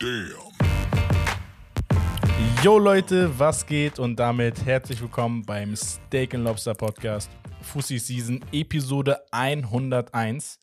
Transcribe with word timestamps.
Damn. 0.00 0.52
Yo 2.64 2.78
Leute, 2.78 3.38
was 3.38 3.64
geht? 3.64 4.00
Und 4.00 4.16
damit 4.16 4.64
herzlich 4.66 5.00
willkommen 5.00 5.44
beim 5.46 5.76
Steak 5.76 6.34
and 6.34 6.42
Lobster 6.42 6.74
Podcast 6.74 7.30
Fussi 7.62 8.00
Season 8.00 8.44
Episode 8.50 9.20
101. 9.30 10.58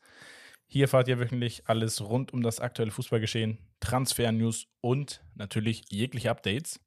Hier 0.66 0.84
erfahrt 0.84 1.08
ihr 1.08 1.18
wöchentlich 1.18 1.62
alles 1.66 2.02
rund 2.02 2.34
um 2.34 2.42
das 2.42 2.60
aktuelle 2.60 2.90
Fußballgeschehen, 2.90 3.56
Transfer-News 3.80 4.66
und 4.82 5.24
natürlich 5.34 5.84
jegliche 5.88 6.30
Updates. 6.30 6.78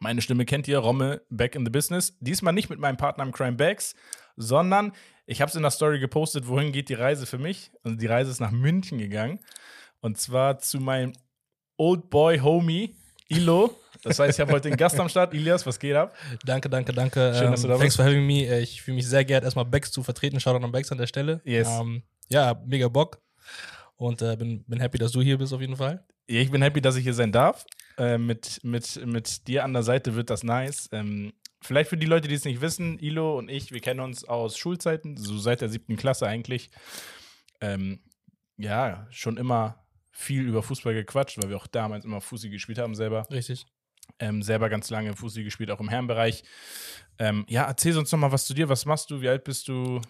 Meine 0.00 0.22
Stimme 0.22 0.46
kennt 0.46 0.66
ihr, 0.66 0.78
Romme, 0.78 1.22
back 1.30 1.54
in 1.54 1.64
the 1.64 1.70
business. 1.70 2.16
Diesmal 2.18 2.52
nicht 2.52 2.68
mit 2.68 2.80
meinem 2.80 2.96
Partner 2.96 3.22
im 3.22 3.30
Crime 3.30 3.56
Bags, 3.56 3.94
sondern 4.34 4.90
ich 5.24 5.40
habe 5.40 5.50
es 5.50 5.54
in 5.54 5.62
der 5.62 5.70
Story 5.70 6.00
gepostet, 6.00 6.48
wohin 6.48 6.72
geht 6.72 6.88
die 6.88 6.94
Reise 6.94 7.26
für 7.26 7.38
mich? 7.38 7.70
Und 7.84 8.02
die 8.02 8.06
Reise 8.06 8.32
ist 8.32 8.40
nach 8.40 8.50
München 8.50 8.98
gegangen. 8.98 9.38
Und 10.00 10.18
zwar 10.18 10.58
zu 10.58 10.80
meinem 10.80 11.12
Old 11.80 12.10
Boy 12.10 12.38
Homie, 12.38 12.94
Ilo. 13.28 13.74
Das 14.02 14.18
heißt, 14.18 14.38
ich 14.38 14.40
habe 14.40 14.52
heute 14.52 14.68
den 14.68 14.76
Gast 14.76 15.00
am 15.00 15.08
Start. 15.08 15.32
Ilias, 15.32 15.64
was 15.64 15.78
geht 15.78 15.96
ab? 15.96 16.14
Danke, 16.44 16.68
danke, 16.68 16.92
danke. 16.92 17.34
Schön, 17.34 17.50
dass 17.50 17.62
du 17.62 17.68
da 17.68 17.78
Thanks 17.78 17.86
bist. 17.86 17.96
for 17.96 18.04
having 18.04 18.26
me. 18.26 18.44
Äh, 18.46 18.60
Ich 18.60 18.82
fühle 18.82 18.96
mich 18.96 19.06
sehr 19.08 19.24
geehrt, 19.24 19.44
erstmal 19.44 19.64
Bex 19.64 19.90
zu 19.90 20.02
vertreten. 20.02 20.38
Shoutout 20.40 20.62
an 20.62 20.72
Bex 20.72 20.92
an 20.92 20.98
der 20.98 21.06
Stelle. 21.06 21.40
Yes. 21.42 21.68
Ähm, 21.80 22.02
ja, 22.28 22.62
mega 22.66 22.86
Bock. 22.88 23.22
Und 23.96 24.20
äh, 24.20 24.36
bin, 24.36 24.62
bin 24.64 24.78
happy, 24.78 24.98
dass 24.98 25.12
du 25.12 25.22
hier 25.22 25.38
bist 25.38 25.54
auf 25.54 25.60
jeden 25.62 25.76
Fall. 25.76 26.04
Ja, 26.28 26.40
ich 26.40 26.50
bin 26.50 26.60
happy, 26.60 26.82
dass 26.82 26.96
ich 26.96 27.02
hier 27.02 27.14
sein 27.14 27.32
darf. 27.32 27.64
Äh, 27.96 28.18
mit, 28.18 28.60
mit, 28.62 29.06
mit 29.06 29.46
dir 29.48 29.64
an 29.64 29.72
der 29.72 29.82
Seite 29.82 30.14
wird 30.14 30.28
das 30.28 30.42
nice. 30.42 30.90
Ähm, 30.92 31.32
vielleicht 31.62 31.88
für 31.88 31.96
die 31.96 32.06
Leute, 32.06 32.28
die 32.28 32.34
es 32.34 32.44
nicht 32.44 32.60
wissen, 32.60 32.98
Ilo 32.98 33.38
und 33.38 33.50
ich, 33.50 33.72
wir 33.72 33.80
kennen 33.80 34.00
uns 34.00 34.24
aus 34.24 34.58
Schulzeiten, 34.58 35.16
so 35.16 35.38
seit 35.38 35.62
der 35.62 35.70
siebten 35.70 35.96
Klasse 35.96 36.26
eigentlich. 36.26 36.70
Ähm, 37.62 38.00
ja, 38.58 39.06
schon 39.10 39.38
immer 39.38 39.82
viel 40.20 40.46
über 40.46 40.62
Fußball 40.62 40.94
gequatscht, 40.94 41.38
weil 41.42 41.48
wir 41.48 41.56
auch 41.56 41.66
damals 41.66 42.04
immer 42.04 42.20
Fußi 42.20 42.50
gespielt 42.50 42.78
haben 42.78 42.94
selber. 42.94 43.26
Richtig. 43.30 43.66
Ähm, 44.18 44.42
selber 44.42 44.68
ganz 44.68 44.90
lange 44.90 45.14
Fußi 45.16 45.44
gespielt, 45.44 45.70
auch 45.70 45.80
im 45.80 45.88
Herrenbereich. 45.88 46.42
Ähm, 47.18 47.46
ja, 47.48 47.64
erzähl 47.64 47.96
uns 47.96 48.10
noch 48.12 48.18
mal 48.18 48.32
was 48.32 48.44
zu 48.44 48.54
dir. 48.54 48.68
Was 48.68 48.84
machst 48.84 49.10
du? 49.10 49.20
Wie 49.20 49.28
alt 49.28 49.44
bist 49.44 49.68
du? 49.68 50.00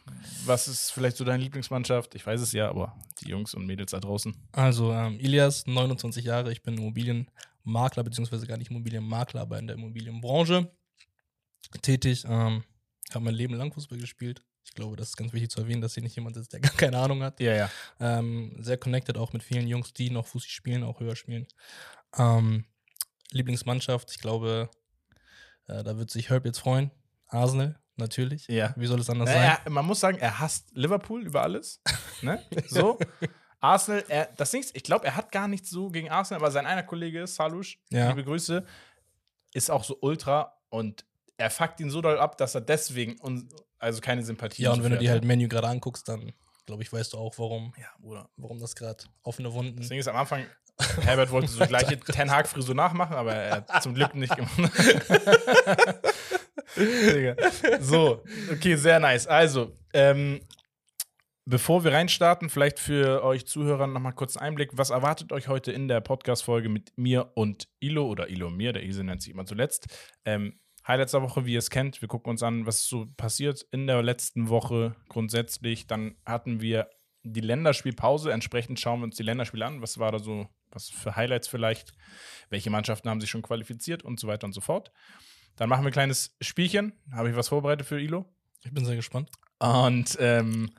Was 0.47 0.69
ist 0.69 0.91
vielleicht 0.91 1.17
so 1.17 1.25
deine 1.25 1.43
Lieblingsmannschaft? 1.43 2.15
Ich 2.15 2.27
weiß 2.27 2.41
es 2.41 2.53
ja, 2.53 2.69
aber 2.69 2.97
die 3.21 3.29
Jungs 3.29 3.55
und 3.55 3.67
Mädels 3.67 3.93
da 3.93 4.01
draußen. 4.01 4.35
Also, 4.53 4.93
ähm, 4.93 5.19
Ilias, 5.21 5.67
29 5.67 6.25
Jahre. 6.25 6.51
Ich 6.51 6.63
bin 6.63 6.79
Immobilienmakler, 6.79 8.03
beziehungsweise 8.03 8.47
gar 8.47 8.57
nicht 8.57 8.71
Immobilienmakler, 8.71 9.43
aber 9.43 9.59
in 9.59 9.67
der 9.67 9.77
Immobilienbranche 9.77 10.71
tätig. 11.83 12.25
Ähm, 12.27 12.65
habe 13.13 13.25
mein 13.25 13.35
Leben 13.35 13.55
lang 13.55 13.73
Fußball 13.73 13.99
gespielt. 13.99 14.43
Ich 14.71 14.77
glaube, 14.77 14.95
das 14.97 15.09
ist 15.09 15.17
ganz 15.17 15.33
wichtig 15.33 15.51
zu 15.51 15.61
erwähnen, 15.61 15.81
dass 15.81 15.95
hier 15.95 16.03
nicht 16.03 16.15
jemand 16.15 16.37
ist, 16.37 16.53
der 16.53 16.61
gar 16.61 16.73
keine 16.73 16.99
Ahnung 16.99 17.23
hat. 17.23 17.41
Ja, 17.41 17.55
ja. 17.55 17.71
Ähm, 17.99 18.57
sehr 18.61 18.77
connected 18.79 19.19
auch 19.19 19.33
mit 19.33 19.43
vielen 19.43 19.67
Jungs, 19.67 19.93
die 19.93 20.11
noch 20.11 20.27
Fußball 20.27 20.49
spielen, 20.51 20.85
auch 20.85 21.01
höher 21.01 21.17
spielen. 21.17 21.47
Ähm, 22.17 22.65
Lieblingsmannschaft, 23.33 24.11
ich 24.13 24.19
glaube, 24.19 24.71
äh, 25.67 25.83
da 25.83 25.99
wird 25.99 26.11
sich 26.11 26.31
Herb 26.31 26.47
jetzt 26.47 26.59
freuen. 26.59 26.91
Arsenal, 27.27 27.79
natürlich. 27.97 28.47
Ja. 28.49 28.73
Wie 28.77 28.87
soll 28.87 29.01
es 29.01 29.11
anders 29.11 29.29
sein? 29.29 29.41
Naja, 29.41 29.61
man 29.69 29.85
muss 29.87 30.01
sagen, 30.01 30.19
er 30.19 30.39
hasst 30.41 30.71
Liverpool 30.73 31.25
über 31.25 31.43
alles. 31.43 31.81
Ne? 32.23 32.43
So. 32.69 32.99
Arsenal, 33.61 34.05
er, 34.09 34.27
das 34.37 34.51
Ding 34.53 34.61
ist, 34.61 34.75
ich 34.75 34.83
glaube, 34.85 35.05
er 35.07 35.17
hat 35.17 35.33
gar 35.33 35.47
nichts 35.49 35.69
so 35.69 35.91
gegen 35.91 36.09
Arsenal, 36.11 36.41
aber 36.43 36.51
sein 36.51 36.65
einer 36.65 36.83
Kollege, 36.83 37.27
Salush, 37.27 37.79
Ja. 37.91 38.09
liebe 38.09 38.25
Grüße, 38.25 38.65
ist 39.53 39.71
auch 39.71 39.85
so 39.85 39.99
ultra 40.01 40.57
und 40.71 41.05
er 41.37 41.51
fuckt 41.51 41.81
ihn 41.81 41.91
so 41.91 42.01
doll 42.01 42.19
ab, 42.19 42.39
dass 42.39 42.55
er 42.55 42.61
deswegen 42.63 43.21
un, 43.21 43.49
also 43.81 44.01
keine 44.01 44.23
Sympathie 44.23 44.63
Ja, 44.63 44.73
und 44.73 44.85
wenn 44.85 44.93
du 44.93 44.99
dir 44.99 45.11
halt 45.11 45.25
Menü 45.25 45.49
gerade 45.49 45.67
anguckst, 45.69 46.09
dann 46.09 46.33
glaube 46.67 46.83
ich, 46.85 46.93
weißt 46.93 47.15
du 47.15 47.19
auch, 47.19 47.37
warum, 47.39 47.73
Ja, 47.77 47.89
Bruder. 47.99 48.29
warum 48.37 48.61
das 48.61 48.77
gerade 48.77 49.03
offene 49.25 49.53
Wunden. 49.53 49.81
Ding 49.89 49.99
ist, 49.99 50.07
am 50.07 50.15
Anfang, 50.17 50.45
Herbert 51.03 51.31
wollte 51.31 51.49
so 51.49 51.67
gleiche 51.67 51.99
Ten 52.13 52.31
Hag-Frisur 52.31 52.75
nachmachen, 52.75 53.17
aber 53.17 53.35
er 53.35 53.57
hat 53.69 53.83
zum 53.83 53.95
Glück 53.95 54.15
nicht 54.15 54.35
gemacht. 54.37 54.53
So, 57.81 58.23
okay, 58.53 58.77
sehr 58.77 59.01
nice. 59.01 59.27
Also, 59.27 59.73
ähm, 59.93 60.41
bevor 61.45 61.83
wir 61.83 61.93
reinstarten, 61.93 62.49
vielleicht 62.49 62.79
für 62.79 63.25
euch 63.25 63.45
Zuhörer 63.47 63.89
nochmal 63.89 64.13
kurz 64.13 64.37
einen 64.37 64.51
Einblick. 64.51 64.71
Was 64.75 64.91
erwartet 64.91 65.33
euch 65.33 65.49
heute 65.49 65.73
in 65.73 65.89
der 65.89 66.01
Podcast-Folge 66.01 66.69
mit 66.69 66.97
mir 66.97 67.33
und 67.35 67.69
Ilo 67.81 68.07
oder 68.07 68.29
Ilo 68.29 68.47
und 68.47 68.57
mir? 68.57 68.73
Der 68.73 68.85
Ise 68.85 69.03
nennt 69.03 69.21
sich 69.21 69.33
immer 69.33 69.47
zuletzt. 69.47 69.87
Ähm, 70.25 70.61
Highlights 70.87 71.13
der 71.13 71.23
Woche, 71.23 71.47
wie 71.47 71.53
ihr 71.53 71.59
es 71.59 71.71
kennt. 71.71 72.01
Wir 72.01 72.09
gucken 72.09 72.31
uns 72.31 72.43
an, 72.43 72.67
was 72.67 72.87
so 72.87 73.07
passiert 73.17 73.67
in 73.71 73.87
der 73.87 74.03
letzten 74.03 74.49
Woche 74.49 74.97
grundsätzlich. 75.09 75.87
Dann 75.87 76.17
hatten 76.25 76.61
wir 76.61 76.89
die 77.23 77.41
Länderspielpause. 77.41 78.33
Entsprechend 78.33 78.81
schauen 78.81 79.01
wir 79.01 79.05
uns 79.05 79.17
die 79.17 79.23
Länderspiele 79.23 79.65
an. 79.65 79.83
Was 79.83 79.99
war 79.99 80.13
da 80.13 80.19
so, 80.19 80.49
was 80.71 80.89
für 80.89 81.17
Highlights 81.17 81.49
vielleicht? 81.49 81.93
Welche 82.49 82.71
Mannschaften 82.71 83.09
haben 83.11 83.21
sich 83.21 83.31
schon 83.31 83.43
qualifiziert 83.43 84.03
und 84.03 84.19
so 84.19 84.27
weiter 84.27 84.47
und 84.47 84.53
so 84.53 84.61
fort. 84.61 84.91
Dann 85.57 85.69
machen 85.69 85.83
wir 85.83 85.91
ein 85.91 85.93
kleines 85.93 86.37
Spielchen. 86.41 86.93
Habe 87.13 87.31
ich 87.31 87.37
was 87.37 87.49
vorbereitet 87.49 87.87
für 87.87 88.01
Ilo? 88.01 88.25
Ich 88.65 88.73
bin 88.73 88.85
sehr 88.85 88.97
gespannt. 88.97 89.31
Und 89.59 90.17
ähm, 90.19 90.71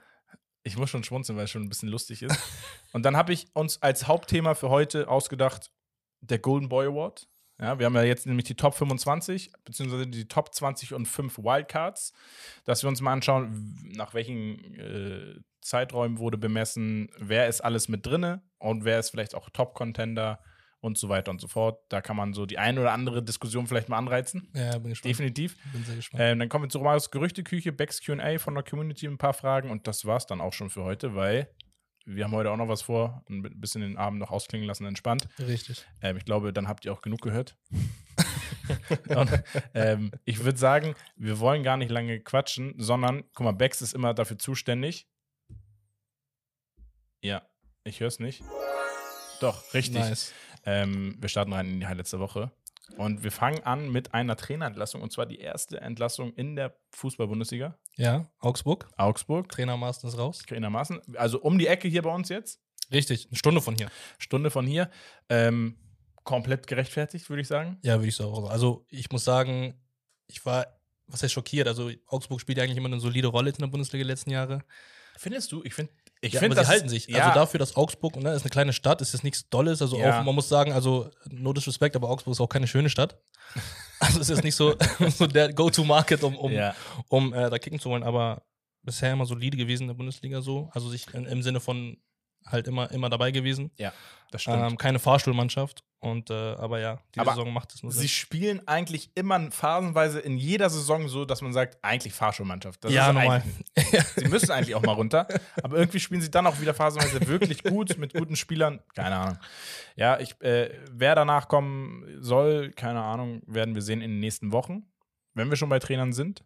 ich 0.63 0.78
muss 0.78 0.89
schon 0.89 1.03
schmunzeln, 1.03 1.38
weil 1.38 1.45
es 1.45 1.51
schon 1.51 1.63
ein 1.63 1.69
bisschen 1.69 1.89
lustig 1.89 2.23
ist. 2.23 2.39
Und 2.94 3.03
dann 3.03 3.16
habe 3.16 3.33
ich 3.33 3.47
uns 3.53 3.81
als 3.81 4.07
Hauptthema 4.07 4.56
für 4.56 4.69
heute 4.69 5.07
ausgedacht, 5.07 5.72
der 6.22 6.39
Golden 6.39 6.69
Boy 6.69 6.88
Award. 6.88 7.28
Ja, 7.62 7.78
wir 7.78 7.86
haben 7.86 7.96
ja 7.96 8.04
jetzt 8.04 8.26
nämlich 8.26 8.46
die 8.46 8.56
Top 8.56 8.74
25, 8.74 9.54
beziehungsweise 9.64 10.08
die 10.08 10.28
Top 10.28 10.54
20 10.54 10.96
und 10.96 11.06
5 11.06 11.38
Wildcards, 11.38 12.12
dass 12.66 12.84
wir 12.84 12.90
uns 12.90 13.02
mal 13.02 13.14
anschauen, 13.14 13.78
nach 13.96 14.16
welchen 14.16 14.76
äh, 14.80 15.36
Zeiträumen 15.62 16.18
wurde 16.18 16.40
bemessen, 16.40 17.10
wer 17.20 17.48
ist 17.48 17.62
alles 17.62 17.88
mit 17.88 18.04
drinne 18.06 18.42
und 18.58 18.84
wer 18.84 19.00
ist 19.00 19.12
vielleicht 19.12 19.36
auch 19.36 19.50
Top-Contender 19.52 20.40
und 20.80 20.98
so 20.98 21.10
weiter 21.10 21.30
und 21.30 21.40
so 21.40 21.48
fort. 21.48 21.80
Da 21.90 22.02
kann 22.02 22.18
man 22.18 22.34
so 22.34 22.48
die 22.48 22.58
eine 22.58 22.82
oder 22.82 22.94
andere 22.94 23.22
Diskussion 23.24 23.68
vielleicht 23.68 23.90
mal 23.90 23.98
anreizen. 23.98 24.50
Ja, 24.56 24.80
bin 24.80 24.90
gespannt. 24.90 25.12
Definitiv. 25.12 25.56
Bin 25.72 25.84
sehr 25.86 25.96
gespannt. 25.96 26.24
Ähm, 26.24 26.40
dann 26.40 26.50
kommen 26.50 26.66
wir 26.66 26.70
zu 26.70 26.80
Romarios 26.80 27.12
Gerüchteküche, 27.12 27.72
Becks 27.72 28.02
QA 28.02 28.40
von 28.40 28.56
der 28.56 28.64
Community, 28.64 29.06
ein 29.06 29.20
paar 29.20 29.34
Fragen 29.34 29.70
und 29.70 29.86
das 29.86 30.06
war's 30.06 30.26
dann 30.26 30.42
auch 30.42 30.54
schon 30.54 30.72
für 30.72 30.84
heute, 30.84 31.14
weil 31.14 31.48
wir 32.06 32.23
haben 32.23 32.31
heute 32.31 32.51
auch 32.51 32.57
noch 32.57 32.67
was 32.67 32.81
vor, 32.81 33.23
ein 33.29 33.41
bisschen 33.59 33.81
den 33.81 33.97
Abend 33.97 34.19
noch 34.19 34.31
ausklingen 34.31 34.67
lassen, 34.67 34.85
entspannt. 34.85 35.28
Richtig. 35.39 35.85
Ähm, 36.01 36.17
ich 36.17 36.25
glaube, 36.25 36.53
dann 36.53 36.67
habt 36.67 36.85
ihr 36.85 36.94
auch 36.94 37.01
genug 37.01 37.22
gehört. 37.22 37.57
und, 39.07 39.44
ähm, 39.73 40.12
ich 40.25 40.44
würde 40.44 40.57
sagen, 40.57 40.95
wir 41.16 41.39
wollen 41.39 41.63
gar 41.63 41.78
nicht 41.78 41.91
lange 41.91 42.19
quatschen, 42.19 42.73
sondern, 42.78 43.23
guck 43.34 43.45
mal, 43.45 43.51
Becks 43.51 43.81
ist 43.81 43.94
immer 43.94 44.13
dafür 44.13 44.38
zuständig. 44.38 45.07
Ja, 47.22 47.44
ich 47.84 48.00
höre 48.00 48.07
es 48.07 48.19
nicht. 48.19 48.44
Doch, 49.39 49.73
richtig. 49.73 50.00
Nice. 50.00 50.33
Ähm, 50.66 51.18
wir 51.19 51.29
starten 51.29 51.53
rein 51.53 51.68
in 51.68 51.79
die 51.79 51.88
Highlights 51.88 52.12
der 52.12 52.19
Woche. 52.19 52.51
Und 52.97 53.24
wir 53.24 53.31
fangen 53.31 53.63
an 53.63 53.91
mit 53.91 54.13
einer 54.13 54.35
Trainerentlassung 54.35 55.02
und 55.02 55.12
zwar 55.12 55.25
die 55.25 55.40
erste 55.40 55.81
Entlassung 55.81 56.34
in 56.34 56.56
der 56.56 56.75
Fußball-Bundesliga. 56.91 57.78
Ja, 57.96 58.31
Augsburg. 58.40 58.88
Augsburg, 58.97 59.50
Trainer 59.50 59.78
Maaßen 59.78 60.07
ist 60.09 60.18
raus. 60.18 60.44
Trainermaßen. 60.47 61.01
Also 61.16 61.41
um 61.41 61.57
die 61.57 61.68
Ecke 61.68 61.88
hier 61.88 62.01
bei 62.01 62.13
uns 62.13 62.30
jetzt. 62.30 62.62
Richtig, 62.91 63.28
eine 63.28 63.38
Stunde 63.38 63.62
von 63.62 63.75
hier. 63.75 63.90
Stunde 64.18 64.51
von 64.51 64.66
hier. 64.66 64.90
Ähm, 65.30 65.78
komplett 66.24 66.68
gerechtfertigt, 66.68 67.30
würde 67.30 67.41
ich 67.41 67.47
sagen. 67.47 67.78
Ja, 67.84 67.96
würde 67.96 68.07
ich 68.07 68.16
sagen. 68.16 68.47
Also, 68.47 68.85
ich 68.90 69.12
muss 69.12 69.24
sagen, 69.24 69.80
ich 70.28 70.46
war, 70.46 70.68
was 71.07 71.24
heißt 71.24 71.34
schockiert? 71.34 71.68
Also, 71.68 71.90
Augsburg 72.07 72.41
spielt 72.41 72.57
ja 72.57 72.63
eigentlich 72.63 72.78
immer 72.78 72.90
eine 72.90 73.00
solide 73.00 73.28
Rolle 73.28 73.50
in 73.50 73.57
der 73.57 73.68
Bundesliga 73.68 74.06
letzten 74.06 74.31
Jahre. 74.31 74.63
Findest 75.18 75.51
du? 75.51 75.63
Ich 75.63 75.74
finde, 75.74 75.91
ich 76.22 76.34
ja, 76.34 76.40
finde, 76.40 76.56
sie 76.56 76.68
halten 76.68 76.88
sich. 76.88 77.08
Ja, 77.08 77.26
Also 77.26 77.34
dafür, 77.40 77.58
dass 77.58 77.76
Augsburg, 77.76 78.16
ne, 78.18 78.34
ist 78.34 78.44
eine 78.44 78.52
kleine 78.52 78.74
Stadt, 78.74 79.02
ist 79.02 79.14
jetzt 79.14 79.24
nichts 79.24 79.50
Dolles. 79.50 79.82
Also 79.82 79.98
Ja. 79.98 80.20
auch, 80.20 80.24
man 80.24 80.36
muss 80.36 80.48
sagen, 80.48 80.72
also 80.72 81.09
no 81.30 81.52
disrespect, 81.52 81.96
aber 81.96 82.09
Augsburg 82.09 82.34
ist 82.34 82.42
auch 82.42 82.50
keine 82.50 82.68
schöne 82.68 82.90
Stadt. 82.90 83.18
Also 84.00 84.20
es 84.20 84.30
ist 84.31 84.44
nicht 84.44 84.56
so, 84.56 84.76
so 85.16 85.28
der 85.28 85.54
Go-to-Market, 85.54 86.24
um, 86.24 86.36
um, 86.36 86.52
um 87.10 87.34
äh, 87.36 87.52
da 87.52 87.60
kicken 87.60 87.80
zu 87.80 87.92
wollen, 87.92 88.02
aber 88.02 88.42
bisher 88.81 89.12
immer 89.14 89.28
solide 89.28 89.58
gewesen 89.58 89.84
in 89.84 89.88
der 89.90 89.94
Bundesliga 89.94 90.42
so. 90.42 90.72
Also 90.74 90.90
sich 90.90 91.14
in, 91.14 91.26
im 91.26 91.44
Sinne 91.44 91.60
von 91.60 91.98
halt 92.46 92.68
immer, 92.68 92.91
immer 92.91 93.09
dabei 93.09 93.31
gewesen. 93.31 93.72
ja, 93.78 93.94
das 94.31 94.44
stimmt. 94.44 94.72
Ähm, 94.72 94.78
keine 94.78 95.00
Fahrstuhlmannschaft. 95.00 95.83
Und 96.04 96.31
äh, 96.31 96.33
aber 96.33 96.80
ja, 96.80 97.00
die 97.13 97.19
Aber 97.19 97.31
Saison 97.31 97.54
macht 97.54 97.75
es 97.75 97.83
nur 97.83 97.92
Sie 97.92 98.07
spielen 98.07 98.68
eigentlich 98.68 99.12
immer 99.13 99.51
phasenweise 99.51 100.19
in 100.19 100.36
jeder 100.36 100.68
Saison 100.71 101.07
so, 101.07 101.25
dass 101.25 101.44
man 101.44 101.54
sagt, 101.54 101.77
eigentlich 101.83 102.13
Fahrschulmannschaft. 102.13 102.83
Das 102.83 102.92
Ja, 102.92 103.10
ist 103.10 103.13
normal. 103.13 103.44
Sie 104.16 104.27
müssen 104.27 104.50
eigentlich 104.50 104.74
auch 104.74 104.81
mal 104.81 104.94
runter. 104.94 105.27
Aber 105.62 105.77
irgendwie 105.77 106.00
spielen 106.00 106.21
sie 106.21 106.31
dann 106.31 106.48
auch 106.48 106.60
wieder 106.60 106.74
phasenweise 106.74 107.27
wirklich 107.27 107.63
gut 107.63 108.00
mit 108.00 108.16
guten 108.16 108.36
Spielern. 108.36 108.80
Keine 108.95 109.16
Ahnung. 109.16 109.38
Ja, 109.95 110.19
ich, 110.19 110.42
äh, 110.42 110.75
wer 110.92 111.13
danach 111.13 111.48
kommen 111.48 112.18
soll, 112.19 112.71
keine 112.71 113.04
Ahnung, 113.04 113.44
werden 113.45 113.75
wir 113.75 113.83
sehen 113.83 114.01
in 114.01 114.10
den 114.10 114.19
nächsten 114.21 114.51
Wochen. 114.51 114.92
Wenn 115.36 115.51
wir 115.51 115.56
schon 115.56 115.69
bei 115.69 115.77
Trainern 115.77 116.13
sind, 116.13 116.44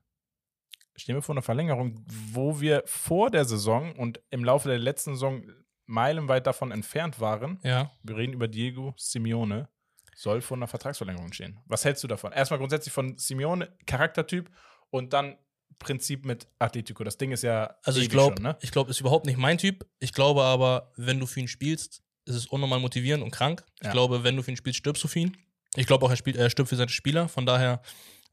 stehen 0.98 1.16
wir 1.16 1.22
vor 1.22 1.34
einer 1.34 1.42
Verlängerung, 1.42 2.04
wo 2.34 2.60
wir 2.60 2.84
vor 2.86 3.32
der 3.32 3.46
Saison 3.46 3.96
und 3.96 4.22
im 4.32 4.44
Laufe 4.44 4.68
der 4.68 4.80
letzten 4.80 5.14
Saison 5.14 5.44
meilenweit 5.86 6.48
davon 6.48 6.72
entfernt 6.72 7.20
waren. 7.20 7.60
Ja. 7.64 7.92
Wir 8.04 8.18
reden 8.18 8.34
über 8.34 8.48
Diego 8.48 8.94
Simeone. 8.98 9.70
Soll 10.16 10.42
vor 10.42 10.56
einer 10.58 10.68
Vertragsverlängerung 10.68 11.34
stehen. 11.34 11.60
Was 11.66 11.84
hältst 11.84 12.04
du 12.04 12.08
davon? 12.08 12.32
Erstmal 12.32 12.58
grundsätzlich 12.60 12.94
von 12.94 13.18
Simeone, 13.18 13.76
Charaktertyp 13.86 14.50
und 14.90 15.12
dann 15.14 15.38
Prinzip 15.78 16.26
mit 16.26 16.48
Atletico. 16.58 17.04
Das 17.04 17.18
Ding 17.18 17.32
ist 17.34 17.44
ja. 17.44 17.76
Also 17.84 18.00
ich 18.00 18.10
glaube, 18.10 18.42
ne? 18.42 18.58
ich 18.62 18.72
glaube, 18.72 18.92
ist 18.92 19.02
überhaupt 19.02 19.26
nicht 19.26 19.38
mein 19.38 19.58
Typ. 19.58 19.86
Ich 20.00 20.14
glaube 20.14 20.44
aber, 20.44 20.94
wenn 20.96 21.20
du 21.20 21.26
für 21.26 21.42
ihn 21.42 21.50
spielst, 21.50 22.02
es 22.26 22.36
ist 22.36 22.50
unnormal 22.50 22.80
motivierend 22.80 23.24
und 23.24 23.32
krank. 23.32 23.66
Ich 23.82 23.88
Ja. 23.88 23.92
glaube, 23.92 24.24
wenn 24.24 24.38
du 24.38 24.42
für 24.44 24.52
ihn 24.52 24.58
spielst, 24.58 24.80
stirbst 24.80 25.04
du 25.04 25.10
für 25.10 25.20
ihn. 25.20 25.38
Ich 25.76 25.86
glaube 25.86 26.06
auch, 26.06 26.10
er, 26.10 26.16
spielt, 26.16 26.38
er 26.38 26.50
stirbt 26.50 26.70
für 26.70 26.78
seine 26.78 26.90
Spieler. 26.90 27.28
Von 27.28 27.46
daher 27.46 27.82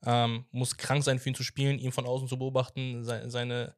ähm, 0.05 0.45
muss 0.53 0.77
krank 0.77 1.03
sein, 1.03 1.19
für 1.19 1.31
ihn 1.31 1.35
zu 1.35 1.43
spielen, 1.43 1.81
ihn 1.81 1.91
von 1.91 2.07
außen 2.07 2.29
zu 2.29 2.39
beobachten, 2.39 3.03
se 3.05 3.25
seine, 3.29 3.75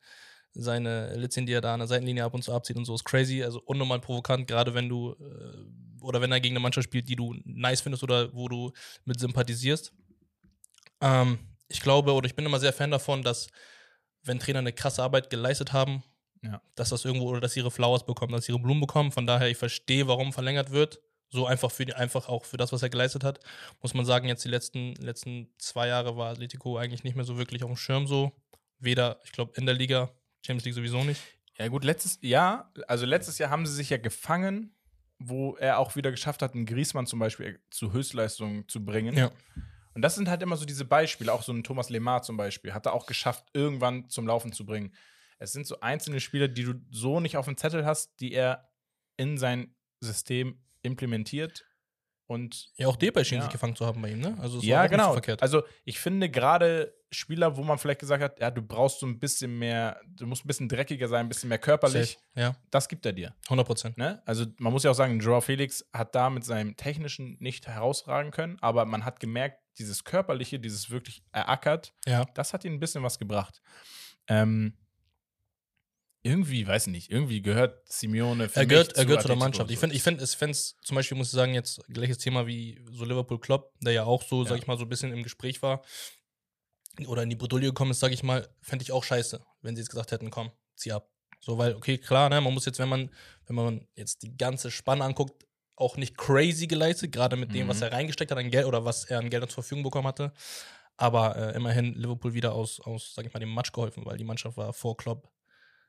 seine 0.54 1.14
Litzchen, 1.16 1.46
die 1.46 1.52
er 1.52 1.60
da 1.60 1.74
an 1.74 1.80
der 1.80 1.88
Seitenlinie 1.88 2.24
ab 2.24 2.34
und 2.34 2.42
zu 2.42 2.52
abzieht 2.52 2.76
und 2.76 2.84
so, 2.84 2.94
ist 2.94 3.04
crazy. 3.04 3.42
Also 3.42 3.60
unnormal 3.64 4.00
provokant, 4.00 4.46
gerade 4.46 4.72
wenn 4.74 4.88
du 4.88 5.12
äh, 5.20 6.02
oder 6.04 6.20
wenn 6.20 6.32
er 6.32 6.40
gegen 6.40 6.54
eine 6.54 6.60
Mannschaft 6.60 6.84
spielt, 6.84 7.08
die 7.08 7.16
du 7.16 7.34
nice 7.44 7.80
findest 7.80 8.02
oder 8.02 8.32
wo 8.34 8.48
du 8.48 8.72
mit 9.04 9.18
sympathisierst. 9.18 9.92
Ähm, 11.00 11.38
ich 11.68 11.80
glaube 11.80 12.12
oder 12.12 12.26
ich 12.26 12.36
bin 12.36 12.44
immer 12.46 12.60
sehr 12.60 12.72
Fan 12.72 12.90
davon, 12.90 13.22
dass 13.22 13.48
wenn 14.22 14.38
Trainer 14.38 14.60
eine 14.60 14.72
krasse 14.72 15.02
Arbeit 15.02 15.30
geleistet 15.30 15.72
haben, 15.72 16.02
Ja. 16.42 16.60
dass 16.74 16.90
das 16.90 17.04
irgendwo 17.04 17.28
oder 17.28 17.40
dass 17.40 17.52
sie 17.54 17.60
ihre 17.60 17.70
Flowers 17.70 18.04
bekommen, 18.06 18.32
dass 18.32 18.44
sie 18.44 18.52
ihre 18.52 18.60
Blumen 18.60 18.80
bekommen. 18.80 19.12
Von 19.12 19.26
daher, 19.26 19.48
ich 19.48 19.56
verstehe, 19.56 20.06
warum 20.06 20.32
verlängert 20.32 20.70
wird. 20.70 21.00
So 21.30 21.46
einfach 21.46 21.70
für 21.70 21.84
die, 21.84 21.94
einfach 21.94 22.28
auch 22.28 22.44
für 22.44 22.58
das, 22.58 22.70
was 22.72 22.82
er 22.82 22.90
geleistet 22.90 23.24
hat. 23.24 23.40
Muss 23.82 23.92
man 23.94 24.04
sagen, 24.04 24.28
jetzt 24.28 24.44
die 24.44 24.48
letzten, 24.50 24.94
letzten 24.96 25.52
zwei 25.58 25.88
Jahre 25.88 26.16
war 26.16 26.30
Atletico 26.30 26.76
eigentlich 26.76 27.02
nicht 27.02 27.16
mehr 27.16 27.24
so 27.24 27.38
wirklich 27.38 27.64
auf 27.64 27.70
dem 27.70 27.76
Schirm 27.76 28.06
so. 28.06 28.30
Weder, 28.78 29.18
ich 29.24 29.32
glaube, 29.32 29.52
in 29.56 29.66
der 29.66 29.74
Liga, 29.74 30.10
Champions 30.44 30.64
League 30.64 30.74
sowieso 30.74 31.04
nicht. 31.04 31.20
Ja, 31.58 31.68
gut, 31.68 31.84
letztes 31.84 32.18
Jahr, 32.20 32.72
also 32.88 33.06
letztes 33.06 33.38
Jahr 33.38 33.50
haben 33.50 33.66
sie 33.66 33.74
sich 33.74 33.90
ja 33.90 33.96
gefangen, 33.96 34.74
wo 35.18 35.56
er 35.56 35.78
auch 35.78 35.96
wieder 35.96 36.10
geschafft 36.10 36.42
hat, 36.42 36.54
einen 36.54 36.66
Griesmann 36.66 37.06
zum 37.06 37.18
Beispiel 37.18 37.60
zu 37.70 37.92
Höchstleistungen 37.92 38.68
zu 38.68 38.84
bringen. 38.84 39.16
Ja. 39.16 39.30
Und 39.94 40.02
das 40.02 40.16
sind 40.16 40.28
halt 40.28 40.42
immer 40.42 40.56
so 40.56 40.64
diese 40.64 40.84
Beispiele, 40.84 41.32
auch 41.32 41.42
so 41.42 41.52
ein 41.52 41.62
Thomas 41.62 41.88
Lemar 41.88 42.22
zum 42.22 42.36
Beispiel, 42.36 42.74
hat 42.74 42.86
er 42.86 42.92
auch 42.92 43.06
geschafft, 43.06 43.46
irgendwann 43.52 44.08
zum 44.08 44.26
Laufen 44.26 44.52
zu 44.52 44.66
bringen. 44.66 44.92
Es 45.38 45.52
sind 45.52 45.66
so 45.66 45.80
einzelne 45.80 46.20
Spieler, 46.20 46.48
die 46.48 46.64
du 46.64 46.74
so 46.90 47.20
nicht 47.20 47.36
auf 47.36 47.44
dem 47.44 47.56
Zettel 47.56 47.86
hast, 47.86 48.20
die 48.20 48.32
er 48.32 48.68
in 49.16 49.38
sein 49.38 49.74
System 50.00 50.60
implementiert 50.82 51.64
und 52.26 52.70
Ja, 52.76 52.88
auch 52.88 52.96
Depay 52.96 53.24
schien 53.24 53.38
Ja. 53.38 53.44
sich 53.44 53.52
gefangen 53.52 53.76
zu 53.76 53.84
haben 53.86 54.00
bei 54.00 54.10
ihm, 54.10 54.20
ne? 54.20 54.36
Also, 54.40 54.58
ja, 54.60 54.86
genau. 54.86 55.12
verkehrt. 55.12 55.42
Also 55.42 55.62
ich 55.84 55.98
finde 56.00 56.30
gerade 56.30 56.94
Spieler, 57.10 57.56
wo 57.56 57.62
man 57.62 57.78
vielleicht 57.78 58.00
gesagt 58.00 58.22
hat, 58.22 58.40
ja, 58.40 58.50
du 58.50 58.60
brauchst 58.62 58.98
so 59.00 59.06
ein 59.06 59.18
bisschen 59.20 59.56
mehr, 59.58 60.00
du 60.06 60.26
musst 60.26 60.44
ein 60.44 60.48
bisschen 60.48 60.68
dreckiger 60.68 61.06
sein, 61.06 61.26
ein 61.26 61.28
bisschen 61.28 61.48
mehr 61.48 61.58
körperlich, 61.58 62.12
Safe. 62.34 62.40
Ja, 62.40 62.56
das 62.70 62.88
gibt 62.88 63.06
er 63.06 63.12
dir. 63.12 63.34
100 63.44 63.66
Prozent. 63.66 63.98
Ne? 63.98 64.20
Also 64.26 64.46
man 64.58 64.72
muss 64.72 64.82
ja 64.82 64.90
auch 64.90 64.94
sagen, 64.94 65.20
Joao 65.20 65.40
Felix 65.40 65.84
hat 65.92 66.14
da 66.14 66.28
mit 66.30 66.44
seinem 66.44 66.76
Technischen 66.76 67.36
nicht 67.40 67.68
herausragen 67.68 68.30
können, 68.32 68.56
aber 68.60 68.84
man 68.84 69.04
hat 69.04 69.20
gemerkt, 69.20 69.60
dieses 69.78 70.02
Körperliche, 70.04 70.58
dieses 70.58 70.90
wirklich 70.90 71.22
erackert, 71.32 71.92
Ja. 72.06 72.24
das 72.34 72.52
hat 72.52 72.64
ihm 72.64 72.72
ein 72.74 72.80
bisschen 72.80 73.02
was 73.04 73.18
gebracht. 73.18 73.60
Ähm, 74.26 74.76
irgendwie, 76.24 76.66
weiß 76.66 76.88
nicht, 76.88 77.10
irgendwie 77.10 77.42
gehört 77.42 77.80
Simeone 77.86 78.48
für 78.48 78.56
Er 78.56 78.62
mich 78.62 78.70
gehört, 78.70 78.88
er 78.96 79.02
zu 79.02 79.06
gehört 79.06 79.22
zu 79.22 79.28
der 79.28 79.36
Mannschaft. 79.36 79.70
Ich 79.70 79.78
finde, 79.78 79.94
ich 79.94 80.02
find, 80.02 80.20
es 80.20 80.34
fänd's, 80.34 80.76
zum 80.82 80.94
Beispiel 80.96 81.16
muss 81.16 81.28
ich 81.28 81.32
sagen, 81.34 81.54
jetzt 81.54 81.82
gleiches 81.88 82.18
Thema 82.18 82.46
wie 82.46 82.82
so 82.90 83.04
Liverpool 83.04 83.38
Klopp, 83.38 83.72
der 83.80 83.92
ja 83.92 84.04
auch 84.04 84.22
so, 84.22 84.42
Ja. 84.42 84.48
sag 84.48 84.58
ich 84.58 84.66
mal, 84.66 84.76
so 84.78 84.84
ein 84.84 84.88
bisschen 84.88 85.12
im 85.12 85.22
Gespräch 85.22 85.62
war 85.62 85.82
oder 87.06 87.22
in 87.22 87.30
die 87.30 87.36
Bredouille 87.36 87.66
gekommen 87.68 87.90
ist, 87.90 88.00
sag 88.00 88.12
ich 88.12 88.22
mal, 88.22 88.48
fände 88.62 88.82
ich 88.82 88.92
auch 88.92 89.04
scheiße, 89.04 89.40
wenn 89.62 89.76
sie 89.76 89.82
jetzt 89.82 89.90
gesagt 89.90 90.12
hätten, 90.12 90.30
komm, 90.30 90.50
zieh 90.76 90.92
ab. 90.92 91.10
So, 91.40 91.58
weil, 91.58 91.74
okay, 91.74 91.98
klar, 91.98 92.30
ne, 92.30 92.40
man 92.40 92.54
muss 92.54 92.64
jetzt, 92.64 92.78
wenn 92.78 92.88
man, 92.88 93.10
wenn 93.46 93.56
man 93.56 93.86
jetzt 93.94 94.22
die 94.22 94.36
ganze 94.36 94.70
Spanne 94.70 95.04
anguckt, 95.04 95.44
auch 95.76 95.96
nicht 95.96 96.16
crazy 96.16 96.66
geleistet, 96.68 97.12
gerade 97.12 97.36
mit 97.36 97.52
dem, 97.52 97.66
Mhm. 97.66 97.70
was 97.70 97.82
er 97.82 97.92
reingesteckt 97.92 98.30
hat 98.30 98.38
an 98.38 98.50
Geld 98.50 98.64
oder 98.66 98.84
was 98.84 99.04
er 99.04 99.18
an 99.18 99.28
Geld 99.28 99.42
zur 99.50 99.62
Verfügung 99.62 99.82
bekommen 99.82 100.06
hatte. 100.06 100.32
Aber 100.96 101.36
äh, 101.36 101.56
immerhin 101.56 101.94
Liverpool 101.94 102.32
wieder 102.32 102.54
aus, 102.54 102.80
aus, 102.80 103.12
sag 103.14 103.26
ich 103.26 103.34
mal, 103.34 103.40
dem 103.40 103.52
Match 103.52 103.72
geholfen, 103.72 104.06
weil 104.06 104.16
die 104.16 104.24
Mannschaft 104.24 104.56
war 104.56 104.72
vor 104.72 104.96
Klopp 104.96 105.28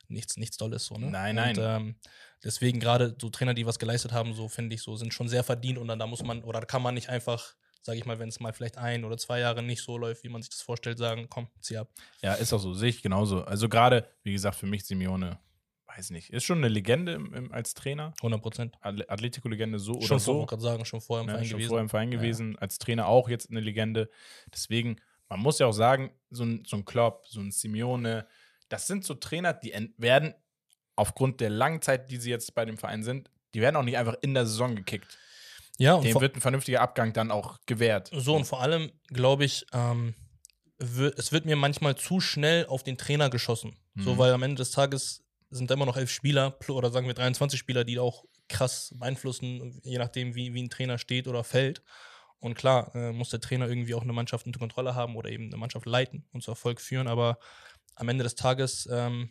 nichts, 0.10 0.38
nichts 0.38 0.58
Dolles 0.58 0.86
so, 0.86 0.96
ne? 0.98 1.10
Nein, 1.12 1.38
Und, 1.38 1.58
nein. 1.58 1.58
ähm, 1.60 1.96
deswegen 2.44 2.80
gerade 2.80 3.16
so 3.20 3.30
Trainer, 3.30 3.54
die 3.54 3.66
was 3.66 3.80
geleistet 3.80 4.12
haben, 4.12 4.34
so 4.34 4.48
finde 4.48 4.76
ich 4.76 4.82
so, 4.82 4.96
sind 4.96 5.14
schon 5.14 5.28
sehr 5.28 5.44
verdient 5.44 5.78
und 5.78 5.88
dann 5.88 6.00
da 6.00 6.08
muss 6.08 6.24
man, 6.24 6.44
oder 6.44 6.60
da 6.60 6.66
kann 6.66 6.82
man 6.82 6.94
nicht 6.94 7.10
einfach, 7.10 7.56
sage 7.82 7.98
ich 7.98 8.06
mal, 8.06 8.20
wenn 8.20 8.30
es 8.30 8.40
mal 8.40 8.54
vielleicht 8.54 8.78
ein 8.78 9.04
oder 9.06 9.18
zwei 9.18 9.40
Jahre 9.40 9.62
nicht 9.64 9.82
so 9.84 9.98
läuft, 9.98 10.24
wie 10.24 10.30
man 10.30 10.42
sich 10.42 10.50
das 10.50 10.62
vorstellt, 10.62 10.98
sagen, 10.98 11.28
komm, 11.30 11.48
zieh 11.62 11.78
ab. 11.78 11.90
Ja, 12.22 12.34
ist 12.34 12.52
auch 12.54 12.60
so, 12.60 12.74
sehe 12.74 12.90
ich 12.90 13.02
genauso. 13.02 13.44
Also 13.44 13.70
gerade, 13.70 14.08
wie 14.24 14.32
gesagt, 14.34 14.56
für 14.58 14.66
mich 14.68 14.86
Simeone, 14.86 15.40
weiß 15.88 16.10
nicht, 16.10 16.30
ist 16.32 16.44
schon 16.44 16.58
eine 16.58 16.68
Legende 16.68 17.14
im, 17.14 17.34
im, 17.34 17.52
als 17.54 17.74
Trainer, 17.74 18.14
100 18.18 18.42
Prozent. 18.42 18.76
Atle- 18.82 19.08
Atletico-Legende 19.08 19.80
so 19.80 19.94
oder 19.94 20.08
Schon 20.08 20.20
so. 20.20 20.34
vor, 20.40 20.46
gerade 20.48 20.62
sagen, 20.62 20.84
schon 20.86 21.00
vorher 21.00 21.22
im 21.22 21.28
ne, 21.28 21.34
Verein 21.34 21.46
schon 21.46 21.58
gewesen. 21.58 21.70
vorher 21.70 21.82
im 21.84 21.90
Verein 21.90 22.12
Ja. 22.12 22.18
gewesen, 22.18 22.58
als 22.60 22.78
Trainer 22.80 23.08
auch 23.08 23.30
jetzt 23.30 23.50
eine 23.50 23.60
Legende. 23.62 24.10
Deswegen, 24.54 24.98
man 25.30 25.40
muss 25.40 25.60
ja 25.60 25.68
auch 25.68 25.72
sagen, 25.72 26.12
so 26.32 26.44
ein, 26.44 26.64
so 26.66 26.76
ein 26.76 26.84
Klopp, 26.86 27.28
so 27.28 27.40
ein 27.40 27.52
Simeone, 27.52 28.28
das 28.70 28.88
sind 28.88 29.04
so 29.06 29.14
Trainer, 29.16 29.54
die 29.54 29.74
werden 29.98 30.34
aufgrund 30.96 31.42
der 31.42 31.50
langen 31.50 31.82
Zeit, 31.82 32.10
die 32.10 32.18
sie 32.18 32.30
jetzt 32.30 32.56
bei 32.56 32.66
dem 32.66 32.78
Verein 32.78 33.04
sind, 33.04 33.30
die 33.54 33.62
werden 33.62 33.76
auch 33.76 33.84
nicht 33.84 33.98
einfach 33.98 34.16
in 34.22 34.34
der 34.34 34.46
Saison 34.46 34.76
gekickt. 34.76 35.18
Ja, 35.78 35.96
und 35.96 36.06
Dem 36.06 36.20
wird 36.22 36.36
ein 36.36 36.42
vernünftiger 36.42 36.82
Abgang 36.82 37.12
dann 37.14 37.32
auch 37.32 37.58
gewährt. 37.66 38.10
so 38.14 38.36
und 38.36 38.46
vor 38.46 38.62
allem, 38.62 38.92
glaube 39.08 39.44
ich, 39.44 39.66
ähm, 39.74 40.16
es 40.78 41.32
wird 41.32 41.46
mir 41.46 41.56
manchmal 41.56 41.96
zu 41.96 42.20
schnell 42.20 42.66
auf 42.68 42.84
den 42.84 42.98
Trainer 42.98 43.30
geschossen. 43.30 43.78
So, 43.98 44.14
Mhm. 44.14 44.18
weil 44.18 44.34
am 44.34 44.44
Ende 44.44 44.56
des 44.56 44.72
Tages 44.72 45.24
sind 45.50 45.72
immer 45.72 45.86
noch 45.86 45.96
elf 45.98 46.12
Spieler 46.12 46.58
oder 46.70 46.92
sagen 46.92 47.08
wir 47.08 47.14
23 47.14 47.58
Spieler, 47.60 47.84
die 47.86 48.00
auch 48.00 48.26
krass 48.50 48.94
beeinflussen, 48.98 49.80
je 49.84 49.98
nachdem, 49.98 50.36
wie, 50.36 50.54
wie 50.54 50.64
ein 50.64 50.70
Trainer 50.70 50.98
steht 50.98 51.28
oder 51.28 51.44
fällt. 51.44 51.82
Und 52.40 52.56
klar, 52.56 52.94
äh, 52.94 53.12
muss 53.12 53.30
der 53.30 53.40
Trainer 53.40 53.68
irgendwie 53.68 53.96
auch 53.96 54.02
eine 54.04 54.14
Mannschaft 54.14 54.46
unter 54.46 54.60
Kontrolle 54.60 54.96
haben 54.96 55.16
oder 55.16 55.30
eben 55.30 55.46
eine 55.46 55.58
Mannschaft 55.58 55.86
leiten 55.86 56.26
und 56.32 56.42
zu 56.44 56.52
Erfolg 56.52 56.80
führen, 56.82 57.08
aber 57.08 57.40
am 57.96 58.10
Ende 58.10 58.24
des 58.24 58.36
Tages, 58.36 58.88
ähm, 58.92 59.30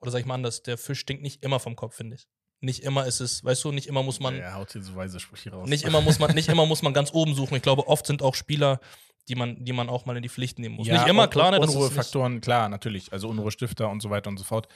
oder 0.00 0.10
sag 0.10 0.20
ich 0.20 0.26
mal 0.26 0.34
anders, 0.34 0.62
der 0.62 0.76
Fisch 0.78 1.00
stinkt 1.00 1.22
nicht 1.22 1.42
immer 1.42 1.60
vom 1.60 1.76
Kopf, 1.76 1.96
finde 1.96 2.16
ich. 2.16 2.28
Nicht 2.60 2.82
immer 2.82 3.06
ist 3.06 3.20
es, 3.20 3.44
weißt 3.44 3.62
du, 3.64 3.72
nicht 3.72 3.86
immer 3.88 4.02
muss 4.02 4.20
man, 4.20 4.36
er 4.36 4.54
haut 4.54 4.72
hier 4.72 4.82
so 4.82 4.94
weise 4.96 5.20
Sprüche 5.20 5.50
raus. 5.50 5.68
nicht 5.68 5.84
immer 5.84 6.00
muss 6.00 6.18
man, 6.18 6.34
nicht 6.34 6.48
immer 6.48 6.66
muss 6.66 6.82
man 6.82 6.94
ganz 6.94 7.12
oben 7.12 7.34
suchen. 7.34 7.56
Ich 7.56 7.62
glaube, 7.62 7.86
oft 7.88 8.06
sind 8.06 8.22
auch 8.22 8.34
Spieler, 8.34 8.80
die 9.28 9.34
man, 9.34 9.64
die 9.64 9.72
man 9.72 9.88
auch 9.88 10.06
mal 10.06 10.16
in 10.16 10.22
die 10.22 10.28
Pflicht 10.28 10.58
nehmen 10.58 10.76
muss. 10.76 10.86
nicht 10.86 11.06
immer, 11.06 11.24
und- 11.24 11.30
klar, 11.30 11.50
ne, 11.50 11.60
Unruhefaktoren, 11.60 12.40
klar, 12.40 12.68
natürlich. 12.68 13.12
Also 13.12 13.28
Unruhestifter 13.28 13.88
und 13.90 14.00
so 14.00 14.10
weiter 14.10 14.28
und 14.30 14.36
so 14.38 14.44
fort. 14.44 14.68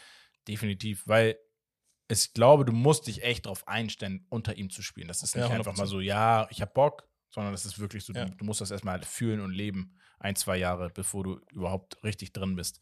Definitiv, 0.47 1.03
weil 1.07 1.39
ich 2.11 2.33
glaube, 2.33 2.65
du 2.65 2.73
musst 2.73 3.07
dich 3.07 3.23
echt 3.23 3.45
darauf 3.47 3.67
einstellen, 3.69 4.27
unter 4.31 4.57
ihm 4.57 4.71
zu 4.71 4.81
spielen. 4.83 5.09
Das 5.09 5.23
ist 5.23 5.35
Ja, 5.35 5.43
nicht 5.45 5.53
einfach 5.53 5.73
100%. 5.75 5.77
mal 5.79 5.87
so, 5.87 6.01
ja, 6.01 6.47
ich 6.51 6.63
hab 6.63 6.73
Bock, 6.73 7.07
sondern 7.31 7.53
das 7.53 7.67
ist 7.67 7.79
wirklich 7.79 8.05
so, 8.05 8.13
Ja. 8.15 8.25
du, 8.25 8.35
du 8.37 8.45
musst 8.47 8.61
das 8.63 8.71
erstmal 8.71 9.03
fühlen 9.03 9.41
und 9.41 9.51
leben, 9.53 9.98
ein, 10.21 10.37
zwei 10.37 10.57
Jahre, 10.57 10.91
bevor 10.91 11.25
du 11.25 11.41
überhaupt 11.53 12.03
richtig 12.05 12.33
drin 12.33 12.57
bist. 12.57 12.81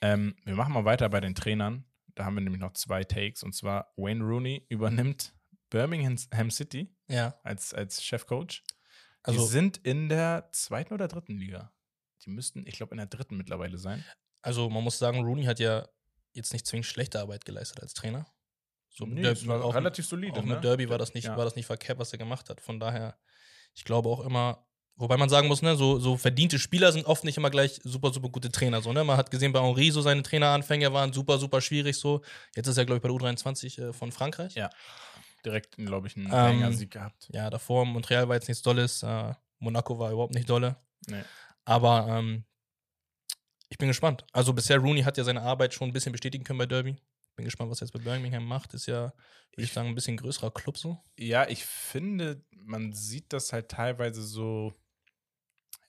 Ähm, 0.00 0.34
wir 0.44 0.54
machen 0.54 0.72
mal 0.74 0.84
weiter 0.84 1.08
bei 1.08 1.20
den 1.20 1.34
Trainern. 1.34 1.84
Da 2.14 2.24
haben 2.24 2.34
wir 2.34 2.40
nämlich 2.40 2.60
noch 2.60 2.72
zwei 2.72 3.04
Takes 3.04 3.42
und 3.42 3.54
zwar 3.54 3.92
Wayne 3.96 4.24
Rooney 4.24 4.66
übernimmt 4.68 5.34
Birmingham 5.70 6.50
City 6.50 6.94
ja, 7.08 7.38
als, 7.42 7.74
als 7.74 8.02
Chefcoach. 8.02 8.62
also, 9.22 9.40
die 9.40 9.46
sind 9.48 9.76
in 9.78 10.08
der 10.08 10.48
zweiten 10.52 10.94
oder 10.94 11.08
dritten 11.08 11.36
Liga. 11.38 11.72
Die 12.24 12.30
müssten, 12.30 12.66
ich 12.66 12.74
glaube, 12.74 12.92
in 12.92 12.98
der 12.98 13.06
dritten 13.06 13.36
mittlerweile 13.36 13.78
sein. 13.78 14.04
also 14.42 14.68
man 14.70 14.82
muss 14.82 14.98
sagen, 14.98 15.20
Rooney 15.22 15.44
hat 15.44 15.60
ja 15.60 15.86
jetzt 16.32 16.52
nicht 16.52 16.66
zwingend 16.66 16.86
schlechte 16.86 17.20
Arbeit 17.20 17.44
geleistet 17.44 17.80
als 17.82 17.94
Trainer. 17.94 18.26
So 18.90 19.06
Nee, 19.06 19.22
Derby- 19.22 19.46
war 19.46 19.64
auch, 19.64 19.74
relativ 19.74 20.06
solide. 20.06 20.40
auch 20.40 20.44
ne? 20.44 20.54
mit 20.54 20.64
Derby 20.64 20.88
war 20.88 20.98
das 20.98 21.14
nicht, 21.14 21.24
Ja. 21.26 21.36
war 21.36 21.44
das 21.44 21.54
nicht 21.56 21.66
verkehrt, 21.66 21.98
was 21.98 22.10
er 22.12 22.18
gemacht 22.18 22.48
hat. 22.50 22.60
Von 22.60 22.80
daher, 22.80 23.16
ich 23.74 23.84
glaube 23.84 24.08
auch 24.08 24.20
immer, 24.20 24.66
wobei 24.98 25.16
man 25.16 25.28
sagen 25.30 25.48
muss, 25.48 25.62
ne, 25.62 25.74
so, 25.76 25.98
so 25.98 26.16
verdiente 26.18 26.58
Spieler 26.58 26.92
sind 26.92 27.06
oft 27.06 27.24
nicht 27.24 27.36
immer 27.38 27.48
gleich 27.50 27.80
super, 27.84 28.12
super 28.12 28.28
gute 28.28 28.50
Trainer. 28.52 28.82
So, 28.82 28.92
ne? 28.92 29.02
Man 29.04 29.16
hat 29.16 29.30
gesehen, 29.30 29.52
bei 29.52 29.60
Henri, 29.62 29.90
so 29.90 30.02
seine 30.02 30.22
Traineranfänge 30.22 30.92
waren 30.92 31.12
super, 31.12 31.38
super 31.38 31.60
schwierig. 31.60 31.96
So. 31.96 32.20
Jetzt 32.54 32.66
ist 32.66 32.76
er, 32.76 32.84
glaube 32.84 32.96
ich, 32.98 33.02
bei 33.02 33.08
der 33.08 33.16
U23 33.34 33.88
äh, 33.88 33.92
von 33.92 34.12
Frankreich. 34.12 34.54
Ja. 34.54 34.68
Direkt, 35.44 35.76
glaube 35.76 36.08
ich, 36.08 36.16
einen 36.16 36.26
Ähm, 36.26 36.32
Banger-Sieg 36.32 36.90
gehabt. 36.90 37.28
Ja, 37.32 37.48
davor 37.48 37.86
Montreal 37.86 38.28
war 38.28 38.34
jetzt 38.34 38.48
nichts 38.48 38.62
Dolles, 38.62 39.02
äh, 39.04 39.32
Monaco 39.60 39.98
war 39.98 40.10
überhaupt 40.12 40.34
nicht 40.34 40.50
dolle. 40.50 40.76
Nee. 41.06 41.22
Aber 41.64 42.06
ähm, 42.10 42.44
ich 43.68 43.78
bin 43.78 43.88
gespannt. 43.88 44.24
Also 44.32 44.52
bisher 44.52 44.78
Rooney 44.78 45.02
hat 45.02 45.16
ja 45.18 45.24
seine 45.24 45.42
Arbeit 45.42 45.74
schon 45.74 45.88
ein 45.88 45.92
bisschen 45.92 46.12
bestätigen 46.12 46.42
können 46.44 46.58
bei 46.58 46.66
Derby. 46.66 46.96
Bin 47.36 47.44
gespannt, 47.44 47.70
was 47.70 47.80
er 47.80 47.86
jetzt 47.86 47.92
bei 47.92 48.00
Birmingham 48.00 48.44
macht. 48.44 48.74
Ist 48.74 48.86
ja, 48.86 49.02
würde 49.02 49.12
ich 49.58 49.64
Ich- 49.64 49.72
sagen, 49.72 49.88
ein 49.88 49.94
bisschen 49.94 50.16
größerer 50.16 50.50
Club 50.50 50.76
so. 50.76 50.98
Ja, 51.18 51.48
ich 51.48 51.64
finde, 51.64 52.42
man 52.50 52.92
sieht 52.92 53.32
das 53.32 53.52
halt 53.52 53.68
teilweise 53.68 54.22
so 54.22 54.72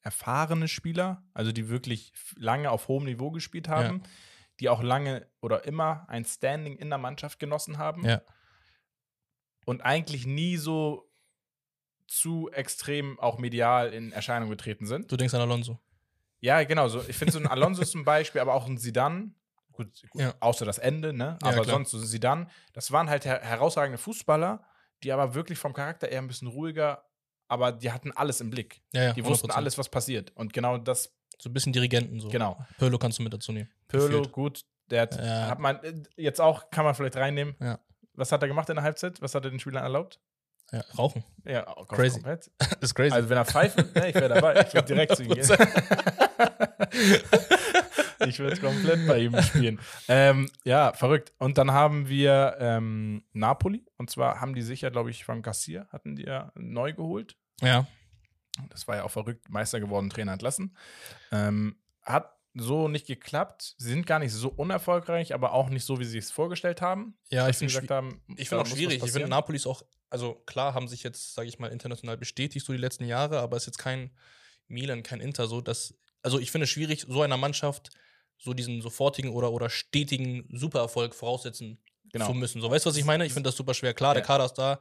erfahrene 0.02 0.68
Spieler, 0.68 1.24
also 1.34 1.52
die 1.52 1.70
wirklich 1.70 2.14
lange 2.36 2.72
auf 2.72 2.88
hohem 2.88 3.06
Niveau 3.06 3.32
gespielt 3.32 3.68
haben, 3.68 4.02
die 4.60 4.70
auch 4.70 4.82
lange 4.82 5.28
oder 5.42 5.66
immer 5.66 6.06
ein 6.10 6.26
Standing 6.26 6.76
in 6.78 6.90
der 6.90 6.98
Mannschaft 7.00 7.40
genossen 7.40 7.78
haben 7.78 8.06
Ja. 8.06 8.22
und 9.66 9.82
eigentlich 9.82 10.26
nie 10.26 10.58
so 10.58 11.10
zu 12.08 12.50
extrem 12.52 13.20
auch 13.20 13.38
medial 13.38 13.94
in 13.94 14.12
Erscheinung 14.12 14.50
getreten 14.50 14.86
sind. 14.86 15.12
Du 15.12 15.18
denkst 15.18 15.34
an 15.34 15.42
Alonso. 15.42 15.80
Ja, 16.40 16.64
genau. 16.64 16.88
So, 16.88 17.04
ich 17.08 17.16
finde 17.16 17.34
so 17.34 17.40
ein 17.40 17.48
Alonso 17.48 17.84
ein 17.98 18.06
Beispiel, 18.06 18.42
aber 18.42 18.54
auch 18.54 18.66
ein 18.66 18.78
Sidan. 18.78 19.36
Gut, 19.74 20.06
gut 20.10 20.22
Ja. 20.22 20.34
außer 20.40 20.66
das 20.66 20.78
Ende, 20.78 21.14
ne? 21.14 21.38
Ja, 21.42 21.48
Aber 21.50 21.62
klar. 21.64 21.66
sonst 21.76 21.92
so 21.92 22.00
Sidan, 22.00 22.50
das 22.74 22.92
waren 22.92 23.10
halt 23.10 23.26
her 23.26 23.42
herausragende 23.44 23.98
Fußballer, 23.98 24.66
die 25.04 25.12
aber 25.12 25.34
wirklich 25.36 25.60
vom 25.60 25.74
Charakter 25.74 26.10
eher 26.10 26.20
ein 26.22 26.28
bisschen 26.28 26.48
ruhiger, 26.48 27.06
aber 27.50 27.74
die 27.74 27.92
hatten 27.92 28.12
alles 28.14 28.40
im 28.40 28.50
Blick. 28.50 28.82
Ja, 28.94 29.04
ja, 29.06 29.14
Die 29.14 29.26
wussten 29.26 29.50
100%. 29.52 29.56
alles, 29.56 29.78
was 29.78 29.90
passiert. 29.90 30.32
Und 30.36 30.54
genau 30.54 30.78
das, 30.78 31.14
So 31.38 31.50
ein 31.50 31.54
bisschen 31.54 31.74
Dirigenten 31.74 32.20
so. 32.22 32.30
genau. 32.30 32.58
Pirlo 32.78 32.98
kannst 32.98 33.20
du 33.20 33.24
mit 33.24 33.34
dazu 33.34 33.52
nehmen. 33.52 33.70
Pirlo, 33.90 34.08
Gefühlt. 34.08 34.32
gut, 34.32 34.66
der 34.90 35.02
hat, 35.02 35.16
Ja. 35.18 35.48
hat 35.50 35.60
man 35.60 35.80
jetzt 36.16 36.40
auch, 36.40 36.70
kann 36.72 36.86
man 36.86 36.96
vielleicht 36.96 37.18
reinnehmen. 37.18 37.56
Ja. 37.60 37.80
Was 38.14 38.32
hat 38.32 38.42
er 38.42 38.48
gemacht 38.48 38.70
in 38.70 38.76
der 38.76 38.84
Halbzeit? 38.84 39.22
Was 39.22 39.36
hat 39.36 39.44
er 39.46 39.52
den 39.52 39.60
Spielern 39.60 39.84
erlaubt? 39.84 40.20
Ja, 40.72 40.82
rauchen. 40.98 41.24
Ja, 41.46 41.66
oh, 41.78 41.86
Crazy. 41.86 42.16
komplett. 42.22 42.52
Das 42.60 42.78
ist 42.92 42.94
crazy. 42.96 43.14
Also 43.16 43.28
wenn 43.30 43.38
er 43.38 43.46
pfeift, 43.46 43.78
ne, 43.96 44.10
ich 44.10 44.16
wäre 44.16 44.30
dabei. 44.30 44.62
Ich 44.68 44.74
würde 44.74 44.88
direkt 44.88 45.16
zu 45.16 45.24
ihm 45.24 45.30
gehen. 45.34 45.48
ich 48.28 48.40
würde 48.40 48.58
komplett 48.60 49.08
bei 49.08 49.20
ihm 49.20 49.42
spielen. 49.42 49.80
Ähm, 50.08 50.48
ja, 50.64 50.94
verrückt. 50.94 51.34
Und 51.40 51.58
dann 51.58 51.72
haben 51.72 52.08
wir 52.10 52.58
ähm, 52.60 53.24
Napoli. 53.34 53.84
Und 53.98 54.10
zwar 54.12 54.42
haben 54.42 54.54
die 54.54 54.62
sich 54.62 54.82
ja, 54.82 54.90
glaube 54.90 55.10
ich, 55.10 55.26
von 55.26 55.42
Gassier, 55.42 55.88
hatten 55.92 56.16
die 56.16 56.26
ja 56.26 56.52
neu 56.56 56.94
geholt. 56.94 57.36
Ja. 57.62 57.88
Das 58.70 58.88
war 58.88 58.98
ja 58.98 59.04
auch 59.04 59.12
verrückt, 59.12 59.50
Meister 59.50 59.80
geworden, 59.80 60.10
Trainer 60.10 60.34
entlassen. 60.34 60.76
Ähm, 61.32 61.78
hat 62.04 62.36
so 62.54 62.88
nicht 62.88 63.08
geklappt. 63.08 63.76
Sie 63.78 63.90
sind 63.90 64.06
gar 64.06 64.20
nicht 64.20 64.34
so 64.34 64.50
unerfolgreich, 64.50 65.34
aber 65.34 65.54
auch 65.54 65.70
nicht 65.70 65.86
so, 65.86 66.00
wie 66.00 66.06
sie 66.06 66.18
es 66.18 66.32
vorgestellt 66.32 66.82
haben. 66.82 67.18
Ja, 67.30 67.48
ich 67.48 67.58
finde 67.58 67.74
gesagt 67.74 67.92
haben, 67.92 68.22
Ich 68.36 68.50
finde 68.50 68.64
auch 68.64 68.68
schwierig. 68.68 69.04
Ich 69.04 69.12
finde. 69.12 69.30
Napoli 69.30 69.56
ist 69.58 69.68
auch, 69.68 69.84
also 70.10 70.36
klar 70.46 70.74
haben 70.74 70.88
sich 70.88 71.04
jetzt, 71.04 71.36
sage 71.36 71.48
ich 71.48 71.60
mal, 71.60 71.72
international 71.72 72.18
bestätigt, 72.18 72.66
so 72.66 72.74
die 72.74 72.80
letzten 72.80 73.06
Jahre, 73.06 73.40
aber 73.40 73.58
es 73.58 73.64
ist 73.64 73.68
jetzt 73.68 73.78
kein 73.78 74.12
Milan, 74.68 75.04
kein 75.04 75.22
Inter, 75.22 75.48
so 75.48 75.62
dass, 75.62 75.96
also 76.22 76.40
ich 76.40 76.52
finde 76.52 76.66
es 76.66 76.70
schwierig, 76.70 77.06
so 77.08 77.22
einer 77.22 77.38
Mannschaft 77.38 77.92
so 78.38 78.54
diesen 78.54 78.82
sofortigen 78.82 79.32
oder, 79.32 79.52
oder 79.52 79.70
stetigen 79.70 80.48
Supererfolg 80.52 81.14
voraussetzen 81.14 81.78
Genau. 82.12 82.28
zu 82.28 82.34
müssen. 82.34 82.62
So, 82.62 82.70
weißt 82.72 82.86
du, 82.86 82.90
was 82.90 82.98
ich 82.98 83.06
meine? 83.06 83.26
Ich 83.26 83.34
finde 83.34 83.48
das 83.50 83.56
super 83.56 83.74
schwer. 83.74 83.94
Klar, 83.94 84.14
der 84.14 84.24
Ja. 84.24 84.28
Kader 84.28 84.46
ist 84.46 84.54
da, 84.54 84.80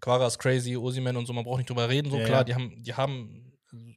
Quara 0.00 0.26
ist 0.26 0.38
crazy, 0.38 0.76
Osimen 0.76 1.16
und 1.16 1.26
so, 1.26 1.32
man 1.32 1.44
braucht 1.44 1.58
nicht 1.58 1.70
drüber 1.70 1.88
reden, 1.88 2.10
so 2.10 2.18
Ja, 2.18 2.24
klar, 2.26 2.44
die 2.44 2.54
haben, 2.54 2.82
die 2.82 2.94
haben 2.94 3.52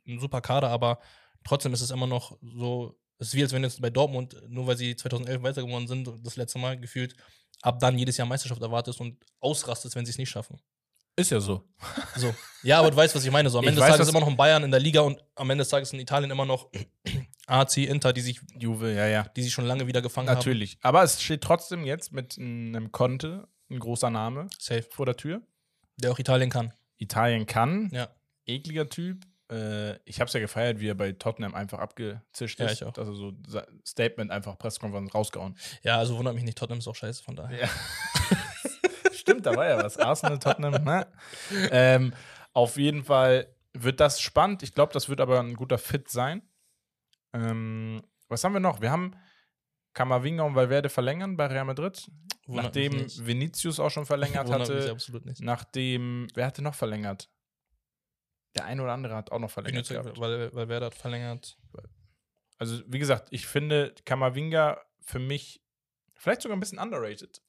einen 0.08 0.20
super 0.20 0.42
Kader, 0.42 0.70
aber 0.70 1.00
trotzdem 1.44 1.74
ist 1.74 1.82
es 1.82 1.92
immer 1.92 2.08
noch 2.08 2.38
so, 2.42 2.98
es 3.18 3.30
ist 3.30 3.34
wie 3.36 3.44
als 3.44 3.54
wenn 3.54 3.64
jetzt 3.64 3.82
bei 3.82 3.90
Dortmund, 3.90 4.36
nur 4.48 4.68
weil 4.68 4.78
sie 4.78 4.96
2011 4.96 5.44
weiter 5.44 5.62
geworden 5.64 5.88
sind, 5.88 6.10
das 6.24 6.36
letzte 6.36 6.60
Mal 6.60 6.80
gefühlt, 6.80 7.16
ab 7.62 7.80
dann 7.80 7.98
jedes 7.98 8.18
Jahr 8.18 8.28
Meisterschaft 8.28 8.62
erwartest 8.62 9.00
und 9.02 9.18
ausrastest, 9.40 9.96
wenn 9.96 10.06
sie 10.06 10.12
es 10.12 10.18
nicht 10.18 10.30
schaffen. 10.30 10.60
Ist 11.16 11.32
ja 11.32 11.40
so. 11.42 11.66
So. 12.16 12.34
Ja, 12.64 12.80
aber 12.80 12.92
du 12.92 12.96
weißt, 12.98 13.14
was 13.14 13.26
ich 13.26 13.32
meine. 13.32 13.50
So, 13.50 13.58
am 13.58 13.66
Ich 13.66 13.70
Ende 13.70 13.82
des 13.82 13.90
Tages 13.90 14.08
ist 14.08 14.12
immer 14.12 14.22
noch 14.22 14.30
ein 14.30 14.38
Bayern 14.38 14.64
in 14.64 14.72
der 14.72 14.80
Liga 14.80 15.02
und 15.02 15.22
am 15.36 15.50
Ende 15.50 15.64
des 15.64 15.70
Tages 15.70 15.92
in 15.92 16.00
Italien 16.00 16.32
immer 16.32 16.46
noch 16.46 16.70
AC, 17.50 17.78
Inter, 17.78 18.14
die 18.14 18.22
sich, 18.22 18.40
Juve, 18.58 18.94
ja, 18.94 19.08
ja. 19.08 19.24
die 19.36 19.44
sich 19.44 19.52
schon 19.54 19.66
lange 19.66 19.88
wieder 19.88 20.02
gefangen 20.02 20.28
Natürlich. 20.28 20.78
Aber 20.82 21.04
es 21.04 21.22
steht 21.22 21.42
trotzdem 21.42 21.84
jetzt 21.86 22.12
mit 22.12 22.38
einem 22.38 22.92
Conte, 22.92 23.48
ein 23.70 23.80
großer 23.80 24.10
Name, 24.10 24.42
haben. 24.42 24.50
Safe. 24.58 24.84
vor 24.84 25.06
der 25.06 25.18
Tür. 25.18 25.42
Der 25.98 26.12
auch 26.12 26.20
Italien 26.20 26.50
kann. 26.50 26.74
Italien 26.98 27.46
kann, 27.46 27.90
Ja. 27.92 28.10
ekliger 28.46 28.88
Typ. 28.90 29.26
Äh, 29.52 29.96
ich 30.08 30.20
habe 30.20 30.28
es 30.28 30.34
ja 30.34 30.40
gefeiert, 30.40 30.80
wie 30.80 30.88
er 30.90 30.96
bei 30.96 31.12
Tottenham 31.12 31.56
einfach 31.56 31.80
abgezischt 31.80 32.60
Ja, 32.60 32.68
ist. 32.68 32.74
ich 32.74 32.84
auch. 32.84 32.96
Also 32.98 33.14
so 33.16 33.34
Statement 33.86 34.32
einfach, 34.32 34.58
Pressekonferenz 34.60 35.14
rausgehauen. 35.14 35.58
Ja, 35.82 35.98
also 35.98 36.18
wundert 36.18 36.36
mich 36.36 36.44
nicht, 36.44 36.58
Tottenham 36.58 36.80
ist 36.80 36.88
auch 36.88 36.96
scheiße, 36.96 37.24
von 37.24 37.36
daher. 37.36 37.62
Ja. 37.62 37.70
Stimmt, 39.14 39.46
da 39.46 39.56
war 39.56 39.68
ja 39.68 39.78
was. 39.84 39.98
Arsenal, 39.98 40.40
Tottenham, 40.40 40.84
ne? 40.84 41.08
Ähm, 41.72 42.14
auf 42.54 42.78
jeden 42.78 43.04
Fall 43.04 43.48
wird 43.74 44.00
das 44.00 44.22
spannend. 44.22 44.64
Ich 44.64 44.74
glaube, 44.74 44.94
das 44.94 45.10
wird 45.10 45.22
aber 45.22 45.40
ein 45.40 45.56
guter 45.56 45.78
Fit 45.78 46.10
sein. 46.10 46.42
Ähm, 47.34 48.02
was 48.28 48.44
haben 48.44 48.54
wir 48.54 48.60
noch? 48.60 48.82
Wir 48.82 48.92
haben 48.92 49.16
Kamavinga 49.94 50.44
und 50.44 50.56
Valverde 50.56 50.90
verlängern 50.90 51.38
bei 51.38 51.48
Real 51.48 51.66
Madrid. 51.66 52.10
Wundert 52.46 52.66
nachdem. 52.66 52.94
Vinicius 53.26 53.80
auch 53.80 53.90
schon 53.90 54.06
verlängert 54.06 54.48
Wundert 54.48 54.70
hatte. 54.70 54.92
absolut 54.92 55.26
nicht. 55.26 55.42
Nachdem, 55.42 56.28
wer 56.34 56.48
hatte 56.48 56.62
noch 56.62 56.76
verlängert? 56.76 57.30
Der 58.56 58.66
eine 58.66 58.82
oder 58.82 58.94
andere 58.94 59.16
hat 59.16 59.32
auch 59.32 59.40
noch 59.40 59.52
verlängert. 59.52 59.90
Weil, 60.20 60.54
weil 60.54 60.68
wer 60.70 60.82
hat 60.82 60.96
verlängert. 60.96 61.58
Also, 62.58 62.82
wie 62.88 63.00
gesagt, 63.00 63.30
ich 63.32 63.46
finde 63.46 63.94
Kamavinga 64.06 64.82
für 65.02 65.20
mich 65.20 65.62
vielleicht 66.16 66.42
sogar 66.42 66.58
ein 66.58 66.60
bisschen 66.60 66.80
underrated. 66.80 67.42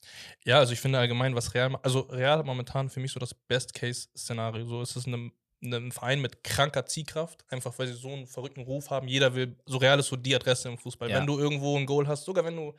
Ja, 0.44 0.58
also 0.58 0.72
ich 0.72 0.80
finde 0.80 0.98
allgemein, 0.98 1.34
was 1.34 1.54
Real, 1.54 1.76
also 1.82 2.00
Real 2.00 2.38
hat 2.38 2.46
momentan 2.46 2.88
für 2.88 3.00
mich 3.00 3.12
so 3.12 3.20
das 3.20 3.34
Best-Case-Szenario. 3.34 4.64
So 4.66 4.82
ist 4.82 4.96
es 4.96 5.06
einem, 5.06 5.32
einem 5.62 5.92
Verein 5.92 6.20
mit 6.20 6.42
kranker 6.42 6.86
Ziehkraft, 6.86 7.44
einfach 7.50 7.78
weil 7.78 7.86
sie 7.86 7.94
so 7.94 8.08
einen 8.08 8.26
verrückten 8.26 8.62
Ruf 8.62 8.90
haben. 8.90 9.08
Jeder 9.08 9.34
will, 9.34 9.56
so 9.66 9.78
Real 9.78 9.98
ist 9.98 10.06
so 10.06 10.16
die 10.16 10.34
Adresse 10.34 10.68
im 10.68 10.78
Fußball. 10.78 11.10
Ja. 11.10 11.18
Wenn 11.18 11.26
du 11.26 11.38
irgendwo 11.38 11.76
ein 11.76 11.86
Goal 11.86 12.06
hast, 12.06 12.24
sogar 12.24 12.44
wenn 12.44 12.56
du 12.56 12.74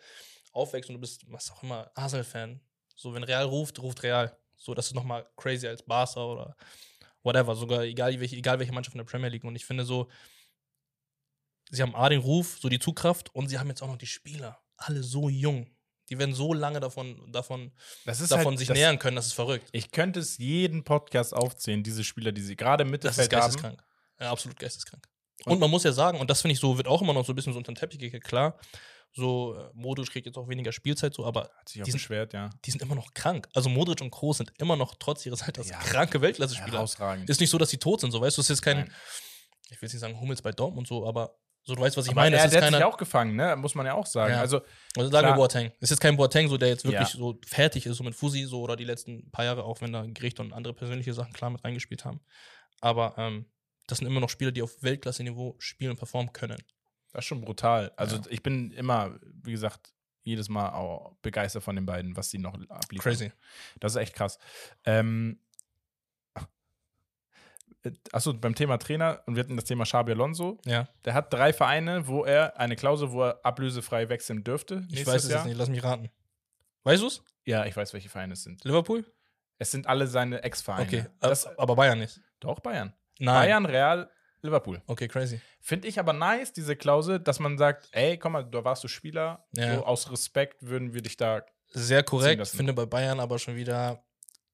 aufwächst 0.51 0.89
und 0.89 0.95
du 0.95 1.01
bist, 1.01 1.23
was 1.31 1.51
auch 1.51 1.63
immer, 1.63 1.91
Arsenal-Fan, 1.95 2.59
so 2.95 3.13
wenn 3.13 3.23
Real 3.23 3.45
ruft, 3.45 3.81
ruft 3.81 4.03
Real. 4.03 4.35
So, 4.55 4.73
das 4.73 4.88
ist 4.88 4.93
nochmal 4.93 5.27
crazy 5.38 5.67
als 5.67 5.83
Barca 5.83 6.23
oder 6.23 6.55
whatever, 7.23 7.55
sogar 7.55 7.83
egal 7.83 8.19
welche, 8.19 8.35
egal 8.35 8.59
welche 8.59 8.73
Mannschaft 8.73 8.95
in 8.95 9.00
der 9.00 9.05
Premier 9.05 9.29
League. 9.29 9.43
Und 9.43 9.55
ich 9.55 9.65
finde 9.65 9.85
so, 9.85 10.09
sie 11.69 11.81
haben 11.81 11.95
A 11.95 12.09
den 12.09 12.19
Ruf, 12.19 12.59
so 12.59 12.69
die 12.69 12.79
Zugkraft 12.79 13.33
und 13.33 13.47
sie 13.47 13.57
haben 13.57 13.69
jetzt 13.69 13.81
auch 13.81 13.88
noch 13.88 13.97
die 13.97 14.05
Spieler. 14.07 14.61
Alle 14.77 15.03
so 15.03 15.29
jung. 15.29 15.69
Die 16.12 16.20
werden 16.20 16.36
so 16.36 16.53
lange 16.53 16.80
davon, 16.82 17.15
davon, 17.32 17.72
davon 18.06 18.46
halt, 18.46 18.60
sich 18.60 18.68
das, 18.68 18.75
nähern 18.77 19.00
können, 19.00 19.15
das 19.15 19.27
ist 19.27 19.34
verrückt. 19.34 19.70
Ich 19.72 19.91
könnte 19.91 20.20
es 20.20 20.38
jeden 20.38 20.84
Podcast 20.84 21.34
aufzählen, 21.34 21.82
diese 21.84 22.03
Spieler, 22.03 22.32
die 22.34 22.41
sie 22.41 22.56
gerade 22.58 22.84
im 22.84 22.91
Das 22.91 23.18
ist 23.18 23.18
Mittelfeld 23.18 23.34
haben. 23.34 23.39
geisteskrank. 23.41 23.84
Ja, 24.20 24.32
absolut 24.32 24.60
geisteskrank. 24.60 25.08
Und- 25.46 25.53
Und, 25.53 25.60
man 25.60 25.72
muss 25.72 25.84
ja 25.84 25.91
sagen, 25.94 26.20
und 26.20 26.30
das 26.30 26.41
finde 26.41 26.53
ich 26.53 26.60
so, 26.60 26.77
wird 26.77 26.88
auch 26.88 27.01
immer 27.01 27.13
noch 27.13 27.25
so 27.25 27.32
ein 27.32 27.36
bisschen 27.36 27.53
so 27.53 27.58
unter 27.58 27.72
den 27.72 27.77
Teppich 27.77 27.98
gekehrt, 28.00 28.24
klar. 28.24 28.60
So, 29.13 29.56
äh, 29.56 29.70
Modric 29.74 30.10
kriegt 30.12 30.25
jetzt 30.25 30.38
auch 30.38 30.48
weniger 30.48 30.72
Spielzeit, 30.72 31.13
so, 31.13 31.25
aber 31.25 31.50
Hat 31.58 31.68
sich 31.70 31.82
auch 31.82 31.86
Die 31.86 31.91
sind- 31.91 32.00
beschwert, 32.00 32.34
ja. 32.34 32.50
die 32.63 32.72
sind 32.72 32.82
immer 32.82 32.96
noch 32.96 33.13
krank. 33.13 33.48
Also 33.53 33.70
Modric 33.70 34.01
und 34.01 34.12
Kroos 34.12 34.38
sind 34.38 34.51
immer 34.60 34.75
noch 34.75 34.96
trotz 35.00 35.25
ihres 35.25 35.41
Alters 35.44 35.70
Ja. 35.70 35.80
kranke 35.80 36.22
Weltklasse-Spieler. 36.22 36.74
Herausragend. 36.77 37.30
Ist 37.30 37.39
nicht 37.41 37.50
so, 37.50 37.58
dass 37.58 37.70
sie 37.70 37.77
tot 37.77 38.01
sind, 38.01 38.12
so 38.12 38.22
weißt 38.22 38.38
du, 38.38 38.41
es 38.41 38.50
ist 38.50 38.62
kein, 38.62 38.77
Nein. 38.77 38.94
ich 39.70 39.82
will 39.82 39.88
jetzt 39.88 39.94
nicht 39.94 40.01
sagen 40.01 40.20
Hummels 40.20 40.41
bei 40.41 40.51
Dortmund 40.51 40.88
so, 40.88 41.06
aber 41.08 41.36
so, 41.63 41.75
du 41.75 41.82
weißt, 41.82 41.96
was 41.98 42.06
ich 42.06 42.12
Aber 42.12 42.22
meine. 42.22 42.38
er, 42.38 42.46
Es 42.46 42.51
der 42.51 42.60
ist 42.62 42.65
hat 42.68 42.74
sich 42.75 42.84
auch 42.84 42.98
gefangen, 42.98 43.36
ne? 43.36 43.56
Muss 43.56 43.75
man 43.75 43.86
ja 43.86 43.94
auch 43.94 44.06
sagen. 44.08 44.34
Ja. 44.34 44.39
Also, 44.41 44.62
also 44.98 45.10
sagen 45.12 45.27
wir. 45.27 45.36
Boateng. 45.36 45.68
Es 45.77 45.84
ist 45.84 45.89
jetzt 45.91 46.00
kein 46.01 46.18
Boateng, 46.18 46.48
so, 46.48 46.58
der 46.58 46.70
jetzt 46.70 46.84
wirklich 46.86 47.13
Ja. 47.13 47.20
so 47.20 47.39
fertig 47.46 47.86
ist, 47.86 47.98
so 47.98 48.03
mit 48.03 48.15
Fusi, 48.15 48.44
so, 48.46 48.62
oder 48.62 48.75
die 48.75 48.84
letzten 48.84 49.30
paar 49.32 49.46
Jahre, 49.46 49.63
auch 49.63 49.80
wenn 49.82 49.94
da 49.94 50.03
Gericht 50.08 50.39
und 50.39 50.53
andere 50.53 50.74
persönliche 50.74 51.13
Sachen 51.13 51.34
klar 51.34 51.50
mit 51.51 51.63
reingespielt 51.63 52.03
haben. 52.06 52.20
Aber 52.82 53.13
ähm, 53.18 53.46
das 53.88 54.00
sind 54.00 54.08
immer 54.08 54.20
noch 54.20 54.30
Spieler, 54.30 54.51
die 54.51 54.62
auf 54.63 54.82
Weltklasse-Niveau 54.82 55.56
spielen 55.60 55.91
und 55.91 55.98
performen 55.98 56.34
können. 56.34 56.58
das 57.13 57.20
ist 57.20 57.25
schon 57.25 57.41
brutal. 57.41 57.91
Also, 57.98 58.15
Ja. 58.18 58.22
ich 58.30 58.41
bin 58.41 58.72
immer, 58.72 59.20
wie 59.44 59.51
gesagt, 59.51 59.94
jedes 60.24 60.50
Mal 60.50 60.70
auch 60.70 61.15
begeistert 61.22 61.63
von 61.63 61.75
den 61.75 61.86
beiden, 61.86 62.15
was 62.15 62.30
sie 62.30 62.38
noch 62.38 62.53
abliefern. 62.70 63.03
Crazy. 63.12 63.32
Das 63.80 63.94
ist 63.94 64.01
echt 64.01 64.13
krass. 64.13 64.38
Ähm, 64.86 65.39
achso, 68.11 68.33
beim 68.33 68.55
Thema 68.55 68.77
Trainer, 68.77 69.21
und 69.25 69.35
wir 69.35 69.43
hatten 69.43 69.55
das 69.55 69.65
Thema 69.65 69.83
Xabi 69.85 70.11
Alonso. 70.11 70.57
Ja. 70.65 70.88
Der 71.05 71.13
hat 71.13 71.31
drei 71.33 71.53
Vereine, 71.53 72.07
wo 72.07 72.23
er 72.25 72.57
eine 72.59 72.75
Klausel, 72.75 73.11
wo 73.11 73.23
er 73.23 73.39
ablösefrei 73.43 74.09
wechseln 74.09 74.43
dürfte. 74.43 74.85
Ich 74.91 75.05
weiß 75.05 75.23
es 75.23 75.29
Jahr. 75.29 75.39
jetzt 75.39 75.47
nicht, 75.47 75.57
lass 75.57 75.69
mich 75.69 75.83
raten. 75.83 76.09
Weißt 76.83 77.01
du 77.01 77.07
es? 77.07 77.23
Ja, 77.45 77.65
ich 77.65 77.75
weiß, 77.75 77.93
welche 77.93 78.09
Vereine 78.09 78.33
es 78.33 78.43
sind. 78.43 78.63
Liverpool? 78.63 79.05
Es 79.57 79.71
sind 79.71 79.88
alle 79.88 80.07
seine 80.07 80.43
Ex-Vereine. 80.43 80.85
Okay. 80.88 81.05
Das, 81.19 81.43
Das, 81.43 81.57
aber 81.59 81.75
Bayern 81.75 82.00
nicht. 82.00 82.19
doch, 82.39 82.59
Bayern. 82.59 82.93
Nein. 83.19 83.35
Bayern, 83.35 83.65
Real, 83.65 84.09
Liverpool. 84.41 84.81
Okay, 84.88 85.07
crazy. 85.07 85.39
Finde 85.59 85.88
ich 85.88 86.00
aber 86.00 86.13
nice, 86.13 86.51
diese 86.53 86.75
Klausel, 86.75 87.19
dass 87.19 87.39
man 87.39 87.57
sagt, 87.59 87.88
ey, 87.91 88.17
komm 88.17 88.31
mal, 88.33 88.43
da 88.43 88.63
warst 88.63 88.83
du 88.83 88.88
Spieler, 88.88 89.45
Ja. 89.55 89.75
so 89.75 89.85
aus 89.85 90.11
Respekt 90.11 90.63
würden 90.65 90.93
wir 90.93 91.01
dich 91.03 91.17
da. 91.17 91.43
Sehr 91.73 92.03
korrekt. 92.03 92.39
lassen. 92.39 92.57
Finde 92.57 92.73
bei 92.73 92.85
Bayern 92.88 93.19
aber 93.19 93.38
schon 93.39 93.55
wieder 93.55 94.03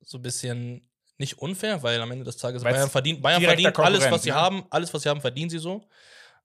so 0.01 0.17
ein 0.17 0.21
bisschen 0.21 0.89
nicht 1.17 1.37
unfair, 1.39 1.81
weil 1.83 1.99
am 2.01 2.11
Ende 2.11 2.23
des 2.25 2.37
Tages 2.37 2.63
Weil's 2.63 2.75
Bayern 2.77 2.89
verdient, 2.89 3.21
Bayern 3.21 3.41
verdient 3.41 3.77
alles, 3.79 4.09
was 4.11 4.23
sie 4.23 4.29
ne? 4.29 4.35
haben, 4.35 4.63
alles, 4.69 4.93
was 4.93 5.01
sie 5.03 5.09
haben, 5.09 5.21
verdienen 5.21 5.49
sie 5.49 5.59
so. 5.59 5.87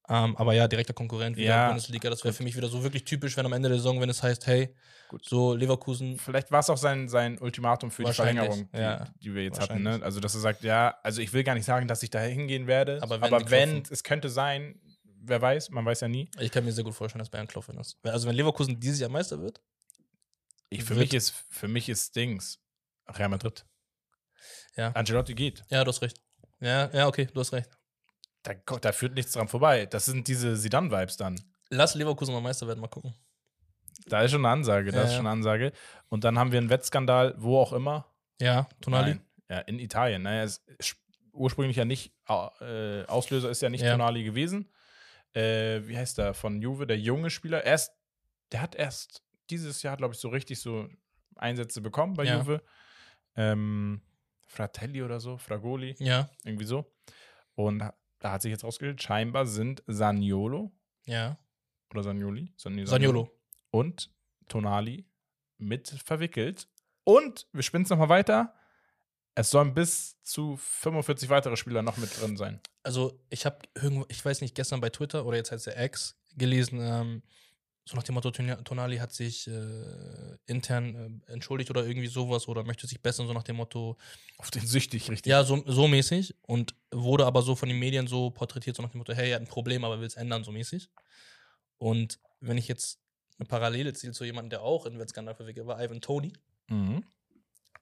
Ähm, 0.09 0.37
aber 0.37 0.52
ja, 0.55 0.67
direkter 0.67 0.95
Konkurrent 0.95 1.37
wieder 1.37 1.49
Ja. 1.50 1.67
Bundesliga, 1.69 2.11
das 2.11 2.25
wäre 2.25 2.35
für 2.35 2.43
mich 2.43 2.57
wieder 2.57 2.69
so 2.69 2.83
wirklich 2.83 3.05
typisch, 3.05 3.37
wenn 3.37 3.47
am 3.47 3.52
Ende 3.52 3.69
der 3.69 3.79
Saison, 3.79 4.00
wenn 4.00 4.09
es 4.11 4.23
heißt, 4.23 4.47
hey, 4.49 4.75
Gut. 5.09 5.25
so 5.25 5.55
Leverkusen, 5.55 6.19
Vielleicht 6.19 6.50
war 6.50 6.59
es 6.61 6.69
auch 6.71 6.76
sein, 6.76 7.09
sein 7.09 7.38
Ultimatum 7.38 7.91
für 7.93 8.02
die 8.02 8.12
Verlängerung, 8.12 8.69
die, 8.73 8.79
ja. 8.79 9.07
die 9.23 9.33
wir 9.35 9.45
jetzt 9.45 9.61
hatten. 9.61 9.83
Ne? 9.83 10.00
Also, 10.02 10.19
dass 10.19 10.35
er 10.35 10.41
sagt, 10.41 10.64
ja, 10.64 10.97
also 11.05 11.21
ich 11.23 11.33
will 11.33 11.45
gar 11.45 11.55
nicht 11.55 11.64
sagen, 11.67 11.87
dass 11.87 12.02
ich 12.02 12.11
da 12.11 12.19
hingehen 12.21 12.67
werde, 12.67 12.99
Aber 13.02 13.14
aber 13.17 13.31
wenn 13.43 13.50
wenn, 13.50 13.69
die 13.69 13.75
klopfen. 13.76 13.93
es 13.95 14.02
könnte 14.02 14.29
sein, 14.29 14.81
wer 15.25 15.41
weiß, 15.41 15.71
man 15.71 15.85
weiß 15.85 16.00
ja 16.00 16.09
nie. 16.09 16.29
ich 16.41 16.50
kann 16.50 16.64
mir 16.64 16.73
sehr 16.73 16.83
gut 16.85 16.95
vorstellen, 16.95 17.21
dass 17.21 17.31
Bayern 17.31 17.47
klopfen 17.47 17.79
ist. 17.79 17.97
Also 18.02 18.26
wenn 18.26 18.35
Leverkusen 18.35 18.81
dieses 18.81 18.99
Jahr 18.99 19.11
Meister 19.11 19.41
wird, 19.41 19.61
Ich, 20.69 20.83
für, 20.83 20.91
Wird- 20.97 20.99
mich 21.00 21.14
ist, 21.14 21.33
für 21.50 21.69
mich 21.69 21.88
ist 21.88 22.17
Dings 22.17 22.59
Real 23.09 23.29
Madrid. 23.29 23.64
Ja. 24.76 24.93
Ancelotti 24.93 25.35
geht. 25.35 25.62
ja, 25.69 25.85
du 25.85 25.88
hast 25.88 26.02
recht. 26.02 26.21
Ja, 26.61 26.91
ja, 26.93 27.09
okay, 27.09 27.26
du 27.33 27.41
hast 27.41 27.52
recht. 27.52 27.69
Da, 28.43 28.55
da 28.55 28.93
führt 28.93 29.14
nichts 29.14 29.33
dran 29.33 29.49
vorbei. 29.49 29.87
Das 29.87 30.05
sind 30.05 30.26
diese 30.29 30.57
Sidan-Vibes 30.57 31.17
dann. 31.17 31.41
Lass 31.71 31.95
Leverkusen 31.95 32.35
mal 32.35 32.41
Meister 32.41 32.67
werden, 32.67 32.81
mal 32.81 32.88
gucken. 32.88 33.14
Da 34.07 34.23
ist 34.23 34.33
schon 34.33 34.45
eine 34.45 34.52
Ansage, 34.52 34.91
da 34.91 34.99
Ja, 34.99 35.05
ist 35.05 35.12
schon 35.12 35.21
eine 35.26 35.31
Ansage. 35.31 35.73
Und 36.09 36.25
dann 36.25 36.38
haben 36.38 36.50
wir 36.52 36.59
einen 36.59 36.71
Wettskandal, 36.71 37.35
wo 37.38 37.59
auch 37.59 37.73
immer. 37.73 38.07
Ja, 38.41 38.69
Tonali. 38.81 39.11
Nein. 39.14 39.26
Ja, 39.49 39.59
in 39.61 39.79
Italien. 39.79 40.23
Naja, 40.23 40.43
es 40.45 40.59
ist 40.79 40.97
ursprünglich 41.33 41.76
ja 41.76 41.85
nicht, 41.85 42.12
äh, 42.29 43.05
Auslöser 43.05 43.50
ist 43.50 43.62
ja 43.62 43.69
nicht 43.71 43.83
Ja. 43.83 43.93
Tonali 43.93 44.25
gewesen. 44.25 44.71
Äh, 45.35 45.87
wie 45.87 45.97
heißt 45.97 46.19
der 46.19 46.35
von 46.35 46.61
Juve, 46.61 46.87
der 46.87 46.99
junge 46.99 47.31
Spieler? 47.31 47.64
Erst, 47.64 47.93
der 48.50 48.61
hat 48.61 48.75
erst 48.75 49.23
dieses 49.50 49.83
Jahr, 49.83 49.97
glaube 49.97 50.14
ich, 50.14 50.21
so 50.21 50.29
richtig 50.29 50.61
so 50.61 50.88
Einsätze 51.37 51.81
bekommen 51.81 52.14
bei 52.14 52.25
Ja. 52.25 52.38
Juve. 52.38 52.62
Ähm, 53.37 54.02
Fratelli 54.52 55.02
oder 55.02 55.18
so, 55.18 55.38
Fragoli, 55.38 55.94
Ja, 55.99 56.28
irgendwie 56.44 56.66
so. 56.66 56.92
Und 57.54 57.78
da 57.78 58.32
hat 58.32 58.42
sich 58.42 58.50
jetzt 58.50 58.64
rausgestellt, 58.64 59.02
scheinbar 59.02 59.47
sind 59.47 59.82
Saniolo 59.87 60.71
ja. 61.06 61.38
oder 61.90 62.02
Sanioli, 62.02 62.52
San- 62.56 62.75
nee, 62.75 62.85
Saniolo. 62.85 63.30
und 63.71 64.11
Tonali 64.49 65.06
mit 65.59 65.88
verwickelt 66.04 66.68
Und 67.04 67.47
wir 67.52 67.62
spinnen 67.62 67.85
es 67.85 67.90
nochmal 67.90 68.09
weiter. 68.11 68.54
Es 69.35 69.49
sollen 69.50 69.73
bis 69.73 70.21
zu 70.23 70.56
45 70.59 71.30
weitere 71.30 71.56
Spieler 71.56 71.80
noch 71.82 71.97
mit 71.97 72.21
drin 72.21 72.37
sein. 72.37 72.61
Also, 72.82 73.18
ich 73.30 73.47
habe 73.47 73.59
irgendwo, 73.75 74.04
ich 74.09 74.23
weiß 74.23 74.42
nicht, 74.42 74.54
gestern 74.54 74.80
bei 74.82 74.90
Twitter 74.90 75.25
oder 75.25 75.38
jetzt 75.38 75.50
heißt 75.52 75.66
der 75.66 75.78
Ex 75.80 76.21
gelesen, 76.37 76.78
ähm, 76.82 77.23
so 77.84 77.96
nach 77.96 78.02
dem 78.04 78.14
Motto, 78.14 78.30
Ton- 78.30 78.64
Tonali 78.64 78.98
hat 78.98 79.12
sich 79.12 79.48
äh, 79.48 80.36
intern 80.46 81.22
äh, 81.26 81.32
entschuldigt 81.32 81.68
oder 81.70 81.84
irgendwie 81.84 82.06
sowas 82.06 82.46
oder 82.48 82.62
möchte 82.64 82.86
sich 82.86 83.00
bessern, 83.02 83.26
so 83.26 83.32
nach 83.32 83.42
dem 83.42 83.56
Motto, 83.56 83.96
Auf 84.38 84.50
den 84.52 84.64
süchtig, 84.66 85.10
richtig. 85.10 85.30
ja, 85.30 85.42
so, 85.42 85.62
so 85.66 85.88
mäßig 85.88 86.36
und 86.42 86.74
wurde 86.92 87.26
aber 87.26 87.42
so 87.42 87.56
von 87.56 87.68
den 87.68 87.78
Medien 87.78 88.06
so 88.06 88.30
porträtiert, 88.30 88.76
so 88.76 88.82
nach 88.82 88.90
dem 88.90 88.98
Motto, 88.98 89.12
hey, 89.14 89.30
er 89.30 89.36
hat 89.36 89.42
ein 89.42 89.48
Problem, 89.48 89.84
aber 89.84 89.98
will 89.98 90.06
es 90.06 90.14
ändern, 90.14 90.44
so 90.44 90.52
mäßig. 90.52 90.90
Und 91.78 92.20
wenn 92.40 92.56
ich 92.58 92.68
jetzt 92.68 93.00
eine 93.38 93.46
Parallele 93.48 93.92
ziehe 93.94 94.12
zu 94.12 94.24
jemandem, 94.24 94.50
der 94.50 94.62
auch 94.62 94.86
in 94.86 94.98
Wettskandal 94.98 95.34
verwickelt 95.34 95.66
war, 95.66 95.82
Ivan 95.82 96.00
Tony, 96.00 96.32
Mhm. 96.68 97.02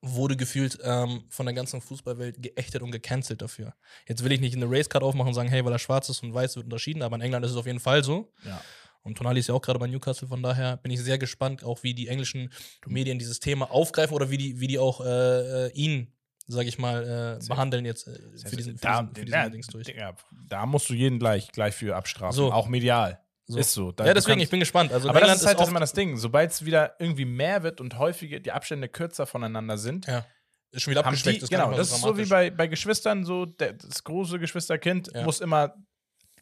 wurde 0.00 0.34
gefühlt 0.36 0.78
ähm, 0.82 1.24
von 1.28 1.44
der 1.44 1.54
ganzen 1.54 1.82
Fußballwelt 1.82 2.42
geächtet 2.42 2.80
und 2.80 2.90
gecancelt 2.90 3.42
dafür. 3.42 3.74
Jetzt 4.08 4.24
will 4.24 4.32
ich 4.32 4.40
nicht 4.40 4.56
eine 4.56 4.64
Racecard 4.70 5.04
aufmachen 5.04 5.28
und 5.28 5.34
sagen, 5.34 5.50
hey, 5.50 5.62
weil 5.62 5.72
er 5.72 5.78
schwarz 5.78 6.08
ist 6.08 6.22
und 6.22 6.32
weiß 6.32 6.56
wird 6.56 6.64
unterschieden, 6.64 7.02
aber 7.02 7.16
in 7.16 7.20
England 7.22 7.44
ist 7.44 7.50
es 7.52 7.58
auf 7.58 7.66
jeden 7.66 7.80
Fall 7.80 8.02
so. 8.02 8.32
Ja. 8.44 8.62
Und 9.02 9.16
Tonali 9.16 9.40
ist 9.40 9.48
ja 9.48 9.54
auch 9.54 9.62
gerade 9.62 9.78
bei 9.78 9.86
Newcastle, 9.86 10.28
von 10.28 10.42
daher 10.42 10.76
bin 10.76 10.92
ich 10.92 11.00
sehr 11.00 11.16
gespannt, 11.18 11.64
auch 11.64 11.82
wie 11.82 11.94
die 11.94 12.08
englischen 12.08 12.52
Medien 12.86 13.18
dieses 13.18 13.40
Thema 13.40 13.70
aufgreifen 13.70 14.14
oder 14.14 14.30
wie 14.30 14.36
die, 14.36 14.60
wie 14.60 14.66
die 14.66 14.78
auch 14.78 15.00
äh, 15.00 15.66
äh, 15.68 15.72
ihn, 15.72 16.12
sag 16.46 16.66
ich 16.66 16.78
mal, 16.78 17.38
äh, 17.40 17.46
behandeln 17.48 17.84
jetzt 17.86 18.06
äh, 18.08 18.18
für 18.46 18.56
diesen, 18.56 18.76
für 18.76 18.82
da, 18.86 19.02
diesen, 19.02 19.14
für 19.14 19.24
diesen 19.24 19.32
ja, 19.38 19.48
Dings 19.48 19.66
durch. 19.68 19.88
ja, 19.88 20.14
da 20.48 20.66
musst 20.66 20.88
du 20.90 20.94
jeden 20.94 21.18
gleich, 21.18 21.50
gleich 21.52 21.74
für 21.74 21.96
abstrafen. 21.96 22.36
So. 22.36 22.52
Auch 22.52 22.68
medial. 22.68 23.20
So. 23.46 23.58
Ist 23.58 23.72
so. 23.72 23.90
Da- 23.90 24.04
ja, 24.06 24.14
deswegen, 24.14 24.34
kannst- 24.34 24.44
ich 24.44 24.50
bin 24.50 24.60
gespannt. 24.60 24.92
Also 24.92 25.08
aber 25.08 25.18
das 25.20 25.28
England 25.28 25.40
ist 25.40 25.46
halt 25.46 25.56
das 25.58 25.62
oft- 25.62 25.70
immer 25.70 25.80
das 25.80 25.92
Ding. 25.92 26.16
Sobald 26.18 26.50
es 26.52 26.64
wieder 26.64 26.94
irgendwie 27.00 27.24
mehr 27.24 27.62
wird 27.64 27.80
und 27.80 27.98
häufiger 27.98 28.38
die 28.38 28.52
Abstände 28.52 28.88
kürzer 28.88 29.26
voneinander 29.26 29.76
sind, 29.78 30.06
ja, 30.06 30.24
ist 30.72 30.82
schon 30.82 30.92
wieder 30.92 31.02
die, 31.02 31.06
abgeschwächt. 31.06 31.42
ist 31.42 31.50
gar 31.50 31.64
genau, 31.66 31.76
das 31.76 31.90
ist 31.90 32.00
so 32.00 32.16
wie 32.16 32.26
bei, 32.26 32.50
bei 32.50 32.68
Geschwistern, 32.68 33.24
so 33.24 33.46
der, 33.46 33.72
das 33.72 34.04
große 34.04 34.38
Geschwisterkind 34.38 35.10
Ja. 35.14 35.24
muss 35.24 35.40
immer, 35.40 35.74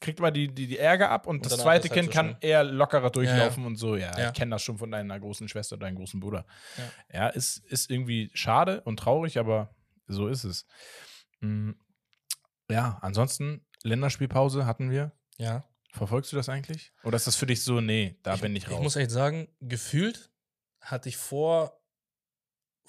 kriegt 0.01 0.19
immer 0.19 0.31
die, 0.31 0.49
die, 0.49 0.67
die 0.67 0.79
Ärger 0.79 1.11
ab 1.11 1.27
und, 1.27 1.37
Und 1.37 1.47
das 1.47 1.59
zweite 1.59 1.89
halt 1.89 1.93
Kind 1.93 2.07
so 2.07 2.13
kann 2.13 2.37
eher 2.41 2.65
lockerer 2.65 3.11
durchlaufen 3.11 3.65
und 3.67 3.77
so, 3.77 3.97
ja, 3.97 4.17
Ja. 4.19 4.29
ich 4.29 4.35
kenne 4.35 4.53
das 4.53 4.63
schon 4.63 4.79
von 4.79 4.91
deiner 4.91 5.19
großen 5.19 5.49
Schwester 5.49 5.77
oder 5.77 5.87
deinem 5.87 5.97
großen 5.97 6.21
Bruder. 6.21 6.47
Ja. 6.77 7.21
Ja, 7.21 7.29
ist, 7.29 7.59
ist 7.67 7.91
irgendwie 7.91 8.31
schade 8.35 8.81
und 8.83 8.99
traurig, 8.99 9.39
aber 9.39 9.75
so 10.07 10.29
ist 10.29 10.45
es. 10.45 10.67
Mm, 11.41 11.73
Ja, 12.71 12.99
ansonsten, 13.03 13.65
Länderspielpause 13.83 14.67
hatten 14.67 14.91
wir. 14.91 15.13
Ja. 15.39 15.65
Verfolgst 15.93 16.33
du 16.33 16.37
das 16.37 16.49
eigentlich? 16.49 16.93
Oder 17.03 17.17
ist 17.17 17.27
das 17.27 17.37
für 17.37 17.47
dich 17.47 17.65
so, 17.65 17.81
nee, 17.81 18.19
da 18.23 18.37
bin 18.37 18.55
ich 18.55 18.69
raus? 18.69 18.75
Ich 18.77 18.83
muss 18.83 18.97
echt 18.97 19.11
sagen, 19.11 19.49
gefühlt 19.61 20.31
hatte 20.81 21.09
ich 21.09 21.17
vor, 21.17 21.78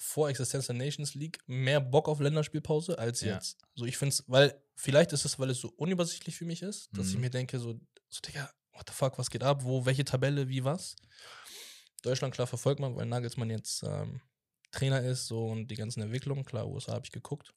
vor 0.02 0.30
Existenz 0.30 0.66
der 0.66 0.74
Nations 0.76 1.14
League 1.14 1.38
mehr 1.46 1.78
Bock 1.78 2.08
auf 2.08 2.20
Länderspielpause 2.20 2.98
als 2.98 3.20
Ja. 3.20 3.34
jetzt. 3.34 3.58
So, 3.74 3.84
ich 3.84 3.98
finde 3.98 4.14
es, 4.14 4.24
weil, 4.26 4.58
vielleicht 4.74 5.12
ist 5.12 5.26
es, 5.26 5.38
weil 5.38 5.50
es 5.50 5.60
so 5.60 5.68
unübersichtlich 5.76 6.36
für 6.36 6.46
mich 6.46 6.62
ist, 6.62 6.88
dass 6.96 7.08
ich 7.10 7.16
Mhm. 7.16 7.20
mir 7.20 7.30
denke, 7.30 7.58
so, 7.58 7.78
so, 8.08 8.20
Digga, 8.26 8.50
what 8.72 8.88
the 8.88 8.94
fuck, 8.94 9.18
was 9.18 9.28
geht 9.28 9.42
ab? 9.42 9.62
Wo, 9.62 9.84
welche 9.84 10.04
Tabelle, 10.06 10.48
wie 10.48 10.64
was? 10.64 10.96
Deutschland, 12.02 12.32
klar, 12.32 12.46
verfolgt 12.46 12.80
man, 12.80 12.96
weil 12.96 13.04
Nagelsmann 13.04 13.50
jetzt 13.50 13.82
ähm, 13.82 14.22
Trainer 14.70 15.02
ist, 15.02 15.26
so 15.26 15.44
und 15.46 15.68
die 15.68 15.74
ganzen 15.76 16.00
Entwicklungen. 16.00 16.46
Klar, 16.46 16.66
USA 16.66 16.92
habe 16.94 17.04
ich 17.04 17.12
geguckt. 17.12 17.52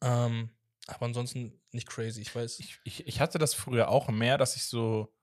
Ähm, 0.00 0.50
aber 0.88 1.06
ansonsten 1.06 1.62
nicht 1.70 1.88
crazy, 1.88 2.20
ich 2.20 2.34
weiß. 2.34 2.58
ich, 2.58 2.80
ich, 2.82 3.06
ich 3.06 3.20
hatte 3.20 3.38
das 3.38 3.54
früher 3.54 3.88
auch 3.90 4.08
mehr, 4.08 4.38
dass 4.38 4.56
ich 4.56 4.64
so 4.64 5.14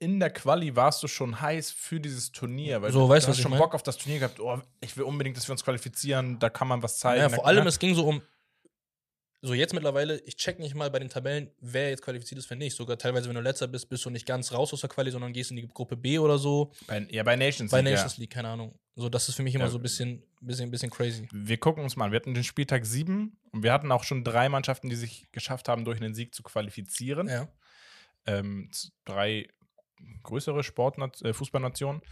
in 0.00 0.18
der 0.18 0.30
Quali 0.30 0.74
warst 0.74 1.02
du 1.02 1.06
schon 1.08 1.40
heiß 1.40 1.70
für 1.70 2.00
dieses 2.00 2.32
Turnier, 2.32 2.82
weil 2.82 2.90
So, 2.90 3.00
du, 3.00 3.08
weißt 3.10 3.26
du 3.26 3.30
hast 3.30 3.40
schon 3.40 3.50
mein? 3.52 3.60
Bock 3.60 3.74
auf 3.74 3.82
das 3.84 3.96
Turnier 3.98 4.18
gehabt. 4.18 4.40
Oh, 4.40 4.58
ich 4.80 4.96
will 4.96 5.04
unbedingt, 5.04 5.36
dass 5.36 5.46
wir 5.46 5.52
uns 5.52 5.62
qualifizieren, 5.62 6.38
da 6.38 6.50
kann 6.50 6.66
man 6.66 6.82
was 6.82 6.98
zeigen. 6.98 7.20
Ja, 7.20 7.28
da- 7.28 7.34
vor 7.36 7.46
allem, 7.46 7.66
es 7.68 7.78
ging 7.78 7.94
so 7.94 8.06
um. 8.06 8.20
So, 9.42 9.54
jetzt 9.54 9.72
mittlerweile, 9.72 10.18
ich 10.26 10.36
check 10.36 10.58
nicht 10.58 10.74
mal 10.74 10.90
bei 10.90 10.98
den 10.98 11.08
Tabellen, 11.08 11.50
wer 11.60 11.88
jetzt 11.88 12.02
qualifiziert 12.02 12.38
ist, 12.38 12.50
wer 12.50 12.58
nicht. 12.58 12.76
Sogar 12.76 12.98
teilweise, 12.98 13.26
wenn 13.26 13.34
du 13.36 13.40
letzter 13.40 13.68
bist, 13.68 13.88
bist 13.88 14.04
du 14.04 14.10
nicht 14.10 14.26
ganz 14.26 14.52
raus 14.52 14.70
aus 14.74 14.82
der 14.82 14.90
Quali, 14.90 15.10
sondern 15.10 15.32
gehst 15.32 15.50
in 15.50 15.56
die 15.56 15.66
Gruppe 15.66 15.96
B 15.96 16.18
oder 16.18 16.36
so. 16.36 16.72
bei, 16.86 17.06
ja, 17.10 17.22
bei 17.22 17.36
Nations 17.36 17.70
Bei 17.70 17.80
League, 17.80 17.94
Nations 17.94 18.18
League, 18.18 18.28
keine 18.30 18.48
Ahnung. 18.48 18.78
So, 18.96 19.08
das 19.08 19.30
ist 19.30 19.36
für 19.36 19.42
mich 19.42 19.54
immer 19.54 19.64
Ja. 19.64 19.70
so 19.70 19.78
ein 19.78 19.82
bisschen, 19.82 20.22
bisschen, 20.42 20.70
bisschen 20.70 20.90
crazy. 20.90 21.22
Ja. 21.22 21.28
Wir 21.32 21.56
gucken 21.56 21.82
uns 21.84 21.96
mal 21.96 22.04
an. 22.06 22.12
Wir 22.12 22.16
hatten 22.20 22.34
den 22.34 22.44
Spieltag 22.44 22.84
7 22.84 23.34
und 23.52 23.62
wir 23.62 23.72
hatten 23.72 23.90
auch 23.92 24.04
schon 24.04 24.24
drei 24.24 24.50
Mannschaften, 24.50 24.90
die 24.90 24.96
sich 24.96 25.28
geschafft 25.32 25.68
haben, 25.70 25.86
durch 25.86 26.00
einen 26.02 26.14
Sieg 26.14 26.34
zu 26.34 26.42
qualifizieren. 26.42 27.28
Ja. 27.28 27.48
ähm, 28.26 28.70
drei 29.06 29.48
größere 30.22 30.62
Sportnat 30.62 31.20
äh, 31.22 31.32
Fußballnationen. 31.32 32.02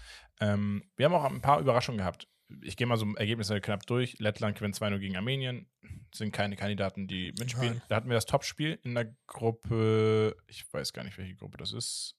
Ähm, 0.40 0.84
wir 0.96 1.06
haben 1.06 1.14
auch 1.14 1.24
ein 1.24 1.40
paar 1.40 1.60
Überraschungen 1.60 1.98
gehabt. 1.98 2.28
Ich 2.62 2.76
gehe 2.78 2.86
mal 2.86 2.96
so 2.96 3.06
Ergebnisse 3.16 3.60
knapp 3.60 3.86
durch. 3.86 4.18
Lettland 4.20 4.56
gewinnt 4.56 4.74
2-0 4.74 4.98
gegen 4.98 5.16
Armenien. 5.16 5.66
Sind 6.14 6.32
keine 6.32 6.56
Kandidaten, 6.56 7.06
die 7.06 7.32
mitspielen. 7.38 7.74
Nein. 7.74 7.82
Da 7.88 7.96
hatten 7.96 8.08
wir 8.08 8.14
das 8.14 8.24
Topspiel 8.24 8.78
in 8.84 8.94
der 8.94 9.14
Gruppe, 9.26 10.34
ich 10.46 10.64
weiß 10.72 10.92
gar 10.94 11.04
nicht, 11.04 11.18
welche 11.18 11.34
Gruppe 11.34 11.58
das 11.58 11.72
ist. 11.72 12.16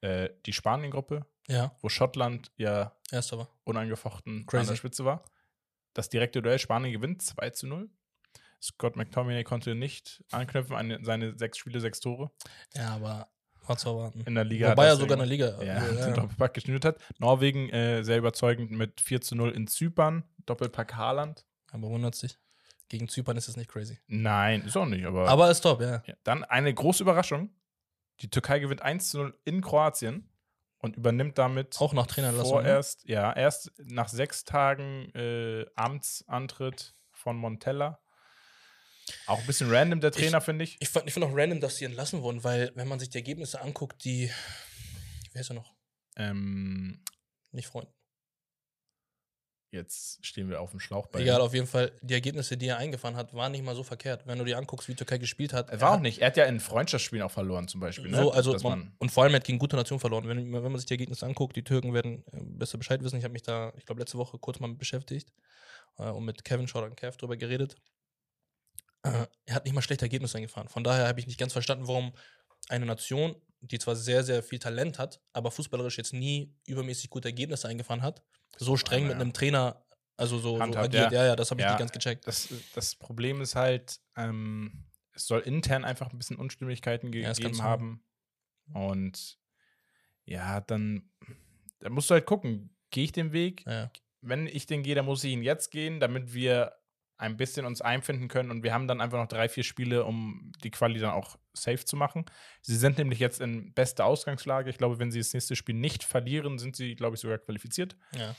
Äh, 0.00 0.30
die 0.46 0.52
Spanien-Gruppe, 0.52 1.26
Ja, 1.48 1.74
wo 1.80 1.88
Schottland 1.88 2.52
ja 2.56 2.96
erster 3.10 3.38
war. 3.38 3.48
unangefochten 3.64 4.40
an 4.42 4.46
Crazy. 4.46 4.68
der 4.68 4.76
Spitze 4.76 5.04
war. 5.04 5.24
Das 5.94 6.08
direkte 6.08 6.40
Duell 6.40 6.60
Spanien 6.60 6.92
gewinnt 6.92 7.22
2 7.22 7.50
zu 7.50 7.66
0. 7.66 7.90
Scott 8.62 8.94
McTominay 8.96 9.42
konnte 9.42 9.74
nicht 9.74 10.22
anknüpfen 10.30 10.76
an 10.76 11.04
seine 11.04 11.36
sechs 11.36 11.58
Spiele, 11.58 11.80
sechs 11.80 11.98
Tore 12.00 12.30
Ja, 12.74 12.90
aber 12.90 13.28
war 13.68 13.76
zu 13.76 13.88
erwarten. 13.90 14.22
in 14.26 14.34
der 14.34 14.44
Liga. 14.44 14.70
Wobei 14.72 14.86
er 14.86 14.96
sogar 14.96 15.18
eine 15.20 15.32
irgendwann- 15.32 15.60
Liga. 15.60 15.72
ja, 15.74 15.86
äh, 15.86 16.04
den 16.06 16.14
Doppelpack 16.14 16.54
geschnürt 16.54 16.84
hat. 16.84 16.96
Norwegen 17.18 17.68
äh, 17.70 18.02
sehr 18.02 18.18
überzeugend 18.18 18.70
mit 18.70 19.00
4 19.00 19.20
zu 19.20 19.34
0 19.36 19.50
in 19.50 19.66
Zypern. 19.66 20.24
Doppelpack 20.46 20.94
Haaland. 20.96 21.44
aber 21.72 21.88
wundert 21.88 22.14
sich. 22.14 22.38
Gegen 22.88 23.08
Zypern 23.08 23.36
ist 23.36 23.48
das 23.48 23.56
nicht 23.56 23.70
crazy. 23.70 23.98
Nein, 24.06 24.62
ist 24.62 24.76
auch 24.76 24.86
nicht, 24.86 25.04
aber. 25.04 25.28
Aber 25.28 25.50
ist 25.50 25.60
top, 25.60 25.80
ja. 25.82 26.02
ja. 26.06 26.14
Dann 26.24 26.42
eine 26.44 26.72
große 26.72 27.02
Überraschung. 27.02 27.50
Die 28.20 28.30
Türkei 28.30 28.58
gewinnt 28.60 28.80
1 28.82 29.10
zu 29.10 29.18
0 29.18 29.38
in 29.44 29.60
Kroatien 29.60 30.28
und 30.78 30.96
übernimmt 30.96 31.36
damit 31.38 31.76
Auch 31.80 31.92
nach 31.92 32.06
Trainerlassung. 32.06 32.56
ne? 32.58 32.62
vorerst, 32.62 33.04
ja, 33.06 33.32
erst 33.32 33.72
nach 33.84 34.08
sechs 34.08 34.44
Tagen 34.44 35.10
äh, 35.14 35.66
Amtsantritt 35.76 36.94
von 37.12 37.36
Montella. 37.36 37.98
Auch 39.28 39.38
ein 39.40 39.46
bisschen 39.46 39.70
random, 39.70 40.00
der 40.00 40.10
Trainer, 40.10 40.40
finde 40.40 40.64
ich. 40.64 40.76
Ich, 40.80 40.88
fand- 40.88 41.06
ich 41.06 41.12
finde 41.12 41.28
auch 41.28 41.34
random, 41.34 41.60
dass 41.60 41.76
sie 41.76 41.84
entlassen 41.84 42.22
wurden, 42.22 42.42
weil, 42.44 42.72
wenn 42.74 42.88
man 42.88 42.98
sich 42.98 43.10
die 43.10 43.18
Ergebnisse 43.18 43.60
anguckt, 43.60 44.02
die. 44.04 44.30
Wer 45.32 45.42
ist 45.42 45.50
er 45.50 45.54
noch? 45.54 45.74
Ähm, 46.16 47.04
Nicht 47.52 47.68
Freund. 47.68 47.88
jetzt 49.70 50.24
stehen 50.24 50.48
wir 50.48 50.60
auf 50.62 50.70
dem 50.70 50.80
Schlauch 50.80 51.06
bei 51.08 51.20
Egal, 51.20 51.42
auf 51.42 51.52
jeden 51.52 51.66
Fall, 51.66 51.92
die 52.00 52.14
Ergebnisse, 52.14 52.56
die 52.56 52.68
er 52.68 52.78
eingefahren 52.78 53.16
hat, 53.16 53.34
waren 53.34 53.52
nicht 53.52 53.62
mal 53.62 53.76
so 53.76 53.82
verkehrt. 53.82 54.26
Wenn 54.26 54.38
du 54.38 54.44
dir 54.46 54.56
anguckst, 54.56 54.88
wie 54.88 54.94
Türkei 54.94 55.18
gespielt 55.18 55.52
hat. 55.52 55.68
Er 55.68 55.80
war 55.82 55.88
er 55.88 55.90
auch 55.90 55.94
hat 55.96 56.02
nicht. 56.02 56.20
Er 56.20 56.28
hat 56.28 56.36
ja 56.38 56.46
in 56.46 56.58
Freundschaftsspielen 56.58 57.22
auch 57.22 57.30
verloren, 57.30 57.68
zum 57.68 57.80
Beispiel. 57.80 58.10
Ne? 58.10 58.16
So, 58.16 58.32
also 58.32 58.54
Dass 58.54 58.62
man, 58.62 58.94
und 58.98 59.10
vor 59.12 59.24
allem 59.24 59.34
er 59.34 59.40
hat 59.40 59.44
gegen 59.44 59.58
gute 59.58 59.76
Nation 59.76 60.00
verloren. 60.00 60.26
Wenn, 60.26 60.50
wenn 60.52 60.62
man 60.62 60.78
sich 60.78 60.86
die 60.86 60.94
Ergebnisse 60.94 61.26
anguckt, 61.26 61.54
die 61.54 61.64
Türken 61.64 61.92
werden 61.92 62.24
äh, 62.32 62.40
besser 62.42 62.78
Bescheid 62.78 63.02
wissen. 63.04 63.18
Ich 63.18 63.24
habe 63.24 63.32
mich 63.32 63.42
da, 63.42 63.74
ich 63.76 63.84
glaube, 63.84 64.00
letzte 64.00 64.16
Woche 64.16 64.38
kurz 64.38 64.58
mal 64.58 64.68
mit 64.68 64.78
beschäftigt 64.78 65.30
äh, 65.98 66.04
und 66.08 66.24
mit 66.24 66.44
Kevin 66.46 66.66
Schott 66.66 66.84
und 66.84 66.96
Kev 66.96 67.18
drüber 67.18 67.36
geredet. 67.36 67.76
Äh, 69.02 69.26
er 69.46 69.54
hat 69.54 69.64
nicht 69.64 69.74
mal 69.74 69.82
schlechte 69.82 70.04
Ergebnisse 70.04 70.36
eingefahren. 70.38 70.68
Von 70.68 70.84
daher 70.84 71.08
habe 71.08 71.20
ich 71.20 71.26
nicht 71.26 71.38
ganz 71.38 71.52
verstanden, 71.52 71.86
warum 71.86 72.12
eine 72.68 72.86
Nation, 72.86 73.36
die 73.60 73.78
zwar 73.78 73.96
sehr, 73.96 74.24
sehr 74.24 74.42
viel 74.42 74.58
Talent 74.58 74.98
hat, 74.98 75.20
aber 75.32 75.50
fußballerisch 75.50 75.98
jetzt 75.98 76.12
nie 76.12 76.54
übermäßig 76.66 77.10
gute 77.10 77.28
Ergebnisse 77.28 77.68
eingefahren 77.68 78.02
hat, 78.02 78.22
so 78.56 78.76
streng 78.76 79.04
mit 79.04 79.16
ja. 79.16 79.20
einem 79.20 79.32
Trainer, 79.32 79.84
also 80.16 80.38
so, 80.38 80.56
so 80.56 80.60
Handhabt, 80.60 80.86
agiert. 80.86 81.12
ja. 81.12 81.22
Ja, 81.22 81.26
ja, 81.28 81.36
das 81.36 81.50
habe 81.50 81.60
ich 81.60 81.66
nicht 81.66 81.78
ganz 81.78 81.92
gecheckt. 81.92 82.26
das, 82.26 82.48
das 82.74 82.94
Problem 82.96 83.40
ist 83.40 83.54
halt, 83.54 84.00
ähm, 84.16 84.84
es 85.12 85.26
soll 85.26 85.40
intern 85.40 85.84
einfach 85.84 86.10
ein 86.10 86.18
bisschen 86.18 86.36
Unstimmigkeiten 86.36 87.10
gegeben 87.10 87.62
haben. 87.62 88.04
Und 88.72 89.38
ja, 90.24 90.60
dann, 90.60 91.10
dann 91.80 91.92
musst 91.92 92.10
du 92.10 92.14
halt 92.14 92.26
gucken, 92.26 92.76
gehe 92.90 93.04
ich 93.04 93.12
den 93.12 93.32
Weg? 93.32 93.64
Wenn 94.20 94.46
ich 94.46 94.66
den 94.66 94.82
gehe, 94.82 94.94
dann 94.94 95.06
muss 95.06 95.24
ich 95.24 95.32
ihn 95.32 95.42
jetzt 95.42 95.70
gehen, 95.70 96.00
damit 96.00 96.34
wir 96.34 96.77
ein 97.18 97.36
bisschen 97.36 97.66
uns 97.66 97.80
einfinden 97.80 98.28
können 98.28 98.50
und 98.50 98.62
wir 98.62 98.72
haben 98.72 98.86
dann 98.86 99.00
einfach 99.00 99.18
noch 99.18 99.26
drei, 99.26 99.48
vier 99.48 99.64
Spiele, 99.64 100.04
um 100.04 100.52
die 100.62 100.70
Quali 100.70 101.00
dann 101.00 101.10
auch 101.10 101.36
safe 101.52 101.84
zu 101.84 101.96
machen. 101.96 102.24
Sie 102.62 102.76
sind 102.76 102.96
nämlich 102.96 103.18
jetzt 103.18 103.40
in 103.40 103.74
bester 103.74 104.06
Ausgangslage. 104.06 104.70
Ich 104.70 104.78
glaube, 104.78 105.00
wenn 105.00 105.10
sie 105.10 105.18
das 105.18 105.34
nächste 105.34 105.56
Spiel 105.56 105.74
nicht 105.74 106.04
verlieren, 106.04 106.58
sind 106.58 106.76
sie, 106.76 106.94
glaube 106.94 107.16
ich, 107.16 107.20
sogar 107.20 107.38
qualifiziert. 107.38 107.96
Ja. 108.16 108.34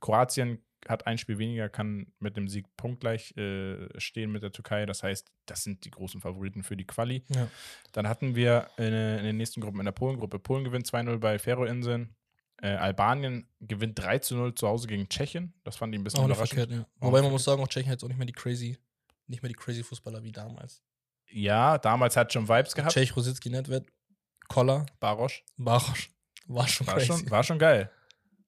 Kroatien 0.00 0.64
hat 0.88 1.06
ein 1.06 1.18
Spiel 1.18 1.38
weniger, 1.38 1.68
kann 1.68 2.12
mit 2.18 2.36
dem 2.36 2.48
Sieg 2.48 2.66
punktgleich 2.76 3.36
äh, 3.36 3.88
stehen 4.00 4.32
mit 4.32 4.42
der 4.42 4.50
Türkei. 4.50 4.86
Das 4.86 5.02
heißt, 5.02 5.30
das 5.46 5.62
sind 5.62 5.84
die 5.84 5.90
großen 5.90 6.20
Favoriten 6.20 6.62
für 6.62 6.76
die 6.76 6.86
Quali. 6.86 7.24
Ja. 7.28 7.48
Dann 7.92 8.08
hatten 8.08 8.34
wir 8.34 8.68
in, 8.78 8.92
in 8.92 9.24
den 9.24 9.36
nächsten 9.36 9.60
Gruppen 9.60 9.78
in 9.78 9.84
der 9.84 9.92
Polengruppe. 9.92 10.38
Polen 10.38 10.64
gewinnt 10.64 10.86
2-0 10.86 11.18
bei 11.18 11.38
Färöerinseln. 11.38 12.16
Äh, 12.62 12.76
Albanien 12.76 13.48
gewinnt 13.60 13.98
3 13.98 14.20
0 14.30 14.54
zu 14.54 14.68
Hause 14.68 14.86
gegen 14.86 15.08
Tschechien. 15.08 15.52
Das 15.64 15.76
fand 15.76 15.92
ich 15.94 16.00
ein 16.00 16.04
bisschen 16.04 16.20
Auch 16.20 16.24
überraschend. 16.26 16.60
verkehrt, 16.60 16.70
ja. 16.80 16.86
Wobei 17.00 17.20
man 17.20 17.30
muss 17.32 17.44
sagen, 17.44 17.60
auch 17.62 17.68
Tschechien 17.68 17.88
hat 17.90 17.96
jetzt 17.96 18.04
auch 18.04 18.08
nicht 18.08 18.18
mehr 18.18 18.26
die 18.26 18.32
crazy, 18.32 18.78
nicht 19.26 19.42
mehr 19.42 19.48
die 19.48 19.54
crazy 19.56 19.82
Fußballer 19.82 20.22
wie 20.22 20.32
damals. 20.32 20.80
Ja, 21.30 21.76
damals 21.78 22.16
hat 22.16 22.32
schon 22.32 22.48
Vibes 22.48 22.74
gehabt. 22.74 22.92
Tschech, 22.92 23.16
Rosicki, 23.16 23.50
Nedved, 23.50 23.86
Koller, 24.48 24.86
Barosch. 25.00 25.42
Barosch. 25.56 26.10
War 26.46 26.68
schon 26.68 26.86
War 26.86 26.94
crazy. 26.94 27.06
schon, 27.06 27.30
war 27.30 27.42
schon 27.42 27.58
geil. 27.58 27.90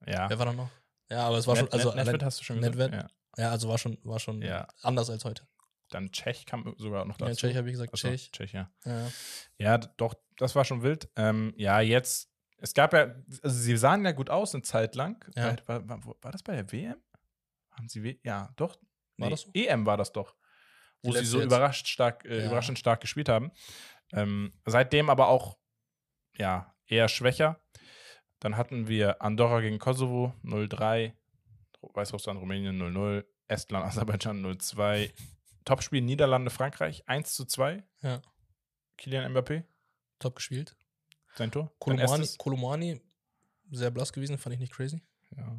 Ja. 0.06 0.28
Wer 0.30 0.38
war 0.38 0.46
da 0.46 0.52
noch? 0.52 0.70
Ja, 1.10 1.26
aber 1.26 1.38
es 1.38 1.46
war 1.46 1.56
schon, 1.56 1.68
also 1.72 1.92
Net, 1.94 2.06
Nedved 2.06 2.22
hast 2.22 2.40
du 2.40 2.44
schon 2.44 2.60
Nedved? 2.60 2.92
gesagt. 2.92 3.12
ja, 3.36 3.50
also 3.50 3.68
war 3.68 3.78
schon, 3.78 3.98
war 4.04 4.18
schon 4.20 4.42
Ja. 4.42 4.68
anders 4.82 5.10
als 5.10 5.24
heute. 5.24 5.42
Ja. 5.42 5.48
Dann 5.90 6.10
Tschech 6.12 6.44
kam 6.46 6.74
sogar 6.78 7.04
noch 7.04 7.16
dazu. 7.16 7.30
Ja, 7.30 7.36
Tschech 7.36 7.56
habe 7.56 7.68
ich 7.68 7.72
gesagt, 7.74 7.92
Achso, 7.92 8.08
Tschech. 8.08 8.30
Tschech, 8.32 8.52
ja. 8.52 8.70
Ja. 8.84 9.10
Ja, 9.58 9.78
doch, 9.78 10.14
das 10.36 10.54
war 10.54 10.64
schon 10.64 10.82
wild. 10.82 11.08
Ähm, 11.16 11.52
ja, 11.56 11.80
jetzt, 11.80 12.30
es 12.64 12.72
gab 12.74 12.92
ja, 12.94 13.14
also 13.42 13.56
sie 13.60 13.76
sahen 13.76 14.04
ja 14.04 14.12
gut 14.12 14.30
aus 14.30 14.54
eine 14.54 14.62
Zeit 14.62 14.94
lang. 14.94 15.22
Ja. 15.36 15.54
Bei, 15.66 15.86
war, 15.86 15.88
war, 16.06 16.16
war 16.22 16.32
das 16.32 16.42
bei 16.42 16.56
der 16.56 16.72
WM? 16.72 16.96
Haben 17.70 17.88
sie, 17.88 18.02
w 18.02 18.18
ja, 18.22 18.50
doch. 18.56 18.78
War 19.18 19.30
das 19.30 19.42
so? 19.42 19.50
EM 19.52 19.84
war 19.86 19.96
das 19.96 20.12
doch. 20.12 20.34
Wo 21.02 21.12
sie 21.12 21.24
so 21.26 21.42
überrascht 21.42 21.86
stark, 21.86 22.24
äh, 22.24 22.40
Ja. 22.40 22.46
überraschend 22.46 22.78
stark 22.78 23.00
gespielt 23.00 23.28
haben. 23.28 23.52
Ähm, 24.12 24.52
seitdem 24.64 25.10
aber 25.10 25.28
auch, 25.28 25.58
ja, 26.36 26.74
eher 26.86 27.08
schwächer. 27.08 27.60
Dann 28.40 28.56
hatten 28.56 28.88
wir 28.88 29.20
Andorra 29.22 29.60
gegen 29.60 29.78
Kosovo 29.78 30.34
0-3, 30.42 31.12
Weißrussland, 31.82 32.40
Rumänien 32.40 32.80
0-0, 32.80 33.24
Estland, 33.48 33.84
Aserbaidschan 33.86 34.42
0-2. 34.44 35.12
Topspiel 35.66 36.00
Niederlande, 36.02 36.50
Frankreich 36.50 37.06
1-2. 37.08 37.82
Ja. 38.02 38.22
Kilian 38.96 39.32
Mbappé, 39.32 39.64
Top 40.18 40.36
gespielt. 40.36 40.76
Sein 41.36 41.50
Tor. 41.50 41.72
Erstes. 41.86 42.38
Kolomani, 42.38 43.00
sehr 43.70 43.90
blass 43.90 44.12
gewesen, 44.12 44.38
fand 44.38 44.54
ich 44.54 44.60
nicht 44.60 44.72
crazy. 44.72 45.00
Ja. 45.36 45.56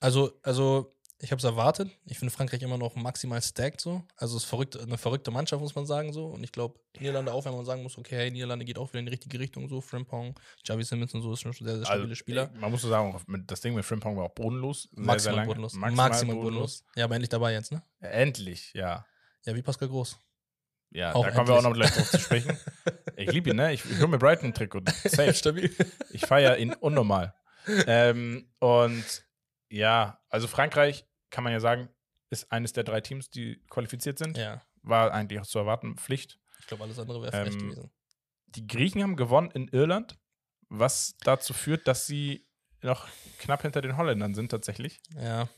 Also, 0.00 0.38
also 0.42 0.94
ich 1.18 1.30
habe 1.30 1.38
es 1.38 1.44
erwartet. 1.44 1.88
Ich 2.04 2.18
finde 2.18 2.34
Frankreich 2.34 2.62
immer 2.62 2.78
noch 2.78 2.96
maximal 2.96 3.40
stacked 3.40 3.80
so. 3.80 4.02
Also 4.16 4.36
es 4.36 4.42
ist 4.42 4.48
verrückt, 4.48 4.76
eine 4.76 4.98
verrückte 4.98 5.30
Mannschaft, 5.30 5.62
muss 5.62 5.76
man 5.76 5.86
sagen 5.86 6.12
so. 6.12 6.26
Und 6.26 6.42
ich 6.42 6.50
glaube, 6.50 6.80
Niederlande 6.98 7.32
auch, 7.32 7.44
wenn 7.44 7.54
man 7.54 7.64
sagen 7.64 7.84
muss, 7.84 7.96
okay, 7.96 8.16
hey, 8.16 8.30
Niederlande 8.32 8.64
geht 8.64 8.76
auch 8.76 8.88
wieder 8.92 8.98
in 8.98 9.06
die 9.06 9.12
richtige 9.12 9.38
Richtung 9.38 9.68
so. 9.68 9.80
Frimpong, 9.80 10.34
Javi 10.64 10.82
Simmons 10.82 11.14
und 11.14 11.22
so 11.22 11.32
ist 11.32 11.40
schon 11.40 11.52
sehr, 11.52 11.76
sehr 11.76 11.84
stabile 11.84 12.02
Also, 12.02 12.14
Spieler. 12.16 12.50
Man 12.58 12.72
muss 12.72 12.82
so 12.82 12.88
sagen, 12.88 13.16
das 13.46 13.60
Ding 13.60 13.74
mit 13.74 13.84
Frimpong 13.84 14.16
war 14.16 14.24
auch 14.24 14.34
bodenlos. 14.34 14.82
Sehr, 14.82 14.90
sehr 14.96 15.04
Maximal 15.04 15.36
lange. 15.36 15.46
bodenlos. 15.46 15.72
Maximal, 15.74 16.08
Maximal, 16.08 16.36
bodenlos. 16.36 16.84
Ja, 16.96 17.04
aber 17.04 17.14
endlich 17.14 17.28
dabei 17.28 17.52
jetzt, 17.52 17.70
ne? 17.70 17.82
Endlich, 18.00 18.72
ja. 18.74 19.06
Ja, 19.44 19.54
wie 19.54 19.62
Pascal 19.62 19.88
Groß. 19.88 20.18
Ja, 20.94 21.14
Auch 21.14 21.24
da 21.24 21.30
kommen 21.32 21.48
wir 21.48 21.54
auch 21.56 21.62
noch 21.62 21.70
endlich. 21.70 21.90
gleich 21.92 21.96
drauf 21.96 22.10
zu 22.10 22.18
sprechen. 22.18 22.58
Ich 23.16 23.30
liebe 23.32 23.50
ihn, 23.50 23.56
ne? 23.56 23.72
Ich, 23.72 23.84
ich 23.84 23.98
hole 23.98 24.08
mir 24.08 24.18
Brighton 24.18 24.50
ein 24.50 24.54
Trikot. 24.54 24.82
Safe. 25.04 25.32
Stabil. 25.34 25.74
Ich 26.10 26.26
feiere 26.26 26.58
ihn 26.58 26.74
unnormal. 26.74 27.34
ähm, 27.86 28.50
und 28.58 29.04
ja, 29.70 30.20
also 30.28 30.48
Frankreich, 30.48 31.06
kann 31.30 31.44
man 31.44 31.52
ja 31.52 31.60
sagen, 31.60 31.88
ist 32.30 32.50
eines 32.52 32.72
der 32.72 32.84
drei 32.84 33.00
Teams, 33.00 33.30
die 33.30 33.62
qualifiziert 33.70 34.18
sind. 34.18 34.36
Ja, 34.36 34.62
War 34.82 35.12
eigentlich 35.12 35.40
auch 35.40 35.46
zu 35.46 35.58
erwarten, 35.58 35.96
Pflicht. 35.96 36.38
ich 36.60 36.66
glaube, 36.66 36.82
alles 36.84 36.98
andere 36.98 37.22
wäre 37.22 37.36
Ähm, 37.46 37.58
gewesen. 37.58 37.90
Die 38.48 38.66
Griechen 38.66 39.02
haben 39.02 39.16
gewonnen 39.16 39.50
in 39.52 39.68
Irland, 39.68 40.18
was 40.68 41.16
dazu 41.22 41.54
führt, 41.54 41.86
dass 41.88 42.06
sie 42.06 42.46
noch 42.82 43.08
knapp 43.38 43.62
hinter 43.62 43.80
den 43.80 43.96
Holländern 43.96 44.34
sind 44.34 44.50
tatsächlich. 44.50 45.00
Ja, 45.16 45.48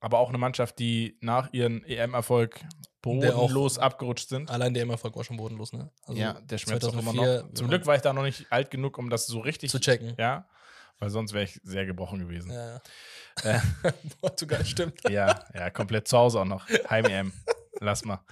aber 0.00 0.18
auch 0.18 0.28
eine 0.28 0.38
Mannschaft, 0.38 0.78
die 0.78 1.18
nach 1.20 1.52
ihrem 1.52 1.84
EM-Erfolg 1.84 2.60
bodenlos 3.02 3.78
abgerutscht 3.78 4.28
sind. 4.28 4.50
allein 4.50 4.74
der 4.74 4.82
EM-Erfolg 4.82 5.16
war 5.16 5.24
schon 5.24 5.36
bodenlos, 5.36 5.72
ne? 5.72 5.90
Also 6.04 6.20
ja, 6.20 6.40
der 6.40 6.58
schmerzt 6.58 6.84
auch 6.86 6.92
immer 6.92 7.12
2004, 7.12 7.42
noch. 7.42 7.54
Zum 7.54 7.68
Glück 7.68 7.86
war 7.86 7.96
ich 7.96 8.02
da 8.02 8.12
noch 8.12 8.22
nicht 8.22 8.46
alt 8.50 8.70
genug, 8.70 8.98
um 8.98 9.10
das 9.10 9.26
so 9.26 9.40
richtig 9.40 9.70
zu 9.70 9.78
checken. 9.78 10.14
Ja, 10.18 10.48
weil 10.98 11.10
sonst 11.10 11.32
wäre 11.32 11.44
ich 11.44 11.60
sehr 11.62 11.86
gebrochen 11.86 12.20
gewesen. 12.20 12.50
Ja, 12.50 12.80
ja. 13.44 13.56
Äh, 13.56 13.60
Portugal 14.20 14.64
stimmt. 14.64 15.00
ja, 15.08 15.44
ja, 15.54 15.70
komplett 15.70 16.08
zu 16.08 16.16
Hause 16.16 16.40
auch 16.40 16.44
noch. 16.44 16.68
Heim-EM. 16.90 17.32
Lass 17.80 18.04
mal. 18.04 18.24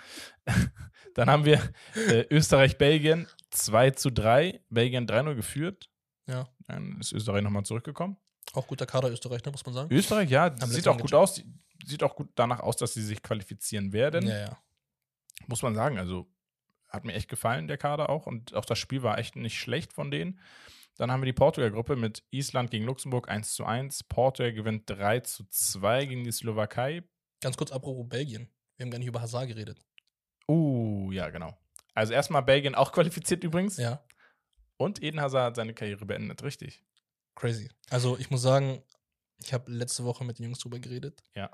Dann 1.14 1.30
haben 1.30 1.44
wir 1.44 1.60
äh, 1.94 2.24
Österreich-Belgien 2.30 3.28
2 3.50 3.90
zu 3.90 4.10
3. 4.10 4.60
Belgien 4.68 5.06
3-0 5.06 5.34
geführt. 5.34 5.90
Ja. 6.26 6.48
Dann 6.66 6.98
ist 7.00 7.12
Österreich 7.12 7.42
nochmal 7.42 7.64
zurückgekommen. 7.64 8.16
Auch 8.52 8.66
guter 8.66 8.86
Kader 8.86 9.10
Österreich, 9.10 9.44
ne, 9.44 9.50
muss 9.50 9.64
man 9.64 9.74
sagen. 9.74 9.92
Österreich, 9.92 10.30
ja, 10.30 10.54
sieht 10.66 10.86
auch 10.86 10.98
gut 10.98 11.14
aus. 11.14 11.42
Sieht 11.84 12.02
auch 12.02 12.14
gut 12.14 12.30
danach 12.34 12.60
aus, 12.60 12.76
dass 12.76 12.94
sie 12.94 13.02
sich 13.02 13.22
qualifizieren 13.22 13.92
werden. 13.92 14.26
Ja, 14.26 14.38
ja. 14.38 14.58
muss 15.46 15.62
man 15.62 15.74
sagen. 15.74 15.98
Also 15.98 16.26
hat 16.88 17.04
mir 17.04 17.12
echt 17.12 17.28
gefallen, 17.28 17.68
der 17.68 17.76
Kader 17.76 18.08
auch. 18.08 18.26
Und 18.26 18.54
auch 18.54 18.64
das 18.64 18.78
Spiel 18.78 19.02
war 19.02 19.18
echt 19.18 19.36
nicht 19.36 19.58
schlecht 19.58 19.92
von 19.92 20.10
denen. 20.10 20.38
Dann 20.96 21.10
haben 21.10 21.22
wir 21.22 21.26
die 21.26 21.32
Portugal-Gruppe 21.32 21.96
mit 21.96 22.22
Island 22.30 22.70
gegen 22.70 22.84
Luxemburg 22.84 23.28
1 23.28 23.54
zu 23.54 23.64
1. 23.64 24.04
Portugal 24.04 24.52
gewinnt 24.52 24.88
3 24.88 25.20
zu 25.20 25.44
2 25.48 26.06
gegen 26.06 26.24
die 26.24 26.30
Slowakei. 26.30 27.02
Ganz 27.40 27.56
kurz 27.56 27.72
apropos 27.72 28.08
Belgien. 28.08 28.48
Wir 28.76 28.84
haben 28.84 28.90
gar 28.90 28.98
nicht 28.98 29.08
über 29.08 29.20
Hazard 29.20 29.48
geredet. 29.48 29.84
Uh, 30.48 31.10
ja, 31.12 31.30
genau. 31.30 31.58
Also 31.94 32.12
erstmal 32.12 32.42
Belgien 32.42 32.74
auch 32.74 32.92
qualifiziert 32.92 33.42
übrigens. 33.44 33.76
Ja, 33.76 34.04
Und 34.76 35.02
Eden 35.02 35.20
Hazard 35.20 35.46
hat 35.46 35.56
seine 35.56 35.74
Karriere 35.74 36.06
beendet, 36.06 36.42
richtig. 36.42 36.84
Crazy. 37.34 37.70
Also 37.90 38.18
ich 38.18 38.30
muss 38.30 38.42
sagen, 38.42 38.82
ich 39.38 39.52
habe 39.52 39.70
letzte 39.70 40.04
Woche 40.04 40.24
mit 40.24 40.38
den 40.38 40.44
Jungs 40.44 40.58
drüber 40.58 40.78
geredet. 40.78 41.22
Ja. 41.34 41.50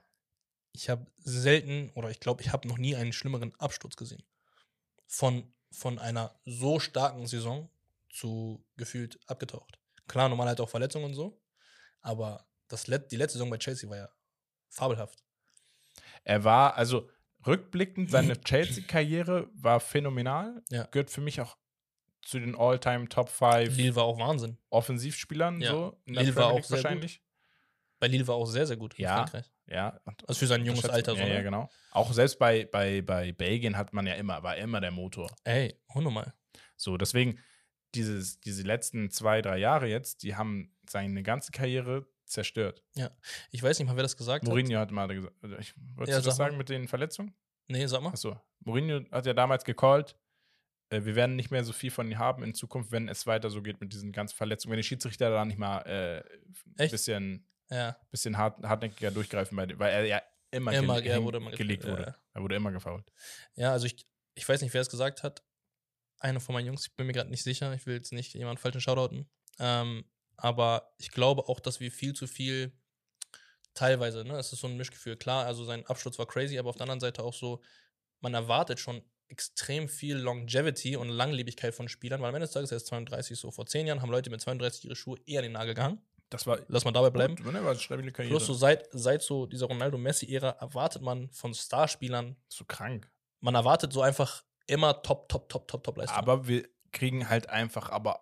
Ich 0.72 0.88
habe 0.88 1.06
selten 1.18 1.90
oder 1.90 2.10
ich 2.10 2.20
glaube, 2.20 2.42
ich 2.42 2.52
habe 2.52 2.68
noch 2.68 2.78
nie 2.78 2.94
einen 2.94 3.12
schlimmeren 3.12 3.54
Absturz 3.56 3.96
gesehen. 3.96 4.22
Von, 5.06 5.52
von 5.72 5.98
einer 5.98 6.38
so 6.44 6.78
starken 6.78 7.26
Saison 7.26 7.68
zu 8.08 8.64
gefühlt 8.76 9.18
abgetaucht. 9.26 9.78
Klar, 10.06 10.28
normal 10.28 10.48
halt 10.48 10.60
auch 10.60 10.68
Verletzungen 10.68 11.06
und 11.06 11.14
so. 11.14 11.40
Aber 12.00 12.46
das 12.68 12.86
Let 12.86 13.10
die 13.10 13.16
letzte 13.16 13.38
Saison 13.38 13.50
bei 13.50 13.58
Chelsea 13.58 13.88
war 13.88 13.96
ja 13.96 14.08
fabelhaft. 14.68 15.24
Er 16.24 16.44
war, 16.44 16.76
also 16.76 17.10
rückblickend, 17.46 18.10
seine 18.10 18.40
Chelsea-Karriere 18.44 19.48
war 19.54 19.80
phänomenal. 19.80 20.62
Ja. 20.68 20.84
Gehört 20.84 21.10
für 21.10 21.20
mich 21.20 21.40
auch 21.40 21.56
zu 22.22 22.38
den 22.38 22.54
All-Time 22.56 23.08
Top 23.08 23.28
5 23.28 23.76
Lille 23.76 23.96
war 23.96 24.04
auch 24.04 24.18
Wahnsinn. 24.18 24.58
Offensivspielern. 24.70 25.60
Ja. 25.60 25.70
So, 25.70 26.00
in 26.04 26.14
der 26.14 26.22
Lille 26.24 26.36
war 26.36 26.46
auch 26.48 26.62
sehr 26.62 26.76
gut. 26.78 26.84
wahrscheinlich. 26.84 27.22
Bei 27.98 28.06
Lille 28.08 28.26
war 28.26 28.34
auch 28.36 28.46
sehr, 28.46 28.66
sehr 28.66 28.76
gut 28.76 28.94
in 28.98 29.04
Ja. 29.04 29.26
Ja, 29.66 30.00
Also 30.26 30.40
für 30.40 30.46
sein 30.48 30.64
junges 30.64 30.84
Alter 30.88 31.12
so. 31.12 31.18
Ja, 31.18 31.26
ja, 31.28 31.34
ne? 31.38 31.42
genau. 31.44 31.70
Auch 31.92 32.12
selbst 32.12 32.38
bei, 32.40 32.64
bei, 32.64 33.02
bei 33.02 33.30
Belgien 33.30 33.76
hat 33.76 33.92
man 33.92 34.04
ja 34.06 34.14
immer, 34.14 34.42
war 34.42 34.56
immer 34.56 34.80
der 34.80 34.90
Motor. 34.90 35.30
Ey, 35.44 35.78
hundertmal. 35.94 36.34
So, 36.76 36.96
deswegen, 36.96 37.38
dieses, 37.94 38.40
diese 38.40 38.62
letzten 38.64 39.10
zwei, 39.10 39.42
drei 39.42 39.58
Jahre 39.58 39.86
jetzt, 39.86 40.24
die 40.24 40.34
haben 40.34 40.74
seine 40.88 41.22
ganze 41.22 41.52
Karriere 41.52 42.06
zerstört. 42.26 42.82
Ich 43.52 43.62
weiß 43.62 43.78
nicht 43.78 43.86
mal, 43.86 43.94
wer 43.96 44.02
das 44.02 44.16
gesagt 44.16 44.42
hat. 44.44 44.48
Mourinho 44.48 44.78
hat 44.78 44.90
mal 44.90 45.06
gesagt, 45.06 45.34
wolltest 45.42 45.74
Ja, 46.16 46.18
du 46.20 46.24
das 46.24 46.26
mal. 46.26 46.32
sagen 46.46 46.56
mit 46.56 46.68
den 46.68 46.88
Verletzungen? 46.88 47.34
Nee, 47.68 47.86
sag 47.86 48.02
mal. 48.02 48.10
Achso, 48.10 48.36
Mourinho 48.60 49.04
hat 49.12 49.26
ja 49.26 49.34
damals 49.34 49.64
gecallt, 49.64 50.16
äh, 50.90 51.04
wir 51.04 51.14
werden 51.16 51.36
nicht 51.36 51.50
mehr 51.50 51.64
so 51.64 51.72
viel 51.72 51.90
von 51.90 52.10
ihm 52.10 52.18
haben 52.18 52.42
in 52.44 52.54
Zukunft, 52.54 52.92
wenn 52.92 53.08
es 53.08 53.26
weiter 53.26 53.48
so 53.50 53.62
geht 53.62 53.80
mit 53.80 53.92
diesen 53.92 54.12
ganzen 54.12 54.36
Verletzungen. 54.36 54.72
Wenn 54.72 54.78
die 54.80 54.84
Schiedsrichter 54.86 55.30
da 55.30 55.44
nicht 55.44 55.58
mal 55.58 55.80
äh, 55.82 56.22
ein 56.82 56.90
bisschen, 56.90 57.46
Ja. 57.70 57.96
bisschen 58.10 58.36
hart, 58.36 58.62
hartnäckiger 58.62 59.10
durchgreifen, 59.10 59.56
dem- 59.66 59.78
weil 59.78 59.92
er 59.92 60.04
ja 60.04 60.22
immer, 60.50 60.72
Immer, 60.72 61.02
er 61.02 61.22
wurde 61.22 61.38
immer 61.38 61.50
gelegt 61.52 61.86
wurde. 61.86 62.02
ja. 62.02 62.14
Er 62.34 62.42
wurde 62.42 62.56
immer 62.56 62.72
gefault. 62.72 63.10
Ja, 63.54 63.72
also 63.72 63.86
ich, 63.86 64.06
ich 64.34 64.48
weiß 64.48 64.60
nicht, 64.62 64.74
wer 64.74 64.80
es 64.82 64.90
gesagt 64.90 65.22
hat. 65.22 65.42
Einer 66.18 66.40
von 66.40 66.52
meinen 66.52 66.66
Jungs, 66.66 66.86
ich 66.86 66.96
bin 66.96 67.06
mir 67.06 67.12
gerade 67.14 67.30
nicht 67.30 67.42
sicher. 67.44 67.72
Ich 67.72 67.86
will 67.86 67.94
jetzt 67.94 68.12
nicht 68.12 68.34
jemanden 68.34 68.60
falschen 68.60 68.80
Shoutouten. 68.80 69.30
Ähm, 69.58 70.04
aber 70.36 70.92
ich 70.98 71.10
glaube 71.12 71.48
auch, 71.48 71.60
dass 71.60 71.80
wir 71.80 71.90
viel 71.92 72.12
zu 72.14 72.26
viel 72.26 72.72
teilweise, 73.74 74.24
ne, 74.24 74.36
es 74.38 74.52
ist 74.52 74.60
so 74.60 74.66
ein 74.66 74.76
Mischgefühl. 74.76 75.16
Klar, 75.16 75.46
also 75.46 75.64
sein 75.64 75.86
Absturz 75.86 76.18
war 76.18 76.26
crazy, 76.26 76.58
aber 76.58 76.70
auf 76.70 76.76
der 76.76 76.82
anderen 76.82 77.00
Seite 77.00 77.22
auch 77.22 77.34
so, 77.34 77.62
man 78.20 78.34
erwartet 78.34 78.80
schon 78.80 79.02
extrem 79.30 79.88
viel 79.88 80.16
Longevity 80.16 80.96
und 80.96 81.08
Langlebigkeit 81.08 81.74
von 81.74 81.88
Spielern, 81.88 82.20
weil 82.20 82.28
am 82.28 82.34
Ende 82.34 82.46
des 82.46 82.52
Tages 82.52 82.70
er 82.72 82.76
ist 82.76 82.86
32, 82.88 83.38
so 83.38 83.50
vor 83.50 83.64
zehn 83.66 83.86
Jahren 83.86 84.02
haben 84.02 84.10
Leute 84.10 84.28
mit 84.28 84.40
32 84.40 84.84
ihre 84.86 84.96
Schuhe 84.96 85.18
eher 85.26 85.38
an 85.40 85.44
den 85.44 85.52
Nagel 85.52 85.74
gehangen. 85.74 86.00
Das 86.30 86.46
war 86.46 86.58
Lass 86.68 86.84
mal 86.84 86.92
dabei 86.92 87.10
bleiben. 87.10 87.36
Gut, 87.36 87.52
ne, 87.52 87.62
war 87.64 87.70
eine 87.70 87.80
stabile 87.80 88.12
Karriere. 88.12 88.32
Plus 88.36 88.46
so 88.46 88.54
seit, 88.54 88.86
seit 88.92 89.22
so 89.22 89.46
dieser 89.46 89.66
Ronaldo-Messi-Ära 89.66 90.50
erwartet 90.60 91.02
man 91.02 91.28
von 91.30 91.54
Starspielern 91.54 92.36
so 92.48 92.64
krank. 92.64 93.10
man 93.40 93.54
erwartet 93.54 93.92
so 93.92 94.02
einfach 94.02 94.44
immer 94.66 95.02
top, 95.02 95.28
top, 95.28 95.48
top, 95.48 95.66
top, 95.66 95.82
top 95.82 95.96
Leistung. 95.96 96.16
Aber 96.18 96.46
wir 96.46 96.68
kriegen 96.92 97.28
halt 97.28 97.48
einfach, 97.48 97.88
aber 97.90 98.20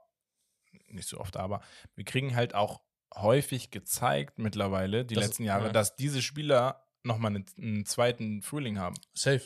nicht 0.88 1.08
so 1.08 1.18
oft, 1.18 1.36
aber 1.36 1.60
wir 1.96 2.04
kriegen 2.04 2.34
halt 2.34 2.54
auch 2.54 2.80
häufig 3.14 3.70
gezeigt 3.70 4.38
mittlerweile, 4.38 5.04
die 5.04 5.14
Das- 5.14 5.24
letzten 5.26 5.44
Jahre, 5.44 5.66
ja. 5.66 5.72
dass 5.72 5.96
diese 5.96 6.22
Spieler 6.22 6.86
nochmal 7.02 7.34
einen, 7.34 7.46
einen 7.58 7.84
zweiten 7.86 8.42
Frühling 8.42 8.78
haben. 8.78 8.96
Safe. 9.14 9.42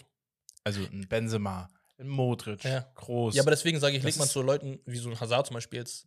Also 0.65 0.81
ein 0.85 1.09
Benzema, 1.09 1.69
ein 1.99 2.09
Modric, 2.09 2.65
Ja. 2.65 2.81
Groß. 2.95 3.35
Ja, 3.35 3.43
aber 3.43 3.51
deswegen 3.51 3.81
sage 3.81 3.97
ich, 3.97 4.03
Das 4.03 4.07
legt 4.07 4.19
man 4.19 4.29
zu 4.29 4.43
Leuten 4.43 4.81
wie 4.87 4.97
so 4.99 5.11
ein 5.11 5.19
Hazard 5.21 5.47
zum 5.47 5.55
Beispiel 5.55 5.81
jetzt, 5.81 6.07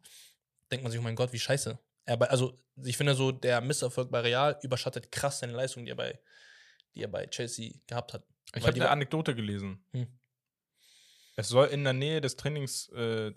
denkt 0.71 0.83
man 0.83 0.91
sich, 0.91 0.99
oh 0.99 1.03
mein 1.03 1.15
Gott, 1.15 1.33
wie 1.33 1.39
scheiße. 1.39 1.77
Er 2.05 2.17
bei, 2.17 2.29
also, 2.29 2.61
ich 2.83 2.97
finde 2.97 3.15
so, 3.15 3.31
der 3.31 3.61
Misserfolg 3.61 4.11
bei 4.11 4.19
Real 4.21 4.59
überschattet 4.61 5.11
krass 5.11 5.39
seine 5.39 5.53
Leistung, 5.53 5.85
die 5.85 5.91
er 5.91 5.95
bei, 5.95 6.19
die 6.93 7.01
er 7.01 7.07
bei 7.07 7.25
Chelsea 7.27 7.73
gehabt 7.87 8.13
hat. 8.13 8.23
ich 8.53 8.61
habe 8.63 8.73
die 8.73 8.81
eine 8.81 8.91
Anekdote 8.91 9.33
gelesen. 9.35 9.83
Hm. 9.91 10.07
Es 11.35 11.49
soll 11.49 11.67
in 11.67 11.83
der 11.83 11.93
Nähe 11.93 12.21
des 12.21 12.35
Trainings, 12.37 12.89
äh, 12.89 13.31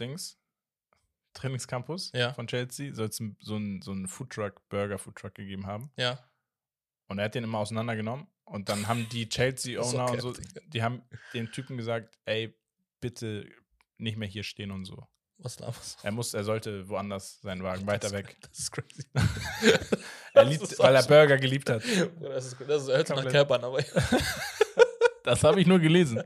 Trainingscampus 1.34 2.12
Ja. 2.14 2.32
von 2.32 2.46
Chelsea, 2.46 2.92
soll 2.94 3.08
es 3.08 3.16
so 3.40 3.56
einen 3.56 3.82
so 3.82 3.94
Foodtruck, 4.06 4.68
Burger-Foodtruck 4.68 5.34
gegeben 5.34 5.66
haben. 5.66 5.90
Ja. 5.96 6.18
Und 7.08 7.18
er 7.18 7.26
hat 7.26 7.34
den 7.34 7.44
immer 7.44 7.58
auseinandergenommen. 7.58 8.26
Und 8.50 8.68
dann 8.68 8.88
haben 8.88 9.08
die 9.10 9.28
Chelsea-Owner 9.28 10.10
und 10.10 10.20
so, 10.20 10.34
die 10.72 10.82
haben 10.82 11.02
dem 11.34 11.52
Typen 11.52 11.76
gesagt, 11.76 12.18
ey, 12.24 12.54
bitte 13.00 13.46
nicht 13.98 14.16
mehr 14.16 14.28
hier 14.28 14.42
stehen 14.42 14.70
und 14.70 14.84
so. 14.84 15.06
Was 15.38 15.60
laberst? 15.60 15.98
Er 16.02 16.10
muss, 16.10 16.34
er 16.34 16.42
sollte 16.42 16.88
woanders 16.88 17.40
seinen 17.40 17.62
Wagen, 17.62 17.86
weiter 17.86 18.10
weg. 18.10 18.36
Das 18.48 18.58
ist 18.58 18.72
crazy. 18.72 19.04
Er 20.34 20.44
liebt, 20.44 20.78
weil 20.78 20.94
er 20.94 21.02
Burger 21.02 21.36
geliebt 21.36 21.68
hat. 21.68 21.82
Das 22.20 22.46
ist, 22.46 22.56
das 22.66 22.82
ist, 22.82 22.88
hört 22.88 23.08
sich 23.08 23.16
nach. 23.16 23.28
Körpern, 23.28 23.64
aber 23.64 23.82
Das 25.24 25.42
habe 25.42 25.60
ich 25.60 25.66
nur 25.66 25.78
gelesen. 25.78 26.22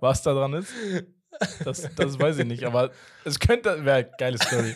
Was 0.00 0.22
da 0.22 0.34
dran 0.34 0.54
ist, 0.54 0.72
das, 1.64 1.88
das 1.94 2.18
weiß 2.18 2.38
ich 2.38 2.46
nicht. 2.46 2.64
Aber 2.64 2.90
es 3.24 3.38
könnte, 3.38 3.84
wäre 3.84 4.10
geile 4.18 4.38
Story. 4.38 4.74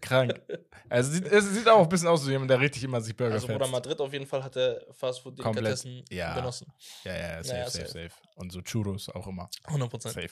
Krank. 0.00 0.40
Also 0.88 1.10
sieht, 1.12 1.26
es 1.26 1.52
sieht 1.52 1.68
auch 1.68 1.82
ein 1.82 1.88
bisschen 1.88 2.08
aus 2.08 2.26
wie 2.26 2.30
jemand, 2.30 2.50
der 2.50 2.60
richtig 2.60 2.84
immer 2.84 3.00
sich 3.00 3.16
Burger 3.16 3.34
Also 3.34 3.46
Bruder 3.46 3.60
fetzt. 3.60 3.72
Madrid 3.72 4.00
auf 4.00 4.12
jeden 4.12 4.26
Fall 4.26 4.42
hat 4.44 4.54
der 4.56 4.84
Fastfood 4.92 5.38
Komplett. 5.38 5.64
Delikatessen 5.84 6.04
Ja. 6.10 6.34
genossen. 6.34 6.72
Ja, 7.04 7.14
ja, 7.16 7.42
safe, 7.42 7.54
Naja, 7.58 7.70
safe, 7.70 7.86
safe. 7.88 8.08
safe. 8.08 8.14
Und 8.36 8.52
so 8.52 8.60
Churros 8.62 9.08
auch 9.08 9.26
immer. 9.26 9.48
100 9.64 9.90
Prozent. 9.90 10.14
Safe. 10.14 10.30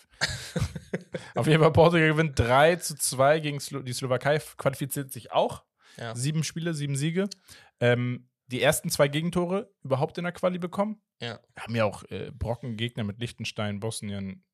Auf 1.34 1.46
jeden 1.46 1.60
Fall, 1.60 1.72
Portugal 1.72 2.08
gewinnt 2.08 2.38
3 2.38 2.76
zu 2.76 2.94
2 2.96 3.40
gegen 3.40 3.60
Slo 3.60 3.80
die 3.82 3.92
Slowakei, 3.92 4.38
qualifiziert 4.56 5.12
sich 5.12 5.32
auch. 5.32 5.64
Ja. 5.96 6.14
Sieben 6.14 6.44
Spiele, 6.44 6.74
sieben 6.74 6.96
Siege. 6.96 7.28
Ähm, 7.80 8.28
die 8.48 8.60
ersten 8.62 8.90
zwei 8.90 9.08
Gegentore 9.08 9.72
überhaupt 9.82 10.18
in 10.18 10.24
der 10.24 10.32
Quali 10.32 10.58
bekommen. 10.58 11.00
Ja. 11.20 11.40
Haben 11.58 11.74
ja 11.76 11.84
auch 11.84 12.04
äh, 12.10 12.30
Brocken 12.32 12.76
Gegner 12.76 13.02
mit 13.04 13.18
Liechtenstein, 13.18 13.80
Bosnien, 13.80 14.44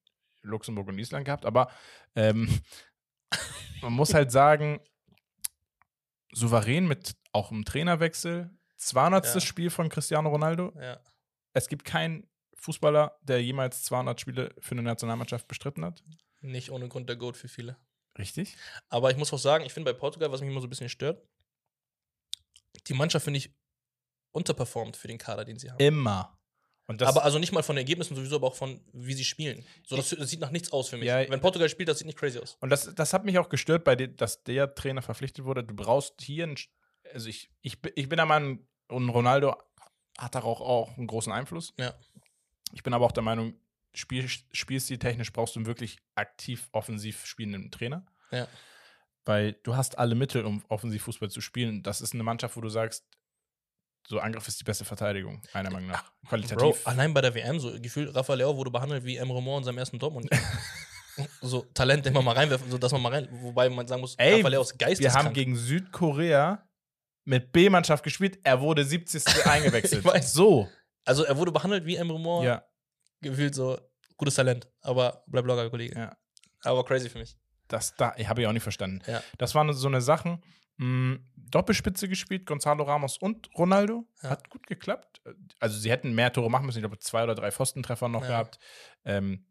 Luxemburg 0.42 0.88
und 0.88 0.98
Island 0.98 1.24
gehabt. 1.24 1.44
Aber 1.44 1.70
ähm, 2.14 2.60
man 3.82 3.92
muss 3.92 4.14
halt 4.14 4.30
sagen, 4.30 4.80
souverän 6.32 6.86
mit 6.86 7.16
auch 7.32 7.50
einem 7.50 7.64
Trainerwechsel. 7.64 8.50
200. 8.76 9.34
Ja. 9.34 9.40
Spiel 9.40 9.70
von 9.70 9.88
Cristiano 9.88 10.30
Ronaldo. 10.30 10.72
Ja. 10.80 11.00
Es 11.52 11.68
gibt 11.68 11.84
keinen 11.84 12.28
Fußballer, 12.54 13.18
der 13.22 13.42
jemals 13.42 13.84
200 13.84 14.20
Spiele 14.20 14.54
für 14.58 14.72
eine 14.72 14.82
Nationalmannschaft 14.82 15.48
bestritten 15.48 15.84
hat. 15.84 16.02
Nicht 16.40 16.70
ohne 16.70 16.88
Grund 16.88 17.08
der 17.08 17.16
Goat 17.16 17.36
für 17.36 17.48
viele. 17.48 17.76
Richtig? 18.18 18.56
Aber 18.88 19.10
ich 19.10 19.16
muss 19.16 19.32
auch 19.32 19.38
sagen, 19.38 19.64
ich 19.64 19.72
finde 19.72 19.92
bei 19.92 19.98
Portugal, 19.98 20.32
was 20.32 20.40
mich 20.40 20.50
immer 20.50 20.60
so 20.60 20.66
ein 20.66 20.70
bisschen 20.70 20.88
stört, 20.88 21.22
die 22.86 22.94
Mannschaft 22.94 23.24
finde 23.24 23.38
ich 23.38 23.54
unterperformt 24.32 24.96
für 24.96 25.08
den 25.08 25.18
Kader, 25.18 25.44
den 25.44 25.58
sie 25.58 25.70
haben. 25.70 25.78
Immer. 25.78 26.38
Aber 27.00 27.22
also 27.24 27.38
nicht 27.38 27.52
mal 27.52 27.62
von 27.62 27.76
den 27.76 27.82
Ergebnissen 27.82 28.16
sowieso, 28.16 28.36
aber 28.36 28.48
auch 28.48 28.54
von 28.54 28.80
wie 28.92 29.14
sie 29.14 29.24
spielen. 29.24 29.64
So, 29.86 29.96
das, 29.96 30.10
das 30.10 30.28
sieht 30.30 30.40
nach 30.40 30.50
nichts 30.50 30.72
aus 30.72 30.88
für 30.88 30.96
mich. 30.96 31.06
Ja, 31.06 31.28
Wenn 31.28 31.40
Portugal 31.40 31.68
spielt, 31.68 31.88
das 31.88 31.98
sieht 31.98 32.06
nicht 32.06 32.18
crazy 32.18 32.38
aus. 32.38 32.56
und 32.60 32.70
das, 32.70 32.92
das 32.94 33.12
hat 33.12 33.24
mich 33.24 33.38
auch 33.38 33.48
gestört, 33.48 33.84
bei 33.84 33.96
dem, 33.96 34.16
dass 34.16 34.42
der 34.42 34.74
Trainer 34.74 35.02
verpflichtet 35.02 35.44
wurde. 35.44 35.62
Du 35.64 35.74
brauchst 35.74 36.20
hier, 36.20 36.44
einen, 36.44 36.56
also 37.12 37.28
ich, 37.28 37.50
ich, 37.62 37.80
bin- 37.80 37.92
ich 37.94 38.08
bin 38.08 38.16
der 38.16 38.26
Meinung, 38.26 38.66
und 38.88 39.08
Ronaldo 39.08 39.54
hat 40.18 40.34
darauf 40.34 40.60
auch 40.60 40.96
einen 40.98 41.06
großen 41.06 41.32
Einfluss. 41.32 41.72
Ja. 41.78 41.94
Ich 42.72 42.82
bin 42.82 42.92
aber 42.92 43.06
auch 43.06 43.12
der 43.12 43.22
Meinung, 43.22 43.54
Spiel, 43.92 44.28
spielstiltechnisch 44.28 45.32
brauchst 45.32 45.56
du 45.56 45.58
einen 45.60 45.66
wirklich 45.66 45.98
aktiv 46.14 46.68
offensiv 46.72 47.26
spielenden 47.26 47.70
Trainer. 47.72 48.06
Ja. 48.30 48.46
Weil 49.24 49.54
du 49.64 49.76
hast 49.76 49.98
alle 49.98 50.14
Mittel, 50.14 50.44
um 50.44 50.64
offensiv 50.68 51.02
Fußball 51.02 51.30
zu 51.30 51.40
spielen. 51.40 51.82
Das 51.82 52.00
ist 52.00 52.14
eine 52.14 52.22
Mannschaft, 52.22 52.56
wo 52.56 52.60
du 52.60 52.68
sagst, 52.68 53.04
so 54.08 54.18
Angriff 54.18 54.48
ist 54.48 54.58
die 54.60 54.64
beste 54.64 54.84
Verteidigung, 54.84 55.40
meiner 55.54 55.70
Meinung 55.70 55.90
nach. 55.90 56.04
Bro, 56.22 56.28
Qualitativ. 56.30 56.86
allein 56.86 57.14
bei 57.14 57.20
der 57.20 57.34
WM, 57.34 57.60
so 57.60 57.80
gefühlt, 57.80 58.14
Rafael 58.14 58.38
Leao 58.38 58.56
wurde 58.56 58.70
behandelt 58.70 59.04
wie 59.04 59.16
Emre 59.16 59.40
Mor 59.42 59.58
in 59.58 59.64
seinem 59.64 59.78
ersten 59.78 59.98
Dortmund. 59.98 60.28
so 61.40 61.62
Talent, 61.74 62.06
den 62.06 62.12
man 62.12 62.24
mal 62.24 62.34
reinwerfen, 62.34 62.70
so 62.70 62.78
dass 62.78 62.92
man 62.92 63.02
mal 63.02 63.12
rein. 63.12 63.28
Wobei 63.30 63.68
man 63.68 63.86
sagen 63.86 64.00
muss, 64.00 64.14
Ey, 64.16 64.36
Rafael 64.36 64.50
Leao 64.52 64.62
ist 64.62 64.72
Wir 64.72 64.86
geisteskrank. 64.86 65.26
haben 65.26 65.34
gegen 65.34 65.56
Südkorea 65.56 66.66
mit 67.24 67.52
B-Mannschaft 67.52 68.02
gespielt. 68.02 68.38
Er 68.42 68.60
wurde 68.60 68.84
70. 68.84 69.24
eingewechselt. 69.46 70.04
Ich 70.04 70.10
weiß. 70.10 70.32
So. 70.32 70.68
also 71.04 71.24
er 71.24 71.36
wurde 71.36 71.52
behandelt 71.52 71.84
wie 71.84 71.96
Emre 71.96 72.18
Mor. 72.18 72.44
Ja. 72.44 72.64
Gefühlt 73.20 73.54
so 73.54 73.78
gutes 74.16 74.34
Talent, 74.34 74.68
aber 74.80 75.22
bleib 75.26 75.46
locker, 75.46 75.68
Kollege. 75.70 75.98
Ja. 75.98 76.16
Aber 76.62 76.84
crazy 76.84 77.08
für 77.08 77.18
mich. 77.18 77.36
Das 77.68 77.94
da, 77.94 78.14
habe 78.16 78.42
ich 78.42 78.46
auch 78.48 78.52
nicht 78.52 78.62
verstanden. 78.62 79.00
Ja. 79.06 79.22
Das 79.38 79.54
waren 79.54 79.72
so 79.72 79.86
eine 79.86 80.00
Sachen. 80.00 80.42
Mh, 80.80 81.18
Doppelspitze 81.36 82.08
gespielt, 82.08 82.46
Gonzalo 82.46 82.84
Ramos 82.84 83.18
und 83.18 83.50
Ronaldo. 83.56 84.06
Ja. 84.22 84.30
Hat 84.30 84.50
gut 84.50 84.66
geklappt. 84.66 85.20
Also 85.58 85.78
sie 85.78 85.90
hätten 85.90 86.12
mehr 86.14 86.32
Tore 86.32 86.48
machen 86.50 86.66
müssen. 86.66 86.78
Ich 86.78 86.82
glaube, 86.82 86.98
zwei 86.98 87.24
oder 87.24 87.34
drei 87.34 87.50
Pfostentreffer 87.50 88.08
noch 88.08 88.22
Ja. 88.22 88.28
gehabt. 88.28 88.58
Ähm, 89.04 89.44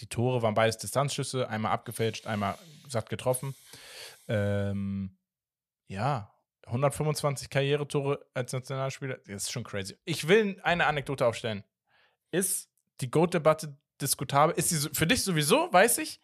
die 0.00 0.06
Tore 0.06 0.42
waren 0.42 0.54
beides 0.54 0.76
Distanzschüsse, 0.76 1.48
einmal 1.48 1.72
abgefälscht, 1.72 2.26
einmal 2.26 2.56
satt 2.88 3.08
getroffen. 3.08 3.54
Ähm, 4.28 5.16
ja, 5.88 6.30
125 6.66 7.48
Karrieretore 7.48 8.26
als 8.34 8.52
Nationalspieler, 8.52 9.18
das 9.26 9.44
ist 9.44 9.52
schon 9.52 9.64
crazy. 9.64 9.96
Ich 10.04 10.28
will 10.28 10.60
eine 10.62 10.86
Anekdote 10.86 11.24
aufstellen. 11.26 11.64
Ist 12.32 12.68
die 13.00 13.10
GOAT-Debatte 13.10 13.76
diskutabel? 14.00 14.54
Ist 14.58 14.68
sie 14.70 14.90
für 14.92 15.06
dich 15.06 15.22
sowieso, 15.22 15.72
weiß 15.72 15.98
ich. 15.98 16.20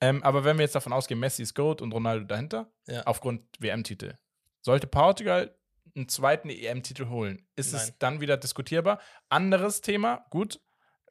Ähm, 0.00 0.22
aber 0.22 0.44
wenn 0.44 0.56
wir 0.58 0.62
jetzt 0.64 0.74
davon 0.74 0.92
ausgehen, 0.92 1.20
Messi 1.20 1.42
ist 1.42 1.54
GOAT 1.54 1.82
und 1.82 1.92
Ronaldo 1.92 2.24
dahinter, 2.26 2.72
Ja. 2.86 3.02
aufgrund 3.04 3.44
WM-Titel, 3.60 4.16
sollte 4.62 4.86
Portugal 4.86 5.56
einen 5.94 6.08
zweiten 6.08 6.48
EM-Titel 6.50 7.08
holen, 7.08 7.46
ist 7.56 7.72
es 7.74 7.88
Nein. 7.88 7.96
dann 7.98 8.20
wieder 8.20 8.36
diskutierbar? 8.36 9.00
Anderes 9.28 9.80
Thema, 9.80 10.24
gut, 10.30 10.60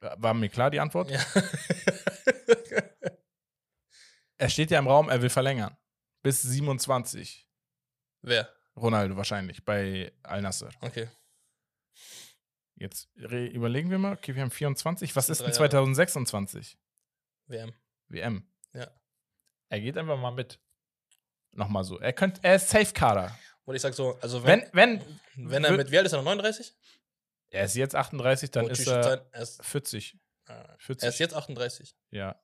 äh, 0.00 0.10
war 0.18 0.34
mir 0.34 0.48
klar 0.48 0.70
die 0.70 0.80
Antwort. 0.80 1.10
Ja. 1.10 1.20
Er 4.38 4.48
steht 4.48 4.70
ja 4.70 4.78
im 4.78 4.86
Raum, 4.88 5.10
er 5.10 5.20
will 5.20 5.28
verlängern. 5.28 5.76
Bis 6.22 6.40
27. 6.40 7.46
Wer? 8.22 8.48
Ronaldo 8.74 9.14
wahrscheinlich 9.16 9.64
bei 9.66 10.12
Al 10.22 10.40
Nasser. 10.40 10.70
Okay. 10.80 11.08
Jetzt 12.76 13.14
überlegen 13.14 13.90
wir 13.90 13.98
mal, 13.98 14.14
okay, 14.14 14.34
wir 14.34 14.40
haben 14.40 14.50
24. 14.50 15.14
Was 15.14 15.28
ist 15.28 15.42
denn 15.42 15.48
drei 15.48 15.64
Jahre. 15.64 15.70
2026? 15.70 16.78
WM. 17.48 17.74
WM. 18.08 18.49
Er 19.70 19.80
geht 19.80 19.96
einfach 19.96 20.18
mal 20.18 20.30
mit. 20.32 20.58
Nochmal 21.52 21.84
so. 21.84 21.98
Er 21.98 22.12
könnte, 22.12 22.40
er 22.42 22.56
ist 22.56 22.68
Safe-Kader. 22.68 23.36
Und 23.64 23.74
ich 23.74 23.82
sag 23.82 23.94
so, 23.94 24.18
also 24.20 24.44
wenn, 24.44 24.62
Wenn, 24.72 25.00
wenn, 25.36 25.50
wenn 25.50 25.64
er 25.64 25.72
mit, 25.72 25.90
wie 25.90 25.96
alt 25.98 26.06
ist 26.06 26.12
er 26.12 26.18
noch? 26.18 26.24
39? 26.24 26.74
er 27.50 27.64
ist 27.64 27.74
jetzt 27.76 27.94
38, 27.96 28.50
dann 28.50 28.66
Oh, 28.66 28.68
ist 28.68 28.86
er 28.86 29.02
sein- 29.02 29.20
er, 29.32 29.42
ist, 29.42 29.64
40. 29.64 30.16
ah, 30.46 30.74
40. 30.78 31.02
er 31.02 31.08
ist 31.08 31.18
jetzt 31.18 31.34
38. 31.34 31.96
ja, 32.10 32.40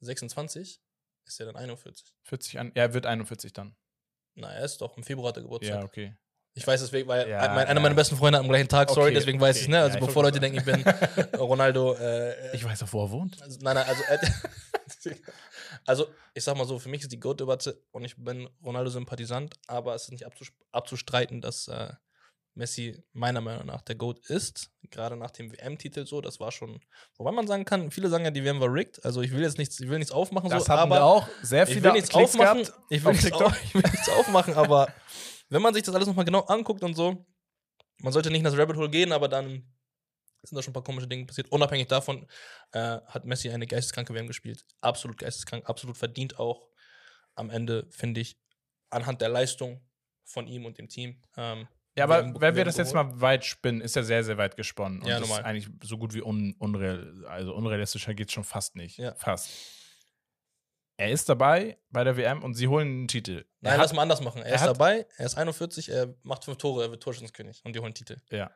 26 0.00 0.82
ist 1.26 1.40
er 1.40 1.46
dann 1.46 1.56
41. 1.56 2.14
40 2.24 2.58
an. 2.58 2.72
Er 2.74 2.92
wird 2.94 3.06
41 3.06 3.52
dann. 3.52 3.76
Na, 4.34 4.50
er 4.52 4.64
ist 4.64 4.80
doch 4.80 4.96
im 4.96 5.02
Februar 5.04 5.28
hat 5.28 5.36
er 5.36 5.42
Geburtstag. 5.42 5.76
Ja, 5.80 5.84
okay. 5.84 6.16
Ich 6.54 6.66
weiß 6.66 6.80
deswegen, 6.80 7.08
weil 7.08 7.28
Ja, 7.28 7.40
ein- 7.40 7.50
einer 7.50 7.74
ja. 7.74 7.80
meiner 7.80 7.94
besten 7.94 8.16
Freunde 8.16 8.38
hat 8.38 8.44
am 8.44 8.48
gleichen 8.50 8.68
Tag, 8.68 8.88
sorry, 8.90 9.08
Okay, 9.10 9.14
deswegen 9.14 9.40
weiß 9.40 9.56
okay. 9.56 9.62
ich 9.64 9.68
ne? 9.68 9.80
Also 9.82 9.98
Ja, 9.98 10.04
bevor 10.04 10.22
Leute 10.24 10.40
denken, 10.40 10.58
ich 10.58 10.64
bin 10.64 10.82
Ronaldo. 11.38 11.94
Äh, 11.94 12.52
Ich 12.56 12.64
weiß 12.64 12.82
auch, 12.82 12.92
wo 12.92 13.04
er 13.04 13.10
wohnt. 13.10 13.40
also, 13.42 13.58
nein, 13.62 13.76
nein, 13.76 13.86
also, 13.86 14.02
äh, 14.04 15.14
also 15.86 16.06
ich 16.34 16.44
sag 16.44 16.56
mal 16.56 16.66
so, 16.66 16.78
für 16.78 16.88
mich 16.88 17.02
ist 17.02 17.12
die 17.12 17.20
Goat-Debatte 17.20 17.82
und 17.90 18.04
ich 18.04 18.16
bin 18.16 18.48
Ronaldo-Sympathisant, 18.64 19.54
aber 19.66 19.94
es 19.94 20.04
ist 20.04 20.12
nicht 20.12 20.26
abzus 20.26 20.52
abzustreiten, 20.72 21.40
dass 21.40 21.68
äh, 21.68 21.92
Messi 22.54 23.02
meiner 23.12 23.40
Meinung 23.40 23.66
nach 23.66 23.82
der 23.82 23.94
Goat 23.94 24.18
ist. 24.28 24.70
Gerade 24.90 25.16
nach 25.16 25.30
dem 25.30 25.52
WM-Titel 25.52 26.06
so, 26.06 26.20
das 26.20 26.40
war 26.40 26.52
schon, 26.52 26.80
wobei 27.16 27.32
man 27.32 27.46
sagen 27.46 27.64
kann, 27.64 27.90
viele 27.90 28.08
sagen 28.08 28.24
ja, 28.24 28.30
die 28.30 28.44
WM 28.44 28.60
war 28.60 28.72
rigged. 28.72 29.04
Also 29.04 29.22
ich 29.22 29.30
will 29.32 29.42
jetzt 29.42 29.58
nichts, 29.58 29.78
ich 29.80 29.88
will 29.88 29.98
nichts 29.98 30.12
aufmachen, 30.12 30.50
Das 30.50 30.64
so, 30.64 30.72
aber 30.72 30.96
wir 30.96 31.04
auch 31.04 31.28
sehr 31.42 31.64
ich 31.64 31.70
viele 31.70 31.84
will 31.84 31.92
nichts 31.92 32.10
Klicks 32.10 32.34
aufmachen. 32.34 32.68
Ich 32.88 33.02
will 33.04 33.10
auf 33.10 33.22
nichts, 33.22 33.40
auf, 33.40 33.64
ich 33.64 33.74
will 33.74 33.82
nichts 33.82 34.08
aufmachen, 34.08 34.54
aber 34.54 34.92
wenn 35.48 35.62
man 35.62 35.74
sich 35.74 35.82
das 35.82 35.94
alles 35.94 36.06
nochmal 36.06 36.24
genau 36.24 36.40
anguckt 36.40 36.82
und 36.82 36.94
so, 36.94 37.24
man 37.98 38.12
sollte 38.12 38.30
nicht 38.30 38.38
in 38.38 38.44
das 38.44 38.56
Rabbit 38.56 38.76
Hole 38.76 38.90
gehen, 38.90 39.12
aber 39.12 39.28
dann 39.28 39.64
sind 40.42 40.56
da 40.56 40.62
schon 40.62 40.70
ein 40.70 40.74
paar 40.74 40.84
komische 40.84 41.06
Dinge 41.06 41.26
passiert. 41.26 41.50
Unabhängig 41.52 41.88
davon 41.88 42.26
äh, 42.72 42.98
hat 43.06 43.24
Messi 43.24 43.50
eine 43.50 43.66
geisteskranke 43.66 44.14
WM 44.14 44.26
gespielt. 44.26 44.64
Absolut 44.80 45.18
geisteskrank, 45.18 45.68
absolut 45.68 45.96
verdient 45.96 46.38
auch. 46.38 46.68
Am 47.34 47.50
Ende, 47.50 47.86
finde 47.90 48.20
ich, 48.20 48.38
anhand 48.90 49.20
der 49.20 49.28
Leistung 49.28 49.80
von 50.24 50.46
ihm 50.46 50.64
und 50.64 50.78
dem 50.78 50.88
Team. 50.88 51.22
Ähm, 51.36 51.68
Ja, 51.96 52.04
aber 52.04 52.22
WM 52.24 52.40
wenn 52.40 52.56
wir 52.56 52.64
das 52.64 52.76
jetzt 52.76 52.92
geholt. 52.92 53.12
mal 53.12 53.20
weit 53.20 53.44
spinnen, 53.44 53.80
ist 53.80 53.96
er 53.96 54.04
sehr, 54.04 54.24
sehr 54.24 54.38
weit 54.38 54.56
gesponnen. 54.56 55.00
Und 55.02 55.08
Ja, 55.08 55.18
das 55.20 55.28
ist 55.28 55.38
eigentlich 55.40 55.68
so 55.82 55.98
gut 55.98 56.14
wie 56.14 56.22
un 56.22 56.54
unreal, 56.58 57.24
also 57.26 57.54
unrealistischer 57.54 58.14
geht 58.14 58.28
es 58.28 58.32
schon 58.34 58.44
fast 58.44 58.76
nicht. 58.76 58.96
Ja. 58.98 59.14
Fast. 59.16 59.50
Er 60.96 61.10
ist 61.10 61.28
dabei 61.30 61.78
bei 61.90 62.04
der 62.04 62.16
WM 62.16 62.42
und 62.42 62.54
sie 62.54 62.68
holen 62.68 62.86
einen 62.88 63.08
Titel. 63.08 63.44
Nein, 63.60 63.72
er 63.72 63.78
lass 63.78 63.88
hat, 63.90 63.96
mal 63.96 64.02
anders 64.02 64.20
machen. 64.20 64.42
Er, 64.42 64.48
er 64.48 64.54
ist 64.56 64.60
hat- 64.62 64.68
dabei, 64.70 65.06
er 65.16 65.26
ist 65.26 65.34
41, 65.34 65.88
er 65.88 66.14
macht 66.22 66.44
fünf 66.44 66.58
Tore, 66.58 66.84
er 66.84 66.90
wird 66.90 67.02
Torschützenkönig 67.02 67.62
und 67.64 67.74
die 67.74 67.78
holen 67.78 67.86
einen 67.88 67.94
Titel. 67.94 68.16
ja. 68.30 68.50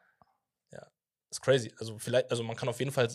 Ist 1.35 1.40
crazy. 1.42 1.73
Also 1.79 1.99
vielleicht, 1.99 2.31
also 2.31 2.42
man 2.42 2.57
kann 2.57 2.68
auf 2.68 2.79
jeden 2.79 2.92
Fall, 2.92 3.09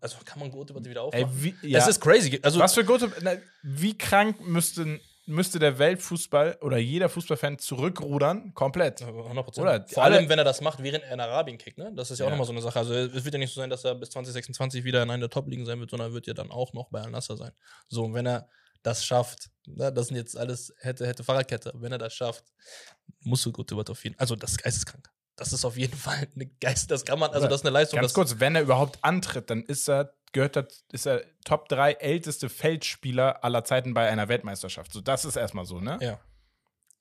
also 0.00 0.16
kann 0.24 0.38
man 0.40 0.50
Debatte 0.50 0.88
wieder 0.88 1.00
Ey, 1.12 1.24
aufmachen. 1.24 1.42
wie, 1.42 1.54
ja. 1.68 1.78
Es 1.78 1.88
ist 1.88 2.00
crazy. 2.00 2.38
Also 2.42 2.58
Was 2.60 2.74
für 2.74 2.84
na, 3.22 3.36
wie 3.62 3.96
krank 3.96 4.40
müsste, 4.46 5.00
müsste 5.26 5.58
der 5.58 5.78
Weltfußball 5.78 6.58
oder 6.62 6.78
jeder 6.78 7.08
Fußballfan 7.08 7.58
zurückrudern? 7.58 8.54
Komplett. 8.54 9.02
100%. 9.02 9.60
Oder 9.60 9.86
Vor 9.88 10.04
alle- 10.04 10.16
allem, 10.16 10.28
wenn 10.28 10.38
er 10.38 10.44
das 10.44 10.60
macht, 10.60 10.82
während 10.82 11.04
er 11.04 11.14
in 11.14 11.20
Arabien 11.20 11.58
kickt, 11.58 11.78
ne? 11.78 11.92
Das 11.94 12.10
ist 12.10 12.18
ja, 12.20 12.24
auch 12.26 12.28
Ja. 12.30 12.36
nochmal 12.36 12.46
so 12.46 12.52
eine 12.52 12.62
Sache. 12.62 12.78
Also 12.78 12.94
es 12.94 13.24
wird 13.24 13.34
ja 13.34 13.38
nicht 13.38 13.52
so 13.52 13.60
sein, 13.60 13.68
dass 13.70 13.84
er 13.84 13.94
bis 13.96 14.10
2026 14.10 14.84
wieder 14.84 15.02
in 15.02 15.10
einer 15.10 15.20
der 15.20 15.30
Top-Ligen 15.30 15.66
sein 15.66 15.80
wird, 15.80 15.90
sondern 15.90 16.10
er 16.10 16.14
wird 16.14 16.26
ja 16.26 16.34
dann 16.34 16.50
auch 16.50 16.72
noch 16.72 16.88
bei 16.90 17.00
Al-Nassr 17.00 17.36
sein. 17.36 17.52
So, 17.88 18.04
und 18.04 18.14
wenn 18.14 18.26
er 18.26 18.48
das 18.82 19.04
schafft, 19.04 19.50
ne, 19.66 19.92
das 19.92 20.06
sind 20.08 20.16
jetzt 20.16 20.36
alles 20.36 20.72
hätte, 20.78 21.04
hätte 21.08 21.24
Fahrradkette, 21.24 21.72
wenn 21.74 21.90
er 21.90 21.98
das 21.98 22.14
schafft, 22.14 22.44
musst 23.20 23.44
du 23.44 23.50
gut 23.50 23.68
über 23.72 23.84
auf 23.90 24.04
jeden 24.04 24.16
Also 24.18 24.36
das 24.36 24.52
ist 24.52 24.62
geisteskrank. 24.62 25.10
Das 25.36 25.52
ist 25.52 25.64
auf 25.64 25.76
jeden 25.76 25.96
Fall 25.98 26.26
eine 26.34 26.46
Geist, 26.60 26.90
das 26.90 27.04
kann 27.04 27.18
man, 27.18 27.30
also 27.30 27.46
das 27.46 27.60
ist 27.60 27.66
eine 27.66 27.72
Leistung. 27.72 28.00
Ganz 28.00 28.14
kurz, 28.14 28.40
wenn 28.40 28.56
er 28.56 28.62
überhaupt 28.62 28.98
antritt, 29.02 29.50
dann 29.50 29.62
ist 29.62 29.88
er, 29.88 30.12
gehört 30.32 30.56
er, 30.56 30.66
ist 30.92 31.06
er 31.06 31.22
Top 31.44 31.68
3 31.68 31.92
älteste 31.92 32.48
Feldspieler 32.48 33.44
aller 33.44 33.64
Zeiten 33.64 33.94
bei 33.94 34.08
einer 34.08 34.28
Weltmeisterschaft. 34.28 34.92
So, 34.92 35.00
das 35.00 35.24
ist 35.24 35.36
erstmal 35.36 35.66
so, 35.66 35.80
ne? 35.80 35.98
Ja. 36.00 36.18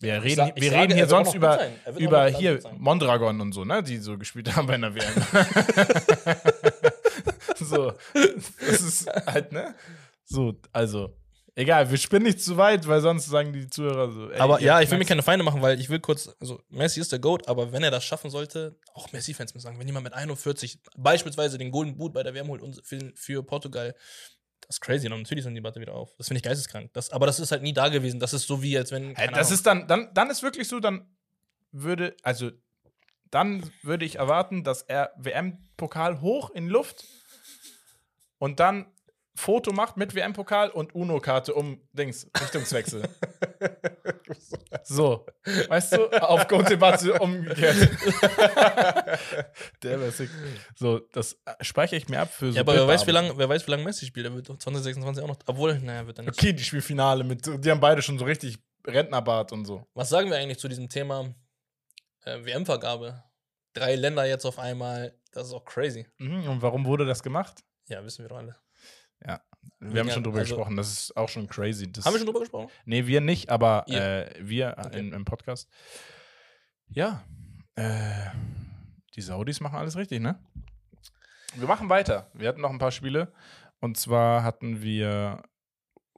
Wir 0.02 0.22
reden, 0.22 0.36
sag- 0.36 0.56
wir 0.58 0.72
reden 0.74 0.92
er 0.92 0.98
hier 0.98 1.08
sonst 1.08 1.34
über. 1.34 1.58
Er 1.58 1.96
über 1.98 2.28
hier 2.28 2.62
sein. 2.62 2.76
Mondragon 2.78 3.40
und 3.40 3.54
so, 3.54 3.64
ne, 3.64 3.82
die 3.82 3.98
so 3.98 4.18
gespielt 4.18 4.50
haben 4.56 4.68
bei 4.68 4.74
einer 4.74 4.94
WM. 4.94 5.06
so, 7.56 7.94
das 8.14 8.82
ist 8.82 9.08
halt, 9.26 9.54
ne? 9.54 9.74
So, 10.26 10.54
also, 10.74 11.16
egal, 11.56 11.90
wir 11.90 11.98
spinnen 11.98 12.24
nicht 12.26 12.42
zu 12.42 12.58
weit, 12.58 12.88
weil 12.88 13.02
sonst 13.02 13.26
sagen 13.28 13.54
die 13.54 13.68
Zuhörer 13.70 14.12
so. 14.12 14.30
ey, 14.30 14.40
Aber 14.40 14.62
ja, 14.62 14.82
ich 14.82 14.90
will 14.92 14.98
mir 14.98 15.04
knackst- 15.04 15.08
keine 15.10 15.24
Feinde 15.24 15.44
machen, 15.44 15.62
weil 15.62 15.80
ich 15.80 15.90
will 15.90 16.00
kurz, 16.00 16.30
also 16.40 16.62
Messi 16.70 17.00
ist 17.00 17.12
der 17.12 17.20
GOAT, 17.20 17.48
aber 17.48 17.72
wenn 17.72 17.84
er 17.84 17.92
das 17.92 18.04
schaffen 18.06 18.30
sollte, 18.30 18.78
auch 18.94 19.12
Messi-Fans 19.12 19.54
müssen 19.54 19.64
sagen, 19.66 19.80
wenn 19.80 19.88
jemand 19.88 20.04
mit 20.04 20.14
41 20.14 20.80
beispielsweise 20.98 21.58
den 21.58 21.72
Golden 21.72 21.98
Boot 21.98 22.14
bei 22.14 22.24
der 22.24 22.34
WM 22.34 22.48
holt 22.48 22.62
für, 22.86 23.12
für 23.16 23.44
Portugal, 23.44 23.96
das 24.62 24.78
ist 24.78 24.82
crazy. 24.82 25.08
Und 25.08 25.22
natürlich 25.22 25.44
sind 25.44 25.54
die 25.54 25.60
Debatte 25.62 25.80
wieder 25.80 25.94
auf. 25.94 26.16
Das 26.18 26.28
finde 26.28 26.38
ich 26.40 26.44
geisteskrank. 26.44 26.92
Das, 26.94 27.12
aber 27.12 27.26
das 27.28 27.40
ist 27.40 27.52
halt 27.52 27.62
nie 27.62 27.74
da 27.74 27.90
gewesen. 27.90 28.20
Das 28.20 28.34
ist 28.34 28.48
so 28.48 28.64
wie, 28.64 28.76
als 28.78 28.92
wenn. 28.92 29.14
Keine 29.14 29.32
das 29.34 29.48
Ahnung. 29.48 29.54
ist 29.54 29.66
dann, 29.68 29.88
dann, 29.88 30.14
dann 30.16 30.30
ist 30.32 30.42
wirklich 30.42 30.68
so, 30.68 30.80
dann 30.80 31.08
würde, 31.72 32.16
also, 32.24 32.50
dann 33.30 33.70
würde 33.84 34.06
ich 34.06 34.16
erwarten, 34.16 34.64
dass 34.64 34.82
er 34.82 35.12
WM-Pokal 35.18 36.20
hoch 36.22 36.50
in 36.52 36.68
Luft 36.68 37.04
und 38.40 38.60
dann 38.60 38.88
Foto 39.36 39.74
macht 39.74 39.98
mit 39.98 40.16
WM-Pokal 40.16 40.70
und 40.70 40.96
UNO-Karte 40.96 41.54
um 41.54 41.82
Dings, 41.92 42.30
Richtungswechsel. 42.40 43.04
so, 44.84 45.26
weißt 45.68 45.94
du, 45.94 46.10
auf 46.22 46.48
Gotebatze 46.48 47.14
umgekehrt. 47.20 47.76
Der 49.84 50.00
wäre 50.00 50.12
sick. 50.12 50.30
So, 50.76 51.00
das 51.12 51.38
speichere 51.62 51.98
ich 51.98 52.08
mir 52.08 52.22
ab 52.22 52.34
für 52.34 52.52
so 52.52 52.56
ja, 52.56 52.62
aber 52.62 52.76
wer 52.76 52.88
weiß, 52.88 53.06
wie 53.08 53.12
lange, 53.12 53.38
wer 53.38 53.50
weiß, 53.50 53.68
wie 53.68 53.72
lange 53.72 53.84
Messi 53.84 54.06
spielt. 54.06 54.26
Er 54.26 54.34
wird 54.34 54.50
doch 54.50 54.58
2026 54.58 55.24
auch 55.24 55.28
noch. 55.28 55.38
Obwohl, 55.46 55.80
naja, 55.80 56.08
wird 56.08 56.18
er 56.20 56.24
nicht. 56.24 56.34
Okay, 56.34 56.54
die 56.54 56.64
Spielfinale 56.64 57.26
mit, 57.26 57.46
die 57.46 57.72
haben 57.72 57.82
beide 57.82 58.02
schon 58.02 58.18
so 58.18 58.26
richtig 58.26 58.58
Rentnerbart 58.88 59.52
und 59.52 59.66
so. 59.66 59.86
Was 59.94 60.10
sagen 60.10 60.30
wir 60.30 60.38
eigentlich 60.38 60.60
zu 60.60 60.70
diesem 60.70 60.88
Thema 60.88 61.36
äh, 62.24 62.44
WM-Vergabe? 62.44 63.24
Drei 63.74 63.96
Länder 63.96 64.26
jetzt 64.26 64.46
auf 64.46 64.60
einmal. 64.60 65.14
Das 65.34 65.48
ist 65.48 65.54
auch 65.54 65.66
crazy. 65.66 66.08
Mhm, 66.20 66.48
und 66.48 66.62
warum 66.62 66.86
wurde 66.86 67.06
das 67.06 67.22
gemacht? 67.22 67.66
Ja, 67.90 68.04
wissen 68.06 68.24
wir 68.24 68.30
doch 68.30 68.38
alle. 68.38 68.56
Wir 69.80 70.00
haben 70.00 70.08
Ja, 70.08 70.14
schon 70.14 70.24
drüber 70.24 70.40
also- 70.40 70.56
gesprochen, 70.56 70.76
das 70.76 70.92
ist 70.92 71.18
auch 71.18 71.28
schon 71.30 71.48
crazy. 71.48 71.92
Das, 71.92 72.06
Haben 72.06 72.14
wir 72.14 72.20
schon 72.20 72.28
drüber 72.28 72.40
gesprochen? 72.42 72.70
Nee, 72.86 73.08
wir 73.08 73.22
nicht, 73.22 73.50
aber 73.50 73.86
äh, 73.88 74.32
wir 74.40 74.76
Okay. 74.78 75.00
in, 75.00 75.14
im 75.14 75.26
Podcast. 75.26 75.70
Ja, 76.88 77.24
äh, 77.76 78.30
die 79.16 79.22
Saudis 79.22 79.60
machen 79.60 79.78
alles 79.78 79.96
richtig, 79.98 80.22
ne? 80.22 80.40
Wir 81.56 81.68
machen 81.68 81.90
weiter. 81.90 82.30
Wir 82.34 82.48
hatten 82.50 82.62
noch 82.62 82.70
ein 82.70 82.78
paar 82.80 82.92
Spiele. 82.92 83.34
Und 83.80 83.98
zwar 83.98 84.44
hatten 84.44 84.82
wir. 84.82 85.44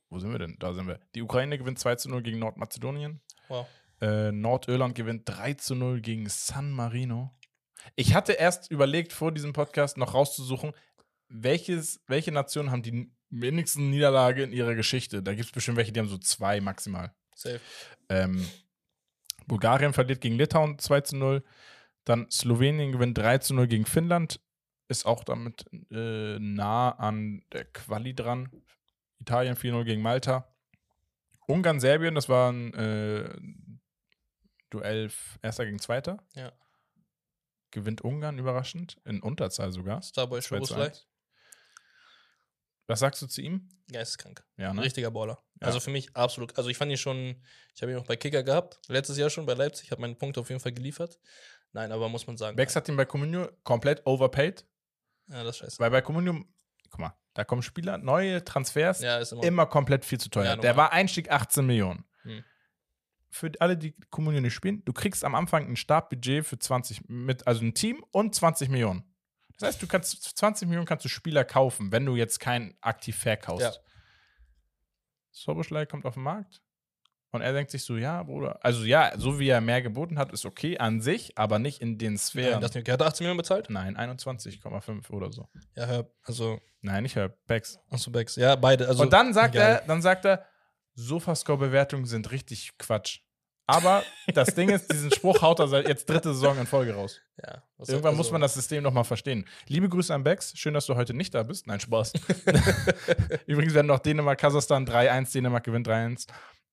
Wo 0.10 0.20
sind 0.20 0.32
wir 0.32 0.40
denn? 0.40 0.56
Da 0.60 0.74
sind 0.74 0.88
wir. 0.88 1.00
Die 1.16 1.22
Ukraine 1.22 1.58
gewinnt 1.58 1.80
2 1.80 1.96
zu 1.96 2.10
0 2.10 2.22
gegen 2.24 2.40
Nordmazedonien. 2.40 3.22
Wow. 3.50 3.68
Äh, 4.02 4.32
Nordirland 4.32 4.96
gewinnt 4.96 5.24
3 5.26 5.54
zu 5.56 5.76
0 5.76 6.02
gegen 6.02 6.28
San 6.30 6.72
Marino. 6.72 7.32
Ich 7.96 8.14
hatte 8.14 8.34
erst 8.34 8.72
überlegt, 8.72 9.14
vor 9.14 9.32
diesem 9.32 9.54
Podcast 9.54 9.98
noch 9.98 10.14
rauszusuchen, 10.14 10.74
welches, 11.30 12.02
welche 12.08 12.32
Nationen 12.32 12.72
haben 12.72 12.84
die 12.84 13.12
wenigsten 13.30 13.90
Niederlage 13.90 14.44
in 14.44 14.52
ihrer 14.52 14.76
Geschichte. 14.76 15.22
Da 15.22 15.34
gibt 15.34 15.46
es 15.48 15.52
bestimmt 15.52 15.78
welche, 15.78 15.92
die 15.92 16.00
haben 16.00 16.10
so 16.10 16.18
zwei 16.18 16.62
maximal. 16.62 17.14
Safe. 17.36 17.60
Ähm, 18.10 18.48
Bulgarien 19.48 19.94
verliert 19.94 20.22
gegen 20.22 20.36
Litauen 20.36 20.80
2 20.80 21.02
zu 21.02 21.18
0. 21.18 21.44
Dann 22.04 22.30
Slowenien 22.32 22.92
gewinnt 22.92 23.18
3 23.18 23.40
zu 23.40 23.54
0 23.54 23.68
gegen 23.68 23.86
Finnland. 23.86 24.40
Ist 24.88 25.06
auch 25.06 25.24
damit 25.24 25.66
äh, 25.92 26.40
nah 26.40 26.92
an 26.92 27.44
der 27.52 27.66
Quali 27.66 28.14
dran. 28.14 28.50
Italien 29.20 29.56
4-0 29.56 29.84
gegen 29.84 30.02
Malta. 30.02 30.48
Ungarn, 31.48 31.80
Serbien, 31.80 32.16
das 32.16 32.30
war 32.30 32.52
ein 32.52 32.74
äh, 32.74 33.38
Duell 34.70 35.12
Erster 35.42 35.66
gegen 35.66 35.80
Zweiter. 35.80 36.18
Ja. 36.36 36.52
Gewinnt 37.72 38.02
Ungarn 38.02 38.38
überraschend, 38.38 38.98
in 39.06 39.22
Unterzahl 39.22 39.72
sogar. 39.72 40.02
Starboy 40.02 40.42
2 40.42 40.60
zu 40.60 40.66
Schuboslai. 40.66 40.88
1. 40.88 41.08
Was 42.88 43.00
sagst 43.00 43.22
du 43.22 43.28
zu 43.28 43.42
ihm? 43.42 43.70
Geisteskrank. 43.92 44.44
Ja, 44.58 44.74
ne? 44.74 44.82
Richtiger 44.82 45.12
Baller. 45.12 45.44
Ja. 45.62 45.68
Also 45.68 45.80
für 45.80 45.90
mich 45.92 46.16
absolut. 46.16 46.58
Also 46.58 46.70
ich 46.70 46.78
fand 46.78 46.92
ihn 46.92 46.98
schon, 46.98 47.42
ich 47.76 47.82
habe 47.82 47.92
ihn 47.92 47.98
auch 47.98 48.06
bei 48.06 48.16
Kicker 48.16 48.44
gehabt, 48.44 48.80
letztes 48.88 49.18
Jahr 49.18 49.30
schon 49.30 49.46
bei 49.46 49.54
Leipzig, 49.54 49.92
habe 49.92 50.02
meine 50.02 50.16
Punkte 50.16 50.40
auf 50.40 50.50
jeden 50.50 50.62
Fall 50.62 50.72
geliefert. 50.72 51.20
Nein, 51.74 51.92
aber 51.92 52.08
muss 52.10 52.26
man 52.28 52.38
sagen. 52.38 52.56
Bex 52.56 52.76
hat 52.76 52.88
ihn 52.88 52.96
bei 52.96 53.06
Comunio 53.06 53.50
komplett 53.64 54.06
overpaid. 54.06 54.66
Ja, 55.28 55.44
das 55.44 55.56
ist 55.56 55.58
scheiße. 55.60 55.80
Weil 55.80 55.92
bei 55.92 56.02
Comunio, 56.02 56.44
guck 56.90 57.00
mal, 57.00 57.14
da 57.34 57.44
kommen 57.44 57.62
Spieler, 57.62 57.98
neue 57.98 58.44
Transfers, 58.44 59.02
Ja, 59.02 59.18
ist 59.18 59.34
immer. 59.34 59.44
immer 59.44 59.66
komplett 59.66 60.06
viel 60.06 60.20
zu 60.20 60.30
teuer. 60.30 60.46
Ja, 60.46 60.56
Der 60.56 60.78
war 60.78 60.94
Einstieg 60.94 61.30
18 61.30 61.66
Millionen. 61.66 62.06
Hm. 62.24 62.44
Für 63.30 63.52
alle, 63.60 63.78
die 63.78 63.94
Comunio 64.10 64.40
nicht 64.40 64.54
spielen, 64.54 64.84
du 64.86 64.94
kriegst 64.94 65.26
am 65.26 65.36
Anfang 65.36 65.68
ein 65.68 65.76
Startbudget 65.76 66.46
für 66.46 66.58
20, 66.58 67.10
mit, 67.10 67.46
also 67.46 67.62
ein 67.64 67.74
Team 67.74 68.04
und 68.12 68.34
20 68.34 68.70
Millionen. 68.70 69.04
Das 69.58 69.70
heißt, 69.70 69.82
du 69.82 69.88
kannst 69.88 70.38
20 70.38 70.68
Millionen 70.68 70.86
kannst 70.88 71.06
du 71.06 71.10
Spieler 71.10 71.44
kaufen, 71.44 71.92
wenn 71.92 72.06
du 72.06 72.16
jetzt 72.16 72.40
keinen 72.40 72.76
aktiv 72.82 73.18
verkaufst. 73.18 73.62
Ja. 73.62 73.72
Soboschlei 75.32 75.86
kommt 75.86 76.06
auf 76.06 76.16
den 76.16 76.24
Markt 76.24 76.62
und 77.32 77.42
er 77.42 77.54
denkt 77.54 77.72
sich 77.72 77.84
so, 77.84 77.98
ja, 77.98 78.24
Bruder, 78.24 78.60
also 78.64 78.84
ja, 78.84 79.12
so 79.18 79.40
wie 79.40 79.50
er 79.50 79.62
mehr 79.62 79.82
geboten 79.82 80.18
hat, 80.18 80.32
ist 80.32 80.46
okay 80.46 80.78
an 80.78 81.02
sich, 81.02 81.38
aber 81.38 81.60
nicht 81.60 81.82
in 81.82 81.98
den 81.98 82.18
Sphären. 82.18 82.54
Nein, 82.54 82.62
das 82.62 82.74
nicht. 82.74 82.88
Er 82.88 82.94
hat 82.94 83.02
18 83.02 83.24
Millionen 83.24 83.38
bezahlt? 83.38 83.70
Nein, 83.70 83.98
21,5 83.98 85.10
oder 85.12 85.32
so. 85.32 85.48
Ja, 85.76 85.86
hör, 85.86 86.12
also, 86.24 86.60
Nein, 86.82 87.04
nicht 87.04 87.16
Herr 87.16 87.30
Bex. 87.30 87.80
achso, 87.90 88.12
Becks. 88.12 88.36
Ja, 88.36 88.56
beide. 88.56 88.88
Also, 88.88 89.04
und 89.04 89.12
dann 89.12 89.34
sagt 89.34 89.56
egal. 89.56 89.82
er, 89.82 89.82
dann 89.88 90.02
sagt 90.02 90.26
er, 90.26 90.46
Sofascore-Bewertungen 90.96 92.06
sind 92.06 92.32
richtig 92.32 92.78
Quatsch. 92.78 93.20
Aber 93.70 94.04
das 94.34 94.56
Ding 94.56 94.70
ist, 94.70 94.92
diesen 94.92 95.12
Spruch 95.12 95.42
haut 95.42 95.60
er 95.60 95.68
seit 95.68 95.90
jetzt 95.90 96.10
dritte 96.10 96.34
Saison 96.34 96.58
in 96.58 96.66
Folge 96.66 96.96
raus. 96.96 97.20
Ja, 97.44 97.62
Irgendwann 97.80 98.06
also, 98.06 98.18
muss 98.18 98.32
man 98.32 98.40
das 98.40 98.54
System 98.54 98.82
noch 98.82 98.94
mal 98.94 99.04
verstehen. 99.04 99.46
Liebe 99.68 99.90
Grüße 99.90 100.14
an 100.14 100.24
Bex. 100.24 100.58
Schön, 100.58 100.74
dass 100.74 100.86
du 100.86 100.96
heute 100.96 101.14
nicht 101.14 101.34
da 101.36 101.44
bist. 101.44 101.68
Nein, 101.68 101.82
Spaß. 101.82 102.14
Übrigens 103.46 103.74
werden 103.74 103.88
noch 103.88 104.00
Dänemark, 104.00 104.40
Kasachstan 104.40 104.88
3-1. 104.88 105.34
Dänemark 105.34 105.66
gewinnt 105.66 105.86
3-1. 105.86 106.28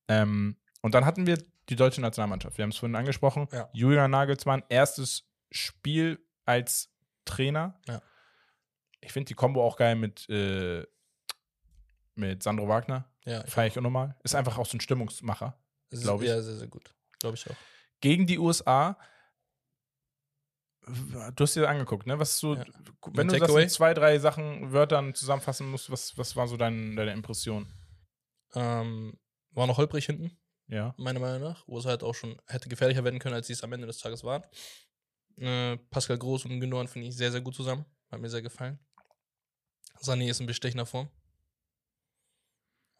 Ähm, 0.07 0.55
und 0.81 0.95
dann 0.95 1.05
hatten 1.05 1.27
wir 1.27 1.37
die 1.67 1.75
deutsche 1.75 1.99
Nationalmannschaft. 1.99 2.57
Wir 2.57 2.63
haben 2.63 2.69
es 2.69 2.77
vorhin 2.77 2.95
angesprochen. 2.95 3.49
Ja. 3.51 3.69
Julian 3.73 4.11
Nagelsmann, 4.11 4.63
erstes 4.69 5.27
Spiel 5.51 6.19
als 6.45 6.93
Trainer. 7.25 7.77
Ja. 7.89 8.01
Ich 9.01 9.11
finde 9.11 9.27
die 9.27 9.33
Kombo 9.33 9.65
auch 9.65 9.75
geil 9.75 9.95
mit, 9.95 10.29
äh, 10.29 10.83
mit 12.15 12.41
Sandro 12.41 12.69
Wagner. 12.69 13.05
Ja, 13.25 13.45
Feier 13.47 13.67
ich 13.67 13.77
unnormal. 13.77 14.15
Ist 14.23 14.35
einfach 14.35 14.57
auch 14.57 14.65
so 14.65 14.77
ein 14.77 14.81
Stimmungsmacher. 14.81 15.57
Es 15.89 15.99
ist- 15.99 16.03
glaub 16.03 16.21
ich. 16.21 16.27
Ja, 16.29 16.41
sehr, 16.41 16.55
sehr 16.57 16.67
gut. 16.67 16.93
Glaube 17.19 17.35
ich 17.37 17.49
auch. 17.49 17.55
Gegen 18.01 18.27
die 18.27 18.37
USA. 18.39 18.97
Du 21.35 21.43
hast 21.43 21.55
dir 21.55 21.67
angeguckt, 21.67 22.05
ne? 22.05 22.19
Was 22.19 22.37
so, 22.37 22.53
Ja. 22.55 22.63
wenn 23.07 23.25
Mit 23.27 23.35
du 23.35 23.39
das 23.39 23.55
in 23.55 23.69
zwei, 23.69 23.93
drei 23.95 24.19
Sachen, 24.19 24.71
Wörtern 24.71 25.15
zusammenfassen 25.15 25.67
musst, 25.71 25.89
was, 25.89 26.15
was 26.17 26.35
war 26.35 26.47
so 26.47 26.57
dein, 26.57 26.95
deine 26.95 27.11
Impression? 27.13 27.67
Ähm, 28.53 29.17
war 29.51 29.65
noch 29.65 29.77
holprig 29.77 30.05
hinten, 30.05 30.37
Ja. 30.67 30.93
meiner 30.97 31.19
Meinung 31.19 31.41
nach, 31.41 31.63
wo 31.67 31.79
es 31.79 31.85
halt 31.85 32.03
auch 32.03 32.13
schon 32.13 32.39
hätte 32.45 32.69
gefährlicher 32.69 33.03
werden 33.03 33.19
können, 33.19 33.33
als 33.33 33.47
sie 33.47 33.53
es 33.53 33.63
am 33.63 33.73
Ende 33.73 33.87
des 33.87 33.97
Tages 33.97 34.23
waren. 34.23 34.43
Äh, 35.37 35.77
Pascal 35.89 36.19
Groß 36.19 36.45
und 36.45 36.59
Gündogan 36.59 36.87
finde 36.87 37.07
ich 37.07 37.17
sehr, 37.17 37.31
sehr 37.31 37.41
gut 37.41 37.55
zusammen. 37.55 37.85
Hat 38.11 38.21
mir 38.21 38.29
sehr 38.29 38.43
gefallen. 38.43 38.77
Sané 40.01 40.29
ist 40.29 40.39
in 40.39 40.45
bestechender 40.45 40.85
Form. 40.85 41.09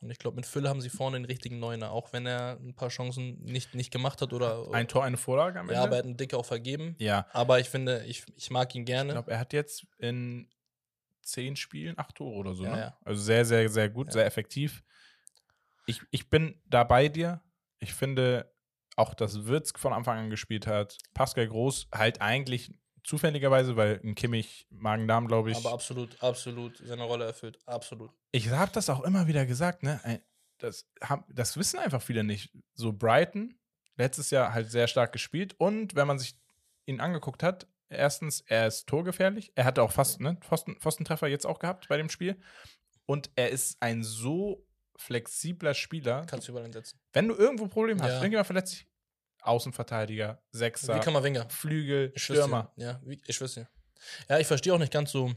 Und 0.02 0.12
ich 0.12 0.20
glaube, 0.20 0.36
mit 0.36 0.46
Fülle 0.46 0.70
haben 0.70 0.82
sie 0.82 0.90
vorne 0.90 1.18
den 1.18 1.26
richtigen 1.26 1.60
Neuner, 1.60 1.92
auch 1.92 2.14
wenn 2.14 2.26
er 2.26 2.58
ein 2.60 2.76
paar 2.76 2.90
Chancen 2.90 3.42
nicht, 3.44 3.74
nicht 3.74 3.92
gemacht 3.92 4.22
hat 4.22 4.34
oder. 4.34 4.72
Ein 4.72 4.88
Tor, 4.88 5.04
eine 5.04 5.18
Vorlage 5.18 5.60
am 5.60 5.66
Ende? 5.68 5.76
ja, 5.76 5.84
aber 5.84 5.94
er 5.96 5.98
hat 6.00 6.06
einen 6.06 6.18
Dicke 6.18 6.38
auch 6.38 6.46
vergeben. 6.46 6.96
ja. 7.00 7.26
Aber 7.32 7.60
ich 7.60 7.70
finde, 7.70 8.04
ich, 8.06 8.24
ich 8.36 8.50
mag 8.52 8.74
ihn 8.76 8.82
Ich 8.82 8.86
gerne. 8.88 9.14
glaube, 9.14 9.32
er 9.32 9.40
hat 9.40 9.54
jetzt 9.54 9.88
in 9.98 10.48
zehn 11.24 11.56
Spielen 11.56 11.98
acht 11.98 12.16
Tore 12.16 12.36
oder 12.36 12.54
so. 12.54 12.66
Ja, 12.66 12.72
ne? 12.76 12.80
ja. 12.82 12.98
Also 13.04 13.22
sehr, 13.24 13.46
sehr, 13.46 13.68
sehr 13.70 13.90
gut, 13.90 14.08
Ja. 14.08 14.14
sehr 14.14 14.26
effektiv. 14.26 14.84
Ich, 15.88 16.02
ich 16.12 16.30
bin 16.30 16.62
da 16.66 16.84
bei 16.84 17.08
dir. 17.10 17.42
Ich 17.80 17.94
finde 17.94 18.52
auch, 18.96 19.14
dass 19.14 19.46
Wirtz 19.46 19.74
von 19.76 19.92
Anfang 19.94 20.18
an 20.20 20.30
gespielt 20.30 20.68
hat. 20.68 20.98
Pascal 21.14 21.48
Groß 21.48 21.88
halt 21.94 22.22
eigentlich 22.22 22.74
zufälligerweise, 23.06 23.76
weil 23.78 24.00
ein 24.04 24.16
Kimmich 24.16 24.68
Magen-Darm, 24.70 25.28
glaube 25.28 25.52
ich. 25.52 25.58
aber 25.58 25.72
absolut, 25.72 26.22
absolut 26.22 26.78
seine 26.78 27.04
Rolle 27.04 27.26
erfüllt. 27.26 27.60
Absolut. 27.66 28.12
ich 28.32 28.50
habe 28.50 28.72
das 28.74 28.90
auch 28.90 29.02
immer 29.04 29.28
wieder 29.28 29.46
gesagt, 29.46 29.84
ne? 29.84 30.22
Das, 30.58 30.86
das 31.30 31.58
wissen 31.58 31.80
einfach 31.80 32.02
viele 32.02 32.24
nicht. 32.24 32.52
So 32.74 32.94
Brighton, 32.94 33.60
letztes 33.98 34.30
Jahr 34.32 34.54
halt 34.54 34.72
sehr 34.72 34.88
stark 34.88 35.12
gespielt 35.12 35.54
und 35.58 35.96
wenn 35.96 36.08
man 36.08 36.18
sich 36.20 36.36
ihn 36.86 37.00
angeguckt 37.02 37.44
hat, 37.44 37.68
erstens, 37.90 38.42
er 38.48 38.68
ist 38.68 38.88
torgefährlich. 38.88 39.52
Er 39.56 39.66
hatte 39.66 39.82
auch 39.84 39.92
fast 39.92 40.20
ne, 40.22 40.38
Pfosten, 40.42 40.76
Pfostentreffer 40.80 41.28
jetzt 41.28 41.46
auch 41.46 41.60
gehabt 41.60 41.88
bei 41.90 41.98
dem 41.98 42.10
Spiel. 42.10 42.40
Und 43.06 43.30
er 43.36 43.50
ist 43.50 43.78
ein 43.82 44.04
so 44.04 44.66
flexibler 44.98 45.74
Spieler. 45.74 46.26
Kannst 46.26 46.48
du 46.48 46.52
überall 46.54 46.66
einsetzen. 46.66 47.00
Wenn 47.14 47.28
du 47.28 47.36
irgendwo 47.36 47.68
Probleme 47.68 48.02
hast, 48.02 48.10
Ja. 48.10 48.16
irgendjemand 48.18 48.48
verletzt 48.48 48.72
sich, 48.74 48.88
Außenverteidiger, 49.46 50.42
Sechser, 50.52 50.96
Wie 50.96 51.00
kann 51.00 51.14
man 51.14 51.24
Wenger? 51.24 51.50
Flügel, 51.50 52.12
Ich 52.16 52.24
Stürmer. 52.24 52.72
Ja, 52.78 53.02
ich 53.28 53.36
schwör's 53.36 53.54
dir. 53.54 53.68
Ja, 54.30 54.40
ich 54.40 54.48
verstehe 54.48 54.74
auch 54.74 54.78
nicht 54.80 54.92
ganz 54.94 55.12
so. 55.12 55.32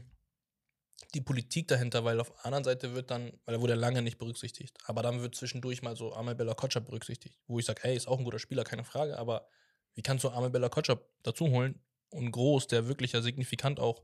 die 1.13 1.21
Politik 1.21 1.67
dahinter, 1.67 2.03
weil 2.05 2.19
auf 2.19 2.29
der 2.29 2.45
anderen 2.45 2.63
Seite 2.63 2.93
wird 2.93 3.09
dann, 3.09 3.31
weil 3.45 3.55
er 3.55 3.61
wurde 3.61 3.73
ja 3.73 3.79
lange 3.79 4.01
nicht 4.01 4.17
berücksichtigt, 4.19 4.77
aber 4.83 5.01
dann 5.01 5.21
wird 5.21 5.33
zwischendurch 5.35 5.81
mal 5.81 5.95
so 5.95 6.13
Amel 6.13 6.35
Bella 6.35 6.53
Kotschap 6.53 6.85
berücksichtigt, 6.85 7.39
wo 7.47 7.57
ich 7.57 7.65
sage, 7.65 7.81
hey, 7.83 7.95
ist 7.95 8.07
auch 8.07 8.19
ein 8.19 8.25
guter 8.25 8.37
Spieler, 8.39 8.63
keine 8.63 8.83
Frage, 8.83 9.17
aber 9.17 9.47
wie 9.95 10.03
kannst 10.03 10.23
du 10.23 10.29
Amel 10.29 10.49
Bella 10.51 10.69
Kotschap 10.69 11.03
dazu 11.23 11.47
holen 11.49 11.81
und 12.09 12.31
Groß, 12.31 12.67
der 12.67 12.87
wirklich 12.87 13.13
ja 13.13 13.21
signifikant 13.21 13.79
auch 13.79 14.03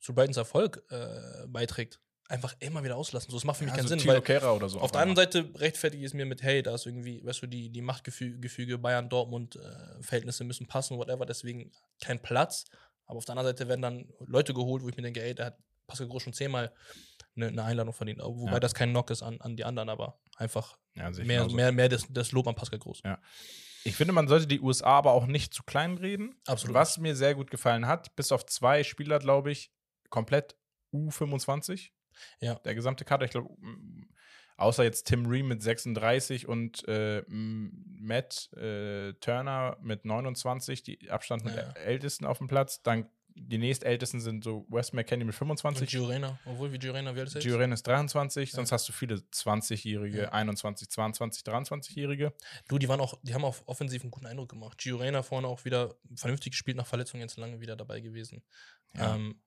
zu 0.00 0.14
Brightons 0.14 0.38
Erfolg 0.38 0.82
äh, 0.90 1.46
beiträgt, 1.46 2.00
einfach 2.30 2.54
immer 2.60 2.82
wieder 2.84 2.96
auslassen. 2.96 3.30
So, 3.30 3.36
das 3.36 3.44
macht 3.44 3.58
für 3.58 3.64
mich 3.64 3.72
Ja, 3.72 3.76
keinen 3.78 3.88
so 3.88 3.96
Sinn, 3.96 4.06
weil 4.06 4.20
Kehrer 4.22 4.54
oder 4.54 4.68
so. 4.68 4.80
auf 4.80 4.92
der 4.92 5.00
anderen 5.00 5.16
Seite 5.16 5.50
rechtfertige 5.60 6.02
ich 6.02 6.06
es 6.10 6.14
mir 6.14 6.24
mit, 6.26 6.42
hey, 6.42 6.62
da 6.62 6.74
ist 6.74 6.86
irgendwie, 6.86 7.24
weißt 7.24 7.42
du, 7.42 7.46
die, 7.46 7.70
die 7.70 7.82
Machtgefüge 7.82 8.78
Bayern, 8.78 9.08
Dortmund, 9.08 9.56
äh, 9.56 10.02
Verhältnisse 10.02 10.44
müssen 10.44 10.66
passen, 10.66 10.96
whatever, 10.96 11.26
deswegen 11.26 11.72
kein 12.00 12.20
Platz. 12.22 12.64
Aber 13.06 13.18
auf 13.18 13.24
der 13.24 13.32
anderen 13.36 13.48
Seite 13.48 13.68
werden 13.68 13.82
dann 13.82 14.08
Leute 14.20 14.54
geholt, 14.54 14.82
wo 14.82 14.88
ich 14.88 14.96
mir 14.96 15.02
denke, 15.02 15.22
ey, 15.22 15.34
da 15.34 15.46
hat 15.46 15.58
Pascal 15.88 16.06
Groß 16.08 16.22
schon 16.22 16.32
zehnmal 16.32 16.72
eine, 17.34 17.48
eine 17.48 17.64
Einladung 17.64 17.92
verdient. 17.92 18.20
Wobei 18.22 18.52
Ja. 18.52 18.60
das 18.60 18.74
kein 18.74 18.90
Knock 18.90 19.10
ist 19.10 19.22
an, 19.22 19.40
an 19.40 19.56
die 19.56 19.64
anderen, 19.64 19.88
aber 19.88 20.20
einfach 20.36 20.78
ja, 20.94 21.10
ich 21.10 21.18
mehr, 21.18 21.38
genauso. 21.38 21.56
mehr, 21.56 21.72
mehr 21.72 21.88
das, 21.88 22.04
das 22.10 22.30
Lob 22.32 22.46
an 22.46 22.54
Pascal 22.54 22.78
Groß. 22.78 23.00
Ja. 23.04 23.18
Ich 23.82 23.96
finde, 23.96 24.12
man 24.12 24.28
sollte 24.28 24.46
die 24.46 24.60
USA 24.60 24.90
aber 24.98 25.12
auch 25.12 25.26
nicht 25.26 25.52
zu 25.54 25.62
klein 25.64 25.96
reden. 25.96 26.36
Absolut. 26.46 26.74
Was 26.74 26.98
mir 26.98 27.16
sehr 27.16 27.34
gut 27.34 27.50
gefallen 27.50 27.86
hat, 27.86 28.14
bis 28.14 28.30
auf 28.30 28.46
zwei 28.46 28.84
Spieler, 28.84 29.18
glaube 29.18 29.50
ich, 29.50 29.72
komplett 30.10 30.56
U25. 30.92 31.90
Ja. 32.40 32.54
Der 32.56 32.74
gesamte 32.74 33.04
Kader, 33.04 33.24
ich 33.24 33.30
glaube, 33.32 33.50
außer 34.56 34.84
jetzt 34.84 35.04
Tim 35.04 35.26
Ream 35.26 35.48
mit 35.48 35.62
36 35.62 36.46
und 36.48 36.86
äh, 36.88 37.22
Matt 37.28 38.52
äh, 38.56 39.12
Turner 39.14 39.76
mit 39.80 40.04
29, 40.04 40.82
die 40.82 41.10
Abstand 41.10 41.44
mit 41.44 41.54
Ja. 41.56 41.72
Ältesten 41.72 42.26
auf 42.26 42.38
dem 42.38 42.46
Platz. 42.48 42.82
Dann 42.82 43.08
die 43.36 43.58
nächstältesten 43.58 44.20
sind 44.20 44.42
so 44.44 44.66
Wes 44.68 44.92
McKenney 44.92 45.24
mit 45.24 45.34
Und 45.34 45.38
25. 45.38 45.88
Giorena, 45.88 46.38
obwohl 46.44 46.72
wie 46.72 46.78
Giorena, 46.78 47.14
wie 47.14 47.20
alt 47.20 47.34
ist? 47.34 47.42
Gioren 47.42 47.72
ist 47.72 47.86
23, 47.86 48.50
Ja. 48.50 48.56
sonst 48.56 48.72
hast 48.72 48.88
du 48.88 48.92
viele 48.92 49.16
20-Jährige, 49.32 50.22
Ja. 50.22 50.32
21, 50.32 50.90
22, 50.90 51.44
23-Jährige. 51.44 52.34
Du, 52.68 52.78
die 52.78 52.88
waren 52.88 53.00
auch, 53.00 53.14
die 53.22 53.32
haben 53.32 53.44
auch 53.44 53.56
offensiv 53.66 54.02
einen 54.02 54.10
guten 54.10 54.26
Eindruck 54.26 54.48
gemacht. 54.50 54.76
Giorena 54.78 55.22
vorne 55.22 55.46
auch 55.46 55.64
wieder 55.64 55.94
vernünftig 56.16 56.52
gespielt, 56.52 56.76
nach 56.76 56.86
Verletzung 56.86 57.20
jetzt 57.20 57.36
lange 57.38 57.60
wieder 57.60 57.76
dabei 57.76 58.00
gewesen. 58.00 58.42
Ja. 58.94 59.14
Ähm, 59.14 59.40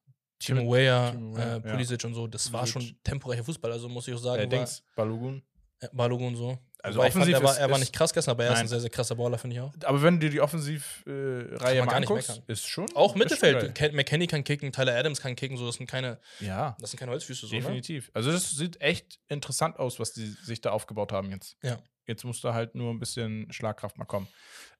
Timo 0.46 0.74
Weah, 0.74 1.10
äh, 1.38 1.60
Pulisic 1.60 2.04
und 2.04 2.14
so, 2.14 2.28
das 2.28 2.52
war 2.52 2.66
schon 2.68 2.96
temporärer 3.04 3.44
Fußball, 3.44 3.72
also 3.72 3.90
muss 3.90 4.08
ich 4.08 4.14
auch 4.14 4.20
sagen. 4.20 4.44
Äh, 4.44 4.48
Dings, 4.48 4.84
Balogun. 4.96 5.42
äh, 5.80 5.88
Balogun 5.92 6.36
so. 6.36 6.58
Also 6.84 6.98
Wobei 6.98 7.08
ich 7.08 7.14
fand, 7.14 7.24
offensiv 7.24 7.42
er 7.42 7.44
war, 7.48 7.58
er 7.58 7.72
war 7.72 7.80
nicht 7.80 7.94
krass 7.94 8.14
gestern, 8.14 8.32
aber 8.32 8.44
er 8.44 8.54
ist 8.54 8.60
ein 8.60 8.68
sehr, 8.68 8.82
sehr 8.82 8.90
krasser 8.90 9.16
Baller, 9.16 9.38
finde 9.38 9.56
ich 9.56 9.62
auch. 9.62 9.74
Aber 9.86 10.02
wenn 10.02 10.16
du 10.16 10.26
dir 10.26 10.32
die 10.32 10.42
Offensivreihe 10.42 11.80
äh, 11.80 11.86
mal 11.86 11.96
anguckst, 11.96 12.42
ist 12.48 12.68
schon. 12.68 12.94
Auch 12.94 13.12
schon 13.12 13.20
Mittelfeld. 13.20 13.94
McKenny 13.94 14.28
kann 14.28 14.44
kicken, 14.44 14.74
Tyler 14.74 14.94
Adams 14.94 15.22
kann 15.22 15.34
kicken, 15.38 15.56
so 15.56 15.66
das 15.66 15.76
sind 15.76 15.88
keine, 15.88 16.20
Ja, 16.42 16.76
das 16.82 16.92
sind 16.92 17.00
keine 17.00 17.14
Holzfüße 17.14 17.48
so, 17.48 17.56
ne? 17.56 17.62
definitiv. 17.62 18.12
Also 18.14 18.34
das 18.34 18.52
sieht 18.52 18.82
echt 18.82 19.18
interessant 19.30 19.80
aus, 19.80 19.98
was 19.98 20.12
die 20.12 20.26
sich 20.26 20.60
da 20.60 20.72
aufgebaut 20.72 21.14
haben 21.14 21.32
jetzt. 21.32 21.56
Ja. 21.64 21.80
Jetzt 22.06 22.26
muss 22.26 22.42
da 22.42 22.54
halt 22.54 22.76
nur 22.76 22.92
ein 22.92 23.00
bisschen 23.00 23.50
Schlagkraft 23.54 23.98
mal 23.98 24.04
kommen. 24.04 24.28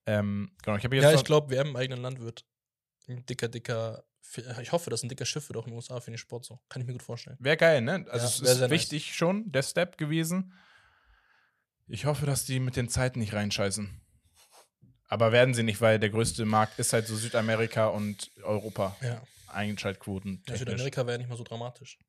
Ähm, 0.06 0.52
genau, 0.62 0.76
ich 0.76 0.84
jetzt 0.84 0.94
Ja, 0.94 1.14
ich 1.14 1.24
glaube, 1.24 1.52
WM 1.52 1.70
im 1.70 1.76
eigenen 1.78 2.02
Land 2.02 2.20
wird 2.20 2.44
ein 3.08 3.26
dicker, 3.26 3.48
dicker, 3.48 4.04
ich 4.62 4.72
hoffe, 4.72 4.90
dass 4.90 5.04
ein 5.04 5.10
dicker 5.10 5.26
Schiff 5.26 5.50
wird 5.50 5.58
auch 5.58 5.66
in 5.66 5.72
den 5.72 5.76
USA 5.76 6.00
für 6.00 6.12
den 6.12 6.18
Sport 6.18 6.46
so. 6.46 6.60
Kann 6.70 6.82
ich 6.82 6.88
mir 6.88 6.94
gut 6.94 7.04
vorstellen. 7.04 7.38
Wäre 7.40 7.58
geil, 7.58 7.82
ne? 7.82 8.06
Also 8.10 8.10
Ja, 8.10 8.16
es 8.26 8.40
ist 8.40 8.46
sehr 8.46 8.56
nice. 8.68 8.70
wichtig 8.72 9.16
schon, 9.16 9.52
der 9.52 9.64
Step 9.64 9.98
gewesen. 9.98 10.54
Ich 11.88 12.06
hoffe, 12.06 12.26
dass 12.26 12.46
die 12.46 12.60
mit 12.60 12.76
den 12.76 12.90
Zeiten 12.90 13.20
nicht 13.20 13.34
reinscheißen. 13.34 14.02
Aber 15.10 15.32
werden 15.32 15.54
sie 15.54 15.64
nicht, 15.64 15.82
weil 15.82 16.00
der 16.00 16.10
größte 16.10 16.46
Markt 16.46 16.80
ist 16.80 16.94
halt 16.94 17.06
so 17.08 17.16
Südamerika 17.16 17.88
und 17.88 18.32
Europa. 18.42 18.96
Ja. 19.02 19.22
Einschaltquoten. 19.48 20.42
ja. 20.48 20.56
Südamerika 20.56 21.06
wäre 21.06 21.20
nicht 21.20 21.30
mal 21.30 21.38
so 21.38 21.44
dramatisch. 21.44 22.00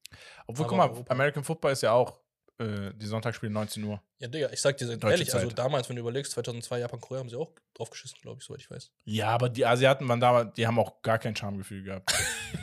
Obwohl, 0.47 0.65
aber 0.65 0.69
guck 0.69 0.79
mal, 0.79 0.89
Europa. 0.91 1.13
American 1.13 1.45
Football 1.45 1.73
ist 1.73 1.83
ja 1.83 1.93
auch 1.93 2.19
äh, 2.59 2.93
die 2.95 3.07
Sonntagsspiele 3.07 3.53
19 3.53 3.83
Uhr. 3.85 4.01
Ja, 4.19 4.29
Digga, 4.29 4.51
ich 4.53 4.61
sag 4.61 4.77
dir 4.77 4.89
ehrlich, 4.91 5.35
also 5.35 5.49
Zeit. 5.49 5.59
damals, 5.59 5.89
wenn 5.89 5.97
du 5.97 6.01
überlegst, 6.01 6.33
2002 6.33 6.81
Japan-Korea 6.81 7.21
haben 7.21 7.29
sie 7.29 7.37
auch 7.37 7.53
drauf 7.75 7.91
geschissen, 7.91 8.19
glaube 8.23 8.39
ich, 8.41 8.47
soweit 8.47 8.61
ich 8.61 8.71
weiß. 8.71 8.93
Ja, 9.05 9.29
aber 9.29 9.49
die 9.49 9.67
Asiaten 9.67 10.09
waren 10.09 10.21
damals, 10.21 10.55
die 10.55 10.67
haben 10.67 10.79
auch 10.79 11.03
gar 11.03 11.19
kein 11.19 11.35
Charmegefühl 11.35 11.83
gehabt. 11.83 12.13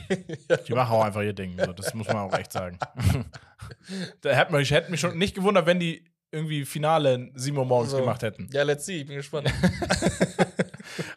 Die 0.67 0.73
machen 0.73 0.93
auch 0.93 1.03
einfach 1.03 1.21
ihr 1.21 1.33
Ding. 1.33 1.57
So, 1.57 1.71
das 1.73 1.93
muss 1.93 2.07
man 2.07 2.17
auch 2.17 2.37
echt 2.37 2.51
sagen. 2.51 2.79
da 4.21 4.31
hätte 4.31 4.51
mich, 4.53 4.63
ich 4.63 4.71
hätte 4.71 4.91
mich 4.91 4.99
schon 4.99 5.17
nicht 5.17 5.35
gewundert, 5.35 5.65
wenn 5.65 5.79
die 5.79 6.05
irgendwie 6.31 6.65
Finale 6.65 7.29
7 7.35 7.57
Uhr 7.57 7.65
morgens 7.65 7.91
So. 7.91 7.97
gemacht 7.97 8.21
hätten. 8.21 8.49
Ja, 8.51 8.63
let's 8.63 8.85
see, 8.85 9.01
ich 9.01 9.07
bin 9.07 9.17
gespannt. 9.17 9.51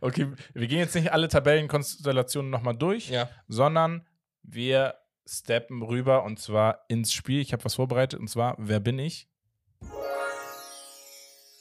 Okay, 0.00 0.28
wir 0.52 0.66
gehen 0.66 0.78
jetzt 0.78 0.94
nicht 0.94 1.12
alle 1.12 1.28
Tabellenkonstellationen 1.28 2.50
nochmal 2.50 2.76
durch, 2.76 3.08
ja. 3.08 3.28
sondern 3.48 4.06
wir 4.42 4.94
steppen 5.26 5.82
rüber 5.82 6.24
und 6.24 6.38
zwar 6.38 6.84
ins 6.88 7.12
Spiel. 7.12 7.40
Ich 7.40 7.52
habe 7.52 7.64
was 7.64 7.74
vorbereitet 7.74 8.20
und 8.20 8.28
zwar, 8.28 8.56
wer 8.58 8.80
bin 8.80 8.98
ich? 8.98 9.28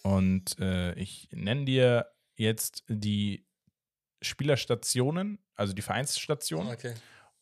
Und 0.04 0.60
äh, 0.60 0.94
ich 0.96 1.30
nenne 1.32 1.66
dir 1.66 2.08
jetzt 2.36 2.84
die 2.88 3.46
Spielerstationen, 4.22 5.40
also 5.56 5.74
die 5.74 5.82
Vereinsstationen. 5.82 6.74
Okay. 6.74 6.94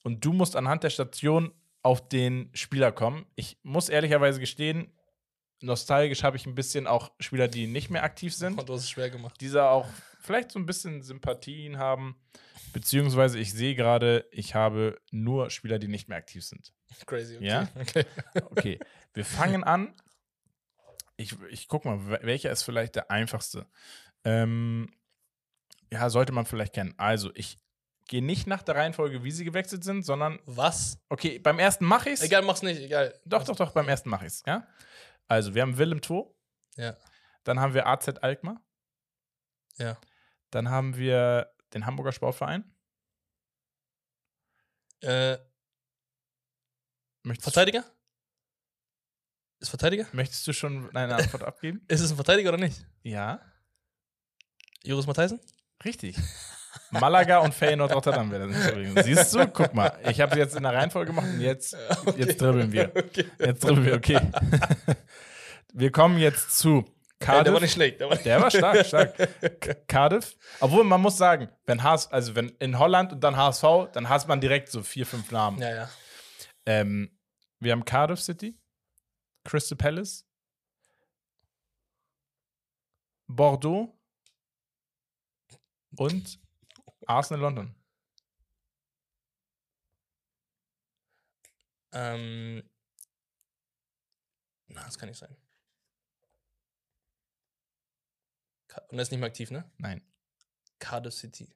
Und 0.03 0.23
du 0.25 0.33
musst 0.33 0.55
anhand 0.55 0.83
der 0.83 0.89
Station 0.89 1.53
auf 1.83 2.07
den 2.07 2.49
Spieler 2.53 2.91
kommen. 2.91 3.25
Ich 3.35 3.57
muss 3.63 3.89
ehrlicherweise 3.89 4.39
gestehen, 4.39 4.91
nostalgisch 5.61 6.23
habe 6.23 6.37
ich 6.37 6.45
ein 6.45 6.55
bisschen 6.55 6.87
auch 6.87 7.11
Spieler, 7.19 7.47
die 7.47 7.67
nicht 7.67 7.89
mehr 7.89 8.03
aktiv 8.03 8.35
sind 8.35 8.59
Und 8.59 8.69
du 8.69 8.73
hast 8.73 8.81
es 8.81 8.89
schwer 8.89 9.09
gemacht. 9.09 9.39
dieser 9.41 9.71
auch 9.71 9.87
vielleicht 10.21 10.51
so 10.51 10.59
ein 10.59 10.65
bisschen 10.65 11.01
Sympathien 11.01 11.77
haben. 11.77 12.15
Beziehungsweise 12.73 13.37
ich 13.39 13.51
sehe 13.53 13.75
gerade, 13.75 14.25
ich 14.31 14.55
habe 14.55 14.99
nur 15.11 15.49
Spieler, 15.49 15.77
die 15.79 15.87
nicht 15.89 16.07
mehr 16.07 16.17
aktiv 16.17 16.43
sind. 16.45 16.73
Crazy, 17.05 17.35
okay. 17.37 17.45
Ja? 17.45 17.67
Okay. 17.75 18.05
Okay, 18.51 18.79
wir 19.13 19.25
fangen 19.25 19.63
an. 19.63 19.93
Ich, 21.17 21.35
ich 21.49 21.67
guck 21.67 21.85
mal, 21.85 21.97
wel- 21.97 22.23
welcher 22.25 22.51
ist 22.51 22.63
vielleicht 22.63 22.95
der 22.95 23.11
einfachste? 23.11 23.67
Ähm, 24.23 24.89
ja, 25.91 26.09
sollte 26.09 26.31
man 26.31 26.45
vielleicht 26.45 26.73
kennen. 26.73 26.93
Also, 26.97 27.31
ich 27.35 27.57
gehe 28.07 28.23
nicht 28.23 28.47
nach 28.47 28.61
der 28.63 28.75
Reihenfolge, 28.75 29.23
wie 29.23 29.31
sie 29.31 29.43
gewechselt 29.45 29.83
sind, 29.83 30.03
sondern, 30.03 30.39
Was? 30.45 30.99
okay, 31.09 31.39
beim 31.39 31.59
ersten 31.59 31.85
mache 31.85 32.09
ich 32.09 32.15
es. 32.15 32.21
Egal, 32.23 32.41
mach's 32.41 32.61
nicht, 32.61 32.79
egal. 32.81 33.13
Doch, 33.25 33.43
doch, 33.43 33.55
doch, 33.55 33.71
beim 33.71 33.87
ersten 33.89 34.09
mache 34.09 34.25
ich 34.25 34.33
es. 34.33 34.43
Ja? 34.47 34.65
Also, 35.27 35.53
wir 35.53 35.61
haben 35.61 35.77
Willem 35.77 36.01
Tvo, 36.01 36.35
Ja. 36.77 36.95
dann 37.43 37.59
haben 37.59 37.73
wir 37.73 37.87
AZ 37.87 38.07
Alkmaar, 38.21 38.61
Ja. 39.77 39.97
Dann 40.51 40.69
haben 40.69 40.97
wir 40.97 41.51
den 41.73 41.85
Hamburger 41.85 42.11
Sportverein. 42.11 42.63
Äh, 45.01 45.37
Möchtest, 47.23 47.43
Verteidiger? 47.43 47.85
Ist 49.59 49.69
Verteidiger? 49.69 50.07
möchtest 50.11 50.45
du 50.47 50.53
schon 50.53 50.95
eine 50.95 51.15
Antwort 51.15 51.43
abgeben? 51.43 51.83
Ist 51.87 52.01
es 52.01 52.11
ein 52.11 52.15
Verteidiger 52.15 52.49
oder 52.49 52.57
nicht? 52.57 52.85
Ja, 53.03 53.41
Joris 54.83 55.07
Matheisen? 55.07 55.39
richtig. 55.85 56.15
Malaga 56.91 57.39
und 57.39 57.53
Feyenoord 57.53 57.93
Rotterdam 57.93 58.31
wäre 58.31 58.47
das 58.47 58.69
übrigens. 58.69 59.03
Siehst 59.03 59.33
du? 59.33 59.47
Guck 59.47 59.73
mal, 59.73 59.97
ich 60.09 60.21
habe 60.21 60.37
jetzt 60.37 60.55
in 60.55 60.63
der 60.63 60.73
Reihenfolge 60.73 61.11
gemacht 61.11 61.27
und 61.27 61.41
jetzt, 61.41 61.75
jetzt 62.17 62.39
dribbeln 62.39 62.71
wir. 62.71 62.91
Okay. 62.95 63.25
Jetzt 63.39 63.63
dribbeln 63.63 63.85
wir, 63.85 63.95
okay. 63.95 64.19
Wir 65.73 65.89
kommen 65.89 66.17
jetzt 66.17 66.57
zu 66.57 66.85
Cardiff. 67.21 67.43
der 67.45 67.53
war 67.53 67.61
nicht 67.61 67.71
schlecht. 67.73 67.99
Der 67.99 68.09
war, 68.09 68.17
Der 68.17 68.41
war 68.41 68.51
stark, 68.51 68.85
stark. 68.85 69.87
Cardiff. 69.87 70.35
Obwohl, 70.59 70.83
man 70.83 71.01
muss 71.01 71.17
sagen, 71.17 71.49
wenn 71.65 71.81
HS, 71.83 72.07
also 72.11 72.35
wenn 72.35 72.49
in 72.59 72.77
Holland 72.77 73.13
und 73.13 73.23
dann 73.23 73.37
HSV, 73.37 73.63
dann 73.93 74.09
hasst 74.09 74.27
man 74.27 74.41
direkt 74.41 74.69
so 74.69 74.83
vier, 74.83 75.05
fünf 75.05 75.31
Namen. 75.31 75.59
Ja, 75.61 75.73
ja. 75.73 75.89
Ähm, 76.65 77.17
wir 77.59 77.71
haben 77.71 77.85
Cardiff 77.85 78.19
City, 78.21 78.57
Crystal 79.43 79.77
Palace, 79.77 80.25
Bordeaux 83.27 83.97
und 85.97 86.39
Arsenal 87.07 87.41
London. 87.41 87.75
Ähm. 91.93 92.63
Na, 94.67 94.83
das 94.85 94.97
kann 94.97 95.09
nicht 95.09 95.17
sein. 95.17 95.35
Und 98.89 98.97
er 98.97 99.01
ist 99.01 99.11
nicht 99.11 99.19
mehr 99.19 99.27
aktiv, 99.27 99.51
ne? 99.51 99.69
Nein. 99.77 100.01
Cardiff 100.79 101.13
City. 101.13 101.53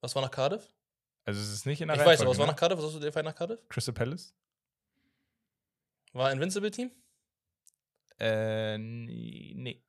Was 0.00 0.14
war 0.14 0.22
nach 0.22 0.30
Cardiff? 0.30 0.72
Also 1.24 1.40
es 1.40 1.52
ist 1.52 1.66
nicht 1.66 1.80
in 1.80 1.88
der 1.88 1.96
Ich 1.96 2.04
weiß, 2.04 2.20
aber 2.20 2.30
was 2.30 2.38
war 2.38 2.46
ne? 2.46 2.52
nach 2.52 2.58
Cardiff? 2.58 2.78
Was 2.78 2.86
hast 2.86 2.94
du 2.94 3.00
der 3.00 3.12
Verein 3.12 3.26
nach 3.26 3.34
Cardiff? 3.34 3.60
Crystal 3.68 3.94
Palace? 3.94 4.34
War 6.12 6.32
Invincible 6.32 6.70
Team? 6.70 6.90
Äh, 8.18 8.78
nee. 8.78 9.82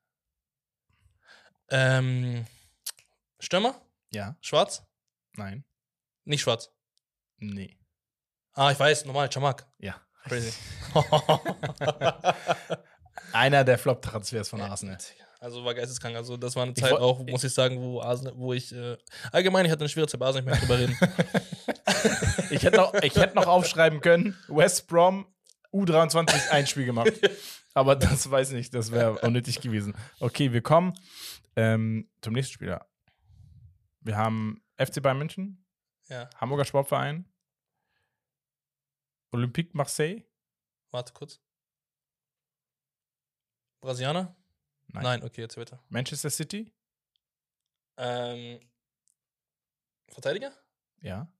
Ähm. 1.70 2.46
Stürmer? 3.40 3.82
Ja. 4.12 4.36
Schwarz? 4.42 4.84
Nein. 5.34 5.64
Nicht 6.26 6.42
schwarz. 6.42 6.72
Nee. 7.38 7.78
Ah, 8.54 8.72
ich 8.72 8.80
weiß, 8.80 9.06
normal, 9.06 9.30
Chamak. 9.30 9.66
Ja. 9.78 9.96
Crazy. 10.24 10.52
Einer 13.34 13.64
der 13.64 13.78
Flop-Transfers 13.78 14.50
von 14.50 14.62
Arsenal. 14.62 14.98
Also 15.42 15.64
war 15.64 15.74
geisteskrank. 15.74 16.16
Also 16.18 16.36
das 16.38 16.56
war 16.56 16.64
eine 16.64 16.74
Zeit 16.74 16.92
woll- 16.92 17.00
auch, 17.00 17.26
muss 17.26 17.44
ich 17.46 17.54
sagen, 17.54 17.80
wo 17.80 18.02
Arsenal, 18.02 18.34
wo 18.36 18.54
ich 18.54 18.74
äh, 18.74 18.98
allgemein, 19.32 19.66
ich 19.66 19.72
hatte 19.72 19.82
eine 19.82 19.90
schwere 19.90 20.08
Zeit 20.08 20.20
bei 20.20 20.26
Arsenal, 20.26 20.54
ich 20.54 20.60
möchte 20.60 20.66
drüber 20.68 20.80
reden. 20.80 20.98
Ich 22.52 22.64
hätte 22.64 22.78
noch, 22.78 22.94
ich 22.96 23.16
hätte 23.16 23.36
noch 23.36 23.46
aufschreiben 23.48 24.00
können, 24.02 24.36
West 24.48 24.88
Brom 24.88 25.26
U23 25.72 26.50
ein 26.50 26.66
Spiel 26.66 26.86
gemacht. 26.86 27.12
Aber 27.76 27.96
das 27.96 28.30
weiß 28.30 28.50
ich 28.50 28.56
nicht, 28.56 28.74
das 28.74 28.92
wäre 28.92 29.20
unnötig 29.20 29.62
gewesen. 29.62 29.96
Okay, 30.20 30.52
wir 30.52 30.62
kommen 30.62 30.94
ähm, 31.56 32.10
zum 32.22 32.34
nächsten 32.34 32.54
Spieler. 32.54 32.90
Wir 34.02 34.18
haben 34.18 34.64
FC 34.78 35.02
Bayern 35.02 35.20
München, 35.20 35.64
ja, 36.08 36.28
Hamburger 36.38 36.66
Sportverein, 36.66 37.32
Olympique 39.32 39.72
Marseille. 39.76 40.24
warte 40.92 41.14
kurz. 41.14 41.40
Brasilianer? 43.82 44.36
Nein. 44.92 45.04
Nein, 45.04 45.24
okay, 45.24 45.42
jetzt 45.42 45.58
weiter. 45.58 45.84
Manchester 45.90 46.30
City. 46.30 46.74
Ähm, 47.98 48.60
Verteidiger? 50.08 50.52
Ja. 51.02 51.32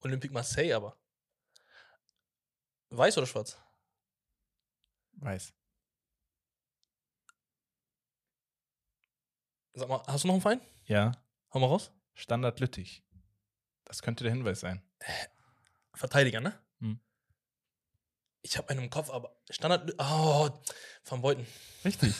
Olympique 0.00 0.32
Marseille 0.32 0.72
aber. 0.74 0.98
Weiß 2.90 3.16
oder 3.18 3.26
schwarz? 3.26 3.58
Weiß. 5.12 5.54
Sag 9.74 9.88
mal, 9.88 10.02
hast 10.06 10.24
du 10.24 10.28
noch 10.28 10.34
einen 10.34 10.42
Verein? 10.42 10.60
Ja. 10.84 11.12
Hau 11.54 11.60
mal 11.60 11.66
raus. 11.66 11.92
Standard 12.14 12.60
Lüttich. 12.60 13.04
Das 13.84 14.02
könnte 14.02 14.24
der 14.24 14.32
Hinweis 14.32 14.60
sein. 14.60 14.82
Verteidiger, 15.94 16.40
ne? 16.40 16.60
Ich 18.42 18.56
habe 18.56 18.70
einen 18.70 18.84
im 18.84 18.90
Kopf, 18.90 19.10
aber 19.10 19.34
Standard. 19.50 19.92
Oh, 19.98 20.48
Van 21.04 21.20
Beuten. 21.22 21.46
Richtig. 21.84 22.14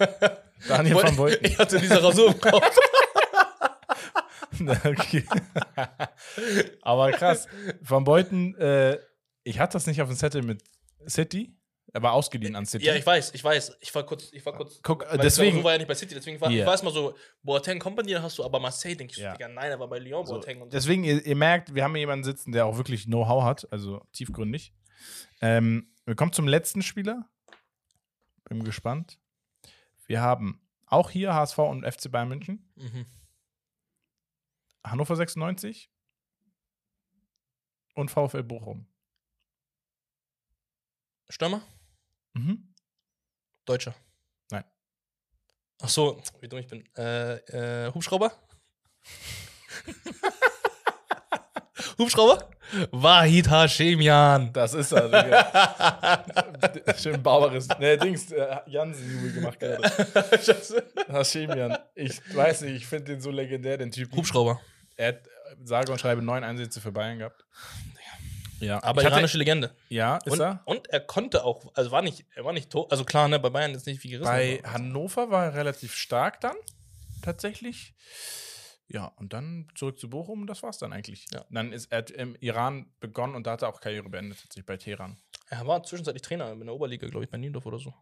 Daniel 0.68 0.86
Ich 0.88 0.94
wollte- 0.94 1.08
van 1.08 1.16
Beuten. 1.16 1.44
Ich 1.44 1.58
hatte 1.58 1.80
diese 1.80 2.02
Rasur 2.02 2.28
im 2.28 2.40
Kopf. 2.40 2.78
okay. 4.84 5.24
Aber 6.82 7.10
krass. 7.12 7.46
Van 7.80 8.04
Beuten, 8.04 8.54
äh, 8.56 8.98
ich 9.44 9.58
hatte 9.58 9.74
das 9.74 9.86
nicht 9.86 10.00
auf 10.02 10.08
dem 10.08 10.16
Zettel 10.16 10.42
mit 10.42 10.62
City. 11.08 11.52
Er 11.92 12.02
war 12.02 12.12
ausgeliehen 12.12 12.56
an 12.56 12.66
City. 12.66 12.84
ja, 12.84 12.94
ich 12.94 13.06
weiß, 13.06 13.32
ich 13.34 13.42
weiß. 13.42 13.76
Ich 13.80 13.94
war 13.94 14.04
kurz, 14.04 14.30
ich 14.32 14.44
war 14.44 14.52
kurz. 14.54 14.80
Guck, 14.82 15.06
deswegen- 15.22 15.64
war 15.64 15.72
ja 15.72 15.78
nicht 15.78 15.86
bei 15.88 15.94
City, 15.94 16.14
deswegen 16.14 16.40
war 16.40 16.50
Ja. 16.50 16.60
ich 16.60 16.66
war 16.66 16.72
erstmal 16.74 16.92
so, 16.92 17.14
Boateng 17.42 17.78
dir, 18.06 18.14
dann 18.16 18.22
hast 18.22 18.36
du 18.38 18.44
aber 18.44 18.60
Marseille, 18.60 18.96
denke 18.96 19.12
ich, 19.12 19.18
Ja. 19.18 19.30
so, 19.32 19.36
Digga, 19.38 19.48
nein, 19.48 19.70
er 19.70 19.80
war 19.80 19.88
bei 19.88 19.98
Lyon, 19.98 20.26
So, 20.26 20.34
Boateng 20.34 20.60
und 20.62 20.70
so. 20.70 20.76
deswegen, 20.76 21.04
ihr, 21.04 21.24
ihr 21.24 21.36
merkt, 21.36 21.74
wir 21.74 21.84
haben 21.84 21.92
hier 21.92 22.00
jemanden 22.00 22.24
sitzen, 22.24 22.52
der 22.52 22.66
auch 22.66 22.76
wirklich 22.76 23.04
Know-how 23.04 23.44
hat, 23.44 23.68
also 23.70 24.02
tiefgründig. 24.12 24.74
Ähm, 25.40 25.92
wir 26.04 26.16
kommen 26.16 26.32
zum 26.32 26.48
letzten 26.48 26.82
Spieler. 26.82 27.28
Bin 28.44 28.64
gespannt. 28.64 29.18
Wir 30.06 30.20
haben 30.20 30.60
auch 30.86 31.10
hier 31.10 31.34
HSV 31.34 31.58
und 31.58 31.84
FC 31.84 32.10
Bayern 32.10 32.28
München, 32.28 32.72
Mhm. 32.76 33.06
Hannover 34.84 35.16
96 35.16 35.90
und 37.94 38.10
VfL 38.10 38.44
Bochum. 38.44 38.86
Stürmer? 41.28 41.60
Mhm. 42.34 42.72
Deutscher. 43.64 43.96
Nein. 44.52 44.62
Ach 45.82 45.88
so, 45.88 46.22
wie 46.40 46.48
dumm 46.48 46.60
ich 46.60 46.68
bin. 46.68 46.84
Äh, 46.94 47.86
äh, 47.86 47.92
Hubschrauber? 47.92 48.30
Hubschrauber? 51.98 52.48
Wahid 52.90 53.50
Hashemian. 53.50 54.52
Das 54.52 54.74
ist 54.74 54.92
er, 54.92 55.06
Digga. 55.08 56.24
Schön 56.98 57.22
baueres. 57.22 57.68
Ne, 57.78 57.96
Dings, 57.98 58.32
äh, 58.32 58.56
Jansen-Jubel 58.66 59.32
gemacht 59.32 59.58
gerade. 59.60 59.82
Hashemian. 61.08 61.78
Ich 61.94 62.20
weiß 62.34 62.62
nicht, 62.62 62.74
ich 62.76 62.86
finde 62.86 63.12
den 63.12 63.20
so 63.20 63.30
legendär, 63.30 63.78
den 63.78 63.90
Typen. 63.90 64.16
Hubschrauber. 64.16 64.60
Er 64.96 65.08
hat, 65.08 65.20
sage 65.64 65.92
und 65.92 66.00
schreibe, 66.00 66.22
neun 66.22 66.44
Einsätze 66.44 66.80
für 66.80 66.92
Bayern 66.92 67.18
gehabt. 67.18 67.44
Ja, 68.58 68.82
Aber 68.82 69.02
hatte, 69.02 69.12
iranische 69.12 69.36
Legende. 69.36 69.70
ja, 69.90 70.16
ist 70.24 70.32
Und, 70.32 70.40
er. 70.40 70.62
und 70.64 70.88
er 70.88 71.00
konnte 71.00 71.44
auch, 71.44 71.66
also 71.74 71.90
war 71.90 72.00
nicht, 72.00 72.24
er 72.34 72.44
war 72.44 72.54
nicht 72.54 72.70
tot. 72.70 72.90
Also 72.90 73.04
klar, 73.04 73.28
ne, 73.28 73.38
bei 73.38 73.50
Bayern 73.50 73.74
ist 73.74 73.86
nicht 73.86 74.00
viel 74.00 74.12
gerissen. 74.12 74.30
Bei 74.30 74.62
Hannover 74.64 75.30
war 75.30 75.44
er 75.46 75.54
relativ 75.54 75.94
stark 75.94 76.40
dann, 76.40 76.56
tatsächlich. 77.22 77.92
Ja, 78.88 79.06
und 79.16 79.32
dann 79.32 79.68
zurück 79.74 79.98
zu 79.98 80.08
Bochum, 80.08 80.46
das 80.46 80.62
war's 80.62 80.78
dann 80.78 80.92
eigentlich. 80.92 81.26
Ja. 81.32 81.44
Dann 81.50 81.72
ist 81.72 81.90
er 81.90 82.08
im 82.16 82.36
Iran 82.40 82.92
begonnen 83.00 83.34
und 83.34 83.46
da 83.46 83.52
hat 83.52 83.62
er 83.62 83.68
auch 83.68 83.80
Karriere 83.80 84.08
beendet, 84.08 84.38
tatsächlich 84.40 84.66
bei 84.66 84.76
Teheran. 84.76 85.18
er 85.48 85.66
war 85.66 85.82
zwischenzeitlich 85.82 86.22
Trainer 86.22 86.52
in 86.52 86.60
der 86.60 86.74
Oberliga, 86.74 87.08
glaube 87.08 87.24
ich, 87.24 87.30
bei 87.30 87.38
Niendorf 87.38 87.66
oder 87.66 87.78
so. 87.78 87.92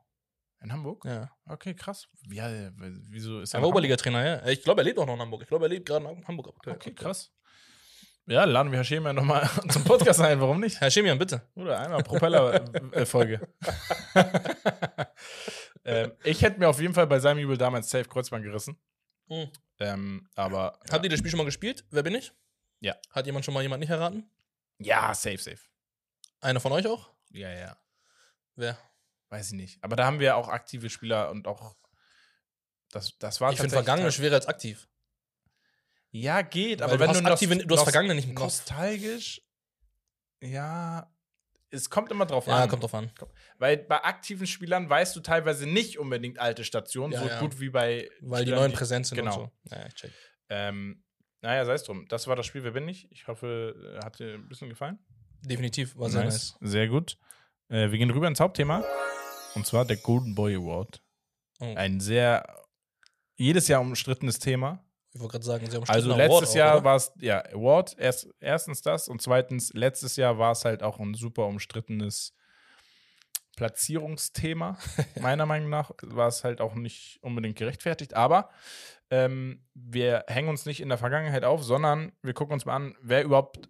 In 0.62 0.72
Hamburg? 0.72 1.05
Ja. 1.05 1.30
Okay, 1.47 1.74
krass. 1.74 2.09
Ja, 2.30 2.49
äh, 2.49 2.70
wieso 3.11 3.41
ist 3.41 3.53
Er 3.53 3.59
er 3.59 3.62
war 3.62 3.68
in 3.68 3.72
Oberliga-Trainer, 3.72 4.26
ja. 4.26 4.47
Ich 4.49 4.62
glaube, 4.62 4.80
er 4.80 4.85
lebt 4.85 4.99
auch 4.99 5.07
noch 5.07 5.14
in 5.14 5.20
Hamburg. 5.20 5.43
Ich 5.43 5.49
glaube, 5.49 5.66
er 5.66 5.68
lebt 5.68 5.87
gerade 5.87 6.07
in 6.09 6.26
Hamburg. 6.26 6.55
aktuell. 6.57 6.76
Okay, 6.76 6.95
krass. 6.95 7.32
Ja, 8.26 8.45
laden 8.45 8.72
wir 8.72 8.78
Herr 8.78 8.85
Schema 8.85 9.12
nochmal 9.12 9.49
zum 9.68 9.85
Podcast 9.85 10.20
ein, 10.22 10.41
warum 10.41 10.61
nicht? 10.61 10.80
Herr 10.80 10.91
Schemian, 10.91 11.18
bitte. 11.18 11.43
Oder 11.55 11.80
einmal 11.80 12.03
Propeller-Folge. 12.03 13.47
ähm, 15.85 16.12
ich 16.24 16.41
hätte 16.41 16.59
mir 16.59 16.68
auf 16.68 16.80
jeden 16.80 16.95
Fall 16.95 17.07
bei 17.07 17.18
seinem 17.18 17.41
Jubel 17.41 17.59
damals 17.59 17.91
safe 17.91 18.09
Kreuzband 18.09 18.45
gerissen. 18.45 18.78
Mhm. 19.28 19.50
Ähm, 19.80 20.28
aber. 20.34 20.78
Habt 20.90 21.04
ihr 21.04 21.10
das 21.10 21.18
Spiel 21.18 21.30
schon 21.30 21.38
mal 21.38 21.44
gespielt? 21.44 21.84
Wer 21.90 22.02
bin 22.02 22.14
ich? 22.14 22.32
Ja. 22.80 22.96
Hat 23.10 23.26
jemand 23.26 23.44
schon 23.44 23.54
mal 23.54 23.62
jemand 23.62 23.80
nicht 23.80 23.90
erraten? 23.90 24.28
Ja, 24.78 25.14
safe, 25.14 25.38
safe. 25.38 25.58
Einer 26.40 26.60
von 26.60 26.72
euch 26.72 26.86
auch? 26.86 27.10
Ja, 27.30 27.50
ja. 27.50 27.76
Wer? 28.56 28.78
Weiß 29.30 29.48
ich 29.48 29.54
nicht. 29.54 29.82
Aber 29.82 29.96
da 29.96 30.04
haben 30.06 30.20
wir 30.20 30.36
auch 30.36 30.48
aktive 30.48 30.90
Spieler 30.90 31.30
und 31.30 31.46
auch. 31.46 31.74
Das, 32.90 33.18
das 33.18 33.40
war 33.40 33.50
ich 33.52 33.58
finde 33.58 33.74
Vergangene 33.74 34.12
schwerer 34.12 34.34
als 34.36 34.46
aktiv. 34.46 34.88
Ja, 36.10 36.42
geht, 36.42 36.78
Weil 36.78 36.84
aber 36.88 36.94
du 36.96 37.00
wenn 37.00 37.08
hast 37.10 37.20
du 37.20 37.24
aktive- 37.48 37.66
du 37.66 37.74
hast 37.76 37.82
Vergangene 37.82 38.14
nicht 38.14 38.28
im 38.28 38.34
Kopf. 38.36 38.44
Nostalgisch. 38.44 39.42
Ja. 40.40 41.10
Es 41.74 41.90
kommt 41.90 42.10
immer 42.10 42.24
drauf 42.26 42.46
Ja, 42.46 42.62
an. 42.62 42.68
kommt 42.68 42.82
drauf 42.82 42.94
an. 42.94 43.10
Weil 43.58 43.78
bei 43.78 44.02
aktiven 44.04 44.46
Spielern 44.46 44.88
weißt 44.88 45.14
du 45.16 45.20
teilweise 45.20 45.66
nicht 45.66 45.98
unbedingt 45.98 46.38
alte 46.38 46.64
Stationen, 46.64 47.12
Ja, 47.12 47.20
so 47.22 47.28
ja. 47.28 47.40
gut 47.40 47.60
wie 47.60 47.70
bei. 47.70 48.08
Weil 48.20 48.44
die 48.44 48.50
Spielern, 48.50 48.60
neuen 48.60 48.72
präsent 48.72 49.06
sind 49.06 49.16
genau. 49.18 49.42
und 49.42 49.50
so. 49.68 49.74
Ja, 49.74 49.86
ich 49.86 49.94
check. 49.94 50.12
Ähm, 50.48 51.02
naja, 51.40 51.64
sei 51.64 51.74
es 51.74 51.82
drum. 51.82 52.06
Das 52.08 52.26
war 52.26 52.36
das 52.36 52.46
Spiel 52.46 52.64
Wer 52.64 52.70
bin 52.72 52.88
ich? 52.88 53.10
Ich 53.10 53.26
hoffe, 53.26 53.74
äh, 54.00 54.04
hat 54.04 54.18
dir 54.18 54.34
ein 54.34 54.48
bisschen 54.48 54.68
gefallen. 54.68 54.98
Definitiv, 55.42 55.96
war 55.98 56.08
sehr 56.08 56.24
nice. 56.24 56.56
Sehr 56.60 56.88
gut. 56.88 57.18
Äh, 57.68 57.90
wir 57.90 57.98
gehen 57.98 58.10
rüber 58.10 58.28
ins 58.28 58.40
Hauptthema. 58.40 58.82
Und 59.54 59.66
zwar 59.66 59.84
der 59.84 59.96
Golden 59.96 60.34
Boy 60.34 60.54
Award. 60.56 61.02
Oh, 61.60 61.74
Ein 61.76 62.00
sehr 62.00 62.44
jedes 63.36 63.68
Jahr 63.68 63.80
umstrittenes 63.80 64.38
Thema. 64.38 64.84
Ich 65.14 65.20
wollte 65.20 65.32
gerade 65.32 65.44
sagen, 65.44 65.70
sie 65.70 65.76
haben 65.76 65.88
Also 65.88 66.14
letztes 66.16 66.50
Award 66.50 66.54
Jahr 66.56 66.84
war 66.84 66.96
es, 66.96 67.12
ja, 67.20 67.44
Award, 67.52 67.96
erst, 67.98 68.28
erstens 68.40 68.82
das 68.82 69.08
und 69.08 69.22
zweitens, 69.22 69.72
letztes 69.72 70.16
Jahr 70.16 70.38
war 70.38 70.50
es 70.52 70.64
halt 70.64 70.82
auch 70.82 70.98
ein 70.98 71.14
super 71.14 71.46
umstrittenes 71.46 72.34
Platzierungsthema. 73.56 74.76
Meiner 75.20 75.46
Meinung 75.46 75.70
nach 75.70 75.92
war 76.02 76.26
es 76.26 76.42
halt 76.42 76.60
auch 76.60 76.74
nicht 76.74 77.18
unbedingt 77.22 77.56
gerechtfertigt, 77.56 78.14
aber 78.14 78.50
ähm, 79.10 79.64
wir 79.74 80.24
hängen 80.26 80.48
uns 80.48 80.66
nicht 80.66 80.80
in 80.80 80.88
der 80.88 80.98
Vergangenheit 80.98 81.44
auf, 81.44 81.62
sondern 81.62 82.10
wir 82.22 82.34
gucken 82.34 82.54
uns 82.54 82.64
mal 82.64 82.74
an, 82.74 82.96
wer 83.00 83.22
überhaupt 83.22 83.68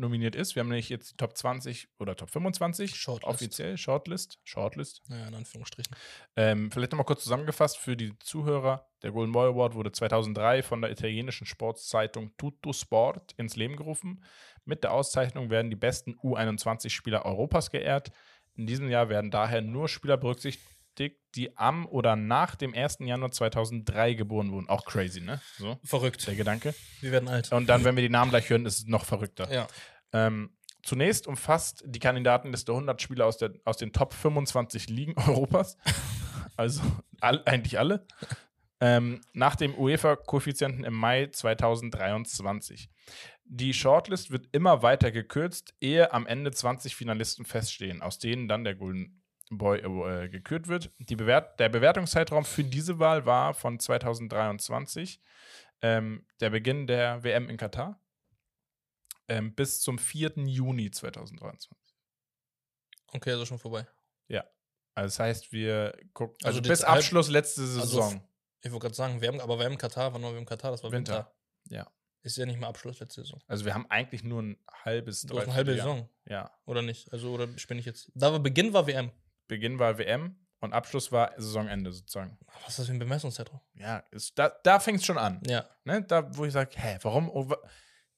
nominiert 0.00 0.34
ist. 0.34 0.54
Wir 0.54 0.60
haben 0.60 0.68
nämlich 0.68 0.88
jetzt 0.88 1.12
die 1.12 1.16
Top 1.16 1.36
20 1.36 1.88
oder 1.98 2.16
Top 2.16 2.30
25 2.30 2.96
Shortlist. 2.96 3.28
offiziell, 3.28 3.76
Shortlist, 3.76 4.38
Shortlist. 4.42 5.02
Ja, 5.08 5.28
in 5.28 5.34
Anführungsstrichen. 5.34 5.94
Ähm, 6.36 6.70
vielleicht 6.70 6.92
nochmal 6.92 7.04
kurz 7.04 7.22
zusammengefasst 7.22 7.78
für 7.78 7.96
die 7.96 8.18
Zuhörer. 8.18 8.88
Der 9.02 9.12
Golden 9.12 9.32
Boy 9.32 9.50
Award 9.50 9.74
wurde 9.74 9.92
2003 9.92 10.62
von 10.62 10.82
der 10.82 10.90
italienischen 10.90 11.46
Sportzeitung 11.46 12.36
Tutto 12.36 12.72
Sport 12.72 13.32
ins 13.36 13.56
Leben 13.56 13.76
gerufen. 13.76 14.24
Mit 14.64 14.82
der 14.82 14.92
Auszeichnung 14.92 15.50
werden 15.50 15.70
die 15.70 15.76
besten 15.76 16.14
U21-Spieler 16.14 17.24
Europas 17.24 17.70
geehrt. 17.70 18.10
In 18.54 18.66
diesem 18.66 18.88
Jahr 18.88 19.08
werden 19.08 19.30
daher 19.30 19.62
nur 19.62 19.88
Spieler 19.88 20.16
berücksichtigt, 20.16 20.66
die 20.98 21.56
am 21.56 21.86
oder 21.86 22.16
nach 22.16 22.56
dem 22.56 22.74
1. 22.74 22.98
Januar 23.00 23.30
2003 23.30 24.14
geboren 24.14 24.50
wurden. 24.52 24.68
Auch 24.68 24.84
crazy, 24.84 25.20
ne? 25.20 25.40
So, 25.58 25.78
Verrückt. 25.84 26.26
der 26.26 26.34
Gedanke. 26.34 26.74
Wir 27.00 27.12
werden 27.12 27.28
alt. 27.28 27.52
Und 27.52 27.68
dann, 27.68 27.84
wenn 27.84 27.96
wir 27.96 28.02
die 28.02 28.08
Namen 28.08 28.30
gleich 28.30 28.50
hören, 28.50 28.66
ist 28.66 28.78
es 28.80 28.86
noch 28.86 29.04
verrückter. 29.04 29.52
Ja. 29.52 29.66
Ähm, 30.12 30.56
zunächst 30.82 31.26
umfasst 31.26 31.84
die 31.86 32.00
Kandidatenliste 32.00 32.72
100 32.72 33.00
Spieler 33.00 33.26
aus, 33.26 33.38
der, 33.38 33.52
aus 33.64 33.76
den 33.76 33.92
Top 33.92 34.14
25 34.14 34.88
Ligen 34.88 35.16
Europas. 35.16 35.76
Also 36.56 36.82
all, 37.20 37.42
eigentlich 37.46 37.78
alle. 37.78 38.06
Ähm, 38.80 39.22
nach 39.32 39.56
dem 39.56 39.74
UEFA-Koeffizienten 39.74 40.84
im 40.84 40.92
Mai 40.92 41.28
2023. 41.28 42.90
Die 43.44 43.72
Shortlist 43.72 44.30
wird 44.30 44.48
immer 44.52 44.82
weiter 44.82 45.10
gekürzt, 45.10 45.74
ehe 45.80 46.12
am 46.12 46.26
Ende 46.26 46.50
20 46.50 46.94
Finalisten 46.94 47.46
feststehen, 47.46 48.02
aus 48.02 48.18
denen 48.18 48.46
dann 48.46 48.64
der 48.64 48.74
Golden 48.74 49.19
Boy 49.50 49.80
äh, 49.80 50.28
gekürt 50.28 50.68
wird. 50.68 50.90
Bewert 50.98 51.58
der 51.60 51.68
Bewertungszeitraum 51.68 52.44
für 52.44 52.64
diese 52.64 52.98
Wahl 52.98 53.26
war 53.26 53.52
von 53.54 53.78
2023, 53.78 55.20
ähm, 55.82 56.26
der 56.40 56.50
Beginn 56.50 56.86
der 56.86 57.22
WM 57.24 57.48
in 57.48 57.56
Katar, 57.56 58.00
ähm, 59.28 59.54
bis 59.54 59.80
zum 59.80 59.98
4. 59.98 60.32
Juni 60.46 60.90
2023. 60.90 61.70
Okay, 63.12 63.32
also 63.32 63.44
schon 63.44 63.58
vorbei. 63.58 63.86
Also 64.94 65.06
das 65.06 65.18
heißt, 65.20 65.52
wir 65.52 65.96
gucken, 66.12 66.36
also, 66.42 66.58
Also 66.58 66.68
bis 66.68 66.82
Abschluss 66.82 67.28
letzte 67.30 67.62
Also 67.62 67.80
Saison. 67.80 68.22
Ich 68.62 68.70
wollte 68.70 68.84
gerade 68.84 68.94
sagen, 68.94 69.20
WM, 69.22 69.40
aber 69.40 69.58
WM 69.58 69.78
Katar, 69.78 70.12
wann 70.12 70.22
war 70.22 70.34
WM 70.34 70.44
Katar? 70.44 70.72
Das 70.72 70.82
war 70.82 70.90
Winter. 70.92 71.14
Winter. 71.14 71.34
Ja. 71.68 71.90
Ist 72.22 72.36
ja 72.36 72.44
nicht 72.44 72.58
mehr 72.58 72.68
Abschluss 72.68 73.00
letzte 73.00 73.22
Saison. 73.22 73.40
Also 73.46 73.64
wir 73.64 73.72
haben 73.72 73.86
eigentlich 73.88 74.24
nur 74.24 74.42
ein 74.42 74.58
halbes, 74.84 75.22
Du 75.22 75.38
hast 75.38 75.44
eine 75.44 75.54
halbe 75.54 75.70
Dreivierteljahr. 75.72 76.06
Saison, 76.06 76.10
Ja. 76.26 76.50
oder 76.66 76.82
nicht? 76.82 77.10
Also, 77.12 77.32
oder 77.32 77.46
bin 77.46 77.78
ich 77.78 77.86
jetzt. 77.86 78.10
Da 78.14 78.32
war 78.32 78.40
Beginn 78.40 78.72
war 78.74 78.86
WM. 78.86 79.10
Beginn 79.50 79.78
war 79.78 79.98
WM 79.98 80.36
und 80.60 80.72
Abschluss 80.72 81.12
war 81.12 81.32
Saisonende 81.36 81.92
sozusagen. 81.92 82.38
Was 82.62 82.70
ist 82.70 82.78
das 82.80 82.86
für 82.86 82.92
ein 82.92 82.98
Bemessungszeitraum? 82.98 83.60
Ja, 83.74 84.02
ist, 84.10 84.38
da, 84.38 84.50
da 84.62 84.80
fängt 84.80 85.00
es 85.00 85.04
schon 85.06 85.18
an. 85.18 85.40
Ja. 85.46 85.66
Ne? 85.84 86.02
Da, 86.02 86.34
wo 86.36 86.44
ich 86.44 86.52
sage, 86.52 86.70
hä, 86.76 86.98
warum? 87.02 87.28
Oh, 87.30 87.48
wa- 87.50 87.58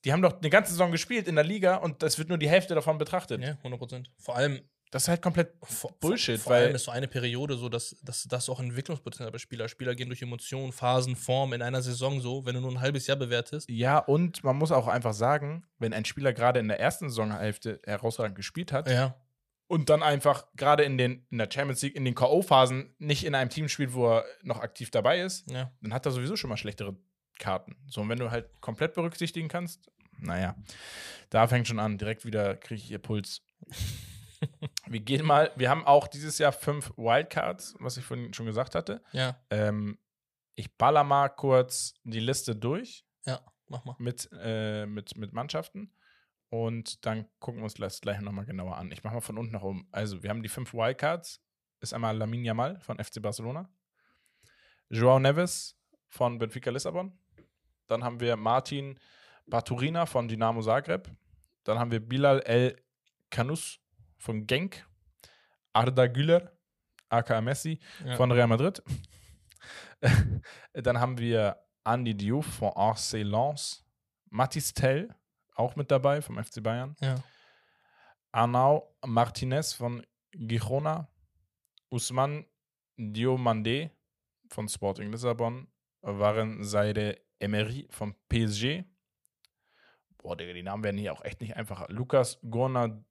Die 0.05 0.13
haben 0.13 0.23
doch 0.23 0.39
eine 0.39 0.51
ganze 0.51 0.73
Saison 0.73 0.91
gespielt 0.93 1.27
in 1.29 1.35
der 1.37 1.45
Liga 1.45 1.77
und 1.77 2.03
das 2.03 2.19
wird 2.19 2.29
nur 2.29 2.39
die 2.39 2.49
Hälfte 2.49 2.75
davon 2.75 2.99
betrachtet. 2.99 3.41
Ja, 3.43 3.53
100 3.59 3.79
Prozent. 3.79 4.11
Vor 4.19 4.37
allem, 4.37 4.61
Das 4.91 5.05
ist 5.05 5.09
halt 5.09 5.23
komplett 5.23 5.55
vor, 5.63 5.97
Bullshit, 6.01 6.37
vor, 6.39 6.51
vor 6.51 6.53
allem 6.57 6.69
weil- 6.71 6.75
ist 6.75 6.85
so 6.85 6.91
eine 6.91 7.09
Periode 7.09 7.57
so, 7.57 7.69
dass, 7.71 7.97
dass 8.03 8.25
das 8.25 8.49
auch 8.51 8.61
Entwicklungspotenzial 8.61 9.31
bei 9.31 9.39
Spieler. 9.39 9.69
Spieler 9.69 9.95
gehen 9.95 10.09
durch 10.09 10.21
Emotionen, 10.21 10.71
Phasen, 10.73 11.17
Form 11.17 11.53
in 11.55 11.63
einer 11.63 11.81
Saison 11.81 12.21
so, 12.21 12.45
wenn 12.45 12.57
du 12.57 12.61
nur 12.61 12.73
ein 12.73 12.81
halbes 12.81 13.07
Jahr 13.07 13.17
bewertest. 13.17 13.71
Ja, 13.71 13.99
und 13.99 14.43
man 14.45 14.57
muss 14.57 14.71
auch 14.73 14.89
einfach 14.89 15.15
sagen, 15.15 15.65
wenn 15.79 15.95
ein 15.95 16.05
Spieler 16.05 16.33
gerade 16.35 16.59
in 16.61 16.69
der 16.69 16.79
ersten 16.81 17.09
Saisonhälfte 17.09 17.81
herausragend 17.87 18.37
gespielt 18.37 18.71
hat 18.73 18.87
Ja. 18.91 19.15
Und 19.67 19.89
dann 19.91 20.03
einfach 20.03 20.47
gerade 20.57 20.83
in, 20.85 20.99
den, 20.99 21.27
in 21.31 21.39
der 21.39 21.49
Champions 21.51 21.83
League, 21.83 21.97
in 21.97 22.05
den 22.05 22.15
K.O.-Phasen 22.15 22.95
nicht 22.99 23.25
in 23.25 23.35
einem 23.35 23.51
Team 23.51 23.69
spielt, 23.69 23.95
wo 23.95 24.09
er 24.11 24.25
noch 24.43 24.61
aktiv 24.61 24.91
dabei 24.91 25.21
ist, 25.21 25.51
Ja. 25.51 25.71
dann 25.81 25.95
hat 25.95 26.05
er 26.07 26.13
sowieso 26.13 26.37
schon 26.37 26.51
mal 26.51 26.57
schlechtere 26.57 26.97
Karten. 27.39 27.77
So, 27.89 28.03
und 28.03 28.09
wenn 28.09 28.19
du 28.19 28.31
halt 28.31 28.49
komplett 28.61 28.95
berücksichtigen 28.95 29.49
kannst, 29.49 29.91
naja, 30.19 30.55
da 31.31 31.47
fängt 31.49 31.67
schon 31.67 31.79
an, 31.81 31.99
direkt 31.99 32.25
wieder 32.25 32.57
kriege 32.57 32.81
ich 32.81 32.91
ihr 32.91 32.99
Puls. 33.01 33.43
wir 34.87 35.01
gehen 35.01 35.25
mal, 35.25 35.51
wir 35.57 35.71
haben 35.71 35.87
auch 35.87 36.07
dieses 36.09 36.39
Jahr 36.39 36.53
fünf 36.53 36.91
Wildcards, 36.97 37.75
was 37.81 37.97
ich 37.97 38.05
vorhin 38.05 38.33
schon 38.35 38.47
gesagt 38.47 38.75
hatte. 38.75 39.03
Ja. 39.13 39.37
Ähm, 39.51 39.99
ich 40.55 40.77
baller 40.77 41.05
mal 41.05 41.29
kurz 41.29 41.95
die 42.05 42.21
Liste 42.21 42.55
durch 42.55 43.05
Ja. 43.25 43.41
Mach 43.69 43.85
mal. 43.85 43.97
mit, 43.99 44.29
äh, 44.39 44.85
mit, 44.87 45.17
mit 45.17 45.33
Mannschaften. 45.33 45.93
Und 46.53 47.07
dann 47.07 47.27
gucken 47.39 47.61
wir 47.61 47.65
uns 47.65 47.75
das 47.75 48.03
gleich 48.03 48.21
nochmal 48.21 48.45
genauer 48.45 48.77
an. 48.77 48.93
Ich 48.93 49.03
mache 49.03 49.15
mal 49.15 49.21
von 49.23 49.39
unten 49.39 49.53
nach 49.53 49.63
oben. 49.63 49.89
Also, 49.91 50.23
wir 50.23 50.29
haben 50.29 50.43
die 50.43 50.51
fünf 50.51 50.75
Wildcards. 50.75 51.41
Ist 51.81 51.95
einmal 51.95 52.15
Lamin 52.15 52.45
Yamal 52.45 52.79
von 52.81 53.03
FC 53.03 53.23
Barcelona. 53.23 53.71
Joao 54.91 55.19
Neves 55.19 55.75
von 56.11 56.37
Benfica 56.39 56.71
Lissabon. 56.71 57.19
Dann 57.87 58.05
haben 58.05 58.21
wir 58.21 58.37
Martin 58.37 59.01
Baturina 59.47 60.05
von 60.05 60.29
Dinamo 60.29 60.61
Zagreb. 60.61 61.09
Dann 61.65 61.79
haben 61.79 61.91
wir 61.91 62.01
Bilal 62.07 62.41
El 62.43 62.77
Canus 63.31 63.81
von 64.19 64.47
Genk. 64.47 64.87
Arda 65.73 66.07
Güler, 66.07 66.53
aka 67.09 67.41
Messi, 67.41 67.79
Ja. 68.05 68.17
von 68.17 68.31
Real 68.31 68.47
Madrid. 68.47 68.83
Dann 70.75 71.01
haben 71.01 71.17
wir 71.17 71.57
Andy 71.85 72.15
Diouf 72.15 72.45
von 72.45 72.73
RC 72.77 73.23
Lens. 73.23 73.87
Mathis 74.29 74.75
Tell, 74.75 75.09
auch 75.63 75.77
mit 75.77 75.91
dabei 75.91 76.21
vom 76.23 76.43
FC 76.43 76.63
Bayern. 76.63 76.97
ja. 77.01 77.15
Arnau 78.35 78.97
Martinez 79.05 79.73
von 79.75 80.07
Girona. 80.33 81.09
Usman 81.91 82.47
Diomande 82.97 83.91
von 84.49 84.69
Sporting 84.69 85.11
Lissabon. 85.13 85.69
Waren 86.01 86.65
Seide 86.65 87.21
Emery 87.39 87.87
von 87.91 88.15
PSG. 88.29 88.85
Boah, 90.19 90.37
Digga, 90.37 90.53
die 90.53 90.63
Namen 90.63 90.83
werden 90.83 90.97
hier 90.97 91.13
auch 91.13 91.25
echt 91.25 91.41
nicht 91.41 91.57
einfacher. 91.57 91.87
Lukas 91.91 92.39
Gorna 92.49 93.05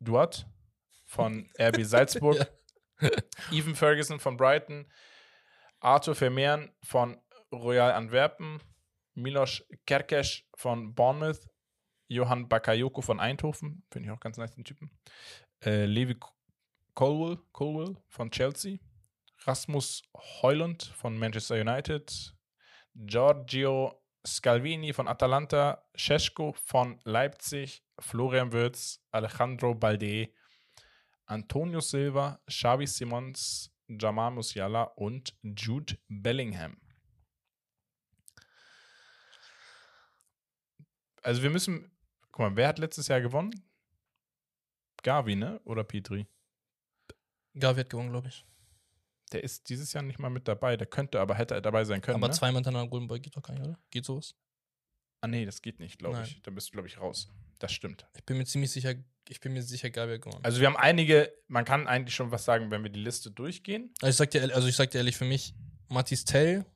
Duat 0.00 0.46
von 1.04 1.50
RB 1.60 1.84
Salzburg. 1.84 2.38
Ja. 3.00 3.10
Ethan 3.50 3.74
Ferguson 3.74 4.20
von 4.20 4.36
Brighton, 4.36 4.86
Arthur 5.80 6.14
Vermeeren 6.14 6.70
von 6.82 7.20
Royal 7.52 7.92
Antwerpen, 7.92 8.60
Milos 9.14 9.64
Kerkesch 9.86 10.48
von 10.54 10.94
Bournemouth, 10.94 11.48
Johann 12.08 12.48
Bakayoko 12.48 13.02
von 13.02 13.20
Eindhoven, 13.20 13.84
finde 13.90 14.08
ich 14.08 14.12
auch 14.12 14.20
ganz 14.20 14.36
nice, 14.36 14.54
den 14.54 14.64
Typen, 14.64 14.90
äh, 15.64 15.86
Levi 15.86 16.16
Colwell, 16.94 17.38
Colwell 17.52 17.96
von 18.08 18.30
Chelsea, 18.30 18.78
Rasmus 19.38 20.02
Heulund 20.42 20.82
von 20.82 21.18
Manchester 21.18 21.60
United, 21.60 22.34
Giorgio 22.94 24.02
Scalvini 24.26 24.92
von 24.92 25.08
Atalanta, 25.08 25.84
Scheschko 25.94 26.52
von 26.52 27.00
Leipzig, 27.04 27.84
Florian 27.98 28.52
Wirtz, 28.52 29.00
Alejandro 29.10 29.74
Balde, 29.74 30.28
Antonio 31.26 31.80
Silva, 31.80 32.40
Xavi 32.46 32.86
Simons, 32.86 33.74
Jamal 33.88 34.30
Musiala 34.30 34.84
und 34.84 35.36
Jude 35.42 35.98
Bellingham. 36.08 36.76
Also 41.22 41.42
wir 41.42 41.50
müssen, 41.50 41.91
guck 42.32 42.40
mal, 42.40 42.56
wer 42.56 42.68
hat 42.68 42.78
letztes 42.78 43.08
Jahr 43.08 43.20
gewonnen? 43.20 43.52
Gavi, 45.02 45.36
ne? 45.36 45.60
Oder 45.64 45.84
Petri? 45.84 46.26
Gavi 47.58 47.80
hat 47.80 47.90
gewonnen, 47.90 48.10
glaube 48.10 48.28
ich. 48.28 48.44
Der 49.32 49.42
ist 49.42 49.68
dieses 49.68 49.92
Jahr 49.92 50.02
nicht 50.02 50.18
mal 50.18 50.30
mit 50.30 50.46
dabei. 50.48 50.76
Der 50.76 50.86
könnte, 50.86 51.20
aber 51.20 51.34
hätte 51.34 51.54
er 51.54 51.60
dabei 51.60 51.84
sein 51.84 52.00
können. 52.00 52.16
aber 52.16 52.28
ne? 52.28 52.34
zweimal 52.34 52.56
hintereinander 52.56 52.90
Golden 52.90 53.08
Boy 53.08 53.20
geht 53.20 53.36
doch 53.36 53.42
gar 53.42 53.54
nicht, 53.54 53.62
oder? 53.66 53.78
Geht 53.90 54.04
sowas? 54.04 54.34
Ah, 55.20 55.28
nee, 55.28 55.44
das 55.44 55.62
geht 55.62 55.78
nicht, 55.80 55.98
glaube 55.98 56.22
ich. 56.22 56.42
Da 56.42 56.50
bist 56.50 56.68
du, 56.68 56.72
glaube 56.72 56.88
ich, 56.88 56.98
raus. 57.00 57.28
Das 57.58 57.72
stimmt. 57.72 58.06
Ich 58.14 58.24
bin 58.24 58.38
mir 58.38 58.44
ziemlich 58.44 58.70
sicher, 58.72 58.94
ich 59.28 59.40
bin 59.40 59.52
mir 59.52 59.62
sicher, 59.62 59.88
Gavi 59.90 60.14
hat 60.14 60.22
gewonnen. 60.22 60.44
Also 60.44 60.60
wir 60.60 60.66
haben 60.66 60.76
einige, 60.76 61.32
man 61.46 61.64
kann 61.64 61.86
eigentlich 61.86 62.14
schon 62.14 62.30
was 62.32 62.44
sagen, 62.44 62.70
wenn 62.70 62.82
wir 62.82 62.90
die 62.90 63.00
Liste 63.00 63.30
durchgehen. 63.30 63.94
Also 64.00 64.10
ich 64.10 64.16
sag 64.16 64.30
dir, 64.32 64.40
ehrlich- 64.40 64.56
also 64.56 64.66
ich 64.68 64.74
sag 64.76 64.90
dir 64.90 64.98
ehrlich, 64.98 65.16
für 65.16 65.24
mich, 65.24 65.54
Matis 65.88 66.24
Tell, 66.24 66.66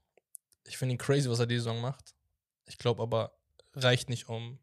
ich 0.64 0.76
finde 0.78 0.94
ihn 0.94 0.98
crazy, 0.98 1.28
was 1.28 1.40
er 1.40 1.46
die 1.46 1.56
Saison 1.56 1.80
macht. 1.80 2.14
Ich 2.66 2.78
glaube 2.78 3.02
aber, 3.02 3.36
reicht 3.74 4.08
nicht 4.08 4.28
um. 4.28 4.58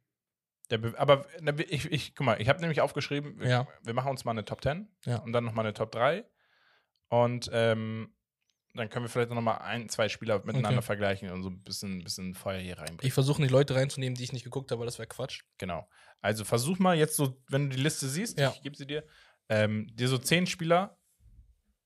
Der 0.70 0.78
Be 0.78 0.94
aber 0.98 1.26
ich, 1.70 1.92
ich, 1.92 2.16
guck 2.16 2.26
mal, 2.26 2.42
ich 2.42 2.48
habe 2.50 2.60
nämlich 2.62 2.82
aufgeschrieben, 2.82 3.40
wir, 3.40 3.48
Ja. 3.50 3.68
wir 3.84 3.94
machen 3.94 4.10
uns 4.10 4.24
mal 4.26 4.32
eine 4.32 4.46
Top 4.46 4.62
10 4.64 4.88
Ja. 5.06 5.18
und 5.18 5.34
dann 5.34 5.44
nochmal 5.44 5.66
eine 5.66 5.74
Top 5.74 5.92
3. 5.92 6.26
Und 7.10 7.50
ähm, 7.54 8.16
dann 8.74 8.90
können 8.90 9.06
wir 9.06 9.10
vielleicht 9.10 9.30
noch 9.30 9.40
mal 9.42 9.58
ein, 9.58 9.88
zwei 9.90 10.10
Spieler 10.10 10.40
miteinander 10.46 10.80
Okay. 10.80 10.82
vergleichen 10.86 11.30
und 11.30 11.44
so 11.44 11.50
ein 11.50 11.62
bisschen, 11.62 12.04
bisschen 12.04 12.34
Feuer 12.34 12.60
hier 12.60 12.78
reinbringen. 12.80 13.06
Ich 13.06 13.14
versuche 13.14 13.42
nicht 13.42 13.52
Leute 13.52 13.76
reinzunehmen, 13.76 14.16
die 14.16 14.24
ich 14.24 14.34
nicht 14.34 14.44
geguckt 14.46 14.72
habe, 14.72 14.80
weil 14.80 14.88
das 14.88 14.98
wäre 14.98 15.08
Quatsch. 15.08 15.42
Genau. 15.60 15.88
Also 16.22 16.44
versuch 16.44 16.80
mal 16.80 16.96
jetzt 16.98 17.16
so, 17.16 17.40
wenn 17.50 17.70
du 17.70 17.76
die 17.76 17.82
Liste 17.84 18.08
siehst, 18.08 18.40
Ja. 18.40 18.52
ich 18.56 18.62
gebe 18.64 18.76
sie 18.76 18.88
dir, 18.88 19.04
ähm, 19.50 19.88
dir 19.94 20.08
so 20.08 20.18
zehn 20.18 20.48
Spieler 20.48 20.98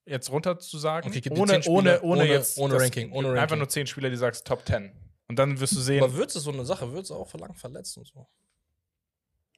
jetzt 0.06 0.30
runter 0.32 0.60
zu 0.60 0.78
sagen. 0.78 1.10
Okay, 1.10 1.22
ohne, 1.32 1.62
Spieler, 1.62 1.76
ohne, 1.76 2.02
ohne, 2.02 2.22
ohne- 2.22 2.26
jetzt. 2.32 2.58
ohne 2.58 2.80
Ranking, 2.80 3.12
ohne 3.12 3.30
Einfach 3.30 3.42
Ranking. 3.42 3.58
nur 3.58 3.70
zehn 3.70 3.88
Spieler, 3.88 4.10
die 4.10 4.16
sagst 4.16 4.48
Top 4.48 4.66
10. 4.66 4.94
Und 5.28 5.38
dann 5.38 5.60
wirst 5.60 5.76
du 5.76 5.82
sehen. 5.82 6.02
Aber 6.02 6.14
Würz 6.14 6.36
ist 6.38 6.44
so 6.44 6.54
eine 6.54 6.64
Sache, 6.64 6.90
Würz 6.94 7.12
auch 7.12 7.28
verlangt 7.28 7.58
verletzt 7.60 7.98
und 7.98 8.08
so. 8.08 8.30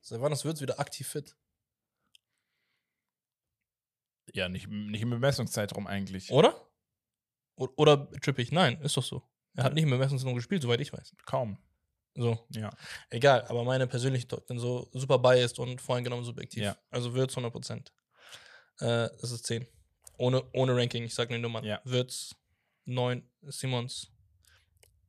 Seit 0.01 0.21
wann 0.21 0.31
ist 0.31 0.45
Würz 0.45 0.61
wieder 0.61 0.79
aktiv 0.79 1.07
fit? 1.07 1.35
ja, 4.33 4.47
nicht, 4.47 4.67
nicht 4.67 5.01
im 5.01 5.09
Bemessungszeitraum 5.09 5.87
eigentlich. 5.87 6.29
Oder? 6.31 6.69
O- 7.55 7.69
Oder 7.77 8.09
trippig? 8.21 8.51
Nein, 8.51 8.79
ist 8.81 8.95
doch 8.95 9.03
so. 9.03 9.23
Er 9.55 9.63
hat 9.63 9.73
nicht 9.73 9.83
im 9.83 9.89
Bemessungssaison 9.89 10.35
gespielt, 10.35 10.61
soweit 10.61 10.79
ich 10.81 10.93
weiß. 10.93 11.15
Kaum. 11.25 11.57
So. 12.15 12.45
Ja. 12.51 12.69
Egal, 13.09 13.43
aber 13.47 13.63
meine 13.63 13.87
persönliche 13.87 14.27
bin 14.47 14.59
so 14.59 14.89
super 14.93 15.17
biased 15.17 15.57
und 15.57 15.81
voreingenommen 15.81 16.23
subjektiv. 16.25 16.61
Ja. 16.63 16.77
Also 16.91 17.13
Würz 17.15 17.35
100%. 17.35 17.87
Äh, 18.81 19.09
das 19.19 19.31
ist 19.31 19.45
10. 19.47 19.67
Ohne, 20.17 20.43
ohne 20.53 20.75
Ranking, 20.75 21.03
ich 21.03 21.15
sag 21.15 21.29
nur 21.29 21.39
Nummern. 21.39 21.63
Ja. 21.63 21.81
Würz 21.83 22.35
9 22.85 23.27
Simons, 23.41 24.11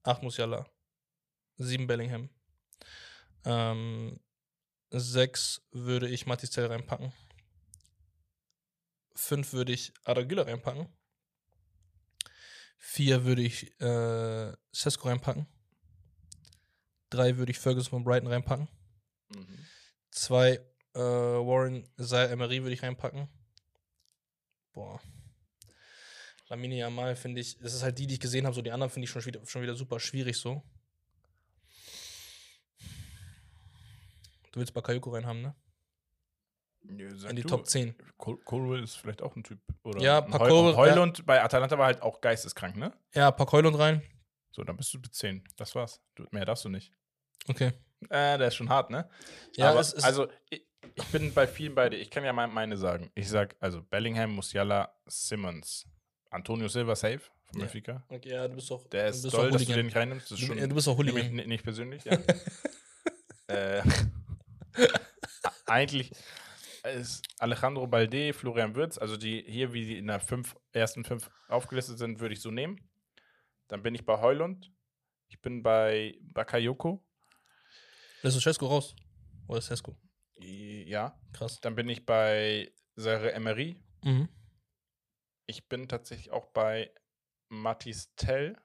8 0.02 0.22
Musiala, 0.22 0.66
7 1.58 1.86
Bellingham, 1.86 2.30
ähm, 3.44 4.18
6 4.90 5.62
würde 5.72 6.08
ich 6.08 6.26
Matistel 6.26 6.66
reinpacken, 6.66 7.12
5 9.14 9.52
würde 9.52 9.72
ich 9.72 9.92
Aragüler 10.04 10.46
reinpacken, 10.46 10.88
4 12.78 13.24
würde 13.24 13.42
ich 13.42 13.80
äh, 13.80 14.52
Sesko 14.72 15.08
reinpacken, 15.08 15.46
3 17.10 17.36
würde 17.36 17.52
ich 17.52 17.58
Ferguson 17.58 17.90
von 17.90 18.04
Brighton 18.04 18.28
reinpacken, 18.28 18.68
Mhm. 19.32 19.66
2 20.10 20.60
äh, 20.94 20.98
Warren 20.98 21.88
Zaire 21.96 22.30
Emery 22.32 22.62
würde 22.62 22.74
ich 22.74 22.82
reinpacken. 22.82 23.28
Boah. 24.72 25.00
Lamine 26.48 26.76
Yamal 26.78 27.14
finde 27.14 27.40
ich, 27.40 27.58
das 27.58 27.74
ist 27.74 27.82
halt 27.84 27.96
die, 27.98 28.08
die 28.08 28.14
ich 28.14 28.20
gesehen 28.20 28.44
habe, 28.44 28.54
so 28.54 28.62
die 28.62 28.72
anderen 28.72 28.90
finde 28.90 29.04
ich 29.04 29.10
schon 29.10 29.24
wieder, 29.24 29.46
schon 29.46 29.62
wieder 29.62 29.76
super 29.76 30.00
schwierig 30.00 30.36
so. 30.36 30.64
Du 34.52 34.60
willst 34.60 34.74
Bakayoko 34.74 35.10
reinhaben, 35.10 35.42
ne? 35.42 35.54
Ja, 36.82 37.28
In 37.28 37.36
die 37.36 37.42
du. 37.42 37.48
Top 37.48 37.66
10. 37.66 37.94
Col 38.16 38.38
Colwell 38.38 38.82
ist 38.82 38.96
vielleicht 38.96 39.20
auch 39.22 39.36
ein 39.36 39.44
Typ. 39.44 39.60
Oder 39.84 40.00
Ja, 40.00 40.24
ein 40.24 40.30
Paul 40.30 40.40
Heu- 40.40 40.48
Colwell, 40.48 40.76
Heulund 40.76 41.26
bei 41.26 41.42
Atalanta 41.42 41.76
war 41.78 41.86
halt 41.86 42.00
auch 42.02 42.20
geisteskrank, 42.20 42.76
ne? 42.76 42.92
Ja, 43.14 43.30
pack 43.30 43.52
Heulund 43.52 43.78
rein. 43.78 44.02
So, 44.50 44.64
dann 44.64 44.76
bist 44.76 44.92
du 44.94 44.98
mit 44.98 45.14
10. 45.14 45.44
Das 45.56 45.74
war's. 45.74 46.00
Du, 46.14 46.24
mehr 46.30 46.44
darfst 46.46 46.64
du 46.64 46.68
nicht. 46.70 46.92
Okay. 47.48 47.72
Äh, 48.08 48.38
der 48.38 48.48
ist 48.48 48.54
schon 48.56 48.70
hart, 48.70 48.90
ne? 48.90 49.08
Ja, 49.56 49.70
Aber, 49.70 49.80
es 49.80 49.92
ist, 49.92 50.04
also, 50.04 50.28
ich, 50.48 50.66
ich 50.94 51.04
bin 51.08 51.32
bei 51.34 51.46
vielen 51.46 51.74
beide. 51.74 51.96
Ich 51.96 52.10
kann 52.10 52.24
ja 52.24 52.32
mein- 52.32 52.52
meine 52.52 52.76
sagen. 52.78 53.10
Ich 53.14 53.28
sag, 53.28 53.54
also 53.60 53.82
Bellingham, 53.82 54.32
Musiala, 54.34 54.92
Simmons. 55.06 55.86
Antonio 56.30 56.66
Silva 56.68 56.96
safe 56.96 57.18
von 57.44 57.60
Ja. 57.60 57.66
Benfica. 57.66 58.02
Okay, 58.08 58.30
ja, 58.30 58.48
du 58.48 58.54
bist 58.54 58.70
doch. 58.70 58.86
Der 58.88 59.04
du 59.04 59.16
ist 59.16 59.22
bist 59.22 59.34
toll, 59.34 59.50
dass 59.50 59.64
du 59.66 59.72
den 59.74 59.86
nicht 59.86 59.96
reinnimmst. 59.96 60.30
Das 60.30 60.38
ist 60.38 60.42
Du, 60.42 60.46
schon 60.46 60.58
ja, 60.58 60.66
du 60.66 60.74
bist 60.74 60.86
doch 60.86 60.96
Nehme 60.96 61.10
Hooligan. 61.12 61.34
ich 61.34 61.40
n- 61.42 61.48
nicht 61.48 61.62
persönlich, 61.62 62.04
ja. 62.04 62.12
äh, 63.48 63.82
eigentlich 65.70 66.12
ist 66.94 67.22
Alejandro 67.38 67.86
Balde, 67.86 68.32
Florian 68.32 68.74
Wirtz, 68.74 68.98
also 68.98 69.16
die 69.16 69.44
hier, 69.46 69.72
wie 69.72 69.84
die 69.84 69.98
in 69.98 70.06
der 70.06 70.20
fünf, 70.20 70.56
ersten 70.72 71.04
fünf 71.04 71.30
aufgelistet 71.48 71.98
sind, 71.98 72.20
würde 72.20 72.34
ich 72.34 72.40
so 72.40 72.50
nehmen. 72.50 72.80
Dann 73.68 73.82
bin 73.82 73.94
ich 73.94 74.04
bei 74.04 74.20
Heulund. 74.20 74.72
Ich 75.28 75.40
bin 75.40 75.62
bei 75.62 76.18
Bakayoko. 76.34 77.04
Lässt 78.22 78.36
du 78.36 78.40
Cesco 78.40 78.66
raus? 78.66 78.96
Oder 79.46 79.60
Cesco? 79.60 79.96
Ja. 80.36 81.20
Krass. 81.32 81.60
Dann 81.60 81.76
bin 81.76 81.88
ich 81.88 82.04
bei 82.04 82.72
Sarre 82.96 83.32
Emery. 83.32 83.76
Mhm. 84.02 84.28
Ich 85.46 85.68
bin 85.68 85.88
tatsächlich 85.88 86.32
auch 86.32 86.46
bei 86.46 86.90
Matis 87.48 88.14
Tell. 88.16 88.56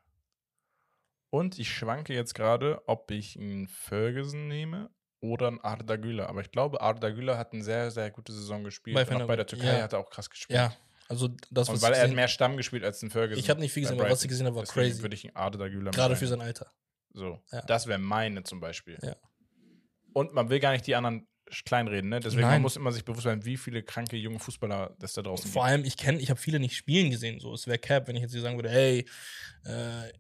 Und 1.30 1.60
ich 1.60 1.72
schwanke 1.72 2.14
jetzt 2.14 2.34
gerade, 2.34 2.82
ob 2.88 3.12
ich 3.12 3.38
einen 3.38 3.68
Ferguson 3.68 4.48
nehme 4.48 4.95
oder 5.20 5.48
einen 5.48 5.60
Arda 5.62 5.96
Güler. 5.96 6.30
Aber 6.30 6.42
ich 6.42 6.52
glaube, 6.52 6.82
Arda 6.82 7.10
Güler 7.10 7.38
hat 7.38 7.54
eine 7.54 7.64
sehr, 7.64 7.92
sehr 7.92 8.12
gute 8.12 8.32
Saison 8.32 8.64
gespielt. 8.64 8.96
Bei 8.96 9.08
und 9.16 9.22
auch 9.22 9.28
bei 9.28 9.36
der 9.36 9.48
Türkei 9.48 9.78
ja. 9.78 9.84
hat 9.84 9.94
er 9.94 10.00
auch 10.00 10.10
krass 10.10 10.30
gespielt. 10.30 10.58
Ja, 10.58 10.74
also 11.08 11.30
das, 11.52 11.68
was 11.68 11.76
Und 11.76 11.82
weil 11.82 11.94
er 11.94 12.04
hat 12.04 12.12
mehr 12.12 12.28
Stamm 12.28 12.58
gespielt 12.58 12.84
als 12.84 13.02
ein 13.02 13.12
Ferguson. 13.12 13.40
Ich 13.40 13.50
habe 13.50 13.60
nicht 13.60 13.74
viel 13.74 13.84
gesehen, 13.84 14.00
aber 14.00 14.10
was 14.10 14.24
ich 14.24 14.30
gesehen 14.30 14.48
habe, 14.48 14.56
war 14.56 14.64
Deswegen 14.64 14.90
crazy. 14.90 15.02
würde 15.02 15.16
ich 15.16 15.26
einen 15.26 15.36
Arda 15.36 15.68
Güler 15.68 15.92
Gerade 15.92 16.16
für 16.16 16.28
sein 16.28 16.42
Alter. 16.42 16.72
So, 17.14 17.42
Ja. 17.52 17.62
das 17.62 17.88
wäre 17.88 18.00
meine 18.00 18.44
zum 18.44 18.60
Beispiel. 18.60 18.98
Ja. 19.02 19.16
Und 20.14 20.34
man 20.34 20.50
will 20.50 20.60
gar 20.60 20.72
nicht 20.72 20.88
die 20.88 20.96
anderen 20.96 21.28
kleinreden, 21.64 22.10
ne? 22.10 22.20
Deswegen 22.20 22.48
man 22.48 22.62
muss 22.62 22.76
immer 22.76 22.92
sich 22.92 23.06
bewusst 23.06 23.24
sein, 23.24 23.46
wie 23.46 23.58
viele 23.58 23.84
kranke 23.84 24.18
junge 24.18 24.40
Fußballer 24.40 24.96
das 25.00 25.14
da 25.14 25.22
draußen 25.22 25.50
Vor 25.50 25.64
allem, 25.64 25.86
ich 25.86 25.96
kenne, 25.96 26.20
ich 26.20 26.30
habe 26.30 26.40
viele 26.40 26.60
nicht 26.60 26.76
spielen 26.76 27.12
gesehen. 27.12 27.40
So, 27.40 27.54
es 27.54 27.68
wäre 27.68 27.78
Cap, 27.78 28.08
wenn 28.08 28.16
ich 28.16 28.24
jetzt 28.24 28.32
hier 28.32 28.42
sagen 28.42 28.58
würde, 28.58 28.70
hey, 28.70 29.06
äh, 29.66 30.12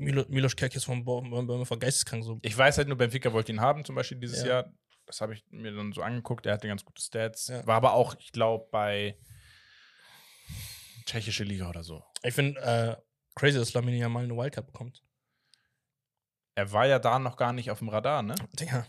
Milo, 0.00 0.24
Milos 0.28 0.56
Kerk 0.56 0.74
ist 0.74 0.84
vom 0.84 1.04
Bäume 1.04 1.64
von 1.66 1.78
geisteskrank. 1.78 2.24
So. 2.24 2.38
Ich 2.42 2.56
weiß 2.56 2.78
halt 2.78 2.88
nur, 2.88 2.96
Benfica 2.96 3.32
wollte 3.32 3.52
ihn 3.52 3.60
haben, 3.60 3.84
zum 3.84 3.94
Beispiel 3.94 4.18
dieses 4.18 4.42
Ja. 4.42 4.48
Jahr. 4.48 4.72
Das 5.06 5.20
habe 5.20 5.34
ich 5.34 5.44
mir 5.50 5.72
dann 5.74 5.92
so 5.92 6.02
angeguckt. 6.02 6.46
Er 6.46 6.54
hatte 6.54 6.68
ganz 6.68 6.84
gute 6.84 7.02
Stats. 7.02 7.48
Ja. 7.48 7.66
War 7.66 7.76
aber 7.76 7.94
auch, 7.94 8.14
ich 8.18 8.32
glaube, 8.32 8.66
bei 8.70 9.18
tschechische 11.06 11.44
Liga 11.44 11.68
oder 11.68 11.82
so. 11.82 12.02
Ich 12.22 12.34
finde 12.34 12.60
äh, 12.60 12.96
crazy, 13.34 13.58
dass 13.58 13.72
Lamine 13.74 13.96
ja 13.98 14.08
mal 14.08 14.24
eine 14.24 14.36
Wildcard 14.36 14.66
bekommt. 14.66 15.02
Er 16.54 16.70
war 16.72 16.86
ja 16.86 16.98
da 16.98 17.18
noch 17.18 17.36
gar 17.36 17.52
nicht 17.52 17.70
auf 17.70 17.78
dem 17.78 17.88
Radar, 17.88 18.22
ne? 18.22 18.34
Digga, 18.58 18.86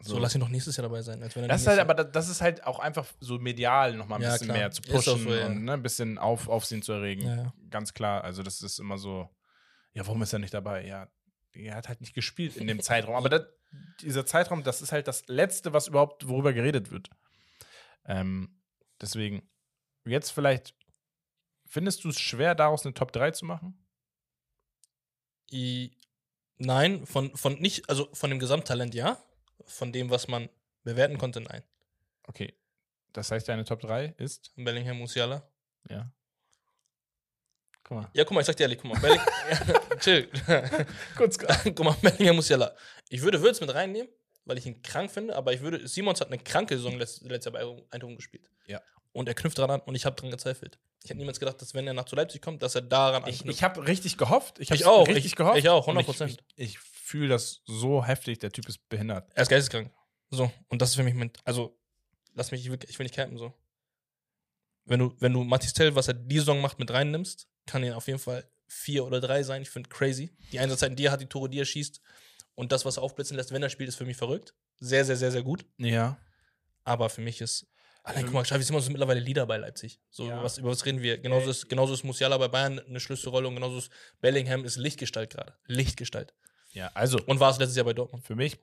so, 0.00 0.18
lass 0.18 0.34
ihn 0.34 0.40
doch 0.40 0.48
nächstes 0.48 0.76
Jahr 0.76 0.82
dabei 0.88 1.02
sein. 1.02 1.20
Das 1.20 1.60
ist 1.60 1.66
halt, 1.66 1.78
aber 1.78 1.94
das- 1.94 2.28
ist 2.28 2.40
halt 2.40 2.64
auch 2.64 2.78
einfach 2.78 3.06
so 3.20 3.38
medial 3.38 3.94
nochmal 3.94 4.18
ein 4.18 4.22
Ja, 4.22 4.32
bisschen 4.32 4.46
klar. 4.48 4.58
mehr 4.58 4.70
zu 4.70 4.82
pushen 4.82 5.22
so, 5.22 5.34
ja. 5.34 5.46
und 5.46 5.64
ne, 5.64 5.74
ein 5.74 5.82
bisschen 5.82 6.18
auf, 6.18 6.48
Aufsehen 6.48 6.82
zu 6.82 6.92
erregen. 6.92 7.22
Ja. 7.26 7.52
Ganz 7.70 7.92
klar. 7.94 8.24
Also, 8.24 8.42
das 8.42 8.62
ist 8.62 8.78
immer 8.78 8.98
so, 8.98 9.28
ja, 9.94 10.06
warum 10.06 10.22
ist 10.22 10.32
er 10.32 10.38
nicht 10.38 10.54
dabei? 10.54 10.86
Ja, 10.86 11.08
er 11.52 11.74
hat 11.74 11.88
halt 11.88 12.00
nicht 12.00 12.14
gespielt 12.14 12.56
in 12.56 12.66
dem 12.66 12.80
Zeitraum. 12.82 13.14
Aber 13.14 13.28
das, 13.28 13.42
dieser 14.00 14.26
Zeitraum, 14.26 14.62
das 14.62 14.82
ist 14.82 14.92
halt 14.92 15.08
das 15.08 15.26
Letzte, 15.28 15.72
was 15.72 15.88
überhaupt, 15.88 16.28
worüber 16.28 16.52
geredet 16.52 16.90
wird. 16.90 17.10
Ähm, 18.04 18.60
deswegen, 19.00 19.48
jetzt 20.04 20.30
vielleicht, 20.30 20.74
findest 21.66 22.04
du 22.04 22.08
es 22.08 22.20
schwer, 22.20 22.54
daraus 22.54 22.84
eine 22.84 22.94
Top 22.94 23.12
3 23.12 23.32
zu 23.32 23.44
machen? 23.44 23.78
I, 25.52 25.96
nein, 26.56 27.04
von, 27.06 27.36
von 27.36 27.60
nicht, 27.60 27.88
also 27.90 28.08
von 28.14 28.30
dem 28.30 28.38
Gesamttalent 28.38 28.94
ja. 28.94 29.22
Von 29.64 29.92
dem, 29.92 30.10
was 30.10 30.26
man 30.26 30.48
bewerten 30.82 31.18
konnte, 31.18 31.40
nein. 31.40 31.62
Okay. 32.24 32.54
Das 33.12 33.30
heißt, 33.30 33.46
deine 33.48 33.64
Top 33.64 33.80
3 33.80 34.14
ist? 34.16 34.52
Bellingham, 34.56 34.98
Musiala. 34.98 35.48
Ja. 35.88 36.10
Guck 37.94 38.02
mal. 38.02 38.10
Ja, 38.14 38.24
guck 38.24 38.34
mal, 38.34 38.40
ich 38.40 38.46
sag 38.46 38.56
dir 38.56 38.64
ehrlich, 38.64 38.78
guck 38.78 38.92
mal. 38.92 39.00
Belling 39.00 39.20
Chill. 40.00 40.28
Kurz. 41.16 41.38
guck 41.38 41.78
mal, 41.84 41.96
Bellingham, 42.00 42.36
Musiala. 42.36 42.74
Ich 43.08 43.22
würde 43.22 43.40
Würz 43.42 43.60
mit 43.60 43.72
reinnehmen, 43.74 44.08
weil 44.44 44.58
ich 44.58 44.66
ihn 44.66 44.82
krank 44.82 45.10
finde, 45.10 45.36
aber 45.36 45.52
ich 45.52 45.60
würde, 45.60 45.86
Simons 45.86 46.20
hat 46.20 46.28
eine 46.28 46.38
kranke 46.38 46.76
Saison 46.76 46.98
letzt, 46.98 47.22
letztes 47.22 47.52
Jahr 47.52 47.62
bei 47.64 47.82
Eindhoven 47.90 48.16
gespielt. 48.16 48.48
Ja. 48.66 48.80
Und 49.12 49.28
er 49.28 49.34
knüpft 49.34 49.58
daran 49.58 49.72
an 49.72 49.80
und 49.82 49.94
ich 49.94 50.06
habe 50.06 50.16
dran 50.16 50.30
gezweifelt. 50.30 50.78
Ich 51.04 51.10
hätte 51.10 51.18
niemals 51.18 51.38
gedacht, 51.38 51.60
dass 51.60 51.74
wenn 51.74 51.86
er 51.86 51.92
nach 51.94 52.04
zu 52.06 52.16
Leipzig 52.16 52.40
kommt, 52.40 52.62
dass 52.62 52.74
er 52.74 52.80
daran 52.82 53.22
Ich, 53.26 53.40
anknüpft. 53.40 53.58
ich 53.58 53.62
habe 53.62 53.86
richtig 53.86 54.16
gehofft. 54.16 54.58
Ich, 54.58 54.70
Ich 54.70 54.86
auch, 54.86 55.06
Richtig 55.06 55.26
ich- 55.26 55.36
gehofft. 55.36 55.58
ich 55.58 55.68
auch, 55.68 55.86
Und 55.86 55.98
100%. 55.98 56.26
Ich, 56.26 56.32
ich, 56.32 56.38
ich 56.56 56.78
fühle 56.78 57.28
das 57.28 57.60
so 57.66 58.04
heftig. 58.04 58.38
Der 58.38 58.50
Typ 58.52 58.68
ist 58.68 58.88
behindert. 58.88 59.28
Er 59.34 59.42
ist 59.42 59.48
geisteskrank. 59.48 59.90
So, 60.30 60.50
und 60.68 60.80
das 60.80 60.90
ist 60.90 60.96
für 60.96 61.02
mich 61.02 61.14
mit, 61.14 61.38
also, 61.44 61.76
lass 62.34 62.52
mich, 62.52 62.70
wirklich- 62.70 62.90
ich 62.90 62.98
will 62.98 63.04
nicht 63.04 63.14
campen, 63.14 63.36
so. 63.36 63.52
Wenn 64.84 64.98
du, 65.00 65.14
wenn 65.20 65.32
du 65.32 65.44
Matis 65.44 65.74
Tell, 65.74 65.94
was 65.94 66.08
er 66.08 66.14
die 66.14 66.38
Saison 66.38 66.60
macht, 66.60 66.78
mit 66.78 66.90
reinnimmst, 66.90 67.46
kann 67.66 67.82
er 67.82 67.96
auf 67.96 68.06
jeden 68.06 68.18
Fall 68.18 68.44
vier 68.66 69.04
oder 69.04 69.20
drei 69.20 69.42
sein. 69.42 69.62
Ich 69.62 69.70
finde 69.70 69.88
crazy. 69.88 70.34
Die 70.52 70.58
Einsatzzeiten, 70.58 70.96
die 70.96 71.04
er 71.06 71.12
hat, 71.12 71.20
die 71.20 71.26
Tore, 71.26 71.48
die 71.48 71.58
er 71.60 71.64
schießt 71.64 72.00
und 72.54 72.72
das, 72.72 72.84
was 72.84 72.96
er 72.96 73.02
aufblitzen 73.02 73.36
lässt, 73.36 73.52
wenn 73.52 73.62
er 73.62 73.70
spielt, 73.70 73.88
ist 73.88 73.96
für 73.96 74.04
mich 74.04 74.16
verrückt. 74.16 74.54
Sehr, 74.80 75.04
sehr, 75.04 75.16
sehr, 75.16 75.30
sehr 75.30 75.42
gut. 75.42 75.64
Ja. 75.78 76.18
Aber 76.84 77.08
für 77.10 77.20
mich 77.20 77.40
ist, 77.40 77.66
allein 78.02 78.24
guck 78.24 78.34
mal, 78.34 78.42
Xavi 78.42 78.62
Simons 78.62 78.84
ist 78.84 78.90
mittlerweile 78.90 79.20
Leader 79.20 79.46
bei 79.46 79.56
Leipzig. 79.58 80.00
So, 80.10 80.26
Ja. 80.26 80.34
über, 80.36 80.44
was, 80.44 80.58
über 80.58 80.70
was 80.70 80.84
reden 80.84 81.02
wir? 81.02 81.18
Genauso 81.18 81.50
ist, 81.50 81.68
genauso 81.68 81.94
ist 81.94 82.02
Musiala 82.02 82.36
bei 82.38 82.48
Bayern 82.48 82.78
eine 82.80 82.98
Schlüsselrolle 83.00 83.46
und 83.48 83.54
genauso 83.54 83.78
ist 83.78 83.90
Bellingham 84.20 84.64
ist 84.64 84.76
Lichtgestalt 84.76 85.30
gerade. 85.30 85.54
Lichtgestalt. 85.66 86.34
Ja, 86.72 86.90
also 86.94 87.18
Und 87.26 87.38
war 87.38 87.50
es 87.50 87.58
letztes 87.58 87.76
Jahr 87.76 87.84
bei 87.84 87.92
Dortmund. 87.92 88.24
für 88.24 88.34
mich, 88.34 88.58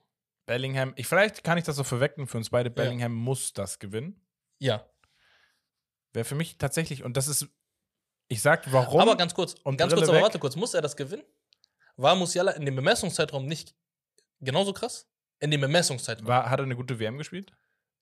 Bellingham, 0.46 0.92
ich, 0.96 1.06
vielleicht 1.06 1.44
kann 1.44 1.56
ich 1.58 1.64
das 1.64 1.76
so 1.76 1.84
verwecken 1.84 2.26
für 2.26 2.36
uns 2.38 2.50
beide. 2.50 2.70
Bellingham 2.70 3.12
muss 3.14 3.52
das 3.52 3.78
gewinnen. 3.78 4.20
Ja. 4.58 4.84
Wäre 6.12 6.24
für 6.24 6.34
mich 6.34 6.58
tatsächlich, 6.58 7.04
und 7.04 7.16
das 7.16 7.28
ist, 7.28 7.46
ich 8.30 8.40
sag, 8.40 8.70
warum. 8.72 9.00
Aber 9.00 9.16
ganz 9.16 9.34
kurz, 9.34 9.54
Und 9.64 9.76
ganz 9.76 9.90
Brille 9.90 10.00
kurz, 10.02 10.08
aber 10.08 10.16
weg. 10.18 10.24
warte 10.24 10.38
kurz, 10.38 10.56
muss 10.56 10.72
er 10.72 10.80
das 10.80 10.96
gewinnen? 10.96 11.24
War 11.96 12.14
Musiala 12.14 12.52
in 12.52 12.64
dem 12.64 12.76
Bemessungszeitraum 12.76 13.44
nicht 13.46 13.74
genauso 14.40 14.72
krass? 14.72 15.06
In 15.40 15.50
dem 15.50 15.60
Bemessungszeitraum. 15.60 16.26
war, 16.26 16.48
hat 16.48 16.58
er 16.60 16.64
eine 16.64 16.76
gute 16.76 16.98
WM 16.98 17.18
gespielt? 17.18 17.52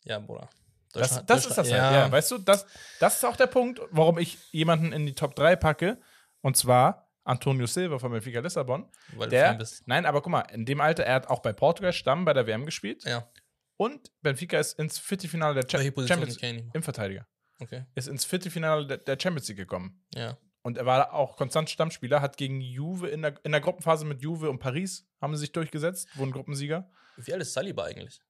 ja, 0.04 0.18
Bruder. 0.20 0.48
Das, 0.92 1.24
das 1.26 1.44
ist 1.46 1.58
das 1.58 1.70
halt, 1.70 1.92
ja. 1.92 2.10
Weißt 2.10 2.30
du, 2.30 2.38
das, 2.38 2.66
das 2.98 3.16
ist 3.16 3.24
auch 3.24 3.36
der 3.36 3.46
Punkt, 3.46 3.80
warum 3.90 4.18
ich 4.18 4.38
jemanden 4.52 4.92
in 4.92 5.04
die 5.04 5.14
Top 5.14 5.34
3 5.34 5.54
packe. 5.56 5.98
Und 6.40 6.56
zwar 6.56 7.10
Antonio 7.24 7.66
Silva 7.66 7.98
von 7.98 8.10
Benfica 8.10 8.40
Lissabon. 8.40 8.90
weil 9.12 9.26
du 9.26 9.30
Der, 9.36 9.48
Fan 9.48 9.58
bist. 9.58 9.86
nein, 9.86 10.06
aber 10.06 10.22
guck 10.22 10.32
mal, 10.32 10.40
in 10.52 10.64
dem 10.64 10.80
Alter, 10.80 11.04
er 11.04 11.14
hat 11.16 11.28
auch 11.28 11.40
bei 11.40 11.52
Portugal 11.52 11.92
Stamm 11.92 12.24
bei 12.24 12.32
der 12.32 12.46
WM 12.46 12.64
gespielt. 12.64 13.04
Ja. 13.04 13.28
Und 13.76 14.10
Benfica 14.22 14.58
ist 14.58 14.78
ins 14.78 14.98
Viertelfinale 14.98 15.54
der 15.60 15.66
Cha 15.66 15.78
Champions 15.78 16.40
mehr. 16.40 16.62
im 16.72 16.82
Verteidiger. 16.82 17.26
Okay. 17.60 17.84
Ist 17.94 18.08
ins 18.08 18.24
Viertelfinale 18.24 18.86
der, 18.98 19.18
Champions 19.20 19.48
League 19.48 19.56
gekommen. 19.58 20.04
Ja. 20.14 20.38
Und 20.62 20.76
er 20.76 20.86
war 20.86 21.12
auch 21.12 21.36
konstant 21.36 21.70
Stammspieler, 21.70 22.20
hat 22.20 22.36
gegen 22.36 22.60
Juve 22.60 23.08
in 23.08 23.22
der, 23.22 23.42
in 23.44 23.52
der 23.52 23.60
Gruppenphase 23.60 24.04
mit 24.04 24.22
Juve 24.22 24.50
und 24.50 24.58
Paris 24.58 25.08
haben 25.20 25.34
sie 25.34 25.40
sich 25.40 25.52
durchgesetzt, 25.52 26.08
wurden 26.16 26.32
Gruppensieger. 26.32 26.90
Wie 27.16 27.32
alt 27.32 27.42
ist 27.42 27.52
Saliba 27.52 27.84
eigentlich? 27.84 28.20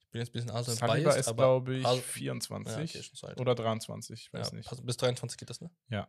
Ich 0.00 0.08
bin 0.10 0.20
jetzt 0.20 0.28
ein 0.30 0.32
bisschen 0.32 0.50
Arsenal 0.50 0.76
Saliba 0.76 1.10
biased, 1.10 1.28
ist, 1.28 1.36
glaube 1.36 1.74
ich, 1.76 1.86
Ars- 1.86 2.00
24 2.00 2.94
Ja, 2.94 3.00
okay, 3.00 3.08
so 3.14 3.26
oder 3.40 3.54
23, 3.54 4.20
ich 4.20 4.30
ja, 4.32 4.38
weiß 4.40 4.52
nicht. 4.52 4.68
pass- 4.68 4.84
bis 4.84 4.96
23 4.98 5.38
geht 5.38 5.50
das, 5.50 5.60
ne? 5.60 5.70
Ja. 5.88 6.08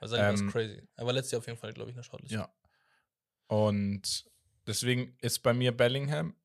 Weil 0.00 0.08
Saliba 0.08 0.28
Ähm, 0.30 0.34
ist 0.46 0.52
crazy. 0.52 0.88
Er 0.96 1.06
war 1.06 1.12
letztes 1.12 1.32
Jahr 1.32 1.38
auf 1.38 1.46
jeden 1.46 1.58
Fall, 1.58 1.72
glaube 1.72 1.90
ich, 1.90 1.94
in 1.94 1.98
der 2.00 2.04
Shortlist. 2.04 2.32
Ja. 2.34 2.52
Und 3.46 4.28
deswegen 4.66 5.16
ist 5.20 5.40
bei 5.42 5.54
mir 5.54 5.74
Bellingham, 5.76 6.36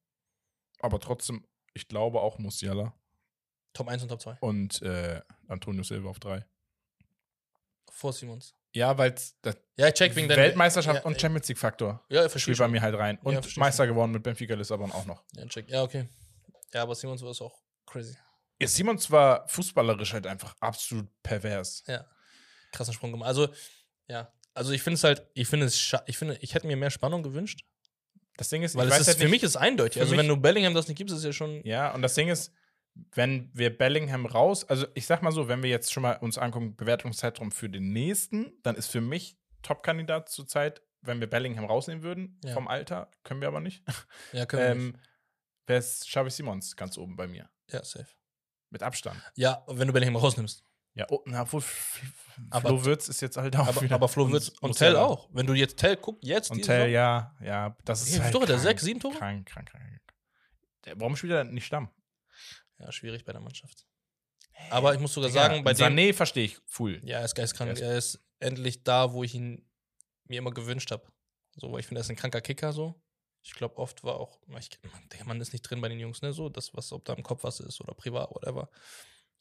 aber 0.80 1.00
trotzdem, 1.00 1.46
ich 1.74 1.88
glaube 1.88 2.22
auch 2.22 2.38
Musiala 2.38 2.94
Top 3.74 3.88
1 3.88 4.04
und 4.04 4.10
Top 4.10 4.22
2. 4.22 4.38
und 4.42 4.82
äh, 4.82 5.22
Antonio 5.48 5.84
Silva 5.84 6.10
auf 6.10 6.20
3. 6.20 6.46
Vor 7.90 8.14
Simons. 8.14 8.54
Ja, 8.74 8.98
weil 8.98 9.14
Ja, 9.78 9.88
ich 9.88 9.94
check 9.96 10.16
wegen 10.16 10.30
Weltmeisterschaft 10.30 11.00
ja, 11.02 11.06
und 11.06 11.20
Champions 11.20 11.48
League 11.50 11.58
Faktor 11.58 12.04
Ja, 12.10 12.22
verstehe 12.22 12.40
spielt 12.42 12.58
bei 12.60 12.64
schon. 12.66 12.72
mir 12.72 12.82
halt 12.82 12.96
rein. 12.98 13.18
Und 13.24 13.34
Ja, 13.34 13.42
Meister 13.58 13.86
geworden 13.86 14.12
mit 14.12 14.24
Benfica 14.24 14.56
Lissabon 14.56 14.92
auch 14.92 15.06
noch. 15.06 15.24
Ja, 15.36 15.46
check. 15.48 15.70
Ja, 15.70 15.84
okay. 15.84 16.08
Ja, 16.74 16.84
aber 16.84 16.96
Simons 16.96 17.22
war 17.22 17.32
es 17.32 17.42
auch 17.42 17.62
crazy. 17.86 18.16
Ja, 18.62 18.68
Simons 18.68 19.12
war 19.12 19.48
fußballerisch 19.50 20.14
halt 20.14 20.26
einfach 20.28 20.56
absolut 20.62 21.08
pervers. 21.22 21.84
Ja. 21.88 22.06
Krassen 22.72 22.94
Sprung 22.94 23.12
gemacht. 23.12 23.28
Also, 23.28 23.50
ja. 24.08 24.32
Also 24.54 24.72
ich 24.72 24.82
finde 24.82 24.96
es 24.96 25.04
halt, 25.04 25.26
ich 25.34 25.48
finde 25.48 25.66
es, 25.66 25.94
ich 26.06 26.18
finde, 26.18 26.38
ich 26.42 26.54
hätte 26.54 26.68
mir 26.68 26.78
mehr 26.78 26.92
Spannung 26.92 27.24
gewünscht. 27.24 27.66
Das 28.38 28.48
Ding 28.50 28.64
ist, 28.64 28.76
Weil 28.76 28.88
ich 28.88 28.94
es 28.94 28.96
weiß 28.96 29.02
ist, 29.02 29.08
halt 29.08 29.18
für 29.18 29.24
nicht- 29.26 29.32
mich 29.32 29.44
ist 29.44 29.58
eindeutig. 29.58 30.02
Also 30.02 30.16
wenn 30.16 30.28
du 30.28 30.38
Bellingham 30.38 30.74
das 30.74 30.88
nicht 30.88 30.98
gibst, 30.98 31.12
ist 31.14 31.20
es 31.20 31.26
ja 31.26 31.34
schon. 31.34 31.62
Ja, 31.66 31.94
und 31.94 32.02
das 32.02 32.14
Ding 32.16 32.30
ist, 32.30 32.54
wenn 32.94 33.50
wir 33.54 33.76
Bellingham 33.78 34.26
raus, 34.26 34.64
also 34.66 34.86
ich 34.96 35.06
sag 35.06 35.22
mal 35.22 35.32
so, 35.32 35.48
wenn 35.48 35.64
wir 35.64 35.70
jetzt 35.70 35.92
schon 35.94 36.04
mal 36.04 36.14
uns 36.18 36.38
angucken, 36.38 36.76
Bewertungszeitraum 36.76 37.52
für 37.52 37.70
den 37.70 37.92
nächsten, 37.94 38.52
dann 38.64 38.76
ist 38.76 38.88
für 38.88 39.02
mich 39.02 39.38
Top-Kandidat 39.62 40.30
zurzeit, 40.30 40.82
wenn 41.02 41.20
wir 41.20 41.30
Bellingham 41.30 41.66
rausnehmen 41.66 42.04
würden, 42.04 42.40
Ja. 42.44 42.54
vom 42.54 42.68
Alter, 42.68 43.10
können 43.24 43.42
wir 43.42 43.48
aber 43.48 43.60
nicht, 43.62 43.84
Ja, 44.34 44.46
können 44.46 44.64
wir 44.64 44.76
nicht. 44.76 44.96
ähm, 44.96 45.02
wäre 45.68 45.80
es 45.80 46.02
Xavi 46.02 46.30
Simons 46.30 46.76
ganz 46.76 46.98
oben 46.98 47.16
bei 47.16 47.28
mir. 47.28 47.50
Ja, 47.70 47.84
safe. 47.84 48.08
Mit 48.70 48.84
Abstand. 48.84 49.20
Ja, 49.36 49.64
wenn 49.68 49.88
du 49.88 49.94
Bellingham 49.94 50.16
rausnimmst. 50.18 50.64
Ja, 50.94 51.06
oh, 51.10 51.22
na, 51.26 51.44
obwohl 51.44 51.64
Aber- 52.50 52.68
Flo 52.70 52.84
Würz 52.86 53.08
ist 53.08 53.22
jetzt 53.22 53.38
halt 53.38 53.56
auch 53.56 53.68
Aber, 53.68 53.82
wieder. 53.82 53.96
aber 53.96 54.10
Flo 54.10 54.30
Wirtz 54.30 54.50
und 54.50 54.70
Musiala. 54.70 54.96
Tell 54.96 55.02
auch. 55.04 55.30
Wenn 55.32 55.48
du 55.48 55.54
jetzt 55.54 55.78
Tell 55.78 55.96
guckst, 55.96 56.26
jetzt 56.26 56.52
Und 56.52 56.64
Tell, 56.64 56.90
ja, 56.92 57.34
ja, 57.42 57.78
das 57.86 58.02
ist 58.02 58.08
Wie 58.08 58.12
viele 58.14 58.24
halt 58.26 58.34
Tore 58.34 58.46
der? 58.46 58.60
Sechs, 58.60 58.84
sieben 58.84 59.00
Tore? 59.00 59.18
Krank, 59.18 59.48
krank, 59.48 59.70
krank. 59.70 60.02
Der, 60.86 61.00
warum 61.00 61.16
spielt 61.16 61.32
er 61.32 61.46
nicht 61.46 61.66
Stamm? 61.66 61.90
Ja, 62.82 62.92
schwierig 62.92 63.26
bei 63.26 63.32
der 63.32 63.42
Mannschaft. 63.42 63.86
Aber 64.70 64.94
ich 64.94 65.00
muss 65.00 65.14
sogar 65.14 65.30
sagen, 65.30 65.64
bei 65.64 65.74
dem. 65.74 65.86
Sané 65.86 66.14
verstehe 66.14 66.46
ich 66.46 66.58
full. 66.66 67.02
Ja, 67.04 67.20
er 67.20 67.26
ist 67.26 67.36
geistkrank. 67.36 67.80
Er 67.80 67.98
ist 67.98 68.20
endlich 68.40 68.84
da, 68.84 69.14
wo 69.14 69.24
ich 69.24 69.34
ihn 69.36 69.66
mir 70.26 70.40
immer 70.40 70.52
gewünscht 70.52 70.92
habe. 70.92 71.06
So, 71.56 71.72
weil 71.72 71.82
ich 71.82 71.88
finde, 71.88 72.00
er 72.00 72.04
ist 72.04 72.10
ein 72.10 72.16
kranker 72.16 72.42
Kicker 72.42 72.74
so. 72.74 72.96
Ich 73.44 73.54
glaube, 73.54 73.78
oft 73.78 74.04
war 74.04 74.20
auch, 74.20 74.40
ich, 74.60 74.70
der 75.12 75.26
Mann 75.26 75.42
ist 75.42 75.52
nicht 75.52 75.64
drin 75.64 75.82
bei 75.82 75.90
den 75.90 76.00
Jungs, 76.00 76.22
ne? 76.22 76.32
So, 76.32 76.48
das, 76.48 76.74
was, 76.76 76.92
ob 76.92 77.06
da 77.06 77.14
im 77.14 77.24
Kopf 77.24 77.44
was 77.44 77.60
ist 77.60 77.82
oder 77.82 77.94
privat, 77.96 78.30
whatever. 78.32 78.70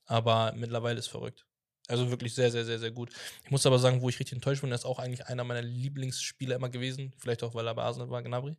Aber 0.07 0.53
mittlerweile 0.57 0.99
ist 0.99 1.09
verrückt. 1.09 1.47
Also 1.87 2.11
wirklich 2.11 2.35
sehr, 2.35 2.51
sehr, 2.51 2.65
sehr, 2.65 2.79
sehr 2.79 2.91
gut. 2.93 3.11
Ich 3.45 3.51
muss 3.51 3.67
aber 3.67 3.79
sagen, 3.79 4.01
wo 4.01 4.09
ich 4.09 4.19
richtig 4.19 4.37
enttäuscht 4.37 4.63
bin, 4.63 4.71
er 4.71 4.77
ist 4.77 4.85
auch 4.85 4.99
eigentlich 4.99 5.27
einer 5.27 5.45
meiner 5.45 5.63
Lieblingsspieler 5.63 6.57
immer 6.57 6.71
gewesen. 6.71 7.13
Vielleicht 7.19 7.43
auch, 7.43 7.55
weil 7.55 7.67
er 7.67 7.75
bei 7.75 7.83
Arsenal 7.83 8.11
war, 8.11 8.23
Gnabry. 8.23 8.57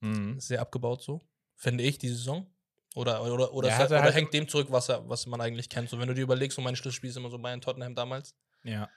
Mhm. 0.00 0.38
Sehr 0.38 0.60
abgebaut 0.60 1.02
so. 1.02 1.26
Finde 1.54 1.84
ich, 1.84 1.98
die 1.98 2.08
Saison. 2.08 2.52
Oder, 2.94 3.22
oder, 3.22 3.52
oder, 3.52 3.68
Ja, 3.68 3.78
er 3.78 3.86
oder 3.86 4.02
halt- 4.02 4.14
hängt 4.14 4.32
dem 4.34 4.48
zurück, 4.48 4.68
was, 4.70 4.88
er, 4.88 5.08
was 5.08 5.26
man 5.26 5.40
eigentlich 5.40 5.68
kennt. 5.68 5.88
So, 5.90 5.98
wenn 5.98 6.08
du 6.08 6.14
dir 6.14 6.22
überlegst, 6.22 6.56
so 6.56 6.62
mein 6.62 6.74
Schlüsselspiel 6.76 7.10
ist 7.10 7.16
immer 7.16 7.30
so 7.30 7.38
Bayern 7.38 7.60
Tottenham 7.60 7.94
damals. 7.94 8.34
Ja. 8.64 8.88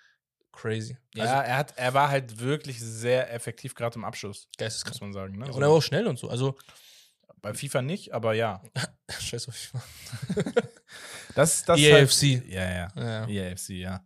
Crazy. 0.53 0.97
Ja, 1.15 1.23
Also, 1.23 1.35
er, 1.35 1.57
hat, 1.57 1.73
er 1.77 1.93
war 1.93 2.09
halt 2.09 2.39
wirklich 2.39 2.79
sehr 2.79 3.31
effektiv, 3.33 3.73
gerade 3.75 3.95
im 3.95 4.03
Abschluss, 4.03 4.47
geisteskrank. 4.57 4.95
muss 4.95 5.01
man 5.01 5.13
sagen. 5.13 5.37
Ne? 5.37 5.45
Ja, 5.45 5.51
So, 5.51 5.57
und 5.57 5.63
er 5.63 5.69
war 5.69 5.77
auch 5.77 5.81
schnell 5.83 6.07
und 6.07 6.17
so. 6.19 6.29
Also, 6.29 6.57
bei 7.41 7.53
FIFA 7.53 7.81
nicht, 7.81 8.13
aber 8.13 8.33
ja. 8.33 8.61
scheiß 9.19 9.47
auf 9.47 9.55
FIFA. 9.55 9.81
Das, 11.35 11.63
das 11.63 11.79
ist 11.79 11.91
halt, 11.93 12.01
EAFC. 12.01 12.49
ja, 12.49 12.69
ja. 12.69 12.87
Ja. 12.95 13.27
EAFC, 13.27 13.69
ja. 13.69 14.05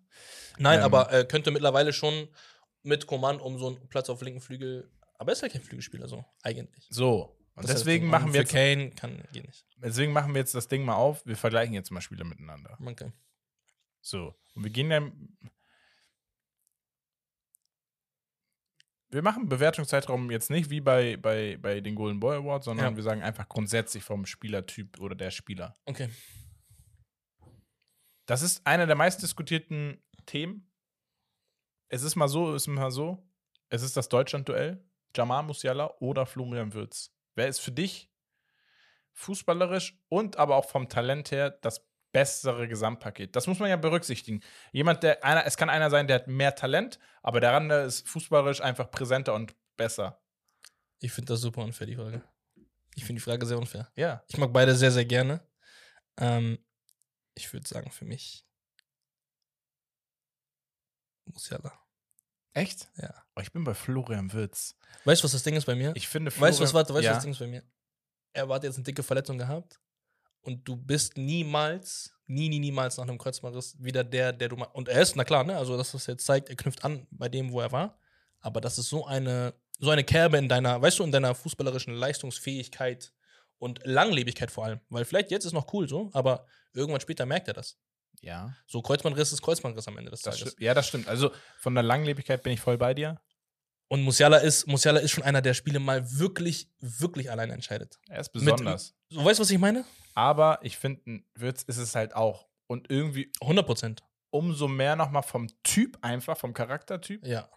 Nein, 0.59 0.79
Ähm. 0.79 0.86
aber 0.86 1.11
äh, 1.11 1.25
könnte 1.25 1.49
mittlerweile 1.51 1.91
schon 1.93 2.27
mit 2.83 3.07
Command 3.07 3.41
um 3.41 3.57
so 3.57 3.67
einen 3.67 3.88
Platz 3.89 4.09
auf 4.09 4.21
linken 4.21 4.41
Flügel. 4.41 4.91
Aber 5.17 5.31
er 5.31 5.33
ist 5.33 5.41
ja 5.41 5.49
kein 5.49 5.61
Flügelspieler, 5.63 6.07
so, 6.07 6.23
eigentlich. 6.43 6.86
So. 6.91 7.36
Und 7.55 7.63
Das 7.69 7.71
deswegen 7.77 8.07
machen 8.07 8.33
wir 8.33 8.43
Kane 8.43 8.91
kann, 8.91 9.23
geht 9.31 9.45
nicht. 9.45 9.65
deswegen 9.77 10.11
machen 10.11 10.33
wir 10.33 10.39
jetzt 10.39 10.53
das 10.55 10.67
Ding 10.67 10.83
mal 10.83 10.95
auf. 10.95 11.25
Wir 11.25 11.37
vergleichen 11.37 11.73
jetzt 11.73 11.89
mal 11.89 12.01
Spiele 12.01 12.25
miteinander. 12.25 12.75
Man 12.79 12.95
kann. 12.95 13.13
So. 14.01 14.35
Und 14.55 14.63
wir 14.63 14.71
gehen 14.71 14.89
dann. 14.89 15.37
Wir 19.09 19.21
machen 19.21 19.47
Bewertungszeitraum 19.47 20.29
jetzt 20.31 20.49
nicht 20.49 20.69
wie 20.69 20.81
bei, 20.81 21.15
bei, 21.15 21.57
bei 21.57 21.79
den 21.79 21.95
Golden 21.95 22.19
Boy 22.19 22.37
Awards, 22.37 22.65
sondern 22.65 22.91
Ja. 22.91 22.95
wir 22.97 23.03
sagen 23.03 23.21
einfach 23.23 23.47
grundsätzlich 23.47 24.03
vom 24.03 24.25
Spielertyp 24.25 24.99
oder 24.99 25.15
der 25.15 25.31
Spieler. 25.31 25.77
Okay. 25.85 26.09
Das 28.25 28.41
ist 28.41 28.65
einer 28.67 28.87
der 28.87 28.95
meistdiskutierten 28.95 30.03
Themen. 30.25 30.69
Es 31.87 32.01
ist 32.03 32.15
mal 32.15 32.27
so, 32.27 32.53
es 32.53 32.63
ist 32.63 32.67
mal 32.67 32.91
so. 32.91 33.25
Es 33.69 33.83
ist 33.83 33.95
das 33.95 34.09
Deutschland-Duell. 34.09 34.83
Jamal 35.15 35.43
Musiala 35.43 35.93
oder 35.99 36.25
Florian 36.25 36.73
Würz. 36.73 37.14
Wer 37.36 37.47
ist 37.47 37.59
für 37.59 37.71
dich 37.71 38.09
fußballerisch 39.13 39.97
und 40.09 40.38
aber 40.38 40.55
auch 40.55 40.69
vom 40.69 40.89
Talent 40.89 41.31
her 41.31 41.51
das 41.51 41.86
bessere 42.11 42.67
Gesamtpaket? 42.67 43.36
Das 43.36 43.47
muss 43.47 43.59
man 43.59 43.69
ja 43.69 43.75
berücksichtigen. 43.75 44.41
Jemand, 44.71 45.03
der 45.03 45.23
einer, 45.23 45.45
es 45.45 45.57
kann 45.57 45.69
einer 45.69 45.89
sein, 45.89 46.07
der 46.07 46.15
hat 46.17 46.27
mehr 46.27 46.55
Talent, 46.55 46.99
aber 47.21 47.39
der 47.39 47.53
andere 47.53 47.83
ist 47.83 48.07
fußballerisch 48.07 48.61
einfach 48.61 48.89
präsenter 48.89 49.33
und 49.33 49.55
besser. 49.77 50.21
Ich 50.99 51.11
finde 51.11 51.33
das 51.33 51.41
super 51.41 51.61
unfair, 51.61 51.88
die 51.88 51.95
Frage. 51.95 52.23
Ich 52.95 53.03
finde 53.03 53.19
die 53.19 53.25
Frage 53.25 53.45
sehr 53.45 53.57
unfair. 53.57 53.91
Ja. 53.95 54.23
Ich 54.27 54.38
mag 54.38 54.53
beide 54.53 54.73
sehr, 54.73 54.91
sehr 54.91 55.05
gerne. 55.05 55.45
Ähm, 56.17 56.57
ich 57.36 57.51
würde 57.51 57.67
sagen, 57.67 57.91
für 57.91 58.05
mich 58.05 58.45
Musiala. 61.25 61.84
Echt? 62.55 62.89
Ja. 62.97 63.13
Oh, 63.35 63.41
ich 63.41 63.51
bin 63.51 63.65
bei 63.65 63.73
Florian 63.73 64.31
Würz. 64.31 64.75
Weißt 65.03 65.21
du, 65.21 65.25
was 65.25 65.33
das 65.33 65.43
Ding 65.43 65.55
ist 65.55 65.65
bei 65.65 65.75
mir? 65.75 65.91
Ich 65.95 66.07
finde 66.07 66.31
Weißt 66.31 66.59
du, 66.59 66.63
was, 66.63 66.73
warte, 66.73 66.93
weißt 66.93 67.03
du, 67.03 67.05
ja. 67.05 67.11
was 67.11 67.17
das 67.17 67.23
Ding 67.23 67.33
ist 67.33 67.39
bei 67.39 67.47
mir? 67.47 67.63
Er 68.31 68.47
hat 68.47 68.63
jetzt 68.63 68.75
eine 68.75 68.83
dicke 68.83 69.03
Verletzung 69.03 69.37
gehabt 69.37 69.79
und 70.41 70.65
du 70.65 70.77
bist 70.77 71.17
niemals, 71.17 72.13
nie, 72.27 72.47
nie, 72.47 72.59
niemals 72.59 72.95
nach 72.97 73.03
einem 73.03 73.17
Kreuzbandriss 73.17 73.75
wieder 73.83 74.05
der, 74.05 74.31
der 74.31 74.47
du 74.47 74.55
mal. 74.55 74.67
Und 74.67 74.87
er 74.87 75.01
ist, 75.01 75.17
na 75.17 75.25
klar, 75.25 75.43
ne? 75.43 75.57
Also, 75.57 75.75
dass 75.75 75.91
das 75.91 76.07
jetzt 76.07 76.25
zeigt, 76.25 76.49
er 76.49 76.55
knüpft 76.55 76.85
an 76.85 77.05
bei 77.11 77.27
dem, 77.27 77.51
wo 77.51 77.59
er 77.59 77.73
war. 77.73 77.99
Aber 78.39 78.61
das 78.61 78.77
ist 78.77 78.87
so 78.87 79.05
eine, 79.05 79.53
so 79.79 79.89
eine 79.89 80.05
Kerbe 80.05 80.37
in 80.37 80.47
deiner, 80.47 80.81
weißt 80.81 80.99
du, 80.99 81.03
in 81.03 81.11
deiner 81.11 81.35
fußballerischen 81.35 81.93
Leistungsfähigkeit 81.93 83.13
und 83.57 83.81
Langlebigkeit 83.83 84.49
vor 84.49 84.63
allem. 84.63 84.79
Weil 84.87 85.03
vielleicht 85.03 85.29
jetzt 85.31 85.43
ist 85.43 85.53
noch 85.53 85.73
cool 85.73 85.89
so, 85.89 86.09
aber 86.13 86.45
irgendwann 86.73 87.01
später 87.01 87.25
merkt 87.25 87.49
er 87.49 87.53
das. 87.53 87.77
Ja. 88.26 88.55
So 88.65 88.82
Kreuzbandriss 88.82 89.32
ist 89.32 89.41
Kreuzbandriss 89.41 89.88
am 89.88 89.97
Ende 89.97 90.11
des 90.11 90.21
Das 90.21 90.38
Tages. 90.39 90.55
Ja, 90.59 90.73
das 90.73 90.88
stimmt. 90.88 91.07
Also 91.07 91.32
von 91.59 91.76
der 91.76 91.84
Langlebigkeit 91.84 92.41
bin 92.41 92.53
ich 92.53 92.59
voll 92.59 92.78
bei 92.78 92.93
dir. 92.93 93.21
Und 93.88 94.01
Musiala 94.01 94.38
ist, 94.38 94.65
Musiala 94.65 94.99
ist 94.99 95.11
schon 95.11 95.23
einer, 95.23 95.43
der 95.43 95.53
Spiele 95.53 95.80
mal 95.80 96.11
wirklich, 96.17 96.69
wirklich 96.80 97.30
alleine 97.30 97.53
entscheidet. 97.53 97.99
Er 98.09 98.19
ist 98.19 98.30
besonders. 98.30 98.95
So, 99.09 99.23
weißt 99.23 99.38
du, 99.39 99.43
was 99.43 99.51
ich 99.51 99.59
meine? 99.59 99.86
Aber 100.15 100.57
ich 100.63 100.78
finde, 100.78 101.23
Würz 101.36 101.61
ist 101.63 101.78
es 101.78 101.93
halt 101.93 102.15
auch. 102.15 102.47
Und 102.65 102.89
irgendwie 102.89 103.32
100 103.41 103.63
Prozent. 103.65 104.03
umso 104.32 104.67
mehr 104.67 104.95
nochmal 104.95 105.21
vom 105.23 105.47
Typ 105.61 105.99
einfach, 106.01 106.36
vom 106.36 106.53
Charaktertyp. 106.53 107.26
Ja. 107.26 107.47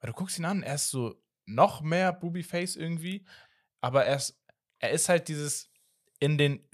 Weil 0.00 0.10
du 0.10 0.16
guckst 0.16 0.38
ihn 0.38 0.46
an, 0.46 0.62
er 0.62 0.76
ist 0.76 0.88
so 0.88 1.22
noch 1.44 1.82
mehr 1.82 2.12
Booby-Face 2.12 2.76
irgendwie. 2.76 3.26
Aber 3.82 4.06
er 4.06 4.16
ist, 4.16 4.40
er 4.78 4.90
ist 4.90 5.08
halt 5.10 5.28
dieses 5.28 5.70
in 6.18 6.38
den 6.38 6.66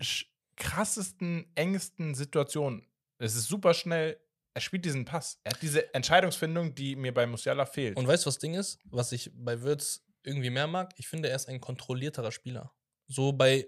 krassesten, 0.56 1.50
engsten 1.56 2.14
Situationen. 2.14 2.86
Es 3.22 3.36
ist 3.36 3.48
super 3.48 3.72
schnell. 3.74 4.18
Er 4.54 4.60
spielt 4.60 4.84
diesen 4.84 5.04
Pass. 5.04 5.40
Er 5.44 5.52
hat 5.52 5.62
diese 5.62 5.94
Entscheidungsfindung, 5.94 6.74
die 6.74 6.96
mir 6.96 7.14
bei 7.14 7.26
Musiala 7.26 7.64
fehlt. 7.64 7.96
Und 7.96 8.06
weißt 8.06 8.24
du, 8.24 8.28
was 8.28 8.34
das 8.34 8.40
Ding 8.40 8.54
ist? 8.54 8.78
Was 8.84 9.12
ich 9.12 9.30
bei 9.34 9.62
Würz 9.62 10.04
irgendwie 10.24 10.50
mehr 10.50 10.66
mag? 10.66 10.92
Ich 10.98 11.08
finde, 11.08 11.28
er 11.28 11.36
ist 11.36 11.48
ein 11.48 11.60
kontrollierterer 11.60 12.32
Spieler. 12.32 12.72
So 13.06 13.32
bei, 13.32 13.66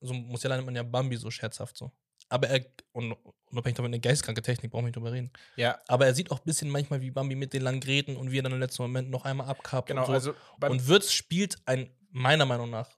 so 0.00 0.12
Musiala 0.14 0.56
nennt 0.56 0.66
man 0.66 0.74
ja 0.74 0.82
Bambi 0.82 1.16
so 1.16 1.30
scherzhaft 1.30 1.76
so. 1.76 1.92
Aber 2.30 2.48
er, 2.48 2.64
und 2.92 3.14
unabhängig 3.50 3.76
davon, 3.76 3.90
eine 3.90 4.00
geistkranke 4.00 4.42
Technik, 4.42 4.70
brauchen 4.70 4.84
wir 4.84 4.86
nicht 4.88 4.96
drüber 4.96 5.12
reden. 5.12 5.30
ja, 5.56 5.78
Aber 5.86 6.06
er 6.06 6.14
sieht 6.14 6.30
auch 6.30 6.38
ein 6.38 6.44
bisschen 6.44 6.70
manchmal 6.70 7.00
wie 7.00 7.10
Bambi 7.10 7.36
mit 7.36 7.52
den 7.52 7.62
langen 7.62 7.80
Gräten 7.80 8.16
und 8.16 8.32
wie 8.32 8.38
er 8.38 8.42
dann 8.42 8.52
im 8.52 8.60
letzten 8.60 8.82
Moment 8.82 9.10
noch 9.10 9.24
einmal 9.24 9.46
abkappt. 9.48 9.88
genau. 9.88 10.00
und 10.02 10.06
so. 10.06 10.12
Also 10.12 10.34
Und 10.66 10.88
Würz 10.88 11.12
spielt 11.12 11.58
ein, 11.66 11.94
meiner 12.10 12.46
Meinung 12.46 12.70
nach, 12.70 12.88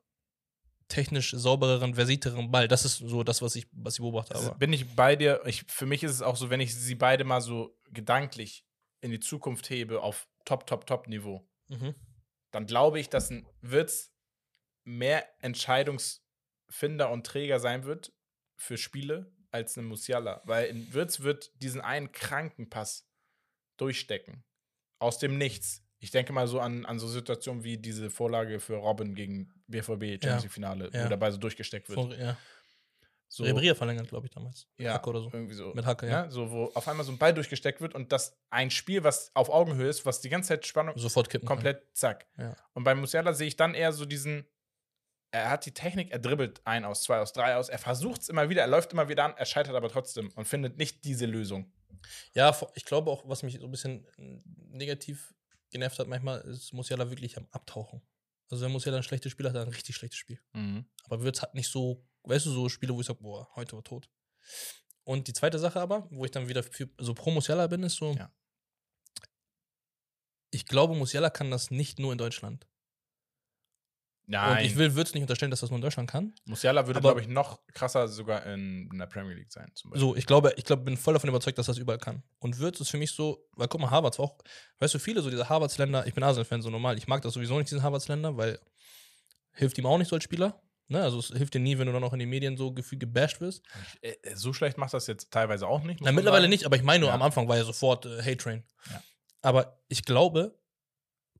technisch 0.88 1.32
saubereren, 1.32 1.94
versierteren 1.94 2.50
Ball. 2.50 2.68
Das 2.68 2.84
ist 2.84 2.98
so 2.98 3.22
das, 3.22 3.42
was 3.42 3.56
ich, 3.56 3.66
was 3.72 3.94
ich 3.94 4.00
beobachte. 4.00 4.34
Also 4.34 4.50
Aber 4.50 4.58
bin 4.58 4.72
ich 4.72 4.94
bei 4.94 5.16
dir. 5.16 5.40
Ich, 5.46 5.64
für 5.68 5.86
mich 5.86 6.02
ist 6.02 6.12
es 6.12 6.22
auch 6.22 6.36
so, 6.36 6.50
wenn 6.50 6.60
ich 6.60 6.74
sie 6.74 6.94
beide 6.94 7.24
mal 7.24 7.40
so 7.40 7.76
gedanklich 7.90 8.64
in 9.00 9.10
die 9.10 9.20
Zukunft 9.20 9.68
hebe 9.70 10.00
auf 10.00 10.28
Top, 10.44 10.66
Top, 10.66 10.86
Top-Niveau, 10.86 11.46
mhm. 11.68 11.94
dann 12.52 12.66
glaube 12.66 13.00
ich, 13.00 13.08
dass 13.08 13.30
ein 13.30 13.46
Wirtz 13.60 14.12
mehr 14.84 15.26
Entscheidungsfinder 15.40 17.10
und 17.10 17.26
Träger 17.26 17.58
sein 17.58 17.84
wird 17.84 18.12
für 18.56 18.78
Spiele 18.78 19.32
als 19.50 19.76
ein 19.76 19.84
Musiala. 19.84 20.42
Weil 20.44 20.70
ein 20.70 20.92
Wirtz 20.92 21.20
wird 21.20 21.50
diesen 21.62 21.80
einen 21.80 22.12
kranken 22.12 22.70
Pass 22.70 23.08
durchstecken. 23.76 24.44
Aus 24.98 25.18
dem 25.18 25.36
Nichts. 25.36 25.85
Ich 26.06 26.12
denke 26.12 26.32
mal 26.32 26.46
so 26.46 26.60
an, 26.60 26.86
an 26.86 27.00
so 27.00 27.08
Situationen 27.08 27.64
wie 27.64 27.76
diese 27.78 28.10
Vorlage 28.10 28.60
für 28.60 28.76
Robin 28.76 29.16
gegen 29.16 29.52
BVB 29.66 30.22
Champions 30.22 30.42
League 30.44 30.52
Finale, 30.52 30.88
Ja. 30.92 31.04
wo 31.04 31.08
dabei 31.08 31.32
so 31.32 31.36
durchgesteckt 31.38 31.88
wird. 31.88 31.98
Von, 31.98 32.12
ja. 32.12 32.36
So, 33.28 33.44
hat 33.44 33.76
verlängert, 33.76 34.06
glaube 34.08 34.26
ich, 34.28 34.30
damals. 34.32 34.68
ja, 34.78 34.92
Hacke 34.94 35.10
oder 35.10 35.20
so. 35.20 35.30
irgendwie 35.32 35.54
so. 35.54 35.74
Mit 35.74 35.84
Hacke, 35.84 36.08
ja. 36.08 36.26
Ne? 36.26 36.30
So, 36.30 36.48
wo 36.52 36.66
auf 36.74 36.86
einmal 36.86 37.04
so 37.04 37.10
ein 37.10 37.18
Ball 37.18 37.34
durchgesteckt 37.34 37.80
wird 37.80 37.92
und 37.96 38.12
das 38.12 38.38
ein 38.50 38.70
Spiel, 38.70 39.02
was 39.02 39.32
auf 39.34 39.50
Augenhöhe 39.50 39.88
ist, 39.88 40.06
was 40.06 40.20
die 40.20 40.28
ganze 40.28 40.50
Zeit 40.50 40.64
Spannung 40.64 40.96
Sofort 40.96 41.28
kippen. 41.28 41.48
kann. 41.48 41.56
komplett 41.56 41.82
zack. 41.92 42.28
Ja. 42.38 42.54
Und 42.74 42.84
bei 42.84 42.94
Musiala 42.94 43.32
sehe 43.32 43.48
ich 43.48 43.56
dann 43.56 43.74
eher 43.74 43.92
so 43.92 44.04
diesen, 44.04 44.46
er 45.32 45.50
hat 45.50 45.66
die 45.66 45.72
Technik, 45.74 46.12
er 46.12 46.20
dribbelt 46.20 46.60
ein 46.64 46.84
aus, 46.84 47.02
zwei 47.02 47.18
aus, 47.18 47.32
drei 47.32 47.56
aus, 47.56 47.68
er 47.68 47.78
versucht 47.80 48.20
es 48.22 48.28
immer 48.28 48.48
wieder, 48.48 48.60
er 48.62 48.68
läuft 48.68 48.92
immer 48.92 49.08
wieder 49.08 49.24
an, 49.24 49.34
er 49.36 49.44
scheitert 49.44 49.74
aber 49.74 49.88
trotzdem 49.88 50.30
und 50.36 50.46
findet 50.46 50.78
nicht 50.78 51.04
diese 51.04 51.26
Lösung. 51.26 51.72
Ja, 52.32 52.52
vor- 52.52 52.70
ich 52.76 52.84
glaube 52.84 53.10
auch, 53.10 53.28
was 53.28 53.42
mich 53.42 53.58
so 53.58 53.64
ein 53.66 53.72
bisschen 53.72 54.06
negativ 54.70 55.34
genervt 55.70 55.98
hat 55.98 56.06
manchmal, 56.08 56.40
ist 56.42 56.72
Musiala 56.72 57.10
wirklich 57.10 57.36
am 57.36 57.46
Abtauchen. 57.50 58.00
Also 58.48 58.64
wenn 58.64 58.72
Musiala 58.72 58.98
ein 58.98 59.02
schlechtes 59.02 59.32
Spiel 59.32 59.46
hat, 59.48 59.54
er 59.56 59.62
ein 59.62 59.68
richtig 59.68 59.96
schlechtes 59.96 60.18
Spiel. 60.18 60.40
Aber 61.04 61.20
Würz 61.22 61.42
hat 61.42 61.54
nicht 61.54 61.68
so, 61.70 62.06
weißt 62.24 62.46
du, 62.46 62.50
so 62.50 62.68
Spiele, 62.68 62.94
wo 62.94 63.00
ich 63.00 63.06
sage, 63.06 63.20
boah, 63.20 63.48
heute 63.56 63.74
war 63.76 63.82
tot. 63.84 64.08
Und 65.04 65.26
die 65.28 65.32
zweite 65.32 65.58
Sache 65.58 65.80
aber, 65.80 66.06
wo 66.10 66.24
ich 66.24 66.30
dann 66.30 66.48
wieder 66.48 66.62
für, 66.62 66.88
so 66.98 67.14
pro 67.14 67.30
Musiala 67.30 67.66
bin, 67.66 67.82
ist 67.82 67.96
so, 67.96 68.12
Ja. 68.14 68.32
ich 70.50 70.66
glaube, 70.66 70.94
Musiala 70.94 71.30
kann 71.30 71.50
das 71.50 71.70
nicht 71.70 71.98
nur 71.98 72.12
in 72.12 72.18
Deutschland. 72.18 72.66
Nein, 74.28 74.58
Und 74.58 74.64
ich 74.64 74.76
will 74.76 74.94
Würz 74.96 75.14
nicht 75.14 75.22
unterstellen, 75.22 75.50
dass 75.50 75.60
das 75.60 75.70
nur 75.70 75.76
in 75.78 75.82
Deutschland 75.82 76.10
kann. 76.10 76.34
Musiala 76.46 76.86
würde, 76.86 77.00
glaube 77.00 77.20
ich, 77.20 77.28
noch 77.28 77.60
krasser 77.72 78.08
sogar 78.08 78.44
in, 78.46 78.88
in 78.92 78.98
der 78.98 79.06
Premier 79.06 79.34
League 79.34 79.52
sein. 79.52 79.70
So, 79.74 80.16
ich 80.16 80.26
glaube, 80.26 80.52
ich 80.56 80.64
glaube, 80.64 80.82
bin 80.82 80.96
voll 80.96 81.14
davon 81.14 81.30
überzeugt, 81.30 81.58
dass 81.58 81.66
das 81.66 81.78
überall 81.78 81.98
kann. 81.98 82.22
Und 82.40 82.58
Würz 82.58 82.80
ist 82.80 82.90
für 82.90 82.98
mich 82.98 83.12
so, 83.12 83.46
weil 83.54 83.68
guck 83.68 83.80
mal, 83.80 83.90
Harvards 83.90 84.18
war 84.18 84.26
auch, 84.26 84.38
weißt 84.80 84.94
du, 84.94 84.98
viele 84.98 85.22
so 85.22 85.30
diese 85.30 85.48
Harvards-Länder, 85.48 86.06
ich 86.08 86.14
bin 86.14 86.24
Arsenal-Fan 86.24 86.60
so 86.60 86.70
normal, 86.70 86.98
ich 86.98 87.06
mag 87.06 87.22
das 87.22 87.34
sowieso 87.34 87.56
nicht, 87.56 87.70
diesen 87.70 87.84
Harvards-Länder, 87.84 88.36
weil 88.36 88.58
hilft 89.52 89.78
ihm 89.78 89.86
auch 89.86 89.98
nicht 89.98 90.08
so 90.08 90.16
als 90.16 90.24
Spieler. 90.24 90.60
Ne? 90.88 91.02
Also 91.02 91.18
es 91.18 91.28
hilft 91.28 91.54
dir 91.54 91.60
nie, 91.60 91.78
wenn 91.78 91.86
du 91.86 91.92
dann 91.92 92.04
auch 92.04 92.12
in 92.12 92.18
den 92.18 92.28
Medien 92.28 92.56
so 92.56 92.72
gefühlt 92.72 93.00
gebasht 93.00 93.40
wirst. 93.40 93.62
Äh, 94.02 94.14
äh, 94.22 94.34
so 94.36 94.52
schlecht 94.52 94.76
macht 94.78 94.92
das 94.94 95.06
jetzt 95.06 95.30
teilweise 95.32 95.66
auch 95.66 95.82
nicht. 95.82 96.00
Na, 96.00 96.12
mittlerweile 96.12 96.42
sagen. 96.42 96.50
nicht, 96.50 96.66
aber 96.66 96.76
ich 96.76 96.82
meine 96.82 97.00
nur, 97.00 97.08
Ja. 97.10 97.14
am 97.14 97.22
Anfang 97.22 97.48
war 97.48 97.56
er 97.56 97.64
sofort 97.64 98.06
äh, 98.06 98.20
Hate 98.22 98.36
Train. 98.36 98.64
Ja. 98.90 99.02
Aber 99.42 99.80
ich 99.88 100.04
glaube, 100.04 100.58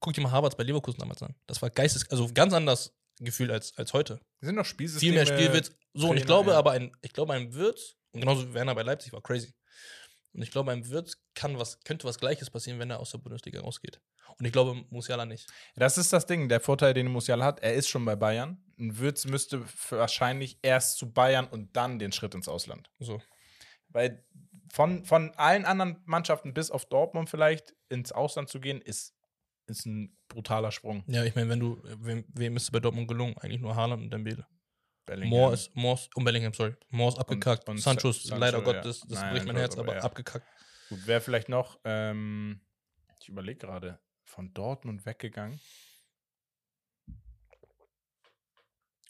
guck 0.01 0.12
dir 0.14 0.20
mal 0.20 0.30
Harvards 0.30 0.57
bei 0.57 0.64
Leverkusen 0.64 1.01
damals 1.01 1.22
an. 1.22 1.34
Das 1.47 1.61
war 1.62 1.70
geistes, 1.70 2.11
also 2.11 2.28
ganz 2.32 2.53
anders 2.53 2.94
gefühlt 3.18 3.51
als, 3.51 3.76
als 3.76 3.92
heute. 3.92 4.20
Wir 4.40 4.47
sind 4.47 4.57
noch 4.57 4.64
Spielsysteme. 4.64 5.12
Viel 5.12 5.24
mehr 5.24 5.26
Spielwitz. 5.26 5.72
So, 5.94 6.11
und 6.11 6.16
ich 6.16 6.24
Trainer, 6.24 6.26
glaube 6.26 6.51
ja. 6.51 6.59
aber, 6.59 6.72
ein, 6.72 6.92
ich 7.03 7.12
glaube, 7.12 7.32
ein 7.32 7.55
Wirtz, 7.55 7.97
und 8.12 8.20
genauso 8.20 8.49
wie 8.49 8.55
Werner 8.55 8.74
bei 8.74 8.82
Leipzig 8.82 9.12
war 9.12 9.22
crazy. 9.22 9.55
Und 10.32 10.42
ich 10.42 10.51
glaube, 10.51 10.72
ein 10.72 10.88
Wirtz 10.90 11.16
kann 11.34 11.59
was, 11.59 11.80
könnte 11.80 12.07
was 12.07 12.18
Gleiches 12.18 12.51
passieren, 12.51 12.78
wenn 12.78 12.90
er 12.90 13.01
aus 13.01 13.11
der 13.11 13.18
Bundesliga 13.18 13.61
rausgeht. 13.61 14.01
Und 14.38 14.44
ich 14.44 14.53
glaube, 14.53 14.84
Musiala 14.90 15.24
nicht. 15.24 15.51
Das 15.76 15.97
ist 15.97 16.12
das 16.12 16.26
Ding, 16.26 16.49
der 16.49 16.61
Vorteil, 16.61 16.92
den 16.92 17.07
Musiala 17.09 17.44
hat, 17.44 17.61
er 17.61 17.74
ist 17.74 17.88
schon 17.88 18.05
bei 18.05 18.16
Bayern. 18.16 18.62
Ein 18.78 18.99
Würz 18.99 19.24
müsste 19.24 19.64
wahrscheinlich 19.90 20.59
erst 20.61 20.99
zu 20.99 21.11
Bayern 21.11 21.47
und 21.47 21.74
dann 21.74 21.99
den 21.99 22.12
Schritt 22.12 22.34
ins 22.34 22.49
Ausland. 22.49 22.90
So. 22.99 23.22
Weil 23.88 24.26
von, 24.70 25.07
von 25.07 25.32
allen 25.36 25.64
anderen 25.64 26.03
Mannschaften 26.05 26.53
bis 26.53 26.70
auf 26.70 26.84
Dortmund 26.86 27.30
vielleicht 27.30 27.74
ins 27.88 28.12
Ausland 28.12 28.51
zu 28.51 28.61
gehen, 28.61 28.82
ist, 28.82 29.15
ist 29.66 29.86
ein 29.86 30.16
brutaler 30.28 30.70
Sprung. 30.72 31.04
Ja, 31.06 31.24
ich 31.24 31.34
meine, 31.34 31.48
wenn 31.48 31.60
du, 31.60 31.80
wem, 31.84 32.24
wem 32.28 32.56
ist 32.56 32.64
es 32.64 32.70
bei 32.70 32.80
Dortmund 32.80 33.08
gelungen? 33.08 33.36
Eigentlich 33.38 33.60
nur 33.60 33.74
Haaland 33.74 34.02
und 34.02 34.10
Dembele. 34.10 34.46
Bellingham. 35.06 35.30
Moore 35.30 35.54
ist, 35.54 35.74
Moore 35.76 35.94
ist, 36.00 36.16
und 36.16 36.24
Bellingham, 36.24 36.52
sorry. 36.52 36.74
Moore 36.90 37.12
ist 37.12 37.18
abgekackt. 37.18 37.68
und 37.68 37.78
Sancho, 37.78 38.10
Sa- 38.12 38.20
Sancho, 38.28 38.40
leider 38.40 38.62
Gott, 38.62 38.76
ja. 38.76 38.80
das, 38.82 39.00
das 39.00 39.20
Nein, 39.20 39.32
bricht 39.34 39.46
mein 39.46 39.56
Herz, 39.56 39.74
aber 39.76 39.92
aber 39.92 39.96
ja. 39.96 40.02
abgekackt. 40.02 40.46
Gut, 40.88 40.98
wer 41.04 41.20
vielleicht 41.20 41.48
noch, 41.48 41.78
ähm, 41.84 42.60
ich 43.20 43.28
überlege 43.28 43.58
gerade, 43.58 44.00
von 44.24 44.52
Dortmund 44.52 45.06
weggegangen. 45.06 45.60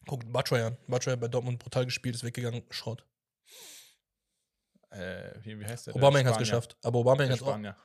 Guckt 0.06 0.30
Batshuayi 0.32 0.62
an. 0.62 0.76
Batshuayi 0.86 1.14
hat 1.14 1.20
bei 1.20 1.28
Dortmund 1.28 1.58
brutal 1.58 1.84
gespielt, 1.84 2.14
ist 2.14 2.24
weggegangen, 2.24 2.62
Schrott. 2.70 3.04
Äh, 4.90 5.32
wie, 5.42 5.58
wie 5.58 5.64
heißt 5.64 5.88
der? 5.88 5.96
Aubameyang 5.96 6.26
hat 6.26 6.34
es 6.34 6.38
geschafft. 6.38 6.76
Aber 6.82 7.02
Der 7.16 7.28
hat 7.28 7.42
auch 7.42 7.48
Spanier. 7.48 7.76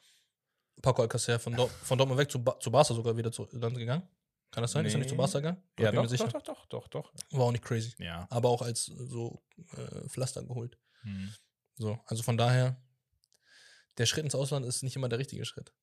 Paco 0.81 1.01
Alcacer 1.01 1.39
von, 1.39 1.55
Dort, 1.55 1.71
von 1.71 1.97
Dortmund 1.97 2.19
weg 2.19 2.31
zu, 2.31 2.43
ba 2.43 2.59
zu 2.59 2.71
Barca 2.71 2.93
sogar 2.93 3.15
wieder 3.15 3.31
zu, 3.31 3.45
dann 3.53 3.73
gegangen. 3.73 4.07
Kann 4.51 4.63
das 4.63 4.71
sein? 4.71 4.85
Ist 4.85 4.93
er 4.93 4.99
nicht 4.99 5.09
zu 5.09 5.15
Nee. 5.15 5.21
Barca 5.21 5.39
gegangen? 5.39 5.63
Ja, 5.79 5.91
bin 5.91 6.03
doch, 6.03 6.17
doch, 6.17 6.41
doch, 6.41 6.65
doch, 6.65 6.67
doch, 6.67 6.87
doch. 6.89 7.13
War 7.31 7.45
auch 7.45 7.51
nicht 7.51 7.63
crazy. 7.63 7.93
Ja. 7.99 8.27
Aber 8.29 8.49
auch 8.49 8.61
als 8.61 8.85
so 8.85 9.41
äh, 9.77 10.07
Pflaster 10.09 10.43
geholt. 10.43 10.77
Hm. 11.03 11.33
So, 11.75 11.99
also 12.05 12.23
von 12.23 12.37
daher, 12.37 12.75
der 13.97 14.05
Schritt 14.05 14.23
ins 14.23 14.35
Ausland 14.35 14.65
ist 14.65 14.83
nicht 14.83 14.95
immer 14.95 15.09
der 15.09 15.19
richtige 15.19 15.45
Schritt. 15.45 15.73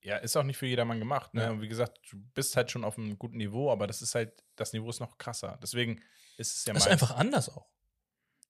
Ja, 0.00 0.16
ist 0.18 0.36
auch 0.36 0.44
nicht 0.44 0.56
für 0.56 0.66
jedermann 0.66 1.00
gemacht. 1.00 1.34
Ne? 1.34 1.42
Ja. 1.42 1.60
Wie 1.60 1.68
gesagt, 1.68 1.98
du 2.10 2.18
bist 2.34 2.56
halt 2.56 2.70
schon 2.70 2.84
auf 2.84 2.96
einem 2.98 3.18
guten 3.18 3.36
Niveau, 3.36 3.70
aber 3.70 3.86
das 3.86 4.00
ist 4.00 4.14
halt, 4.14 4.44
das 4.54 4.72
Niveau 4.72 4.88
ist 4.90 5.00
noch 5.00 5.18
krasser. 5.18 5.58
Deswegen 5.62 6.00
ist 6.36 6.54
es 6.54 6.64
ja 6.66 6.72
Das 6.72 6.86
ist 6.86 6.92
einfach 6.92 7.16
anders 7.16 7.48
auch. 7.48 7.68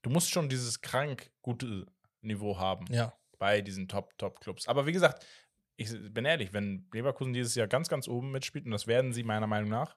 Du 0.02 0.10
musst 0.10 0.30
schon 0.30 0.48
dieses 0.48 0.80
krank 0.82 1.30
gute 1.40 1.86
Niveau 2.20 2.58
haben 2.58 2.86
Ja. 2.92 3.16
bei 3.38 3.62
diesen 3.62 3.88
Top-Top-Clubs. 3.88 4.68
Aber 4.68 4.86
wie 4.86 4.92
gesagt, 4.92 5.24
ich 5.78 5.90
bin 6.12 6.24
ehrlich, 6.24 6.52
wenn 6.52 6.86
Leverkusen 6.92 7.32
dieses 7.32 7.54
Jahr 7.54 7.68
ganz, 7.68 7.88
ganz 7.88 8.08
oben 8.08 8.30
mitspielt, 8.32 8.66
und 8.66 8.72
das 8.72 8.86
werden 8.86 9.12
sie 9.12 9.22
meiner 9.22 9.46
Meinung 9.46 9.70
nach, 9.70 9.96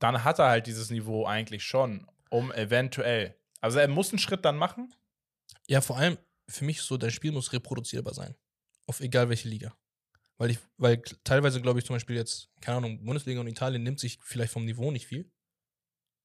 dann 0.00 0.24
hat 0.24 0.38
er 0.38 0.48
halt 0.48 0.66
dieses 0.66 0.90
Niveau 0.90 1.24
eigentlich 1.24 1.62
schon, 1.64 2.06
um 2.30 2.50
eventuell. 2.52 3.36
Also 3.60 3.78
er 3.78 3.88
muss 3.88 4.10
einen 4.10 4.18
Schritt 4.18 4.44
dann 4.44 4.56
machen. 4.56 4.92
Ja, 5.68 5.80
vor 5.80 5.98
allem 5.98 6.18
für 6.48 6.64
mich 6.64 6.82
so, 6.82 6.96
dein 6.96 7.10
Spiel 7.10 7.32
muss 7.32 7.52
reproduzierbar 7.52 8.12
sein. 8.12 8.34
Auf 8.86 9.00
egal 9.00 9.28
welche 9.28 9.48
Liga. 9.48 9.76
Weil 10.36 10.50
ich, 10.50 10.58
weil 10.78 11.00
teilweise 11.22 11.60
glaube 11.60 11.78
ich 11.78 11.84
zum 11.84 11.94
Beispiel 11.94 12.16
jetzt, 12.16 12.50
keine 12.60 12.78
Ahnung, 12.78 13.04
Bundesliga 13.04 13.40
und 13.40 13.46
Italien 13.46 13.82
nimmt 13.82 14.00
sich 14.00 14.18
vielleicht 14.22 14.52
vom 14.52 14.64
Niveau 14.64 14.90
nicht 14.90 15.06
viel. 15.06 15.30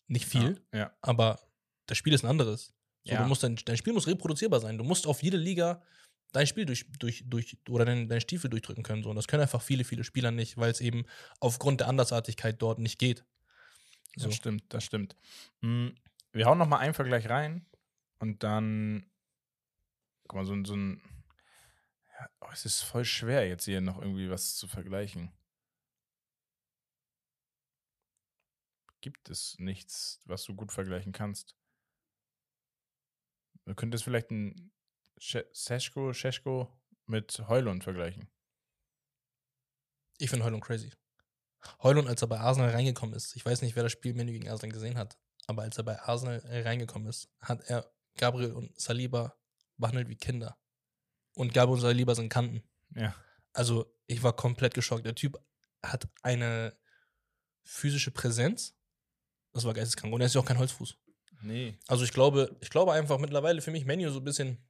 Nicht 0.07 0.25
viel, 0.25 0.63
Ja. 0.73 0.95
aber 1.01 1.39
das 1.85 1.97
Spiel 1.97 2.13
ist 2.13 2.23
ein 2.23 2.29
anderes. 2.29 2.73
So, 3.03 3.13
Ja. 3.13 3.21
du 3.21 3.27
musst 3.27 3.43
dein, 3.43 3.55
dein 3.65 3.77
Spiel 3.77 3.93
muss 3.93 4.07
reproduzierbar 4.07 4.59
sein. 4.61 4.77
Du 4.77 4.83
musst 4.83 5.05
auf 5.05 5.21
jede 5.21 5.37
Liga 5.37 5.83
dein 6.35 6.47
Spiel 6.47 6.65
durch, 6.65 6.85
durch, 6.99 7.23
durch 7.27 7.57
oder 7.69 7.85
dein, 7.85 8.07
dein 8.09 8.21
Stiefel 8.21 8.49
durchdrücken 8.49 8.83
können. 8.83 9.03
So. 9.03 9.09
Und 9.09 9.15
das 9.15 9.27
können 9.27 9.41
einfach 9.43 9.61
viele, 9.61 9.83
viele 9.83 10.03
Spieler 10.03 10.31
nicht, 10.31 10.57
weil 10.57 10.71
es 10.71 10.81
eben 10.81 11.05
aufgrund 11.39 11.81
der 11.81 11.87
Andersartigkeit 11.87 12.61
dort 12.61 12.79
nicht 12.79 12.99
geht. 12.99 13.25
So. 14.15 14.27
Das 14.27 14.35
stimmt, 14.35 14.63
das 14.73 14.83
stimmt. 14.83 15.15
Hm, 15.61 15.95
Wir 16.31 16.45
hauen 16.45 16.57
noch 16.57 16.67
mal 16.67 16.77
einen 16.79 16.93
Vergleich 16.93 17.29
rein 17.29 17.65
und 18.19 18.43
dann, 18.43 19.09
guck 20.27 20.35
mal, 20.37 20.45
so, 20.45 20.53
ein- 20.53 20.65
so 20.65 20.75
ein, 20.75 21.01
oh, 22.41 22.47
es 22.51 22.65
ist 22.65 22.81
voll 22.81 23.05
schwer 23.05 23.47
jetzt 23.47 23.65
hier 23.65 23.81
noch 23.81 24.01
irgendwie 24.01 24.29
was 24.29 24.55
zu 24.55 24.67
vergleichen. 24.67 25.31
Gibt 29.01 29.29
es 29.29 29.57
nichts, 29.59 30.19
was 30.25 30.43
du 30.45 30.55
gut 30.55 30.71
vergleichen 30.71 31.11
kannst? 31.11 31.55
Du 33.65 33.75
könntest 33.75 34.03
vielleicht 34.03 34.31
ein 34.31 34.71
Sche- 35.25 36.13
Seschko, 36.13 36.67
mit 37.07 37.39
Heulund 37.47 37.83
vergleichen. 37.83 38.29
Ich 40.17 40.29
finde 40.29 40.45
Heulund 40.45 40.63
crazy. 40.63 40.91
Heulund, 41.81 42.07
als 42.07 42.21
er 42.21 42.27
bei 42.27 42.39
Arsenal 42.39 42.69
reingekommen 42.69 43.15
ist, 43.15 43.35
ich 43.35 43.45
weiß 43.45 43.61
nicht, 43.61 43.75
wer 43.75 43.83
das 43.83 43.91
Spielmenü 43.91 44.31
gegen 44.31 44.49
Arsenal 44.49 44.71
gesehen 44.73 44.97
hat, 44.97 45.17
aber 45.47 45.63
als 45.63 45.77
er 45.77 45.83
bei 45.83 45.99
Arsenal 45.99 46.39
reingekommen 46.45 47.07
ist, 47.07 47.27
hat 47.39 47.61
er 47.69 47.91
Gabriel 48.17 48.53
und 48.53 48.79
Saliba 48.79 49.35
behandelt 49.77 50.07
wie 50.09 50.15
Kinder. 50.15 50.57
Und 51.33 51.53
Gabriel 51.53 51.75
und 51.75 51.81
Saliba 51.81 52.15
sind 52.15 52.29
Kanten. 52.29 52.63
Ja. 52.95 53.15
Also, 53.51 53.91
ich 54.07 54.21
war 54.23 54.35
komplett 54.35 54.73
geschockt. 54.73 55.05
Der 55.05 55.15
Typ 55.15 55.37
hat 55.83 56.07
eine 56.21 56.77
physische 57.63 58.11
Präsenz. 58.11 58.75
Das 59.53 59.65
war 59.65 59.73
geisteskrank. 59.73 60.13
Und 60.13 60.21
er 60.21 60.27
ist 60.27 60.35
ja 60.35 60.41
auch 60.41 60.45
kein 60.45 60.59
Holzfuß. 60.59 60.95
Nee. 61.41 61.77
Also, 61.87 62.03
ich 62.05 62.13
glaube, 62.13 62.55
ich 62.61 62.69
glaube 62.69 62.93
einfach 62.93 63.17
mittlerweile 63.17 63.61
für 63.61 63.71
mich, 63.71 63.85
Menu 63.85 64.09
so 64.11 64.19
ein 64.19 64.23
bisschen, 64.23 64.65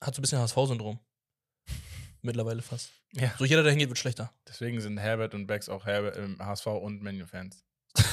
hat 0.00 0.14
so 0.14 0.20
ein 0.20 0.22
bisschen 0.22 0.38
HSV-Syndrom. 0.38 0.98
mittlerweile 2.22 2.62
fast. 2.62 2.90
Ja. 3.12 3.32
So, 3.38 3.44
jeder, 3.44 3.62
der 3.62 3.72
hingeht, 3.72 3.88
wird 3.88 3.98
schlechter. 3.98 4.32
Deswegen 4.48 4.80
sind 4.80 4.98
Herbert 4.98 5.34
und 5.34 5.46
Bex 5.46 5.68
auch 5.68 5.86
Herbert, 5.86 6.16
ähm, 6.18 6.36
HSV 6.38 6.66
und 6.66 7.02
Menu-Fans. 7.02 7.64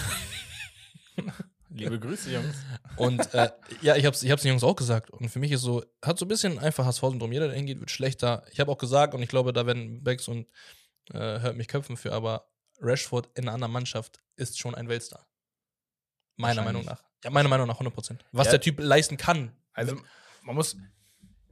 Liebe 1.69 1.99
Grüße, 1.99 2.31
Jungs. 2.31 2.55
Und 2.97 3.33
äh, 3.33 3.49
ja, 3.81 3.95
ich 3.95 4.05
hab's, 4.05 4.21
ich 4.21 4.29
hab's 4.29 4.43
den 4.43 4.49
Jungs 4.49 4.63
auch 4.63 4.75
gesagt. 4.75 5.09
Und 5.09 5.29
für 5.29 5.39
mich 5.39 5.51
ist 5.51 5.61
so, 5.61 5.83
hat 6.03 6.19
so 6.19 6.25
ein 6.25 6.27
bisschen 6.27 6.59
einfach 6.59 6.85
HSV-Syndrom. 6.85 7.31
Jeder, 7.31 7.47
der 7.47 7.55
hingeht, 7.55 7.79
wird 7.79 7.89
schlechter. 7.89 8.45
Ich 8.51 8.59
habe 8.59 8.71
auch 8.71 8.77
gesagt, 8.77 9.15
und 9.15 9.23
ich 9.23 9.29
glaube, 9.29 9.53
da 9.53 9.65
werden 9.65 10.03
Becks 10.03 10.27
und 10.27 10.47
äh, 11.11 11.17
hört 11.39 11.57
mich 11.57 11.67
köpfen 11.67 11.97
für, 11.97 12.13
aber 12.13 12.47
Rashford 12.79 13.29
in 13.37 13.45
einer 13.45 13.53
anderen 13.53 13.73
Mannschaft 13.73 14.21
ist 14.35 14.59
schon 14.59 14.75
ein 14.75 14.87
Weltstar. 14.87 15.27
Meiner. 16.35 16.63
Meinung 16.63 16.85
nach. 16.85 17.03
Ja, 17.23 17.29
meiner 17.31 17.49
Meinung 17.49 17.67
nach 17.67 17.79
100%. 17.79 18.19
Was 18.31 18.47
Ja. 18.47 18.51
der 18.51 18.61
Typ 18.61 18.79
leisten 18.79 19.17
kann. 19.17 19.55
Also, 19.73 19.99
man 20.43 20.55
muss 20.55 20.77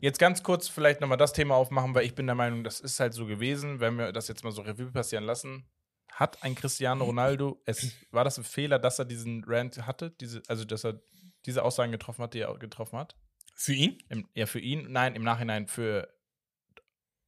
jetzt 0.02 0.20
ganz 0.20 0.44
kurz 0.44 0.68
vielleicht 0.68 1.00
nochmal 1.00 1.18
das 1.18 1.32
Thema 1.32 1.56
aufmachen, 1.56 1.96
weil 1.96 2.06
ich 2.06 2.16
bin 2.16 2.26
der 2.26 2.36
Meinung, 2.36 2.64
das 2.64 2.82
ist 2.82 3.00
halt 3.00 3.14
so 3.14 3.26
gewesen, 3.26 3.80
wenn 3.80 3.98
wir 3.98 4.12
das 4.12 4.28
jetzt 4.28 4.44
mal 4.44 4.52
so 4.52 4.62
Revue 4.62 4.92
passieren 4.92 5.24
lassen. 5.24 5.66
Hat 6.12 6.44
ein 6.44 6.56
Cristiano 6.56 7.06
Ronaldo, 7.06 7.62
es, 7.66 7.94
war 8.12 8.26
das 8.26 8.38
ein 8.38 8.44
Fehler, 8.44 8.80
dass 8.80 9.00
er 9.00 9.06
diesen 9.06 9.46
Rant 9.48 9.86
hatte? 9.88 10.12
Diese, 10.12 10.42
also, 10.48 10.66
dass 10.66 10.84
er 10.84 11.02
diese 11.46 11.64
Aussagen 11.64 11.92
getroffen 11.92 12.24
hat, 12.24 12.34
die 12.34 12.40
er 12.40 12.54
getroffen 12.58 13.00
hat? 13.00 13.16
Für 13.56 13.74
ihn? 13.74 13.98
Im, 14.10 14.28
ja, 14.34 14.46
für 14.46 14.60
ihn, 14.60 14.92
nein, 14.92 15.16
im 15.16 15.24
Nachhinein 15.24 15.68
für, 15.68 16.14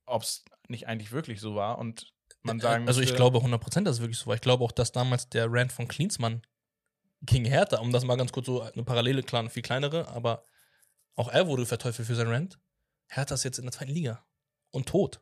ob 0.05 0.23
es 0.23 0.43
nicht 0.67 0.87
eigentlich 0.87 1.11
wirklich 1.11 1.39
so 1.39 1.55
war 1.55 1.77
und 1.77 2.13
man 2.41 2.59
sagen 2.59 2.87
also 2.87 2.99
ich 2.99 3.15
glaube 3.15 3.37
100%, 3.37 3.83
dass 3.83 3.97
es 3.97 4.01
wirklich 4.01 4.17
so 4.17 4.27
war. 4.27 4.35
Ich 4.35 4.41
glaube 4.41 4.65
auch, 4.65 4.73
dass 4.73 4.91
damals 4.91 5.29
der 5.29 5.47
Rant 5.49 5.71
von 5.71 5.87
Klinsmann 5.87 6.41
gegen 7.21 7.45
Hertha, 7.45 7.79
um 7.79 7.93
das 7.93 8.03
mal 8.03 8.17
ganz 8.17 8.33
kurz 8.33 8.47
so 8.47 8.61
eine 8.61 8.83
Parallele, 8.83 9.23
klar, 9.23 9.39
eine 9.39 9.49
viel 9.49 9.63
kleinere, 9.63 10.09
aber 10.09 10.43
auch 11.15 11.29
er 11.29 11.47
wurde 11.47 11.65
verteufelt 11.65 12.07
für 12.07 12.15
seinen 12.15 12.31
Rant. 12.31 12.59
Hertha 13.15 13.35
ist 13.35 13.43
jetzt 13.43 13.59
in 13.59 13.65
der 13.65 13.71
zweiten 13.71 13.91
Liga 13.91 14.25
und 14.71 14.87
tot. 14.87 15.21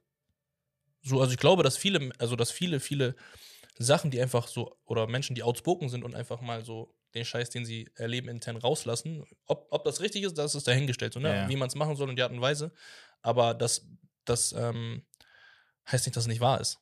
So, 1.02 1.20
also 1.20 1.32
ich 1.32 1.40
glaube, 1.40 1.64
dass 1.64 1.78
viele, 1.78 2.12
also 2.20 2.36
dass 2.36 2.52
viele, 2.52 2.80
viele 2.80 3.16
Sachen, 3.78 4.12
die 4.12 4.22
einfach 4.22 4.48
so, 4.48 4.78
oder 4.86 5.08
Menschen, 5.08 5.36
die 5.36 5.44
outspoken 5.44 5.90
sind 5.90 6.04
und 6.04 6.16
einfach 6.16 6.42
mal 6.42 6.64
so 6.64 6.96
den 7.14 7.26
Scheiß, 7.26 7.50
den 7.50 7.66
sie 7.66 7.90
erleben, 7.96 8.30
intern 8.30 8.56
rauslassen. 8.56 9.26
Ob, 9.46 9.68
ob 9.72 9.84
das 9.84 10.00
richtig 10.00 10.24
ist, 10.24 10.38
das 10.38 10.56
ist 10.56 10.68
dahingestellt, 10.68 11.14
so, 11.14 11.20
ne? 11.20 11.30
Ja, 11.30 11.36
ja. 11.36 11.50
wie 11.50 11.56
man 11.56 11.68
es 11.68 11.76
machen 11.76 11.96
soll 11.96 12.10
und 12.10 12.16
die 12.16 12.22
Art 12.22 12.32
und 12.32 12.42
Weise. 12.42 12.72
Aber 13.22 13.54
das, 13.54 13.88
das 14.26 14.54
ähm, 14.54 15.06
heißt 15.92 16.06
nicht, 16.06 16.16
dass 16.16 16.24
es 16.24 16.28
nicht 16.28 16.42
wahr 16.42 16.62
ist. 16.62 16.80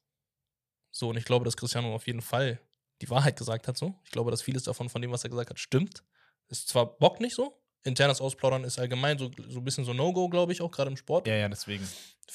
So, 0.91 1.09
und 1.09 1.17
ich 1.17 1.25
glaube, 1.25 1.45
dass 1.45 1.57
Cristiano 1.57 1.93
auf 1.95 2.07
jeden 2.07 2.21
Fall 2.21 2.59
die 3.01 3.09
Wahrheit 3.09 3.37
gesagt 3.37 3.67
hat, 3.67 3.77
so. 3.77 3.95
Ich 4.03 4.11
glaube, 4.11 4.31
dass 4.31 4.41
vieles 4.41 4.63
davon, 4.63 4.89
von 4.89 5.01
dem, 5.01 5.11
was 5.11 5.23
er 5.23 5.29
gesagt 5.29 5.49
hat, 5.49 5.59
stimmt. 5.59 6.03
Ist 6.47 6.67
zwar 6.67 6.97
Bock 6.97 7.19
nicht 7.19 7.35
so. 7.35 7.59
Internes 7.83 8.19
Ausplaudern 8.19 8.63
ist 8.63 8.77
allgemein 8.77 9.17
so, 9.17 9.31
so 9.47 9.59
ein 9.59 9.63
bisschen 9.63 9.85
so 9.85 9.93
No-Go, 9.93 10.29
glaube 10.29 10.51
ich, 10.51 10.61
auch 10.61 10.71
gerade 10.71 10.89
im 10.89 10.97
Sport. 10.97 11.27
Ja, 11.27 11.35
ja, 11.35 11.49
deswegen. 11.49 11.87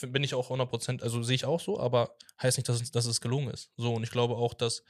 Bin 0.08 0.24
ich 0.24 0.34
auch 0.34 0.50
100%, 0.50 1.02
also 1.02 1.22
sehe 1.22 1.34
ich 1.36 1.44
auch 1.44 1.60
so, 1.60 1.78
aber 1.78 2.16
heißt 2.42 2.58
nicht, 2.58 2.68
dass 2.68 2.80
es, 2.80 2.90
dass 2.90 3.06
es 3.06 3.20
gelungen 3.20 3.50
ist. 3.50 3.70
So, 3.76 3.94
und 3.94 4.02
ich 4.02 4.10
glaube 4.10 4.36
auch, 4.36 4.54
dass, 4.54 4.82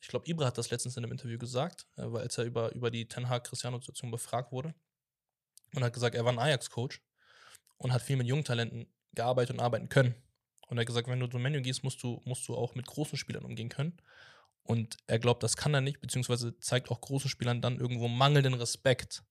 ich 0.00 0.08
glaube, 0.08 0.26
Ibra 0.26 0.46
hat 0.46 0.56
das 0.56 0.70
letztens 0.70 0.96
in 0.96 1.04
einem 1.04 1.12
Interview 1.12 1.38
gesagt, 1.38 1.86
äh, 1.96 2.04
weil 2.06 2.22
als 2.22 2.38
er 2.38 2.44
über, 2.44 2.72
über 2.74 2.90
die 2.90 3.08
Ten 3.08 3.28
Hag-Cristiano-Situation 3.28 4.10
befragt 4.10 4.52
wurde 4.52 4.74
und 5.74 5.84
hat 5.84 5.92
gesagt, 5.92 6.14
er 6.14 6.24
war 6.24 6.32
ein 6.32 6.38
Ajax-Coach 6.38 7.02
und 7.76 7.92
hat 7.92 8.02
viel 8.02 8.16
mit 8.16 8.26
jungen 8.26 8.44
Talenten 8.44 8.86
gearbeitet 9.12 9.56
und 9.56 9.60
arbeiten 9.60 9.88
können. 9.88 10.14
Und 10.68 10.78
er 10.78 10.82
hat 10.82 10.86
gesagt, 10.86 11.08
wenn 11.08 11.20
du 11.20 11.26
ein 11.26 11.42
Menü 11.42 11.60
gehst, 11.62 11.82
musst 11.82 12.02
du, 12.02 12.22
musst 12.24 12.46
du 12.46 12.54
auch 12.54 12.74
mit 12.74 12.86
großen 12.86 13.18
Spielern 13.18 13.44
umgehen 13.44 13.68
können. 13.68 14.00
Und 14.62 14.98
er 15.06 15.18
glaubt, 15.18 15.42
das 15.42 15.56
kann 15.56 15.72
er 15.72 15.80
nicht, 15.80 16.00
beziehungsweise 16.00 16.58
zeigt 16.60 16.90
auch 16.90 17.00
großen 17.00 17.30
Spielern 17.30 17.62
dann 17.62 17.80
irgendwo 17.80 18.06
mangelnden 18.06 18.52
Respekt, 18.54 19.22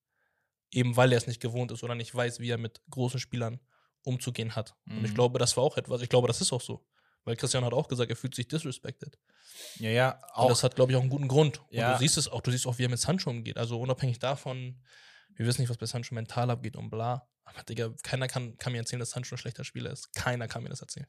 eben 0.72 0.96
weil 0.98 1.12
er 1.12 1.18
es 1.18 1.28
nicht 1.28 1.42
gewohnt 1.42 1.72
ist 1.72 1.84
oder 1.84 1.96
nicht 1.96 2.14
weiß, 2.14 2.40
wie 2.40 2.50
er 2.50 2.58
mit 2.58 2.82
großen 2.90 3.20
Spielern 3.20 3.60
umzugehen 4.04 4.56
hat. 4.56 4.76
Und 4.86 5.04
ich 5.06 5.12
Mhm. 5.12 5.16
glaube, 5.16 5.40
das 5.40 5.58
war 5.58 5.64
auch 5.64 5.78
etwas, 5.78 6.02
ich 6.02 6.10
glaube, 6.10 6.28
das 6.28 6.42
ist 6.42 6.54
auch 6.54 6.62
so. 6.62 6.86
Weil 7.26 7.36
Christian 7.36 7.66
hat 7.66 7.74
auch 7.74 7.88
gesagt, 7.90 8.10
er 8.10 8.16
fühlt 8.16 8.36
sich 8.36 8.48
disrespected. 8.48 9.18
Ja, 9.80 9.90
ja, 9.90 10.10
Und 10.12 10.24
auch. 10.34 10.48
das 10.50 10.64
hat, 10.64 10.76
glaube 10.76 10.92
ich, 10.92 10.96
auch 10.98 11.02
einen 11.02 11.10
guten 11.10 11.28
Grund. 11.28 11.60
Und 11.60 11.74
Ja. 11.74 11.94
du 11.94 12.00
siehst 12.00 12.18
es 12.18 12.28
auch, 12.30 12.40
du 12.42 12.52
siehst 12.52 12.66
auch, 12.68 12.78
wie 12.78 12.86
er 12.86 12.90
mit 12.90 13.00
Sancho 13.00 13.30
umgeht. 13.30 13.58
Also 13.58 13.80
unabhängig 13.82 14.20
davon, 14.20 14.82
wir 15.36 15.46
wissen 15.46 15.62
nicht, 15.62 15.70
was 15.70 15.78
bei 15.78 15.86
Sancho 15.86 16.16
mental 16.16 16.50
abgeht 16.50 16.78
und 16.78 16.90
bla. 16.90 17.28
Aber 17.44 17.64
Digga, 17.64 17.94
keiner 18.04 18.28
kann, 18.28 18.58
kann 18.58 18.72
mir 18.72 18.80
erzählen, 18.80 19.00
dass 19.02 19.10
Sancho 19.12 19.36
ein 19.36 19.38
schlechter 19.40 19.64
Spieler 19.66 19.92
ist. 19.92 20.14
Keiner 20.16 20.48
kann 20.48 20.64
mir 20.64 20.70
das 20.70 20.82
erzählen. 20.82 21.08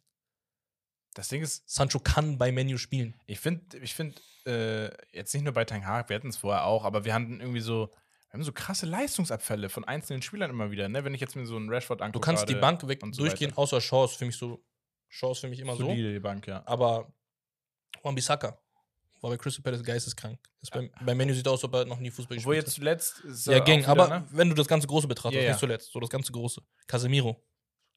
das 1.14 1.28
Ding 1.28 1.42
ist, 1.42 1.68
Sancho 1.68 1.98
kann 1.98 2.38
bei 2.38 2.52
Menu 2.52 2.78
spielen. 2.78 3.20
ich 3.26 3.40
finde, 3.40 3.78
ich 3.78 3.92
finde, 3.94 4.20
äh, 4.46 4.90
jetzt 5.16 5.34
nicht 5.34 5.42
nur 5.42 5.52
bei 5.52 5.64
Ten 5.64 5.84
Hag, 5.86 6.08
wir 6.08 6.16
hatten 6.16 6.28
es 6.28 6.36
vorher 6.36 6.64
auch, 6.64 6.84
aber 6.84 7.04
wir 7.04 7.12
hatten 7.14 7.40
irgendwie 7.40 7.60
so, 7.60 7.92
wir 8.30 8.34
haben 8.34 8.42
so 8.42 8.52
krasse 8.52 8.84
Leistungsabfälle 8.86 9.68
von 9.70 9.84
einzelnen 9.84 10.20
Spielern 10.20 10.50
immer 10.50 10.70
wieder, 10.70 10.88
ne? 10.88 11.02
Wenn 11.04 11.14
ich 11.14 11.20
jetzt 11.20 11.34
mir 11.34 11.46
so 11.46 11.56
einen 11.56 11.70
Rashford 11.70 12.02
angucke. 12.02 12.20
Du 12.20 12.24
kannst 12.24 12.48
die 12.48 12.54
Bank 12.54 12.86
weg 12.86 13.02
und 13.02 13.14
so 13.14 13.22
durchgehen, 13.22 13.52
außer 13.56 13.78
Chance 13.78 14.18
für 14.18 14.26
mich 14.26 14.36
so. 14.36 14.62
Chance 15.08 15.40
für 15.42 15.48
mich 15.48 15.60
immer 15.60 15.74
so. 15.76 15.86
Solide, 15.86 16.12
die 16.12 16.20
Bank, 16.20 16.46
ja. 16.46 16.62
Aber 16.66 17.10
Wan-Bissaka 18.02 18.58
war 19.22 19.30
bei 19.30 19.36
Crystal 19.38 19.62
Palace 19.62 19.82
geisteskrank. 19.82 20.38
Ist 20.60 20.70
bei, 20.70 20.90
bei 21.00 21.14
Menu 21.14 21.32
sieht 21.32 21.48
aus, 21.48 21.54
als 21.54 21.64
ob 21.64 21.74
er 21.74 21.84
noch 21.86 21.98
nie 21.98 22.10
Fußball 22.10 22.36
gespielt 22.36 22.56
jetzt 22.56 22.66
hat. 22.68 22.74
zuletzt 22.74 23.20
ist 23.20 23.46
Ja, 23.46 23.54
er 23.54 23.60
ging. 23.62 23.84
Aber 23.86 24.08
ne? 24.08 24.26
wenn 24.30 24.48
du 24.50 24.54
das 24.54 24.68
ganze 24.68 24.86
Große 24.86 25.08
betrachtest, 25.08 25.36
Ja, 25.36 25.42
ja. 25.42 25.50
nicht 25.52 25.60
zuletzt, 25.60 25.90
so 25.90 25.98
das 25.98 26.10
ganze 26.10 26.30
Große. 26.32 26.60
Casemiro. 26.86 27.42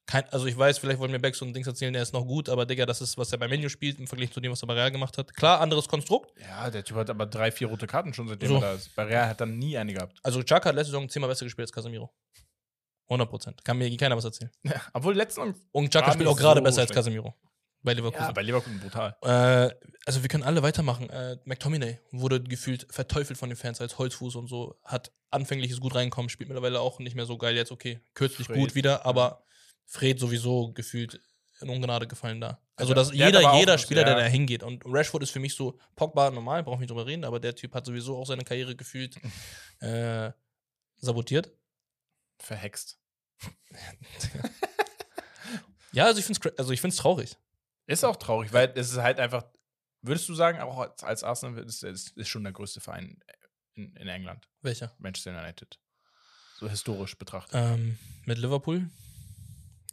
Kein, 0.06 0.28
also 0.30 0.46
ich 0.46 0.58
weiß, 0.58 0.78
vielleicht 0.78 0.98
wollen 0.98 1.12
mir 1.12 1.20
Becks 1.20 1.40
und 1.42 1.54
Dings 1.54 1.66
erzählen, 1.66 1.92
der 1.92 2.02
ist 2.02 2.12
noch 2.12 2.26
gut, 2.26 2.48
aber 2.48 2.66
Digga, 2.66 2.86
das 2.86 3.00
ist, 3.00 3.16
was 3.18 3.30
er 3.32 3.38
bei 3.38 3.46
Menu 3.48 3.68
spielt 3.68 3.98
im 4.00 4.06
Vergleich 4.06 4.32
zu 4.32 4.40
dem, 4.40 4.50
was 4.52 4.62
er 4.62 4.66
bei 4.66 4.74
Real 4.74 4.90
gemacht 4.90 5.16
hat. 5.16 5.34
Klar, 5.36 5.60
anderes 5.60 5.88
Konstrukt. 5.88 6.32
Ja, 6.40 6.70
der 6.70 6.84
Typ 6.84 6.96
hat 6.96 7.08
aber 7.08 7.26
drei, 7.26 7.52
vier 7.52 7.68
rote 7.68 7.86
Karten 7.86 8.12
schon, 8.12 8.26
seitdem 8.28 8.48
So. 8.48 8.54
er 8.56 8.60
da 8.60 8.72
ist. 8.72 8.94
Bei 8.96 9.04
Real 9.04 9.28
hat 9.28 9.40
er 9.40 9.46
nie 9.46 9.78
eine 9.78 9.92
gehabt. 9.92 10.18
Also 10.22 10.42
Chaka 10.42 10.70
hat 10.70 10.74
letzte 10.74 10.90
Saison 10.90 11.08
zehnmal 11.08 11.28
besser 11.30 11.44
gespielt 11.44 11.68
als 11.68 11.72
Casemiro. 11.72 12.12
100 13.08 13.28
Prozent. 13.28 13.64
Kann 13.64 13.78
mir 13.78 13.94
keiner 13.96 14.16
was 14.16 14.24
erzählen. 14.24 14.50
Ja, 14.64 14.80
obwohl 14.92 15.14
letzten 15.14 15.54
Und 15.70 15.92
Chaka 15.92 16.12
spielt 16.12 16.28
auch 16.28 16.36
gerade 16.36 16.60
so 16.60 16.64
besser 16.64 16.80
als 16.80 16.88
schlecht. 16.88 16.96
Casemiro. 16.96 17.34
Bei 17.82 17.94
Leverkusen. 17.94 18.26
Ja, 18.26 18.32
bei 18.32 18.42
Leverkusen 18.42 18.78
brutal. 18.80 19.16
Äh, 19.22 19.74
also 20.06 20.22
wir 20.22 20.28
können 20.28 20.44
alle 20.44 20.62
weitermachen. 20.62 21.10
Äh, 21.10 21.36
McTominay 21.44 21.98
wurde 22.12 22.40
gefühlt 22.42 22.86
verteufelt 22.90 23.38
von 23.38 23.48
den 23.48 23.56
Fans 23.56 23.80
als 23.80 23.98
Holzfuß 23.98 24.36
und 24.36 24.46
so. 24.46 24.78
Hat 24.84 25.12
anfänglich 25.30 25.70
ist 25.70 25.80
gut 25.80 25.94
reinkommen, 25.94 26.28
spielt 26.28 26.48
mittlerweile 26.48 26.80
auch 26.80 27.00
nicht 27.00 27.16
mehr 27.16 27.26
so 27.26 27.36
geil 27.38 27.56
jetzt. 27.56 27.72
Okay, 27.72 28.00
kürzlich 28.14 28.46
Fred, 28.46 28.56
gut 28.56 28.74
wieder, 28.76 29.04
aber 29.04 29.44
Fred 29.86 30.18
sowieso 30.18 30.72
gefühlt 30.72 31.20
in 31.60 31.68
Ungnade 31.68 32.06
gefallen 32.06 32.40
da. 32.40 32.60
Also 32.76 32.94
dass 32.94 33.08
der 33.08 33.26
jeder, 33.26 33.54
jeder 33.54 33.78
Spieler, 33.78 34.04
der 34.04 34.16
da 34.16 34.24
hingeht. 34.24 34.62
Und 34.62 34.82
Rashford 34.84 35.22
ist 35.22 35.30
für 35.30 35.38
mich 35.38 35.54
so, 35.54 35.78
Pogba 35.94 36.30
normal, 36.30 36.62
braucht 36.64 36.80
nicht 36.80 36.90
drüber 36.90 37.06
reden, 37.06 37.24
aber 37.24 37.38
der 37.38 37.54
Typ 37.54 37.74
hat 37.74 37.86
sowieso 37.86 38.16
auch 38.16 38.26
seine 38.26 38.44
Karriere 38.44 38.74
gefühlt 38.74 39.16
äh, 39.80 40.32
sabotiert. 40.96 41.52
Verhext. 42.38 42.98
Ja, 45.92 46.06
also 46.06 46.18
ich 46.18 46.24
finde 46.24 46.40
es 46.48 46.58
also 46.58 46.72
ich 46.72 46.96
traurig. 46.96 47.36
Ist 47.86 48.04
auch 48.04 48.16
traurig, 48.16 48.52
weil 48.52 48.72
es 48.76 48.90
ist 48.90 48.98
halt 48.98 49.20
einfach, 49.20 49.44
würdest 50.00 50.28
du 50.28 50.34
sagen, 50.34 50.60
auch 50.60 50.78
als, 50.78 51.04
als 51.04 51.22
Arsenal 51.22 51.62
ist, 51.64 51.84
ist, 51.84 52.16
ist 52.16 52.28
schon 52.28 52.44
der 52.44 52.52
größte 52.52 52.80
Verein 52.80 53.18
in, 53.74 53.94
in 53.96 54.08
England, 54.08 54.48
Welcher? 54.62 54.94
Manchester 54.98 55.38
United. 55.38 55.78
So 56.58 56.68
historisch 56.68 57.18
betrachtet. 57.18 57.54
Ähm, 57.54 57.98
mit 58.24 58.38
Liverpool? 58.38 58.88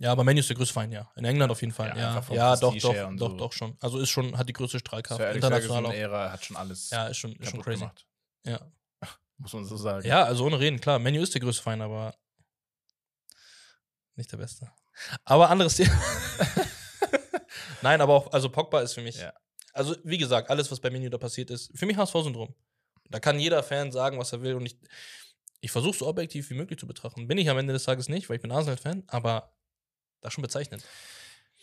Ja, 0.02 0.12
aber 0.14 0.24
Manu 0.24 0.40
ist 0.40 0.50
der 0.50 0.56
größte 0.56 0.74
Verein, 0.74 0.92
ja. 0.94 1.12
In 1.18 1.26
England 1.26 1.52
auf 1.52 1.60
jeden 1.62 1.74
Fall. 1.74 1.90
Ja, 1.90 2.22
Ja, 2.30 2.36
ja, 2.36 2.56
doch, 2.56 2.74
doch, 2.74 2.94
doch, 3.16 3.30
so. 3.32 3.38
doch 3.38 3.52
schon. 3.54 3.76
Also 3.82 4.00
ist 4.00 4.10
schon, 4.10 4.38
hat 4.38 4.48
die 4.48 4.54
größte 4.54 4.80
Strahlkraft. 4.80 5.20
Sir 5.20 5.28
Alex 5.28 5.44
International 5.44 5.86
auch. 5.86 5.92
Ferguson-Ära 5.92 6.32
hat 6.32 6.46
schon 6.46 6.56
alles 6.56 6.90
Ja, 6.90 7.08
ist 7.08 7.18
schon, 7.18 7.34
ist 7.36 7.52
schon 7.52 7.62
crazy. 7.62 7.80
gemacht, 7.82 8.08
Ja. 8.46 8.60
muss 9.38 9.52
man 9.54 9.66
so 9.66 9.76
sagen. 9.78 10.08
ja, 10.08 10.24
also 10.24 10.46
ohne 10.46 10.58
Reden, 10.60 10.80
klar. 10.80 11.00
Menu 11.00 11.22
ist 11.22 11.34
der 11.34 11.42
größte 11.42 11.62
Verein, 11.64 11.82
aber 11.82 12.16
nicht 14.16 14.32
der 14.32 14.38
beste. 14.38 14.72
Aber 15.26 15.50
anderes 15.50 15.76
Thema. 15.76 15.92
Nein, 17.82 18.02
aber 18.02 18.14
auch, 18.14 18.32
also 18.34 18.50
Pogba 18.50 18.82
ist 18.82 18.94
für 18.94 19.02
mich. 19.02 19.18
Ja. 19.18 19.34
Also, 19.74 19.96
wie 20.04 20.18
gesagt, 20.18 20.50
alles, 20.50 20.70
was 20.72 20.80
bei 20.80 20.90
Menu 20.90 21.10
da 21.10 21.18
passiert 21.18 21.50
ist, 21.52 21.72
für 21.78 21.86
mich 21.86 21.96
HSV-Syndrom. 21.98 22.54
Da 23.10 23.20
kann 23.20 23.40
jeder 23.40 23.64
Fan 23.64 23.92
sagen, 23.92 24.18
was 24.20 24.34
er 24.34 24.42
will 24.42 24.56
und 24.56 24.66
ich, 24.66 24.78
ich 25.62 25.72
versuche 25.72 25.98
so 25.98 26.08
objektiv 26.08 26.50
wie 26.50 26.56
möglich 26.56 26.80
zu 26.80 26.88
betrachten. 26.88 27.28
Bin 27.28 27.38
ich 27.38 27.50
am 27.50 27.58
Ende 27.58 27.74
des 27.74 27.84
Tages 27.84 28.10
nicht, 28.10 28.30
weil 28.30 28.36
ich 28.38 28.42
bin 28.42 28.52
Arsenal-Fan, 28.52 29.04
aber 29.08 29.54
das 30.22 30.34
schon 30.34 30.42
bezeichnend. 30.42 30.84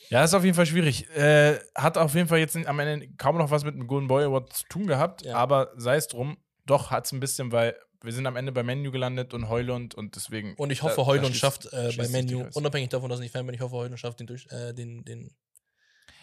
Ja, 0.08 0.22
ist 0.22 0.34
auf 0.34 0.44
jeden 0.44 0.54
Fall 0.54 0.66
schwierig. 0.66 1.08
Äh, 1.16 1.58
hat 1.74 1.98
auf 1.98 2.14
jeden 2.14 2.28
Fall 2.28 2.38
jetzt 2.38 2.56
am 2.56 2.78
Ende 2.78 3.08
kaum 3.16 3.38
noch 3.38 3.50
was 3.50 3.64
mit 3.64 3.74
dem 3.74 3.86
Golden 3.86 4.06
Boy 4.08 4.24
Award 4.24 4.52
zu 4.52 4.64
tun 4.68 4.86
gehabt, 4.86 5.22
Ja. 5.24 5.36
aber 5.36 5.72
sei 5.76 5.96
es 5.96 6.06
drum, 6.06 6.36
doch 6.64 6.90
hat 6.90 7.06
es 7.06 7.12
ein 7.12 7.20
bisschen, 7.20 7.50
weil 7.50 7.76
wir 8.02 8.12
sind 8.12 8.26
am 8.26 8.36
Ende 8.36 8.52
bei 8.52 8.62
Menu 8.62 8.92
gelandet 8.92 9.34
und 9.34 9.48
Heulund 9.48 9.94
und 9.94 10.14
deswegen. 10.14 10.54
Und 10.56 10.70
ich 10.70 10.82
hoffe, 10.82 10.96
da 10.98 11.06
Heulund 11.06 11.34
schafft 11.34 11.66
äh, 11.72 11.92
bei 11.96 12.06
Menu, 12.08 12.46
unabhängig 12.54 12.90
davon, 12.90 13.08
dass 13.10 13.18
ich 13.18 13.24
nicht 13.24 13.32
Fan 13.32 13.46
bin, 13.46 13.54
ich 13.54 13.60
hoffe, 13.60 13.74
Heulund 13.74 13.98
schafft 13.98 14.20
den, 14.20 14.26
durch, 14.28 14.46
äh, 14.50 14.72
den, 14.74 15.04
den 15.04 15.34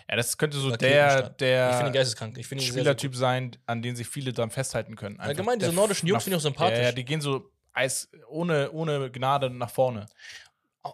Ja, 0.10 0.16
das 0.16 0.38
könnte 0.38 0.58
so 0.58 0.70
Raketenstart. 0.70 1.42
der, 1.42 1.70
ich 1.70 1.76
finde 1.76 1.92
der 1.92 2.00
geisteskrank. 2.00 2.38
Ich 2.38 2.48
finde 2.48 2.64
Spielertyp 2.64 3.16
sein, 3.16 3.58
an 3.66 3.82
den 3.82 3.96
sich 3.98 4.08
viele 4.08 4.32
dann 4.32 4.50
festhalten 4.50 4.96
können. 4.96 5.16
Einfach 5.16 5.30
Allgemein, 5.30 5.60
diese 5.60 5.72
der 5.72 5.76
nordischen 5.76 6.08
Jungs 6.08 6.24
finde 6.24 6.38
ich 6.38 6.42
auch 6.42 6.44
sympathisch. 6.44 6.78
Ja, 6.80 6.86
ja, 6.86 6.92
die 6.94 7.04
gehen 7.04 7.20
so 7.22 7.50
Eis, 7.74 8.08
ohne, 8.30 8.72
ohne 8.72 9.12
Gnade 9.12 9.50
nach 9.50 9.72
vorne. 9.72 10.06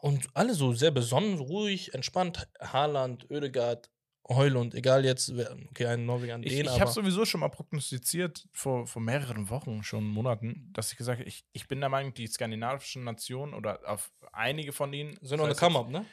Und 0.01 0.27
alle 0.33 0.53
so 0.53 0.73
sehr 0.73 0.91
besonnen, 0.91 1.39
ruhig, 1.39 1.93
entspannt. 1.93 2.47
Haaland, 2.59 3.29
Oedegaard, 3.31 3.89
Heulund, 4.29 4.75
egal 4.75 5.03
jetzt, 5.05 5.35
wer, 5.35 5.57
okay, 5.69 5.87
ein 5.87 6.05
Norweger 6.05 6.35
an 6.35 6.43
Ich, 6.43 6.53
den, 6.53 6.65
ich 6.65 6.69
aber 6.69 6.81
habe 6.81 6.91
sowieso 6.91 7.25
schon 7.25 7.39
mal 7.39 7.49
prognostiziert, 7.49 8.47
vor, 8.53 8.85
vor 8.85 9.01
mehreren 9.01 9.49
Wochen, 9.49 9.81
schon 9.81 10.05
Monaten, 10.05 10.69
dass 10.71 10.91
ich 10.91 10.97
gesagt 10.97 11.19
habe, 11.19 11.27
ich, 11.27 11.45
ich 11.51 11.67
bin 11.67 11.79
der 11.79 11.89
Meinung, 11.89 12.13
die 12.13 12.27
skandinavischen 12.27 13.03
Nationen 13.03 13.55
oder 13.55 13.79
auf 13.85 14.11
einige 14.31 14.71
von 14.71 14.93
ihnen 14.93 15.17
sind 15.21 15.37
noch 15.37 15.45
eine 15.45 15.53
ich 15.53 15.61
weiß 15.61 15.73
Come-Up, 15.73 15.89
ne? 15.89 16.05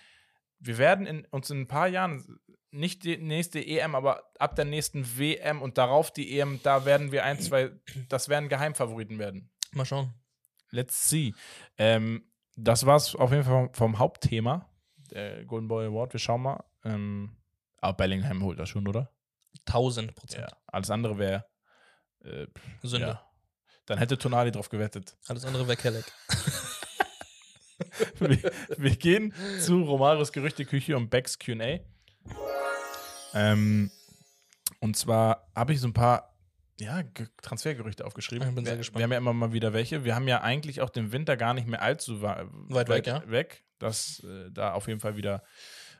Wir 0.58 0.78
werden 0.78 1.06
in, 1.06 1.26
uns 1.26 1.50
in 1.50 1.60
ein 1.60 1.68
paar 1.68 1.88
Jahren, 1.88 2.40
nicht 2.70 3.04
die 3.04 3.18
nächste 3.18 3.64
EM, 3.64 3.94
aber 3.94 4.22
ab 4.38 4.56
der 4.56 4.64
nächsten 4.64 5.18
WM 5.18 5.60
und 5.60 5.76
darauf 5.76 6.10
die 6.10 6.38
EM, 6.38 6.60
da 6.62 6.86
werden 6.86 7.12
wir 7.12 7.24
ein, 7.24 7.38
zwei, 7.38 7.70
das 8.08 8.30
werden 8.30 8.48
Geheimfavoriten 8.48 9.18
werden. 9.18 9.50
Mal 9.72 9.84
schauen. 9.84 10.14
Let's 10.70 11.10
see. 11.10 11.34
Ähm, 11.76 12.26
das 12.56 12.86
war's 12.86 13.14
auf 13.14 13.30
jeden 13.30 13.44
Fall 13.44 13.66
vom, 13.66 13.74
vom 13.74 13.98
Hauptthema, 13.98 14.68
der 15.10 15.44
Golden 15.44 15.68
Boy 15.68 15.86
Award. 15.86 16.14
Wir 16.14 16.20
schauen 16.20 16.42
mal. 16.42 16.64
Ähm, 16.84 17.36
aber 17.78 17.96
Bellingham 17.96 18.42
holt 18.42 18.58
das 18.58 18.68
schon, 18.68 18.88
oder? 18.88 19.10
1000 19.66 20.14
Prozent. 20.14 20.50
Ja. 20.50 20.56
Alles 20.66 20.90
andere 20.90 21.18
wäre. 21.18 21.46
Äh, 22.24 22.46
Sünde. 22.82 23.06
ja. 23.06 23.22
Dann 23.86 23.98
hätte 23.98 24.18
Tonali 24.18 24.50
drauf 24.50 24.68
gewettet. 24.68 25.16
Alles 25.28 25.44
andere 25.44 25.68
wäre 25.68 25.76
Kelleck. 25.76 26.04
wir, 28.18 28.52
wir 28.76 28.96
gehen 28.96 29.32
zu 29.60 29.82
Romarios 29.82 30.32
Gerüchteküche 30.32 30.96
und 30.96 31.08
Becks 31.08 31.38
QA. 31.38 31.78
Ähm, 33.34 33.90
und 34.80 34.96
zwar 34.96 35.48
habe 35.54 35.72
ich 35.72 35.80
so 35.80 35.86
ein 35.86 35.92
paar 35.92 36.35
ja, 36.78 37.02
Ge- 37.02 37.28
Transfergerüchte 37.42 38.04
aufgeschrieben. 38.04 38.48
Ich 38.48 38.54
bin 38.54 38.64
sehr 38.64 38.74
wir, 38.74 38.78
gespannt. 38.78 38.98
wir 38.98 39.04
haben 39.04 39.12
ja 39.12 39.18
immer 39.18 39.32
mal 39.32 39.52
wieder 39.52 39.72
welche. 39.72 40.04
Wir 40.04 40.14
haben 40.14 40.28
ja 40.28 40.42
eigentlich 40.42 40.80
auch 40.80 40.90
den 40.90 41.12
Winter 41.12 41.36
gar 41.36 41.54
nicht 41.54 41.66
mehr 41.66 41.82
allzu 41.82 42.20
wa- 42.22 42.46
Weit 42.50 42.88
weg, 42.88 43.06
ja. 43.06 43.28
weg 43.30 43.64
dass 43.78 44.20
äh, 44.20 44.50
da 44.50 44.72
auf 44.72 44.88
jeden 44.88 45.00
Fall 45.00 45.16
wieder 45.16 45.42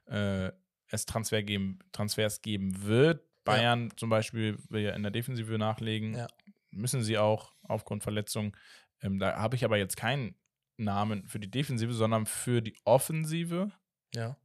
äh, 0.07 0.51
es 0.89 1.05
Transfer 1.05 1.43
geben, 1.43 1.79
Transfers 1.93 2.41
geben 2.43 2.83
wird. 2.85 3.22
Bayern 3.45 3.93
zum 3.97 4.09
Beispiel 4.11 4.59
will 4.70 4.83
ja 4.83 4.93
in 4.95 5.03
der 5.03 5.12
Defensive 5.12 5.57
nachlegen. 5.59 6.14
Ja. 6.14 6.27
Müssen 6.70 7.03
sie 7.03 7.18
auch 7.18 7.55
aufgrund 7.62 8.03
Verletzung. 8.03 8.57
Ähm, 9.03 9.18
da 9.18 9.37
habe 9.37 9.57
ich 9.57 9.64
aber 9.64 9.77
jetzt 9.77 9.97
keinen 9.97 10.35
Namen 10.79 11.27
für 11.29 11.39
die 11.39 11.51
Defensive, 11.51 11.92
sondern 11.92 12.26
für 12.26 12.61
die 12.63 12.76
Offensive. 12.84 13.71
Ja. 14.14 14.37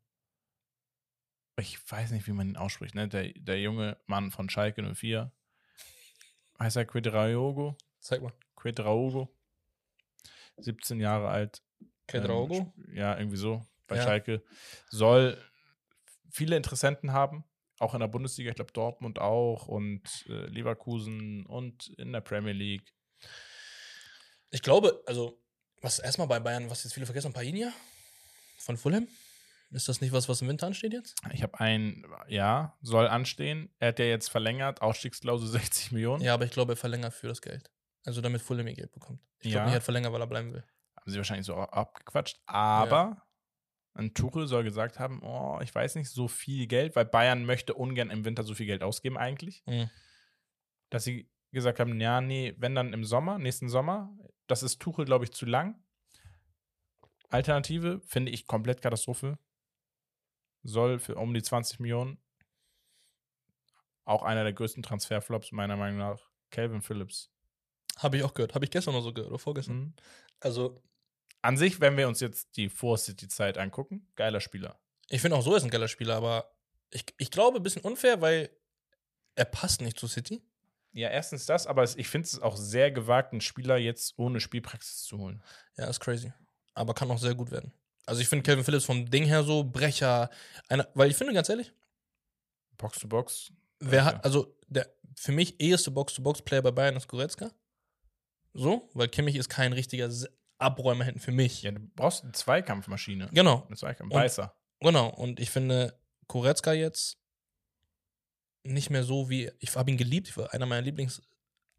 Ich 1.58 1.80
weiß 1.92 2.12
nicht, 2.12 2.28
wie 2.28 2.32
man 2.32 2.50
ihn 2.50 2.58
ausspricht. 2.58 2.96
Ne? 2.96 3.08
Der, 3.08 3.30
der 3.36 3.60
junge 3.62 3.98
Mann 4.08 4.32
von 4.32 4.50
Schalke 4.50 4.82
04. 4.84 5.32
Heißt 6.62 6.78
er 6.78 6.86
Quedraogo? 6.86 7.76
Zeig 8.00 8.22
mal. 8.22 8.34
Quedraogo. 8.56 9.36
17 10.58 11.00
Jahre 11.00 11.30
alt. 11.30 11.64
Kedraogo? 12.06 12.72
Ähm, 12.78 12.96
ja, 12.96 13.18
irgendwie 13.18 13.38
so. 13.38 13.66
Bei 13.88 13.96
Ja. 13.96 14.04
Schalke. 14.04 14.44
Soll 14.90 15.44
viele 16.30 16.56
Interessenten 16.56 17.14
haben. 17.14 17.44
Auch 17.80 17.96
in 17.96 18.00
der 18.00 18.08
Bundesliga. 18.08 18.52
Ich 18.52 18.56
glaube, 18.56 18.74
Dortmund 18.74 19.18
auch. 19.18 19.68
Und 19.68 20.04
äh, 20.30 20.46
Leverkusen 20.46 21.48
und 21.48 21.88
in 21.98 22.14
der 22.14 22.22
Premier 22.22 22.54
League. 22.54 22.94
Ich 24.52 24.62
glaube, 24.62 25.02
also, 25.08 25.42
was 25.82 25.98
erstmal 25.98 26.28
bei 26.28 26.40
Bayern, 26.40 26.70
was 26.70 26.84
jetzt 26.84 26.94
viele 26.94 27.08
vergessen, 27.08 27.34
Painia 27.34 27.74
von 28.60 28.78
Fulham. 28.78 29.08
Ist 29.72 29.88
das 29.88 30.02
nicht 30.02 30.12
was, 30.12 30.28
was 30.28 30.42
im 30.42 30.48
Winter 30.50 30.68
ansteht 30.68 30.92
jetzt? 30.94 31.16
Ich 31.34 31.44
habe 31.44 31.60
ein, 31.60 32.06
ja, 32.28 32.78
soll 32.82 33.08
anstehen. 33.08 33.74
Er 33.80 33.90
hat 33.90 34.00
ja 34.00 34.06
jetzt 34.06 34.30
verlängert. 34.30 34.82
Ausstiegsklausel 34.82 35.48
60 35.50 35.92
Millionen. 35.94 36.22
Ja, 36.22 36.34
aber 36.34 36.46
ich 36.46 36.52
glaube, 36.52 36.74
er 36.74 36.78
verlängert 36.78 37.14
für 37.14 37.28
das 37.28 37.42
Geld. 37.42 37.72
Also 38.06 38.20
damit 38.22 38.42
Fulham 38.42 38.68
ihr 38.68 38.74
Geld 38.74 38.92
bekommt. 38.92 39.22
Ich 39.40 39.52
Ja. 39.52 39.60
glaube 39.60 39.72
er 39.72 39.76
hat 39.78 39.84
verlängert, 39.84 40.12
weil 40.12 40.22
er 40.22 40.28
bleiben 40.28 40.54
will. 40.54 40.64
haben 40.98 41.10
sie 41.12 41.18
wahrscheinlich 41.18 41.46
so 41.46 41.56
abgequatscht. 41.56 42.40
Aber 42.46 43.22
ein 43.94 44.14
Tuchel 44.14 44.48
soll 44.48 44.64
gesagt 44.64 45.00
haben, 45.00 45.22
oh, 45.24 45.60
ich 45.62 45.74
weiß 45.74 45.96
nicht, 45.96 46.10
so 46.10 46.28
viel 46.28 46.68
Geld, 46.68 46.96
weil 46.96 47.06
Bayern 47.06 47.46
möchte 47.46 47.74
ungern 47.74 48.10
im 48.10 48.26
Winter 48.26 48.44
so 48.44 48.54
viel 48.54 48.66
Geld 48.66 48.84
ausgeben 48.84 49.18
eigentlich. 49.18 49.64
Mhm. 49.68 49.90
Dass 50.90 51.04
sie 51.06 51.30
gesagt 51.52 51.80
haben, 51.80 52.00
ja, 52.02 52.20
nee, 52.22 52.56
wenn 52.58 52.76
dann 52.76 52.94
im 52.94 53.04
Sommer, 53.06 53.38
nächsten 53.40 53.70
Sommer, 53.70 54.14
das 54.48 54.64
ist 54.64 54.82
Tuchel, 54.82 55.06
glaube 55.06 55.24
ich, 55.26 55.32
zu 55.32 55.46
lang. 55.46 55.82
Alternative 57.30 58.02
finde 58.06 58.32
ich 58.32 58.46
komplett 58.48 58.82
Katastrophe. 58.82 59.38
Soll 60.64 61.00
für 61.00 61.16
um 61.16 61.34
die 61.34 61.42
20 61.42 61.80
Millionen 61.80 62.18
auch 64.06 64.24
einer 64.24 64.44
der 64.44 64.54
größten 64.54 64.84
Transferflops, 64.84 65.52
meiner 65.52 65.78
Meinung 65.78 66.00
nach, 66.00 66.20
Calvin 66.50 66.82
Phillips. 66.82 67.32
Habe 67.98 68.18
ich 68.18 68.24
auch 68.24 68.34
gehört. 68.34 68.56
Habe 68.56 68.66
ich 68.66 68.72
gestern 68.72 68.94
noch 68.94 69.02
so 69.02 69.14
gehört 69.14 69.30
oder 69.30 69.40
vorgestern. 69.40 69.78
Mhm. 69.78 69.94
Also, 70.40 70.82
An 71.42 71.58
sich, 71.58 71.80
wenn 71.80 71.98
wir 71.98 72.08
uns 72.08 72.20
jetzt 72.20 72.56
die 72.56 72.70
Vor-City-Zeit 72.70 73.58
angucken, 73.58 74.08
geiler 74.16 74.42
Spieler. 74.42 74.80
ich 75.10 75.22
finde 75.22 75.38
auch 75.38 75.42
so 75.42 75.56
ist 75.56 75.64
ein 75.64 75.70
geiler 75.70 75.88
Spieler, 75.88 76.16
aber 76.16 76.52
ich, 76.92 77.06
ich 77.18 77.32
glaube, 77.32 77.58
ein 77.58 77.64
bisschen 77.64 77.82
unfair, 77.82 78.22
weil 78.22 78.50
er 79.36 79.46
passt 79.46 79.82
nicht 79.82 80.00
zu 80.00 80.08
City. 80.08 80.44
Ja, 80.94 81.10
erstens 81.10 81.46
das, 81.46 81.68
aber 81.68 81.84
ich 81.84 82.08
finde 82.08 82.28
es 82.28 82.40
auch 82.40 82.58
sehr 82.58 82.92
gewagt, 82.92 83.32
einen 83.32 83.42
Spieler 83.42 83.78
jetzt 83.78 84.14
ohne 84.18 84.40
Spielpraxis 84.42 85.04
zu 85.04 85.18
holen. 85.18 85.42
Ja, 85.78 85.86
ist 85.86 86.02
crazy. 86.02 86.34
Aber 86.74 86.94
kann 86.94 87.10
auch 87.12 87.18
sehr 87.18 87.36
gut 87.36 87.50
werden. 87.50 87.74
Also 88.12 88.22
ich 88.22 88.28
finde 88.28 88.44
Calvin 88.44 88.66
Phillips 88.66 88.84
vom 88.84 89.10
Ding 89.10 89.24
her 89.24 89.42
so, 89.44 89.64
Brecher, 89.64 90.30
einer, 90.68 90.86
weil 90.96 91.10
ich 91.10 91.16
finde, 91.16 91.34
ganz 91.34 91.48
ehrlich, 91.48 91.72
Box 92.78 93.00
to 93.00 93.08
Box. 93.08 93.54
wer 93.80 94.04
hat, 94.04 94.26
also 94.26 94.54
der 94.68 94.86
für 95.16 95.32
mich 95.32 95.60
eheste 95.62 95.92
Box-to-Box-Player 95.92 96.62
bei 96.62 96.72
Bayern 96.72 96.96
ist 96.96 97.08
Goretzka. 97.08 97.52
So, 98.54 98.90
weil 98.94 99.08
Kimmich 99.08 99.36
ist 99.36 99.50
kein 99.50 99.72
richtiger 99.72 100.10
Abräumer 100.58 101.06
hinten 101.06 101.20
für 101.22 101.32
mich. 101.32 101.62
Ja, 101.62 101.72
du 101.72 101.80
brauchst 101.96 102.24
eine 102.24 102.34
Zweikampfmaschine. 102.34 103.30
Genau, 103.32 103.64
Eine 103.68 103.78
Zweikampf. 103.78 104.14
Weißer. 104.14 104.54
genau. 104.82 105.10
Und 105.10 105.40
ich 105.40 105.50
finde 105.50 105.98
Goretzka 106.28 106.74
jetzt 106.74 107.18
nicht 108.64 108.90
mehr 108.90 109.04
so 109.04 109.30
wie, 109.30 109.52
ich 109.60 109.76
habe 109.76 109.90
ihn 109.90 109.98
geliebt, 109.98 110.28
ich 110.28 110.38
war 110.38 110.54
einer 110.54 110.66
meiner 110.66 110.82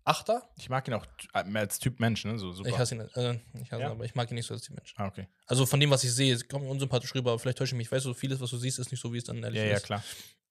Lieblingsachter. 0.07 0.43
Ich 0.57 0.69
mag 0.69 0.87
ihn 0.89 0.95
auch 0.95 1.07
mehr 1.47 1.63
als 1.63 1.79
Typ 1.79 2.01
Mensch, 2.01 2.25
ne? 2.25 2.39
So 2.39 2.53
super. 2.53 2.69
Ich 2.69 2.79
hasse 2.79 2.95
ihn, 2.97 3.01
äh, 3.01 3.07
ich 3.55 3.71
hasse 3.73 3.77
ihn, 3.77 3.81
Ja? 3.81 3.91
aber 3.91 4.05
ich 4.05 4.15
mag 4.15 4.31
ihn 4.31 4.35
nicht 4.35 4.47
so 4.47 4.55
als 4.55 4.63
die 4.65 4.73
Mensch. 4.73 4.95
Ah, 4.97 5.07
okay. 5.07 5.29
Also 5.47 5.67
von 5.67 5.81
dem, 5.81 5.91
was 5.91 6.05
ich 6.05 6.13
sehe, 6.13 6.39
kommt 6.41 6.65
mir 6.65 6.71
unsympathisch 6.71 7.15
rüber, 7.15 7.31
aber 7.33 7.39
vielleicht 7.39 7.59
täusche 7.59 7.75
ich 7.75 7.79
mich. 7.79 7.87
Ich 7.87 7.93
weiß, 7.93 8.03
so 8.03 8.15
vieles, 8.15 8.41
was 8.41 8.51
du 8.51 8.57
siehst, 8.57 8.79
ist 8.79 8.91
nicht 8.91 9.01
so, 9.01 9.13
wie 9.13 9.19
es 9.19 9.25
dann 9.25 9.43
ehrlich 9.43 9.61
Ja, 9.61 9.67
ja, 9.67 9.77
ist. 9.77 9.85
klar. 9.85 10.03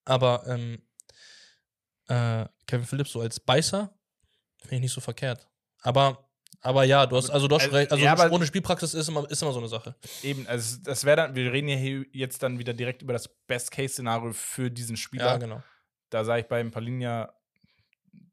Aber 0.05 0.43
ähm, 0.47 0.81
äh, 2.07 2.45
Kevin 2.67 2.85
Phillips 2.85 3.11
so 3.11 3.21
als 3.21 3.39
Beißer 3.39 3.93
finde 4.59 4.75
ich 4.75 4.81
nicht 4.81 4.93
so 4.93 5.01
verkehrt. 5.01 5.47
Aber, 5.81 6.29
aber 6.61 6.83
ja, 6.83 7.05
du 7.05 7.17
hast, 7.17 7.29
also 7.29 7.47
du 7.47 7.55
hast 7.55 7.63
Also, 7.63 7.75
recht. 7.75 7.91
Also 7.91 8.03
ja, 8.03 8.29
ohne 8.31 8.45
Spielpraxis 8.45 8.93
ist 8.93 9.07
immer, 9.09 9.29
ist 9.29 9.41
immer 9.41 9.51
so 9.53 9.59
eine 9.59 9.67
Sache. 9.67 9.95
Eben, 10.23 10.47
also 10.47 10.77
das 10.83 11.03
wäre 11.05 11.17
dann, 11.17 11.35
wir 11.35 11.51
reden 11.51 11.67
ja 11.67 11.75
hier 11.77 12.05
jetzt 12.13 12.41
dann 12.43 12.59
wieder 12.59 12.73
direkt 12.73 13.01
über 13.01 13.13
das 13.13 13.27
Best-Case-Szenario 13.47 14.33
für 14.33 14.69
diesen 14.71 14.97
Spieler. 14.97 15.25
Ja, 15.25 15.37
genau. 15.37 15.63
Da 16.09 16.23
sage 16.25 16.41
ich 16.41 16.47
beim 16.47 16.71
Palinja, 16.71 17.33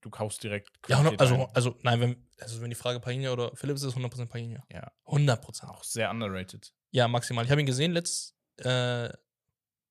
du 0.01 0.11
kaufst 0.11 0.43
direkt. 0.43 0.71
Ja, 0.89 0.97
Qualität 0.97 1.21
also, 1.21 1.35
ein. 1.35 1.47
also, 1.55 1.79
nein, 1.83 2.01
wenn, 2.01 2.29
also 2.41 2.61
wenn 2.61 2.71
die 2.71 2.77
Frage 2.77 3.01
Pagina 3.01 3.33
oder 3.33 3.55
Phillips 3.57 3.83
ist, 3.83 3.97
100% 3.97 4.27
Pagina. 4.27 4.65
Ja. 4.73 4.93
100%. 5.07 5.69
auch 5.69 5.85
sehr 5.85 6.11
underrated. 6.11 6.73
Ja, 6.91 7.09
maximal. 7.09 7.45
Ich 7.45 7.51
habe 7.51 7.61
ihn 7.61 7.67
gesehen 7.67 7.93
letzt, 7.93 8.35
äh, 8.59 9.09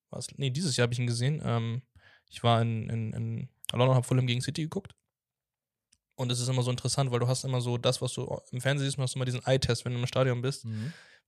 was, 0.09 0.27
nee, 0.38 0.49
dieses 0.49 0.77
Jahr 0.77 0.84
habe 0.84 0.93
ich 0.93 0.99
ihn 0.99 1.07
gesehen. 1.07 1.41
Ähm, 1.43 1.81
ich 2.30 2.43
war 2.43 2.61
in, 2.61 2.89
in, 2.89 3.14
in 3.14 3.49
London 3.72 3.89
und 3.89 3.95
habe 3.95 4.07
Fulham 4.07 4.27
gegen 4.27 4.41
City 4.41 4.64
geguckt. 4.64 4.95
Und 6.15 6.31
es 6.31 6.39
ist 6.39 6.47
immer 6.47 6.64
so 6.64 6.72
interessant, 6.72 7.11
weil 7.11 7.19
du 7.19 7.27
hast 7.27 7.43
immer 7.43 7.61
so 7.61 7.77
das, 7.77 8.01
was 8.01 8.14
du 8.14 8.23
im 8.51 8.59
Fernsehen 8.59 8.88
siehst, 8.88 8.97
du 8.97 9.03
hast 9.03 9.15
immer 9.15 9.26
diesen 9.26 9.45
Eye-Test, 9.45 9.85
wenn 9.85 9.93
du 9.93 9.99
im 9.99 10.07
Stadion 10.07 10.41
bist, 10.41 10.65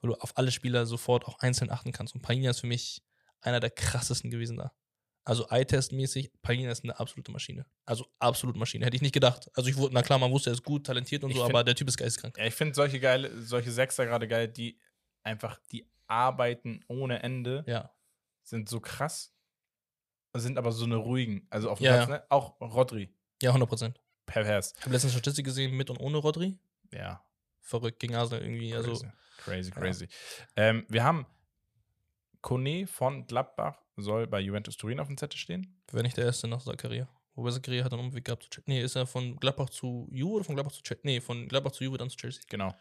wo 0.02 0.08
du 0.08 0.16
auf 0.16 0.36
alle 0.36 0.52
Spieler 0.52 0.88
sofort 0.88 1.26
auch 1.26 1.38
einzeln 1.40 1.70
achten 1.70 1.92
kannst. 1.92 2.16
Und 2.16 2.22
Pagina 2.22 2.50
ist 2.50 2.62
für 2.62 2.68
mich 2.68 3.04
einer 3.42 3.60
der 3.60 3.70
krassesten 3.70 4.32
gewesen 4.32 4.58
da. 4.58 4.72
Also 5.30 5.48
Eye-Test-mäßig, 5.50 6.32
Pagina 6.42 6.72
ist 6.72 6.84
eine 6.84 7.00
absolute 7.00 7.32
Maschine. 7.32 7.66
Also 7.86 8.08
absolut 8.18 8.56
Maschine. 8.56 8.86
Hätte 8.86 8.96
ich 8.96 9.02
nicht 9.04 9.14
gedacht. 9.14 9.48
Also 9.54 9.70
ich 9.70 9.78
wurde, 9.78 9.94
na 9.94 10.02
klar, 10.02 10.18
man 10.18 10.32
wusste, 10.32 10.50
er 10.50 10.54
ist 10.54 10.64
gut, 10.64 10.88
talentiert 10.88 11.24
und 11.24 11.30
Ich 11.30 11.36
so, 11.38 11.44
find- 11.44 11.54
aber 11.56 11.64
der 11.64 11.76
Typ 11.76 11.88
ist 11.88 11.98
geisteskrank. 11.98 12.36
Ja, 12.38 12.46
ich 12.46 12.56
finde 12.56 12.74
solche 12.74 13.00
geile, 13.00 13.40
solche 13.44 13.72
Sechser 13.72 14.06
gerade 14.08 14.28
geil, 14.28 14.48
die 14.48 14.80
einfach, 15.24 15.60
die 15.72 15.88
arbeiten 16.08 16.84
ohne 16.88 17.22
Ende, 17.22 17.64
Ja. 17.68 17.94
sind 18.44 18.70
so 18.70 18.80
krass, 18.80 19.36
sind 20.36 20.58
aber 20.58 20.72
so 20.72 20.86
eine 20.86 20.96
ruhigen. 20.96 21.46
Also 21.52 21.70
auf 21.70 21.78
dem 21.78 21.86
Ja, 21.86 21.98
Platz, 21.98 22.10
ja. 22.10 22.16
ne? 22.16 22.24
Auch 22.30 22.60
Rodri, 22.60 23.14
Ja, 23.44 23.52
100 23.52 23.70
Prozent. 23.70 24.02
pervers. 24.26 24.74
Ich 24.78 24.82
habe 24.82 24.94
letztens 24.94 25.14
Statistik 25.14 25.46
gesehen 25.46 25.78
mit 25.78 25.92
und 25.92 25.98
ohne 26.00 26.18
Rodri. 26.18 26.58
Ja, 26.92 27.24
Verrückt 27.62 28.00
gegen 28.00 28.16
Arsenal 28.16 28.44
irgendwie. 28.44 28.74
Also, 28.74 28.94
crazy, 29.38 29.70
crazy. 29.70 29.70
ja. 29.70 29.76
crazy. 29.80 30.08
Ähm, 30.56 30.86
wir 30.90 31.04
haben 31.04 31.28
Kone 32.42 32.88
von 32.88 33.26
Gladbach 33.28 33.78
soll 33.98 34.28
bei 34.28 34.40
Juventus 34.40 34.78
Turin 34.78 35.00
auf 35.00 35.08
dem 35.08 35.18
Zettel 35.18 35.38
stehen. 35.38 35.82
wäre 35.92 36.04
nicht 36.04 36.18
der 36.18 36.26
erste 36.26 36.48
nach 36.48 36.62
Zakaria. 36.64 37.08
Wobei 37.36 37.52
Zakaria 37.52 37.84
hat 37.84 37.94
einen 37.94 38.02
Umweg 38.02 38.26
gehabt 38.26 38.44
zu 38.44 38.50
Chelsea. 38.50 38.64
Nee, 38.68 38.82
ist 38.82 38.96
er 38.96 39.06
von 39.08 39.38
Gladbach 39.38 39.70
zu 39.70 40.08
Juve 40.12 40.36
oder 40.36 40.44
von 40.46 40.56
Gladbach 40.56 40.74
zu 40.74 40.82
Chelsea? 40.82 41.02
Nee, 41.06 41.22
von 41.22 41.48
Gladbach 41.48 41.72
zu 41.72 41.84
Juve 41.84 41.98
dann 41.98 42.10
zu 42.10 42.18
Chelsea. 42.18 42.42
Genau. 42.50 42.74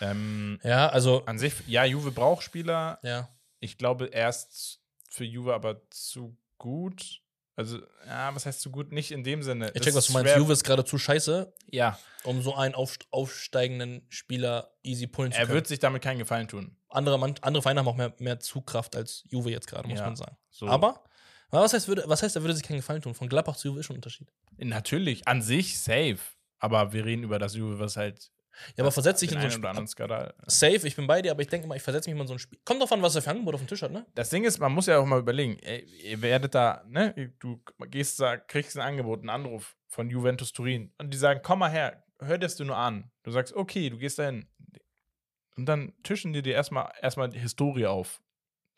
Ähm, 0.00 0.58
Ja, 0.62 0.88
also, 0.88 1.24
an 1.26 1.38
sich, 1.38 1.52
ja, 1.66 1.84
Juve 1.84 2.10
braucht 2.10 2.42
Spieler. 2.42 2.98
ja. 3.02 3.28
Ich 3.60 3.76
glaube, 3.76 4.06
erst 4.06 4.80
für 5.10 5.24
Juve 5.24 5.52
aber 5.52 5.82
zu 5.90 6.36
gut. 6.58 7.22
Also, 7.56 7.80
ja, 8.06 8.32
was 8.34 8.46
heißt 8.46 8.60
zu 8.60 8.70
gut? 8.70 8.92
Nicht 8.92 9.10
in 9.10 9.24
dem 9.24 9.42
Sinne. 9.42 9.72
Ich 9.74 9.82
check, 9.82 9.94
was 9.94 10.04
ist 10.04 10.10
du 10.10 10.12
meinst. 10.12 10.36
Juve 10.36 10.52
ist 10.52 10.62
gerade 10.62 10.84
zu 10.84 10.96
scheiße, 10.96 11.52
Ja, 11.66 11.98
um 12.22 12.40
so 12.40 12.54
einen 12.54 12.76
auf, 12.76 12.96
aufsteigenden 13.10 14.06
Spieler 14.10 14.70
easy 14.84 15.06
pullen 15.08 15.32
zu 15.32 15.38
er 15.38 15.46
können. 15.46 15.56
wird 15.56 15.66
sich 15.66 15.80
damit 15.80 16.02
keinen 16.02 16.18
Gefallen 16.18 16.46
tun. 16.46 16.76
Andere, 16.90 17.18
Mann- 17.18 17.34
andere 17.42 17.62
Vereine 17.62 17.80
haben 17.80 17.88
auch 17.88 17.96
mehr, 17.96 18.14
mehr 18.18 18.40
Zugkraft 18.40 18.96
als 18.96 19.24
Juve 19.28 19.50
jetzt 19.50 19.66
gerade, 19.66 19.88
muss 19.88 19.98
Ja. 19.98 20.06
man 20.06 20.16
sagen. 20.16 20.36
So. 20.50 20.68
Aber, 20.68 21.02
was, 21.50 21.72
heißt, 21.72 21.88
würde, 21.88 22.04
was 22.06 22.22
heißt, 22.22 22.36
er 22.36 22.42
würde 22.42 22.54
sich 22.54 22.62
keinen 22.64 22.76
Gefallen 22.78 23.02
tun? 23.02 23.14
Von 23.14 23.28
Gladbach 23.28 23.56
zu 23.56 23.68
Juve 23.68 23.80
ist 23.80 23.86
schon 23.86 23.94
ein 23.94 23.98
Unterschied. 23.98 24.28
Natürlich, 24.56 25.26
an 25.28 25.42
sich 25.42 25.78
safe. 25.80 26.18
Aber 26.58 26.92
wir 26.92 27.04
reden 27.04 27.22
über 27.22 27.38
das 27.38 27.54
Juve, 27.54 27.78
was 27.78 27.96
halt. 27.96 28.30
Ja, 28.76 28.82
aber 28.82 28.90
versetzt 28.90 29.20
sich 29.20 29.28
den 29.28 29.36
in 29.38 29.42
so 29.42 29.46
ein 29.46 29.52
einen 29.52 29.60
oder 29.60 29.68
anderen 29.70 29.86
Spiel. 29.86 30.06
Skandal. 30.06 30.34
Safe, 30.48 30.88
ich 30.88 30.96
bin 30.96 31.06
bei 31.06 31.22
dir, 31.22 31.30
aber 31.30 31.42
ich 31.42 31.46
denke 31.46 31.68
mal, 31.68 31.76
ich 31.76 31.82
versetze 31.82 32.10
mich 32.10 32.16
mal 32.16 32.22
in 32.22 32.26
so 32.28 32.32
ein 32.34 32.40
Spiel. 32.40 32.58
Kommt 32.64 32.80
drauf 32.80 32.90
an, 32.90 33.00
was 33.02 33.14
er 33.14 33.22
für 33.22 33.30
Angebot 33.30 33.54
auf 33.54 33.60
dem 33.60 33.68
Tisch 33.68 33.82
hat, 33.82 33.92
ne? 33.92 34.04
Das 34.16 34.30
Ding 34.30 34.42
ist, 34.44 34.58
man 34.58 34.72
muss 34.72 34.86
ja 34.86 34.98
auch 34.98 35.06
mal 35.06 35.20
überlegen, 35.20 35.56
ey, 35.60 35.84
ihr 36.02 36.20
werdet 36.22 36.56
da, 36.56 36.82
ne, 36.88 37.32
du 37.38 37.62
gehst 37.88 38.18
da, 38.18 38.36
kriegst 38.36 38.76
ein 38.76 38.82
Angebot, 38.82 39.20
einen 39.20 39.30
Anruf 39.30 39.76
von 39.86 40.10
Juventus 40.10 40.52
Turin 40.52 40.92
und 40.98 41.14
die 41.14 41.18
sagen, 41.18 41.38
komm 41.44 41.60
mal 41.60 41.70
her, 41.70 42.02
hör 42.18 42.36
dir 42.36 42.46
das 42.46 42.56
du 42.56 42.64
nur 42.64 42.76
an. 42.76 43.08
Du 43.22 43.30
sagst, 43.30 43.54
okay, 43.54 43.90
du 43.90 43.98
gehst 43.98 44.18
dahin. 44.18 44.48
Und 45.58 45.66
dann 45.66 45.92
tischen 46.04 46.32
die 46.32 46.40
dir 46.40 46.54
erstmal 46.54 46.90
erstmal 47.02 47.28
die 47.28 47.40
Historie 47.40 47.86
auf. 47.86 48.22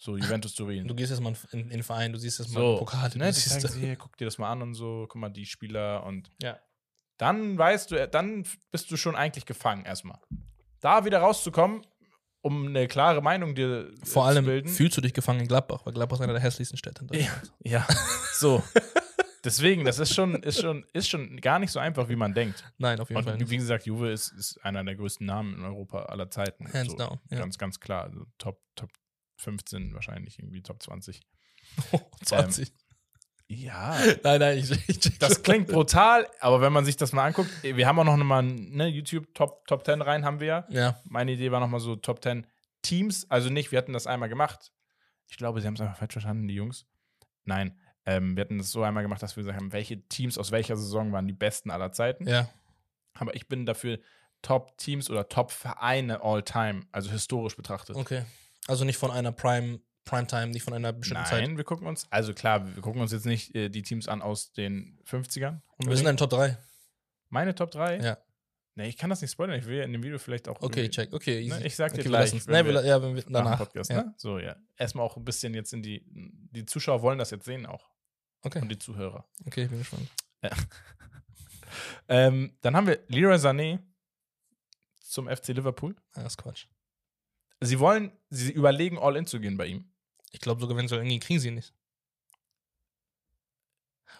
So, 0.00 0.16
Juventus 0.16 0.54
Turin. 0.54 0.88
Du 0.88 0.94
gehst 0.94 1.10
jetzt 1.10 1.20
mal 1.20 1.34
in, 1.52 1.60
in 1.60 1.68
den 1.68 1.82
Verein, 1.82 2.10
du 2.10 2.18
siehst 2.18 2.38
jetzt 2.38 2.54
mal 2.54 2.60
so, 2.60 2.78
Pokal. 2.78 3.10
ne, 3.10 3.10
du 3.10 3.18
die 3.18 3.32
siehst, 3.32 3.60
sagen, 3.60 3.78
hier, 3.78 3.96
guck 3.96 4.16
dir 4.16 4.24
das 4.24 4.38
mal 4.38 4.50
an 4.50 4.62
und 4.62 4.72
so, 4.74 5.06
guck 5.06 5.20
mal, 5.20 5.28
die 5.28 5.44
Spieler 5.44 6.04
und 6.04 6.30
ja. 6.42 6.58
dann 7.18 7.58
weißt 7.58 7.90
du, 7.90 8.08
dann 8.08 8.46
bist 8.70 8.90
du 8.90 8.96
schon 8.96 9.14
eigentlich 9.14 9.44
gefangen 9.44 9.84
erstmal. 9.84 10.18
Da 10.80 11.04
wieder 11.04 11.18
rauszukommen, 11.18 11.82
um 12.40 12.68
eine 12.68 12.88
klare 12.88 13.20
Meinung 13.20 13.54
dir 13.54 13.92
Vor 13.98 14.06
zu 14.06 14.20
allem 14.22 14.46
bilden. 14.46 14.68
fühlst 14.70 14.96
du 14.96 15.02
dich 15.02 15.12
gefangen 15.12 15.40
in 15.40 15.48
Gladbach, 15.48 15.84
weil 15.84 15.92
Gladbach 15.92 16.16
ist 16.16 16.22
einer 16.22 16.32
der 16.32 16.42
hässlichsten 16.42 16.78
Städte 16.78 17.02
in 17.02 17.08
Deutschland. 17.08 17.52
Ja, 17.62 17.86
so. 18.32 18.62
Deswegen, 19.44 19.84
das 19.84 19.98
ist 19.98 20.14
schon, 20.14 20.34
ist, 20.42 20.60
schon, 20.60 20.84
ist 20.92 21.08
schon 21.08 21.40
gar 21.40 21.58
nicht 21.58 21.70
so 21.70 21.78
einfach, 21.78 22.08
wie 22.08 22.16
man 22.16 22.34
denkt. 22.34 22.64
Nein, 22.78 23.00
auf 23.00 23.08
jeden 23.08 23.22
Fall 23.22 23.34
Und 23.34 23.50
wie 23.50 23.56
gesagt, 23.56 23.86
Juve 23.86 24.10
ist, 24.10 24.32
ist 24.32 24.58
einer 24.64 24.84
der 24.84 24.96
größten 24.96 25.26
Namen 25.26 25.54
in 25.54 25.64
Europa 25.64 26.04
aller 26.04 26.30
Zeiten. 26.30 26.70
Hands 26.72 26.90
so, 26.90 26.96
down, 26.96 27.18
ja. 27.30 27.38
Ganz, 27.38 27.56
ganz 27.56 27.80
klar. 27.80 28.04
Also 28.04 28.26
Top, 28.38 28.60
Top 28.74 28.90
15 29.38 29.94
wahrscheinlich, 29.94 30.38
irgendwie 30.38 30.62
Top 30.62 30.82
20. 30.82 31.20
20. 32.24 32.72
Ja. 33.52 33.98
nein, 34.22 34.38
nein, 34.38 34.58
ich, 34.58 34.70
ich 34.88 35.18
Das 35.18 35.42
klingt 35.42 35.66
brutal, 35.66 36.28
aber 36.38 36.60
wenn 36.60 36.72
man 36.72 36.84
sich 36.84 36.96
das 36.96 37.12
mal 37.12 37.26
anguckt, 37.26 37.50
wir 37.64 37.84
haben 37.84 37.98
auch 37.98 38.04
noch 38.04 38.16
mal 38.16 38.44
ne, 38.44 38.86
YouTube 38.86 39.34
Top, 39.34 39.66
Top 39.66 39.84
10 39.84 40.02
rein, 40.02 40.24
haben 40.24 40.38
wir 40.38 40.46
ja. 40.46 40.66
Ja, 40.68 41.00
Meine 41.04 41.32
Idee 41.32 41.50
war 41.50 41.58
nochmal 41.58 41.80
so 41.80 41.96
Top 41.96 42.22
10 42.22 42.46
Teams. 42.82 43.28
Also 43.28 43.50
nicht, 43.50 43.72
wir 43.72 43.78
hatten 43.78 43.92
das 43.92 44.06
einmal 44.06 44.28
gemacht. 44.28 44.70
Ich 45.28 45.36
glaube, 45.36 45.60
sie 45.60 45.66
haben 45.66 45.74
es 45.74 45.80
einfach 45.80 45.96
falsch 45.96 46.12
verstanden, 46.12 46.46
die 46.46 46.54
Jungs. 46.54 46.86
Nein, 47.44 47.76
ähm, 48.06 48.36
wir 48.36 48.42
hatten 48.42 48.58
das 48.58 48.70
so 48.70 48.82
einmal 48.82 49.02
gemacht, 49.02 49.22
dass 49.22 49.36
wir 49.36 49.42
gesagt 49.42 49.60
haben, 49.60 49.72
welche 49.72 50.00
Teams 50.08 50.38
aus 50.38 50.50
welcher 50.50 50.76
Saison 50.76 51.12
waren 51.12 51.26
die 51.26 51.32
besten 51.32 51.70
aller 51.70 51.92
Zeiten. 51.92 52.28
ja. 52.28 52.48
Aber 53.14 53.34
ich 53.34 53.48
bin 53.48 53.66
dafür 53.66 53.98
Top 54.40 54.78
Teams 54.78 55.10
oder 55.10 55.28
Top 55.28 55.50
Vereine 55.50 56.22
all 56.22 56.42
time, 56.42 56.82
also 56.92 57.10
historisch 57.10 57.56
betrachtet. 57.56 57.96
Okay. 57.96 58.24
Also 58.66 58.84
nicht 58.84 58.96
von 58.96 59.10
einer 59.10 59.32
Prime, 59.32 59.80
Primetime, 60.04 60.48
nicht 60.48 60.62
von 60.62 60.72
einer 60.72 60.92
bestimmten 60.92 61.24
Nein, 61.24 61.46
Zeit. 61.48 61.56
wir 61.56 61.64
gucken 61.64 61.86
uns, 61.86 62.06
also 62.10 62.32
klar, 62.32 62.74
wir 62.74 62.82
gucken 62.82 63.02
uns 63.02 63.12
jetzt 63.12 63.26
nicht 63.26 63.54
äh, 63.54 63.68
die 63.68 63.82
Teams 63.82 64.08
an 64.08 64.22
aus 64.22 64.52
den 64.52 64.98
50ern. 65.06 65.60
Wir 65.78 65.96
sind 65.96 66.06
in 66.06 66.16
Top 66.16 66.30
3. 66.30 66.56
Meine 67.28 67.54
Top 67.54 67.70
3? 67.70 67.98
Ja. 67.98 68.18
Nee, 68.76 68.88
ich 68.88 68.96
kann 68.96 69.10
das 69.10 69.20
nicht 69.20 69.32
spoilern, 69.32 69.58
ich 69.58 69.66
will 69.66 69.78
ja 69.78 69.84
in 69.84 69.92
dem 69.92 70.02
Video 70.02 70.18
vielleicht 70.18 70.48
auch. 70.48 70.60
Okay, 70.62 70.88
check. 70.88 71.12
Okay, 71.12 71.40
easy. 71.40 71.58
Ne, 71.58 71.66
ich 71.66 71.74
sag 71.76 71.92
dir 71.92 72.00
okay, 72.00 72.04
wir 72.04 72.10
gleich, 72.10 72.32
Nee, 72.46 72.64
wir, 72.64 72.84
ja, 72.86 73.02
wenn 73.02 73.14
wir 73.14 73.22
danach. 73.28 73.58
Podcast, 73.58 73.90
ja. 73.90 74.04
ne? 74.04 74.14
So, 74.16 74.38
ja. 74.38 74.56
Erstmal 74.76 75.04
auch 75.04 75.16
ein 75.16 75.24
bisschen 75.24 75.54
jetzt 75.54 75.72
in 75.72 75.82
die, 75.82 76.04
die 76.06 76.64
Zuschauer 76.64 77.02
wollen 77.02 77.18
das 77.18 77.30
jetzt 77.30 77.44
sehen 77.44 77.66
auch. 77.66 77.90
Okay, 78.42 78.60
Und 78.62 78.68
die 78.68 78.78
Zuhörer. 78.78 79.26
okay, 79.46 79.64
ich 79.64 79.70
bin 79.70 79.78
gespannt. 79.78 80.08
Ähm, 82.08 82.56
dann 82.62 82.74
haben 82.76 82.86
wir 82.88 82.98
Leroy 83.08 83.36
Sané 83.36 83.78
zum 85.00 85.28
FC 85.28 85.48
Liverpool. 85.48 85.94
Ja, 86.16 86.24
das 86.24 86.32
ist 86.32 86.38
Quatsch. 86.38 86.66
Sie 87.60 87.78
wollen, 87.78 88.10
sie 88.30 88.50
überlegen, 88.52 88.98
all 88.98 89.16
in 89.16 89.26
zu 89.26 89.38
gehen 89.38 89.56
bei 89.56 89.66
ihm. 89.66 89.92
Ich 90.32 90.40
glaube 90.40 90.60
sogar, 90.60 90.76
wenn 90.76 90.88
sie 90.88 90.96
irgendwie 90.96 91.18
kriegen 91.20 91.38
sie 91.40 91.48
ihn 91.48 91.54
nicht. 91.54 91.74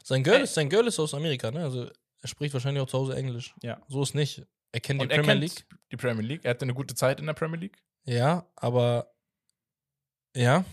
Sein 0.05 0.22
Girl, 0.22 0.36
Ey. 0.39 0.43
ist, 0.44 0.55
sein 0.55 0.68
Girl 0.68 0.86
ist 0.86 0.98
aus 0.98 1.14
Amerika, 1.14 1.51
ne? 1.51 1.64
Also 1.64 1.90
er 2.21 2.29
spricht 2.29 2.53
wahrscheinlich 2.55 2.83
auch 2.83 2.89
zu 2.89 2.99
Hause 2.99 3.17
Englisch. 3.17 3.55
Ja. 3.63 3.81
So 3.89 4.03
ist 4.03 4.15
nicht. 4.15 4.47
Er 4.73 4.81
kennt 4.81 5.01
die 5.01 5.05
Und 5.05 5.11
er 5.11 5.19
Premier 5.19 5.33
kennt 5.33 5.41
League. 5.43 5.67
die 5.91 5.97
Premier 5.97 6.23
League. 6.23 6.45
Er 6.45 6.51
hatte 6.51 6.63
eine 6.65 6.75
gute 6.75 6.95
Zeit 6.95 7.19
in 7.19 7.27
der 7.27 7.35
Premier 7.35 7.59
League. 7.59 7.83
Ja, 8.05 8.47
aber 8.57 9.13
ja. 10.35 10.65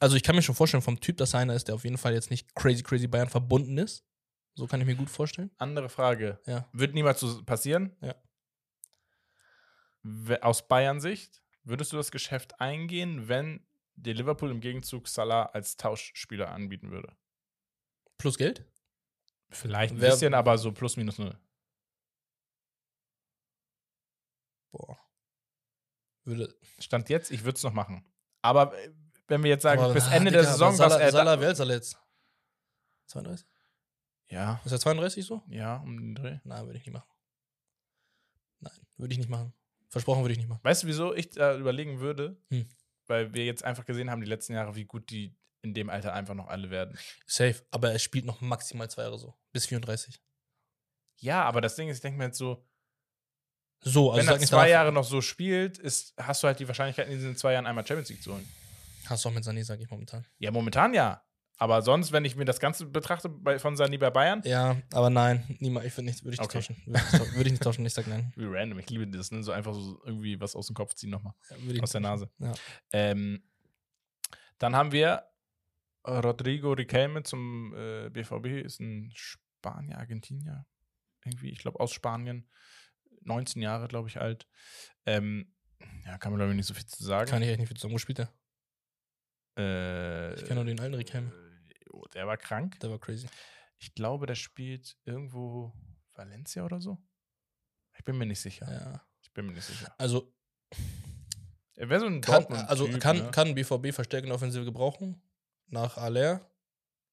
Also 0.00 0.16
ich 0.16 0.22
kann 0.22 0.34
mir 0.36 0.42
schon 0.42 0.54
vorstellen, 0.54 0.82
vom 0.82 1.00
Typ, 1.00 1.16
dass 1.18 1.34
er 1.34 1.40
einer 1.40 1.54
ist, 1.54 1.68
der 1.68 1.74
auf 1.76 1.84
jeden 1.84 1.98
Fall 1.98 2.12
jetzt 2.12 2.30
nicht 2.30 2.54
crazy, 2.54 2.82
crazy 2.82 3.06
Bayern 3.06 3.28
verbunden 3.28 3.78
ist. 3.78 4.04
So 4.54 4.66
kann 4.66 4.80
ich 4.80 4.86
mir 4.86 4.96
gut 4.96 5.08
vorstellen. 5.08 5.52
Andere 5.56 5.88
Frage. 5.88 6.40
Ja. 6.46 6.68
Wird 6.72 6.94
niemals 6.94 7.20
so 7.20 7.44
passieren? 7.44 7.96
Ja. 8.00 8.14
Aus 10.42 10.66
Bayern-Sicht, 10.66 11.42
würdest 11.62 11.92
du 11.92 11.96
das 11.96 12.10
Geschäft 12.10 12.60
eingehen, 12.60 13.28
wenn 13.28 13.64
dir 13.94 14.14
Liverpool 14.14 14.50
im 14.50 14.60
Gegenzug 14.60 15.06
Salah 15.06 15.44
als 15.46 15.76
Tauschspieler 15.76 16.50
anbieten 16.50 16.90
würde? 16.90 17.16
Plus 18.16 18.36
Geld? 18.36 18.64
Vielleicht 19.50 19.94
ein 19.94 20.00
Wer- 20.00 20.10
bisschen, 20.10 20.34
aber 20.34 20.58
so 20.58 20.72
plus 20.72 20.96
minus 20.96 21.18
null. 21.18 21.36
Boah. 24.72 24.98
Würde. 26.24 26.54
Stand 26.78 27.08
jetzt, 27.08 27.30
ich 27.30 27.44
würde 27.44 27.56
es 27.56 27.62
noch 27.62 27.72
machen. 27.72 28.04
Aber 28.42 28.76
äh, 28.78 28.92
wenn 29.28 29.42
wir 29.42 29.50
jetzt 29.50 29.62
sagen, 29.62 29.80
Aber, 29.82 29.94
bis 29.94 30.04
ah, 30.04 30.12
Ende 30.14 30.30
Digga, 30.30 30.42
der 30.42 30.50
aber 30.50 30.52
Saison, 30.52 30.74
Salah, 30.76 30.94
was 30.94 31.00
er 31.00 31.12
Salah, 31.12 31.40
wie 31.40 31.44
alt 31.46 31.52
ist 31.54 31.60
er 31.60 31.66
jetzt? 31.66 31.98
32? 33.06 33.46
Ja, 34.30 34.60
Ist 34.64 34.72
er 34.72 34.80
32 34.80 35.24
so? 35.24 35.42
ja, 35.48 35.76
um 35.78 35.96
den 35.98 36.14
Dreh. 36.14 36.38
Nein, 36.44 36.66
würde 36.66 36.78
ich 36.78 36.84
nicht 36.84 36.92
machen. 36.92 37.08
Nein, 38.60 38.72
würde 38.98 39.12
ich 39.12 39.18
nicht 39.18 39.30
machen. 39.30 39.54
Versprochen 39.88 40.22
würde 40.22 40.32
ich 40.32 40.38
nicht 40.38 40.48
machen. 40.48 40.60
Weißt 40.62 40.82
du, 40.82 40.86
wieso 40.86 41.14
ich 41.14 41.30
da 41.30 41.56
überlegen 41.56 42.00
würde? 42.00 42.36
Hm. 42.50 42.68
Weil 43.06 43.32
wir 43.32 43.46
jetzt 43.46 43.64
einfach 43.64 43.86
gesehen 43.86 44.10
haben, 44.10 44.20
die 44.20 44.26
letzten 44.26 44.52
Jahre, 44.52 44.74
wie 44.74 44.84
gut 44.84 45.08
die 45.08 45.34
in 45.62 45.74
dem 45.74 45.90
Alter 45.90 46.12
einfach 46.14 46.34
noch 46.34 46.48
alle 46.48 46.70
werden. 46.70 46.98
Safe. 47.26 47.56
Aber 47.70 47.92
er 47.92 47.98
spielt 47.98 48.24
noch 48.24 48.40
maximal 48.40 48.88
zwei 48.90 49.02
Jahre 49.02 49.18
so. 49.18 49.34
Bis 49.52 49.66
34. 49.66 50.20
Ja, 51.16 51.42
aber 51.44 51.60
das 51.60 51.74
Ding 51.76 51.88
ist, 51.88 51.96
ich 51.96 52.02
denke 52.02 52.18
mir 52.18 52.26
jetzt 52.26 52.38
so, 52.38 52.64
So, 53.80 54.12
also 54.12 54.20
wenn 54.26 54.34
er 54.34 54.38
nicht 54.38 54.48
zwei 54.48 54.68
Jahre 54.70 54.92
noch 54.92 55.04
so 55.04 55.20
spielt, 55.20 55.78
ist, 55.78 56.14
hast 56.16 56.42
du 56.42 56.46
halt 56.46 56.58
die 56.60 56.68
Wahrscheinlichkeit, 56.68 57.08
in 57.08 57.14
diesen 57.14 57.36
zwei 57.36 57.52
Jahren 57.54 57.66
einmal 57.66 57.86
Champions 57.86 58.08
League 58.10 58.22
zu 58.22 58.32
holen. 58.34 58.48
Hast 59.06 59.24
du 59.24 59.28
auch 59.28 59.32
mit 59.32 59.44
Sané, 59.44 59.64
sage 59.64 59.82
ich 59.82 59.90
momentan. 59.90 60.24
Ja, 60.38 60.50
momentan 60.50 60.94
ja. 60.94 61.22
Aber 61.60 61.82
sonst, 61.82 62.12
wenn 62.12 62.24
ich 62.24 62.36
mir 62.36 62.44
das 62.44 62.60
Ganze 62.60 62.86
betrachte 62.86 63.28
bei, 63.28 63.58
von 63.58 63.76
Sani 63.76 63.98
bei 63.98 64.10
Bayern, 64.10 64.42
Ja, 64.44 64.76
aber 64.92 65.10
nein, 65.10 65.56
niemand. 65.58 65.86
Ich 65.86 65.96
würde 65.96 66.04
nicht, 66.06 66.22
würde 66.22 66.34
ich 66.34 66.40
nicht 66.40 66.48
Okay. 66.48 66.58
tauschen. 66.58 66.80
Würde 66.86 67.00
ich, 67.00 67.12
nicht 67.12 67.18
tau- 67.20 67.32
würde 67.34 67.46
ich 67.48 67.50
nicht 67.52 67.62
tauschen. 67.64 67.84
Ich 67.86 67.94
sag 67.94 68.06
nein. 68.06 68.32
wie 68.36 68.44
random, 68.46 68.78
ich 68.78 68.88
liebe 68.90 69.08
das, 69.08 69.32
ne? 69.32 69.42
So 69.42 69.50
einfach 69.50 69.74
so 69.74 70.00
irgendwie 70.04 70.40
was 70.40 70.54
aus 70.54 70.68
dem 70.68 70.76
Kopf 70.76 70.94
ziehen 70.94 71.10
nochmal. 71.10 71.34
Ja, 71.50 71.82
Aus 71.82 71.90
der 71.90 72.00
nicht 72.00 72.10
Nase. 72.10 72.30
Ja. 72.38 72.52
Ähm, 72.92 73.42
dann 74.58 74.76
haben 74.76 74.92
wir 74.92 75.24
Rodrigo 76.08 76.72
Riquelme 76.72 77.22
zum 77.22 77.74
äh, 77.76 78.08
BVB, 78.10 78.64
ist 78.64 78.80
ein 78.80 79.10
Spanier, 79.14 79.98
Argentinier. 79.98 80.66
Irgendwie, 81.24 81.50
ich 81.50 81.58
glaube 81.58 81.80
aus 81.80 81.92
Spanien. 81.92 82.48
19 83.22 83.60
Jahre, 83.62 83.88
glaube 83.88 84.08
ich, 84.08 84.20
alt. 84.20 84.46
Ähm, 85.04 85.54
ja, 86.06 86.16
kann 86.18 86.32
man, 86.32 86.38
glaube 86.38 86.52
ich, 86.52 86.56
nicht 86.56 86.66
so 86.66 86.74
viel 86.74 86.86
zu 86.86 87.04
sagen. 87.04 87.28
Kann 87.30 87.42
ich 87.42 87.48
echt 87.48 87.58
nicht 87.58 87.68
viel 87.68 87.76
sagen. 87.78 87.92
Wo 87.92 87.98
spielt 87.98 88.18
der? 88.18 88.32
Äh, 89.58 90.34
Ich 90.34 90.44
kenne 90.44 90.56
nur 90.56 90.64
den 90.64 90.80
alten 90.80 90.94
Riquelme. 90.94 91.30
äh, 91.30 91.84
oh, 91.90 92.04
Der 92.14 92.26
war 92.26 92.36
krank. 92.36 92.78
Der 92.80 92.90
war 92.90 92.98
crazy. 92.98 93.28
Ich 93.78 93.94
glaube, 93.94 94.26
der 94.26 94.34
spielt 94.34 94.96
irgendwo 95.04 95.72
Valencia 96.14 96.64
oder 96.64 96.80
so. 96.80 96.98
Ich 97.96 98.04
bin 98.04 98.16
mir 98.16 98.26
nicht 98.26 98.40
sicher. 98.40 98.70
Ja. 98.70 99.06
Ich 99.22 99.32
bin 99.32 99.46
mir 99.46 99.52
nicht 99.52 99.64
sicher. 99.64 99.92
Also, 99.98 100.32
Er 101.74 101.88
wäre 101.88 102.00
so 102.00 102.06
ein 102.06 102.20
kann, 102.20 102.34
Dortmund 102.42 102.68
also 102.68 102.88
kann, 102.98 103.18
ne? 103.18 103.30
kann 103.30 103.54
BVB 103.54 103.92
verstärkende 103.92 104.34
Offensive 104.34 104.64
gebrauchen? 104.64 105.20
Nach 105.68 105.96
Aller, 105.96 106.40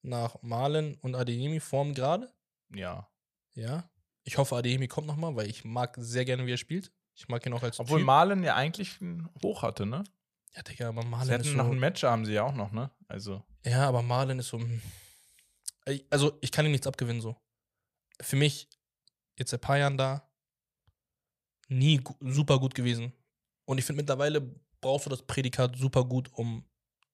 nach 0.02 0.40
Malen 0.42 0.94
und 0.96 1.14
Adeyemi 1.14 1.60
Form 1.60 1.94
gerade? 1.94 2.32
Ja. 2.74 3.08
Ja. 3.54 3.88
Ich 4.24 4.38
hoffe, 4.38 4.56
Adeyemi 4.56 4.88
kommt 4.88 5.06
nochmal, 5.06 5.36
weil 5.36 5.48
ich 5.48 5.64
mag 5.64 5.96
sehr 5.98 6.24
gerne, 6.24 6.46
wie 6.46 6.52
er 6.52 6.56
spielt. 6.56 6.92
Ich 7.14 7.28
mag 7.28 7.44
ihn 7.46 7.52
auch 7.52 7.62
als 7.62 7.78
Obwohl 7.80 7.98
Typ. 8.00 8.06
Malen 8.06 8.42
ja 8.42 8.54
eigentlich 8.56 8.98
Hoch 9.42 9.62
hatte, 9.62 9.86
ne? 9.86 10.04
Ja, 10.54 10.62
Digga, 10.62 10.88
aber 10.88 11.02
Sie 11.02 11.08
Malen 11.08 11.28
ist 11.28 11.32
hätten 11.34 11.44
so, 11.44 11.56
noch 11.56 11.70
ein 11.70 11.78
Match, 11.78 12.02
haben 12.02 12.24
sie 12.24 12.32
ja 12.32 12.42
auch 12.42 12.54
noch, 12.54 12.72
ne? 12.72 12.90
Also, 13.08 13.42
Ja, 13.64 13.86
aber 13.88 14.02
Marlon 14.02 14.38
ist 14.38 14.48
so. 14.48 14.60
Also, 16.10 16.38
ich 16.40 16.50
kann 16.50 16.64
ihm 16.66 16.72
nichts 16.72 16.86
abgewinnen, 16.86 17.20
so. 17.20 17.36
Für 18.20 18.36
mich, 18.36 18.68
jetzt 19.38 19.50
seit 19.50 19.60
ein 19.60 19.66
paar 19.66 19.78
Jahren 19.78 19.96
da, 19.98 20.28
nie 21.68 22.02
super 22.20 22.58
gut 22.58 22.74
gewesen. 22.74 23.12
Und 23.66 23.78
ich 23.78 23.84
finde, 23.84 24.02
mittlerweile 24.02 24.40
brauchst 24.80 25.06
du 25.06 25.10
das 25.10 25.22
Prädikat 25.22 25.76
super 25.76 26.04
gut, 26.04 26.30
um 26.32 26.64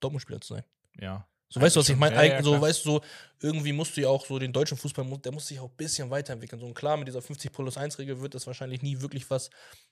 Dortmund-Spieler 0.00 0.40
zu 0.40 0.54
sein. 0.54 0.64
ja. 0.98 1.26
So, 1.52 1.60
weißt 1.60 1.76
du, 1.76 1.80
was 1.80 1.88
ich 1.90 1.96
meine? 1.96 2.16
Ja, 2.16 2.22
ja, 2.22 2.42
so, 2.42 2.52
klar. 2.52 2.62
weißt 2.62 2.86
du, 2.86 2.90
so, 2.92 3.00
irgendwie 3.42 3.72
musst 3.72 3.94
du 3.94 4.00
ja 4.00 4.08
auch 4.08 4.24
so 4.24 4.38
den 4.38 4.54
deutschen 4.54 4.78
Fußball, 4.78 5.04
der 5.18 5.32
muss 5.32 5.48
sich 5.48 5.60
auch 5.60 5.68
ein 5.68 5.76
bisschen 5.76 6.08
weiterentwickeln. 6.08 6.58
So, 6.58 6.66
und 6.66 6.72
klar, 6.72 6.96
mit 6.96 7.08
dieser 7.08 7.20
50 7.20 7.52
plus 7.52 7.76
1 7.76 7.98
Regel 7.98 8.22
wird 8.22 8.34
das 8.34 8.46
wahrscheinlich 8.46 8.80
nie 8.80 9.02
wirklich 9.02 9.28
was, 9.28 9.50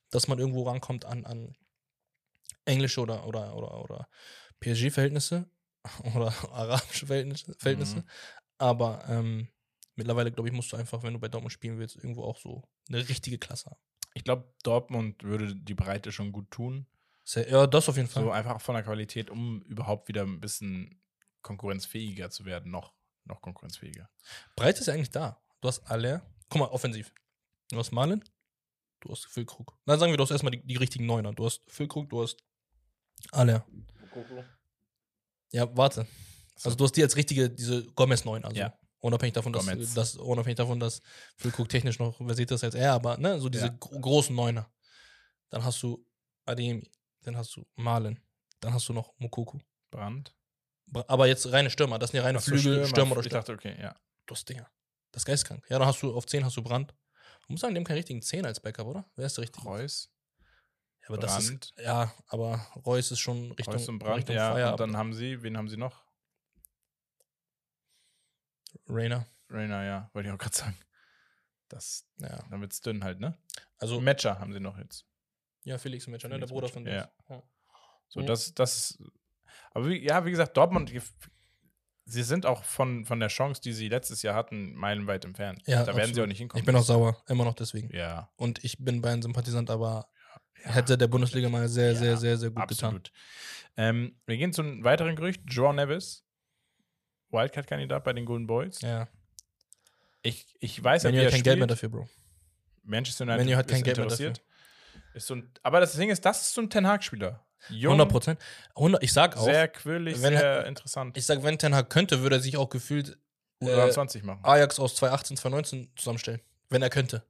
dass 0.08 0.26
man 0.26 0.38
irgendwo 0.38 0.62
rankommt 0.62 1.04
an, 1.04 1.26
an 1.26 1.54
englische 2.64 3.02
oder, 3.02 3.26
oder, 3.26 3.54
oder, 3.54 3.84
oder 3.84 4.08
PSG-Verhältnisse 4.60 5.50
oder 6.14 6.32
arabische 6.50 7.06
Verhältnisse. 7.06 7.54
Verhältnisse. 7.58 7.96
Mhm. 7.96 8.04
Aber 8.56 9.04
ähm, 9.08 9.48
mittlerweile, 9.96 10.32
glaube 10.32 10.48
ich, 10.48 10.54
musst 10.54 10.72
du 10.72 10.78
einfach, 10.78 11.02
wenn 11.02 11.12
du 11.12 11.20
bei 11.20 11.28
Dortmund 11.28 11.52
spielen 11.52 11.78
willst, 11.78 11.96
irgendwo 11.96 12.24
auch 12.24 12.38
so 12.38 12.62
eine 12.88 13.06
richtige 13.06 13.36
Klasse 13.36 13.66
haben. 13.66 13.80
Ich 14.14 14.24
glaube, 14.24 14.50
Dortmund 14.62 15.22
würde 15.22 15.54
die 15.54 15.74
Breite 15.74 16.10
schon 16.10 16.32
gut 16.32 16.50
tun. 16.50 16.86
Ja, 17.34 17.66
das 17.66 17.88
auf 17.88 17.96
jeden 17.96 18.08
Fall. 18.08 18.24
So 18.24 18.30
einfach 18.30 18.60
von 18.62 18.74
der 18.74 18.82
Qualität, 18.82 19.30
um 19.30 19.62
überhaupt 19.62 20.08
wieder 20.08 20.22
ein 20.22 20.40
bisschen 20.40 20.99
konkurrenzfähiger 21.42 22.30
zu 22.30 22.44
werden. 22.44 22.70
Noch, 22.70 22.92
noch 23.24 23.40
konkurrenzfähiger. 23.42 24.08
Breite 24.56 24.80
ist 24.80 24.86
ja 24.86 24.94
eigentlich 24.94 25.10
da. 25.10 25.40
Du 25.60 25.68
hast 25.68 25.80
alle. 25.90 26.22
Guck 26.48 26.60
mal, 26.60 26.66
offensiv. 26.68 27.12
Du 27.70 27.78
hast 27.78 27.92
Malen, 27.92 28.24
du 29.00 29.10
hast 29.10 29.26
Füllkrug. 29.26 29.78
Na, 29.86 29.96
sagen 29.96 30.12
wir, 30.12 30.16
du 30.16 30.22
hast 30.24 30.30
erstmal 30.32 30.50
die, 30.52 30.66
die 30.66 30.76
richtigen 30.76 31.06
Neuner. 31.06 31.32
Du 31.32 31.44
hast 31.46 31.62
Füllkrug, 31.68 32.10
du 32.10 32.22
hast 32.22 32.38
alle. 33.30 33.64
Ja, 35.52 35.74
warte. 35.76 36.06
Also 36.62 36.76
du 36.76 36.84
hast 36.84 36.96
die 36.96 37.02
als 37.02 37.16
richtige, 37.16 37.48
diese 37.50 37.84
Gomez-9, 37.92 38.42
also 38.44 38.56
Ja. 38.56 38.76
unabhängig 38.98 39.32
davon, 39.34 39.52
dass, 39.52 39.66
Gomez. 39.66 39.94
dass, 39.94 40.16
unabhängig 40.16 40.56
davon, 40.56 40.78
dass 40.80 41.00
Füllkrug 41.36 41.68
technisch 41.68 41.98
noch 41.98 42.16
versiert 42.18 42.50
ist 42.50 42.64
als 42.64 42.74
er, 42.74 42.92
aber 42.92 43.16
ne, 43.18 43.40
so 43.40 43.48
diese 43.48 43.66
Ja. 43.66 43.76
gro 43.78 43.98
großen 44.00 44.34
Neuner. 44.34 44.70
Dann 45.48 45.64
hast 45.64 45.82
du 45.82 46.04
Ademi, 46.44 46.90
dann 47.22 47.36
hast 47.36 47.56
du 47.56 47.64
Malen, 47.76 48.20
dann 48.60 48.74
hast 48.74 48.88
du 48.88 48.92
noch 48.92 49.14
Mokoku. 49.18 49.58
Brand. 49.90 50.34
Aber 51.06 51.26
jetzt 51.26 51.50
reine 51.52 51.70
Stürmer, 51.70 51.98
das 51.98 52.10
sind 52.10 52.18
ja 52.18 52.24
reine 52.24 52.38
Ach 52.38 52.42
so, 52.42 52.50
Flügel, 52.52 52.86
Stürmer 52.86 53.12
oder 53.12 53.20
Ich 53.20 53.26
Stürmer. 53.26 53.42
dachte, 53.42 53.52
okay, 53.52 53.76
ja. 53.80 53.94
Du 54.26 54.34
hast 54.34 54.48
Dinger. 54.48 54.68
Das 55.12 55.22
ist 55.22 55.26
geistkrank. 55.26 55.64
Ja, 55.68 55.78
dann 55.78 55.86
hast 55.88 56.02
du 56.02 56.14
auf 56.14 56.26
10 56.26 56.44
hast 56.44 56.56
du 56.56 56.62
Brand. 56.62 56.94
Ich 57.42 57.48
muss 57.48 57.60
sagen, 57.60 57.74
die 57.74 57.78
haben 57.80 57.84
keinen 57.84 57.96
richtigen 57.96 58.22
10 58.22 58.46
als 58.46 58.60
Backup, 58.60 58.86
oder? 58.86 59.04
Wer 59.16 59.26
ist 59.26 59.36
der 59.36 59.42
richtige? 59.42 59.66
Reus, 59.66 60.10
Ja, 61.02 61.08
aber 61.08 61.18
das 61.18 61.46
Brandt. 61.46 61.72
ist, 61.76 61.84
ja, 61.84 62.12
aber 62.28 62.54
Reus 62.86 63.10
ist 63.10 63.18
schon 63.20 63.50
Richtung, 63.52 63.74
Reus 63.74 63.88
und 63.88 63.98
Brand, 63.98 64.18
Richtung 64.18 64.36
ja. 64.36 64.52
Feier. 64.52 64.70
Und 64.72 64.80
dann 64.80 64.96
haben 64.96 65.12
sie, 65.14 65.42
wen 65.42 65.56
haben 65.56 65.68
sie 65.68 65.76
noch? 65.76 66.04
Rainer. 68.88 69.26
Rainer, 69.48 69.84
ja, 69.84 70.10
wollte 70.12 70.28
ich 70.28 70.34
auch 70.34 70.38
gerade 70.38 70.56
sagen. 70.56 70.78
Das, 71.68 72.04
Ja. 72.18 72.38
dann 72.50 72.60
wird's 72.60 72.80
dünn 72.80 73.02
halt, 73.04 73.20
ne? 73.20 73.36
Also, 73.78 74.00
Matcher 74.00 74.38
haben 74.38 74.52
sie 74.52 74.60
noch 74.60 74.76
jetzt. 74.78 75.06
ja, 75.64 75.78
Felix 75.78 76.06
Metscher, 76.06 76.28
ne? 76.28 76.38
Der 76.38 76.46
Bruder 76.46 76.68
von 76.68 76.84
dem. 76.84 76.94
ja. 76.94 77.10
ja. 77.28 77.42
So, 78.08 78.20
Mhm. 78.20 78.26
das, 78.26 78.54
das. 78.54 78.98
Aber 79.72 79.88
wie, 79.88 80.04
ja, 80.04 80.24
wie 80.24 80.30
gesagt, 80.30 80.56
Dortmund, 80.56 80.92
sie 82.04 82.22
sind 82.22 82.46
auch 82.46 82.64
von, 82.64 83.04
von 83.04 83.20
der 83.20 83.28
Chance, 83.28 83.60
die 83.60 83.72
sie 83.72 83.88
letztes 83.88 84.22
Jahr 84.22 84.34
hatten, 84.34 84.74
meilenweit 84.74 85.24
entfernt. 85.24 85.62
Ja, 85.66 85.80
da 85.80 85.88
werden 85.88 85.96
sie 85.96 86.00
absolut. 86.02 86.20
auch 86.20 86.26
nicht 86.28 86.38
hinkommen. 86.38 86.60
Ich 86.60 86.66
bin 86.66 86.76
auch 86.76 86.82
sauer, 86.82 87.22
immer 87.28 87.44
noch 87.44 87.54
deswegen. 87.54 87.94
Ja, 87.94 88.30
Und 88.36 88.64
ich 88.64 88.78
bin 88.78 89.00
Bayern-Sympathisant, 89.00 89.70
aber 89.70 90.08
ja. 90.64 90.72
hätte 90.72 90.98
der 90.98 91.06
Bundesliga 91.08 91.48
mal 91.48 91.68
sehr, 91.68 91.92
Ja, 91.92 91.98
sehr, 91.98 92.16
sehr, 92.16 92.36
sehr 92.36 92.50
gut 92.50 92.68
getan. 92.68 92.96
absolut. 92.96 93.12
Ähm, 93.76 94.16
wir 94.26 94.36
gehen 94.36 94.52
zu 94.52 94.62
einem 94.62 94.82
weiteren 94.84 95.14
Gerücht. 95.16 95.42
Joao 95.46 95.72
Neves, 95.72 96.24
Wildcard-Kandidat 97.30 98.02
bei 98.04 98.12
den 98.12 98.24
Golden 98.24 98.46
Boys. 98.46 98.80
Ja. 98.80 99.08
Ich, 100.22 100.54
ich 100.60 100.82
weiß 100.82 101.04
ja, 101.04 101.08
Wenn 101.08 101.14
wie 101.14 101.18
ihr 101.20 101.24
er 101.26 101.30
kein 101.30 101.42
Geld 101.42 101.58
mehr 101.58 101.68
spielt. 101.68 101.70
dafür, 101.70 101.88
Bro. 101.88 102.08
Manchester 102.82 103.24
United 103.24 103.40
Wenn 103.40 103.48
ihr 103.48 103.56
halt 103.56 103.68
kein 103.68 103.82
Geld 103.82 103.96
mehr 103.96 104.04
interessiert. 104.04 104.42
Ist 105.14 105.26
so 105.26 105.34
ein, 105.36 105.50
aber 105.62 105.80
das 105.80 105.94
Ding 105.94 106.10
ist, 106.10 106.24
das 106.24 106.42
ist 106.42 106.54
so 106.54 106.60
ein 106.60 106.68
Ten 106.70 106.86
Hag-Spieler. 106.86 107.44
Jung, 107.68 107.92
100 107.92 108.08
Prozent. 108.08 108.40
100, 108.76 109.02
ich 109.02 109.12
sag 109.12 109.36
auch, 109.36 109.44
sehr 109.44 109.68
quirlig, 109.68 110.20
wenn 110.22 110.36
sehr 110.36 110.66
interessant. 110.66 111.16
ich 111.16 111.26
sag, 111.26 111.42
wenn 111.42 111.58
Ten 111.58 111.74
Hag 111.74 111.90
könnte, 111.90 112.22
würde 112.22 112.36
er 112.36 112.40
sich 112.40 112.56
auch 112.56 112.68
gefühlt 112.70 113.18
äh, 113.60 113.66
U23 113.66 114.24
machen. 114.24 114.40
Ajax 114.42 114.78
aus 114.78 114.94
2018, 114.96 115.36
2019 115.36 115.92
zusammenstellen. 115.96 116.40
Wenn 116.70 116.82
er 116.82 116.90
könnte. 116.90 117.22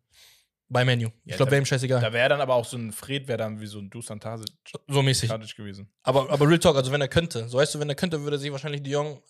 Bei 0.69 0.85
Menu. 0.85 1.07
Ja, 1.09 1.13
ich 1.25 1.37
glaube, 1.37 1.51
wäre 1.51 1.61
ihm 1.63 1.67
scheißegal. 1.67 2.01
Da 2.01 2.13
wäre 2.13 2.29
dann 2.29 2.41
aber 2.41 2.55
auch 2.55 2.65
so 2.65 2.77
ein 2.77 2.93
Fred, 2.93 3.27
wäre 3.27 3.39
dann 3.39 3.61
wie 3.61 3.67
so 3.67 3.81
ein 3.81 3.91
Dusan 3.91 4.21
Tasic 4.21 4.47
so 4.87 5.03
mäßig. 5.03 5.29
Tadic 5.29 5.57
gewesen. 5.57 5.91
Aber, 6.05 6.31
aber 6.31 6.47
Real 6.49 6.61
Talk, 6.61 6.77
also 6.77 6.93
wenn 6.93 7.01
er 7.01 7.09
könnte. 7.09 7.49
So 7.49 7.59
weißt 7.59 7.75
du, 7.75 7.81
wenn 7.81 7.89
er 7.89 7.97
könnte, 7.97 8.23
würde 8.23 8.37
er 8.37 8.39
sich 8.39 8.53
wahrscheinlich 8.53 8.83
die 8.85 8.91
Jong 8.91 9.21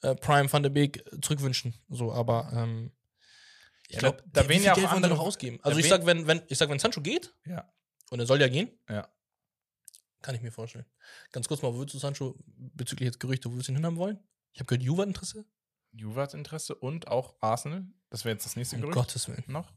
äh, 0.00 0.14
Prime 0.14 0.50
Van 0.50 0.62
de 0.62 0.72
Beek 0.72 1.04
äh, 1.12 1.20
zurückwünschen. 1.20 1.74
So, 1.90 2.10
aber 2.10 2.50
ähm, 2.54 2.90
ich 3.88 3.96
Ja, 3.96 3.98
glaube, 4.00 4.22
da- 4.32 4.44
viel 4.44 4.62
ja 4.62 4.72
auch 4.72 4.92
andere- 4.92 5.12
noch 5.12 5.20
ausgeben? 5.20 5.58
Also 5.62 5.78
ich 5.78 5.88
sag, 5.88 6.06
wenn, 6.06 6.26
wenn, 6.26 6.40
ich 6.48 6.56
sag, 6.56 6.70
wenn 6.70 6.78
Sancho 6.78 7.02
geht, 7.02 7.34
Ja. 7.44 7.70
und 8.10 8.20
er 8.20 8.26
soll 8.26 8.40
ja 8.40 8.48
gehen, 8.48 8.70
Ja. 8.88 9.06
Kann 10.22 10.34
ich 10.34 10.42
mir 10.42 10.52
vorstellen. 10.52 10.86
Ganz 11.32 11.48
kurz 11.48 11.62
mal, 11.62 11.72
wo 11.72 11.78
würdest 11.78 11.94
du 11.94 11.98
Sancho 11.98 12.36
bezüglich 12.46 13.06
jetzt 13.06 13.20
Gerüchte, 13.20 13.48
wo 13.48 13.52
würdest 13.54 13.68
du 13.68 13.72
ihn 13.72 13.76
hinhaben 13.76 13.96
wollen? 13.96 14.18
Ich 14.52 14.60
habe 14.60 14.66
gehört, 14.66 14.82
Juve 14.82 15.02
hat 15.02 15.08
Interesse. 15.08 15.44
Juve 15.92 16.20
hat 16.20 16.34
Interesse 16.34 16.74
und 16.74 17.08
auch 17.08 17.36
Arsenal. 17.40 17.86
Das 18.10 18.24
wäre 18.24 18.34
jetzt 18.34 18.44
das 18.44 18.56
nächste 18.56 18.76
Um 18.76 18.82
Gerücht. 18.82 18.96
Gottes 18.96 19.28
Willen. 19.28 19.44
Noch? 19.46 19.72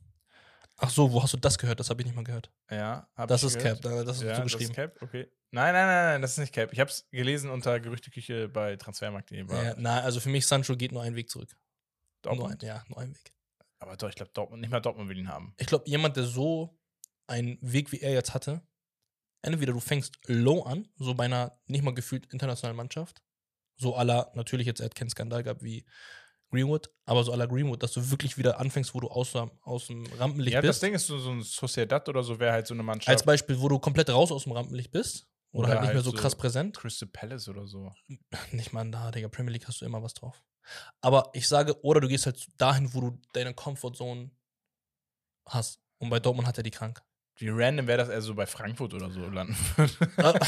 Ach 0.77 0.89
so, 0.89 1.11
wo 1.11 1.21
hast 1.21 1.33
du 1.33 1.37
das 1.37 1.57
gehört? 1.57 1.79
Das 1.79 1.89
habe 1.89 2.01
ich 2.01 2.05
nicht 2.07 2.15
mal 2.15 2.23
gehört. 2.23 2.51
Ja. 2.69 3.07
Das 3.27 3.43
ist 3.43 3.57
gehört. 3.59 3.81
Cap, 3.81 3.91
da- 3.91 4.03
das 4.03 4.17
ist 4.17 4.23
ja, 4.23 4.35
zugeschrieben. 4.35 4.67
Das 4.73 4.85
ist 4.85 4.93
Cap, 4.93 5.01
okay. 5.01 5.31
Nein, 5.51 5.73
nein, 5.73 5.85
nein, 5.85 6.05
nein, 6.13 6.21
das 6.21 6.31
ist 6.31 6.37
nicht 6.39 6.53
Cap. 6.53 6.71
Ich 6.73 6.79
habe 6.79 6.89
es 6.89 7.07
gelesen 7.11 7.49
unter 7.49 7.79
Gerüchteküche 7.79 8.47
bei 8.49 8.77
Transfermarkt.de. 8.77 9.45
Ja, 9.47 9.75
na, 9.77 9.99
also 10.01 10.19
für 10.19 10.29
mich 10.29 10.47
Sancho 10.47 10.75
geht 10.75 10.91
nur 10.91 11.01
einen 11.03 11.15
Weg 11.15 11.29
zurück. 11.29 11.55
Nur 12.23 12.31
ein, 12.33 12.37
Dortmund. 12.39 12.63
ja, 12.63 12.83
nur 12.87 12.99
einen 12.99 13.13
Weg. 13.13 13.33
Aber 13.79 13.97
doch, 13.97 14.09
ich 14.09 14.15
glaube, 14.15 14.31
Dortmund, 14.33 14.61
nicht 14.61 14.69
mal 14.71 14.79
Dortmund 14.79 15.09
will 15.09 15.17
ihn 15.17 15.27
haben. 15.27 15.53
Ich 15.57 15.67
glaube, 15.67 15.83
jemand, 15.87 16.15
der 16.15 16.23
so 16.23 16.79
einen 17.27 17.57
Weg 17.61 17.91
wie 17.91 17.99
er 17.99 18.13
jetzt 18.13 18.33
hatte, 18.33 18.61
entweder 19.41 19.73
du 19.73 19.79
fängst 19.79 20.17
low 20.27 20.61
an, 20.63 20.87
so 20.97 21.13
bei 21.13 21.25
einer 21.25 21.59
nicht 21.67 21.83
mal 21.83 21.93
gefühlt 21.93 22.25
internationalen 22.33 22.77
Mannschaft, 22.77 23.21
so 23.77 23.95
aller, 23.95 24.31
natürlich 24.35 24.67
jetzt, 24.67 24.79
er 24.79 24.85
hat 24.85 24.95
keinen 24.95 25.09
Skandal 25.09 25.43
gehabt 25.43 25.63
wie 25.63 25.85
Greenwood, 26.51 26.89
aber 27.05 27.23
so 27.23 27.31
aller 27.31 27.47
Greenwood, 27.47 27.81
dass 27.81 27.93
du 27.93 28.11
wirklich 28.11 28.37
wieder 28.37 28.59
anfängst, 28.59 28.93
wo 28.93 28.99
du 28.99 29.07
aus, 29.07 29.33
aus 29.61 29.87
dem 29.87 30.05
Rampenlicht 30.17 30.53
Ja, 30.53 30.61
das 30.61 30.75
bist. 30.75 30.83
Ding 30.83 30.93
ist, 30.93 31.07
so, 31.07 31.17
so 31.17 31.31
ein 31.31 31.41
Sociedad 31.43 32.07
oder 32.09 32.23
so 32.23 32.39
wäre 32.39 32.51
halt 32.51 32.67
so 32.67 32.73
eine 32.73 32.83
Mannschaft. 32.83 33.09
Als 33.09 33.23
Beispiel, 33.23 33.59
wo 33.59 33.69
du 33.69 33.79
komplett 33.79 34.09
raus 34.09 34.31
aus 34.31 34.43
dem 34.43 34.51
Rampenlicht 34.51 34.91
bist 34.91 35.27
oder, 35.53 35.67
Oder 35.67 35.67
halt 35.69 35.81
nicht 35.81 35.87
mehr 35.89 35.95
halt 35.95 36.05
so 36.05 36.11
so- 36.11 36.17
krass 36.17 36.35
präsent. 36.35 36.75
Crystal 36.77 37.07
Palace 37.07 37.47
oder 37.47 37.67
so. 37.67 37.91
Nicht 38.51 38.73
mal 38.73 38.89
da, 38.91 39.11
Digga. 39.11 39.29
Premier 39.29 39.53
League 39.53 39.67
hast 39.67 39.81
du 39.81 39.85
immer 39.85 40.03
was 40.03 40.13
drauf. 40.13 40.43
Aber 41.01 41.29
ich 41.33 41.47
sage, 41.47 41.81
oder 41.83 42.01
du 42.01 42.07
gehst 42.09 42.25
halt 42.25 42.45
dahin, 42.57 42.93
wo 42.93 43.01
du 43.01 43.19
deine 43.33 43.53
Comfortzone 43.53 44.29
hast. 45.47 45.81
Und 45.97 46.09
bei 46.09 46.19
Dortmund 46.19 46.47
hat 46.47 46.57
er 46.57 46.63
die 46.63 46.71
krank. 46.71 47.01
Wie 47.41 47.49
random 47.49 47.87
wäre 47.87 47.97
das 47.97 48.09
eher 48.09 48.21
so 48.21 48.35
bei 48.35 48.45
Frankfurt 48.45 48.93
oder 48.93 49.09
so 49.09 49.19
landen 49.21 49.55
würde. 49.75 49.93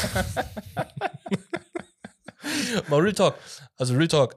Mal 2.88 3.00
Real 3.00 3.12
Talk. 3.14 3.34
Also 3.76 3.94
Real 3.94 4.08
Talk. 4.08 4.36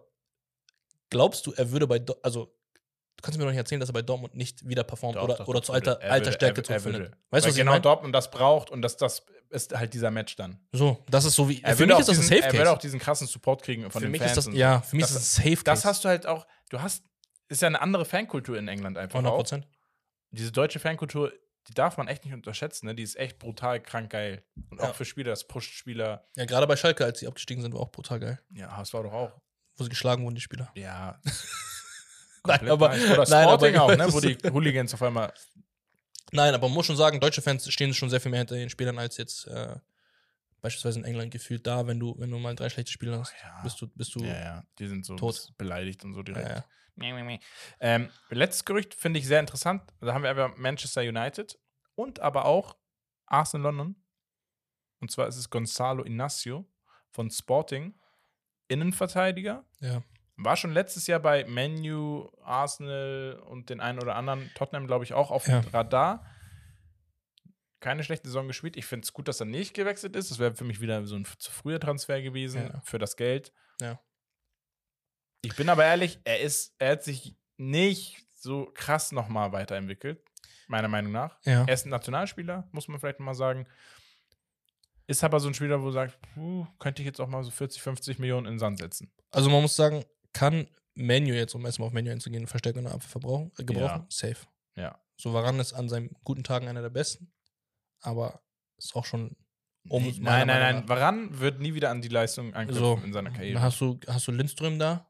Glaubst 1.09 1.45
du, 1.45 1.53
er 1.53 1.71
würde 1.71 1.87
bei, 1.87 1.99
Do 1.99 2.15
also 2.23 2.45
du 2.45 3.21
kannst 3.21 3.37
mir 3.37 3.43
doch 3.45 3.51
nicht 3.51 3.57
erzählen, 3.57 3.79
dass 3.79 3.89
er 3.89 3.93
bei 3.93 4.01
Dortmund 4.01 4.35
nicht 4.35 4.67
wieder 4.67 4.83
performt 4.83 5.15
Doch, 5.17 5.23
oder, 5.23 5.35
doch, 5.35 5.47
oder 5.47 5.59
doch, 5.59 5.65
zu 5.67 5.73
würde. 5.73 5.91
alter, 5.91 6.01
Er 6.03 6.11
alter 6.11 6.25
würde, 6.25 6.35
Stärke 6.35 6.63
zurückfindet. 6.63 7.01
würde. 7.01 7.17
Weißt 7.29 7.45
du, 7.45 7.49
was 7.49 7.55
ich 7.55 7.59
genau 7.59 7.71
meine? 7.71 7.81
Dortmund 7.81 8.13
das 8.15 8.29
braucht 8.31 8.69
und 8.69 8.81
das, 8.81 8.97
das 8.97 9.25
ist 9.49 9.73
halt 9.77 9.93
dieser 9.93 10.11
Match 10.11 10.35
dann. 10.35 10.59
So, 10.73 11.03
das 11.09 11.25
ist 11.25 11.35
so 11.35 11.47
wie. 11.47 11.61
Er 11.63 11.73
für 11.73 11.79
würde 11.79 11.93
mich 11.93 11.99
ist 12.01 12.09
das 12.09 12.17
ein 12.17 12.23
Safe 12.23 12.41
Er 12.43 12.53
würde 12.53 12.69
auch 12.71 12.75
Case. 12.75 12.87
diesen 12.87 12.99
krassen 12.99 13.27
Support 13.27 13.61
kriegen 13.63 13.83
von 13.83 13.91
Für 13.91 13.99
den 14.01 14.11
mich 14.11 14.21
Fans. 14.21 14.37
ist 14.37 14.47
das, 14.47 14.53
ja, 14.55 14.81
für 14.81 14.95
mich 14.95 15.03
Das- 15.05 15.11
ist 15.11 15.17
das 15.17 15.37
ein 15.37 15.43
Safe 15.51 15.55
Case. 15.55 15.63
Das 15.65 15.85
hast 15.85 16.03
du 16.03 16.09
halt 16.09 16.25
auch, 16.25 16.45
du 16.69 16.81
hast, 16.81 17.03
ist 17.49 17.61
ja 17.61 17.67
eine 17.67 17.81
andere 17.81 18.03
Fankultur 18.05 18.57
in 18.57 18.67
England 18.67 18.97
einfach 18.97 19.15
100 19.15 19.31
auch. 19.33 19.37
Prozent. 19.37 19.67
Diese 20.31 20.51
deutsche 20.51 20.79
Fankultur, 20.79 21.31
die 21.69 21.73
darf 21.73 21.97
man 21.97 22.07
echt 22.07 22.23
nicht 22.25 22.33
unterschätzen, 22.33 22.85
ne? 22.85 22.95
Die 22.95 23.03
ist 23.03 23.15
echt 23.17 23.39
brutal 23.39 23.81
krank 23.81 24.11
geil. 24.11 24.43
Und 24.69 24.79
auch 24.81 24.87
Ja. 24.87 24.93
für 24.93 25.05
Spieler, 25.05 25.31
das 25.31 25.47
pusht 25.47 25.73
Spieler. 25.73 26.25
Ja, 26.35 26.45
gerade 26.45 26.65
bei 26.67 26.75
Schalke, 26.75 27.03
als 27.05 27.19
sie 27.19 27.27
abgestiegen 27.27 27.61
sind, 27.61 27.73
war 27.73 27.81
auch 27.81 27.91
brutal 27.91 28.19
geil. 28.19 28.39
Ja, 28.51 28.77
das 28.77 28.93
war 28.93 29.03
doch 29.03 29.13
auch. 29.13 29.41
Wo 29.75 29.83
sie 29.83 29.89
geschlagen 29.89 30.23
wurden, 30.23 30.35
die 30.35 30.41
Spieler. 30.41 30.71
Ja. 30.75 31.19
Nein, 32.45 32.69
aber- 32.69 32.89
nice. 32.89 33.03
Oder 33.11 33.27
nein, 33.29 33.47
aber 33.47 33.57
Sporting 33.57 33.75
auch, 33.77 33.95
ne? 33.97 34.13
Wo 34.13 34.19
die 34.21 34.37
Hooligans 34.51 34.93
auf 34.93 35.01
einmal. 35.01 35.33
Nein, 36.31 36.53
aber 36.53 36.67
man 36.67 36.75
muss 36.75 36.85
schon 36.85 36.95
sagen, 36.97 37.19
deutsche 37.19 37.41
Fans 37.41 37.69
stehen 37.71 37.93
schon 37.93 38.09
sehr 38.09 38.21
viel 38.21 38.31
mehr 38.31 38.39
hinter 38.39 38.55
den 38.55 38.69
Spielern 38.69 38.97
als 38.99 39.17
jetzt 39.17 39.47
äh, 39.47 39.75
beispielsweise 40.61 40.99
in 40.99 41.05
England 41.05 41.31
gefühlt 41.31 41.65
da, 41.67 41.87
wenn 41.87 41.99
du, 41.99 42.15
wenn 42.17 42.29
du 42.31 42.37
mal 42.39 42.55
drei 42.55 42.69
schlechte 42.69 42.91
Spiele 42.91 43.19
hast, 43.19 43.33
Ja. 43.43 43.61
bist 43.63 43.81
du, 43.81 43.87
bist 43.87 44.15
du. 44.15 44.23
Ja, 44.23 44.33
ja. 44.39 44.63
Die 44.79 44.87
sind 44.87 45.05
so 45.05 45.15
tot. 45.15 45.53
beleidigt 45.57 46.03
und 46.05 46.13
so 46.13 46.23
direkt. 46.23 46.49
Ja, 46.49 46.65
Ähm, 47.79 48.09
letztes 48.29 48.65
Gerücht 48.65 48.93
finde 48.93 49.19
ich 49.19 49.27
sehr 49.27 49.39
interessant. 49.39 49.83
Da 50.01 50.13
haben 50.13 50.23
wir 50.23 50.29
einfach 50.29 50.55
Manchester 50.57 51.01
United 51.01 51.59
und 51.95 52.19
aber 52.19 52.45
auch 52.45 52.75
Arsenal 53.27 53.67
London. 53.73 54.03
Und 54.99 55.11
zwar 55.11 55.27
ist 55.27 55.37
es 55.37 55.49
Gonzalo 55.49 56.03
Inacio 56.03 56.65
von 57.11 57.29
Sporting, 57.29 57.93
Innenverteidiger. 58.67 59.63
Ja. 59.79 60.01
War 60.37 60.55
schon 60.55 60.71
letztes 60.71 61.07
Jahr 61.07 61.19
bei 61.19 61.45
Menu, 61.45 62.29
Arsenal 62.41 63.41
und 63.47 63.69
den 63.69 63.79
einen 63.79 63.99
oder 63.99 64.15
anderen, 64.15 64.51
Tottenham, 64.55 64.85
glaube 64.87 65.03
ich, 65.03 65.13
auch 65.13 65.31
auf 65.31 65.47
Ja. 65.47 65.61
dem 65.61 65.69
Radar. 65.71 66.25
Keine 67.79 68.03
schlechte 68.03 68.27
Saison 68.27 68.47
gespielt. 68.47 68.75
Ich 68.75 68.85
finde 68.85 69.05
es 69.05 69.13
gut, 69.13 69.27
dass 69.27 69.39
er 69.39 69.45
nicht 69.45 69.73
gewechselt 69.73 70.15
ist. 70.15 70.31
Das 70.31 70.39
wäre 70.39 70.55
für 70.55 70.63
mich 70.63 70.81
wieder 70.81 71.05
so 71.05 71.15
ein 71.15 71.25
zu 71.37 71.51
früher 71.51 71.79
Transfer 71.79 72.21
gewesen 72.21 72.63
Ja. 72.73 72.81
für 72.83 72.97
das 72.97 73.15
Geld. 73.15 73.53
Ja. 73.81 73.99
Ich 75.41 75.55
bin 75.55 75.69
aber 75.69 75.85
ehrlich, 75.85 76.19
er 76.23 76.39
ist, 76.41 76.75
er 76.79 76.93
hat 76.93 77.03
sich 77.03 77.35
nicht 77.57 78.25
so 78.33 78.69
krass 78.73 79.11
nochmal 79.11 79.51
weiterentwickelt, 79.51 80.21
meiner 80.67 80.87
Meinung 80.87 81.11
nach. 81.11 81.37
Ja. 81.43 81.63
Er 81.65 81.73
ist 81.73 81.85
ein 81.85 81.89
Nationalspieler, 81.89 82.67
muss 82.71 82.87
man 82.87 82.99
vielleicht 82.99 83.19
mal 83.19 83.33
sagen. 83.33 83.67
Ist 85.07 85.23
aber 85.23 85.39
so 85.39 85.47
ein 85.47 85.53
Spieler, 85.53 85.81
wo 85.81 85.85
du 85.85 85.91
sagst, 85.93 86.17
puh, 86.33 86.67
könnte 86.79 87.01
ich 87.01 87.05
jetzt 87.05 87.21
auch 87.21 87.27
mal 87.29 87.43
so 87.43 87.51
40, 87.51 87.81
50 87.81 88.19
Millionen 88.19 88.45
in 88.45 88.53
den 88.53 88.59
Sand 88.59 88.79
setzen. 88.79 89.11
Also 89.31 89.49
man 89.49 89.61
muss 89.61 89.75
sagen, 89.75 90.03
kann 90.33 90.67
Menu 90.95 91.33
jetzt, 91.33 91.55
um 91.55 91.65
erstmal 91.65 91.87
auf 91.87 91.93
Menu 91.93 92.11
einzugehen, 92.11 92.45
Verstärkung 92.47 92.79
in 92.79 92.85
der 92.85 92.93
Abwehr 92.95 93.09
verbrauchen, 93.09 93.51
äh, 93.57 93.63
gebrauchen? 93.63 94.05
Safe. 94.09 94.35
Ja. 94.75 94.99
So 95.15 95.33
Varan 95.33 95.59
ist 95.59 95.73
an 95.73 95.87
seinen 95.87 96.11
guten 96.23 96.43
Tagen 96.43 96.67
einer 96.67 96.81
der 96.81 96.89
besten, 96.89 97.31
aber 98.01 98.41
ist 98.77 98.95
auch 98.95 99.05
schon 99.05 99.35
um 99.89 100.03
Nee, 100.03 100.15
nein, 100.19 100.47
nein, 100.47 100.59
nein. 100.75 100.89
Varan 100.89 101.39
wird 101.39 101.59
nie 101.61 101.73
wieder 101.73 101.89
an 101.89 102.01
die 102.01 102.09
Leistung 102.09 102.53
anknüpfen 102.53 102.83
So, 102.83 103.01
in 103.03 103.13
seiner 103.13 103.31
Karriere. 103.31 103.61
hast 103.61 103.79
du, 103.79 103.97
hast 104.07 104.27
du 104.27 104.31
Lindström 104.33 104.77
da, 104.77 105.09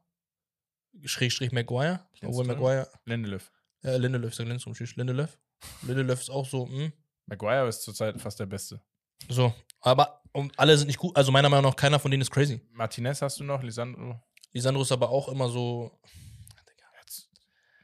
Schrägstrich 1.04 1.52
Maguire, 1.52 2.00
obwohl 2.22 2.46
Lindström? 2.46 2.46
Maguire, 2.48 2.88
Lindelöf. 3.04 3.52
äh, 3.82 3.96
Lindelöf, 3.96 4.34
sag 4.34 4.46
Lindström, 4.46 4.74
tschüss, 4.74 4.96
Lindelöf. 4.96 5.38
Lindelöf 5.82 6.20
ist 6.20 6.30
auch 6.30 6.46
so, 6.48 6.66
hm, 6.68 6.92
Maguire 7.26 7.68
ist 7.68 7.82
zurzeit 7.82 8.20
fast 8.20 8.38
der 8.40 8.46
Beste. 8.46 8.80
so, 9.28 9.52
aber 9.80 10.22
um, 10.32 10.50
alle 10.56 10.76
sind 10.76 10.86
nicht 10.88 10.98
gut, 10.98 11.16
also 11.16 11.32
meiner 11.32 11.48
Meinung 11.48 11.70
nach 11.70 11.76
keiner 11.76 11.98
von 11.98 12.10
denen 12.10 12.20
ist 12.22 12.30
crazy. 12.30 12.60
Martinez 12.72 13.20
hast 13.22 13.38
du 13.40 13.44
noch, 13.44 13.62
Lisandro. 13.62 14.20
Lisandro 14.52 14.82
ist 14.82 14.92
aber 14.92 15.10
auch 15.10 15.28
immer 15.28 15.48
so, 15.48 15.98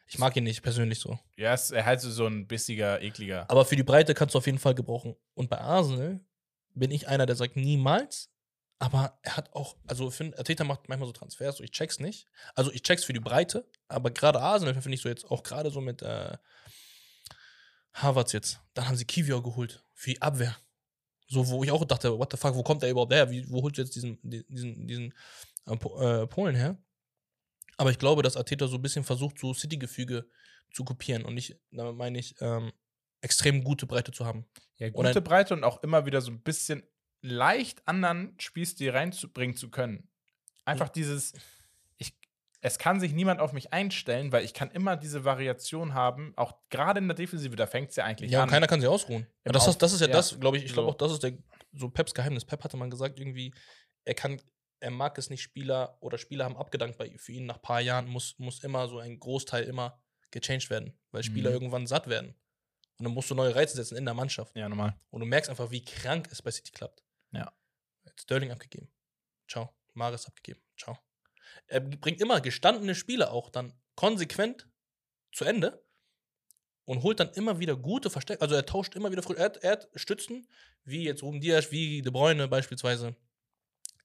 ich 0.07 0.19
mag 0.19 0.37
ihn 0.37 0.45
nicht 0.45 0.63
persönlich 0.63 1.01
so. 1.01 1.19
Ja, 1.37 1.55
ist, 1.55 1.73
er 1.73 1.85
halt 1.85 2.01
so- 2.01 2.11
so 2.11 2.27
ein 2.27 2.47
bissiger, 2.47 3.01
ekliger. 3.03 3.51
Aber 3.51 3.65
für 3.65 3.75
die 3.77 3.83
Breite 3.83 4.15
kannst 4.15 4.35
du 4.35 4.39
auf 4.39 4.47
jeden 4.47 4.59
Fall 4.59 4.75
gebrauchen. 4.75 5.17
Und 5.35 5.51
bei 5.51 5.59
Arsenal 5.61 6.21
bin 6.75 6.91
ich 6.93 7.09
einer, 7.09 7.27
der 7.27 7.35
sagt 7.37 7.57
niemals. 7.57 8.31
Aber 8.85 9.19
er 9.23 9.39
hat 9.39 9.51
auch, 9.55 9.79
also 9.87 10.09
ich 10.09 10.15
finde, 10.15 10.37
Arteta 10.37 10.63
macht 10.63 10.91
manchmal 10.91 11.07
so 11.07 11.13
Transfers, 11.15 11.57
so 11.57 11.65
ich 11.65 11.71
check's 11.71 12.01
nicht. 12.01 12.27
Also 12.55 12.71
ich 12.71 12.83
check's 12.83 13.03
für 13.03 13.15
die 13.15 13.21
Breite, 13.21 13.67
aber 13.89 14.11
gerade 14.11 14.39
Arsenal 14.41 14.75
finde 14.75 14.97
ich 14.97 15.01
so 15.01 15.09
jetzt 15.09 15.25
auch 15.31 15.43
gerade 15.43 15.71
so 15.71 15.81
mit 15.81 16.03
äh, 16.03 16.37
Harvards 17.95 18.33
jetzt. 18.33 18.61
Dann 18.75 18.87
haben 18.87 18.97
sie 18.97 19.07
Kivior 19.07 19.43
geholt 19.43 19.83
für 19.95 20.11
die 20.11 20.21
Abwehr. 20.21 20.55
So, 21.29 21.49
wo 21.49 21.65
ich 21.65 21.71
auch 21.71 21.83
dachte, 21.87 22.19
what 22.19 22.31
the 22.31 22.37
fuck, 22.37 22.55
wo 22.55 22.63
kommt 22.63 22.83
der 22.83 22.91
überhaupt 22.91 23.15
her? 23.15 23.31
Wie, 23.31 23.51
wo 23.51 23.63
holt 23.63 23.79
jetzt 23.79 23.97
diesen, 23.97 24.19
diesen, 24.23 24.87
diesen 24.87 25.15
äh, 25.67 25.73
äh, 25.73 26.27
Polen 26.27 26.55
her? 26.55 26.77
Aber 27.79 27.91
ich 27.91 27.99
glaube, 27.99 28.23
dass 28.23 28.37
Arteta 28.37 28.69
so 28.69 28.77
ein 28.77 28.83
bisschen 28.83 29.03
versucht, 29.03 29.39
so 29.39 29.55
City-Gefüge 29.55 30.29
zu 30.75 30.85
kopieren. 30.85 31.25
Und 31.25 31.33
nicht, 31.33 31.59
damit 31.71 31.97
meine 31.97 32.19
ich, 32.19 32.35
ähm, 32.43 32.71
extrem 33.23 33.65
gute 33.65 33.87
Breite 33.87 34.13
zu 34.13 34.27
haben. 34.27 34.45
Ja, 34.77 34.91
gute 34.91 35.23
Breite 35.23 35.55
und 35.55 35.65
auch 35.65 35.83
immer 35.83 36.05
wieder 36.05 36.21
so 36.21 36.31
ein 36.31 36.43
bisschen 36.43 36.83
leicht 37.25 37.87
anderen 37.89 38.35
Spielstil 38.39 38.91
reinzubringen 38.91 39.57
zu 39.57 39.71
können. 39.71 40.09
Einfach 40.67 40.89
dieses, 40.91 41.33
ich, 41.97 42.13
es 42.61 42.79
kann 42.79 43.01
sich 43.01 43.13
niemand 43.15 43.41
auf 43.41 43.53
mich 43.53 43.73
einstellen, 43.73 44.31
weil 44.31 44.45
ich 44.45 44.53
kann 44.55 44.71
immer 44.71 44.97
diese 44.97 45.25
Variation 45.25 45.95
haben, 45.95 46.33
auch 46.37 46.55
gerade 46.69 46.99
in 46.99 47.09
der 47.09 47.15
Defensive, 47.15 47.57
da 47.57 47.67
fängt 47.67 47.91
es 47.91 47.97
ja 47.97 48.05
eigentlich 48.05 48.31
Ja, 48.31 48.41
an. 48.41 48.45
und 48.45 48.51
keiner 48.51 48.67
kann 48.67 48.81
sich 48.81 48.89
ausruhen. 48.89 49.27
Ja, 49.45 49.53
das, 49.53 49.67
ist, 49.67 49.79
das 49.81 49.93
ist 49.95 50.01
ja, 50.01 50.07
ja. 50.07 50.13
das, 50.13 50.39
glaube 50.39 50.59
ich. 50.59 50.65
Ich 50.65 50.73
glaube 50.75 50.89
So. 50.89 50.93
auch, 50.93 50.99
das 50.99 51.13
ist 51.13 51.23
der, 51.23 51.33
so 51.73 51.89
Peps 51.89 52.13
Geheimnis. 52.15 52.45
Pep 52.45 52.63
hatte 52.63 52.77
mal 52.77 52.89
gesagt, 52.91 53.19
irgendwie, 53.19 53.55
er 54.05 54.15
kann, 54.15 54.41
er 54.81 54.91
mag 54.91 55.17
es 55.17 55.31
nicht, 55.31 55.43
Spieler 55.43 55.97
oder 56.01 56.19
Spieler 56.19 56.45
haben 56.45 56.57
abgedankt 56.59 56.99
bei, 56.99 57.11
für 57.17 57.33
ihn 57.33 57.47
nach 57.47 57.57
ein 57.57 57.63
paar 57.63 57.81
Jahren, 57.81 58.07
muss, 58.07 58.39
muss 58.39 58.63
immer 58.63 58.87
so 58.89 58.99
ein 58.99 59.19
Großteil 59.19 59.65
immer 59.65 59.99
gechanged 60.31 60.69
werden, 60.69 60.93
weil 61.11 61.23
Spieler 61.23 61.51
Mhm. 61.51 61.55
irgendwann 61.55 61.87
satt 61.87 62.07
werden. 62.09 62.35
Und 62.99 63.05
dann 63.07 63.13
musst 63.15 63.31
du 63.31 63.35
neue 63.35 63.55
Reize 63.55 63.77
setzen 63.77 63.97
in 63.97 64.05
der 64.05 64.15
Mannschaft. 64.15 64.55
ja, 64.57 64.69
normal. 64.69 64.95
Und 65.11 65.21
du 65.21 65.27
merkst 65.27 65.49
einfach, 65.51 65.71
wie 65.71 65.85
krank 65.85 66.29
es 66.31 66.43
bei 66.43 66.51
City 66.51 66.71
klappt. 66.73 67.03
Ja. 67.35 67.53
Er 68.05 68.13
Sterling 68.17 68.51
abgegeben. 68.51 68.91
Ciao. 69.49 69.75
Maris 69.95 70.27
abgegeben. 70.27 70.61
Ciao. 70.79 70.99
Er 71.67 71.81
bringt 71.81 72.21
immer 72.21 72.41
gestandene 72.41 72.95
Spieler 72.95 73.33
auch 73.33 73.51
dann 73.51 73.73
konsequent 73.95 74.69
zu 75.33 75.45
Ende 75.45 75.85
und 76.85 77.03
holt 77.03 77.21
dann 77.21 77.31
immer 77.31 77.59
wieder 77.59 77.77
gute 77.77 78.11
Verstärkungen. 78.11 78.43
Also 78.43 78.55
er 78.55 78.67
tauscht 78.67 78.95
immer 78.95 79.11
wieder 79.11 79.23
früh. 79.23 79.35
Er 79.35 79.55
er 79.63 79.73
hat 79.73 79.89
Stützen, 79.95 80.49
wie 80.85 81.05
jetzt 81.05 81.23
Ruben 81.23 81.41
Diaz, 81.41 81.71
wie 81.71 82.03
De 82.03 82.13
Bruyne 82.13 82.49
beispielsweise, 82.49 83.17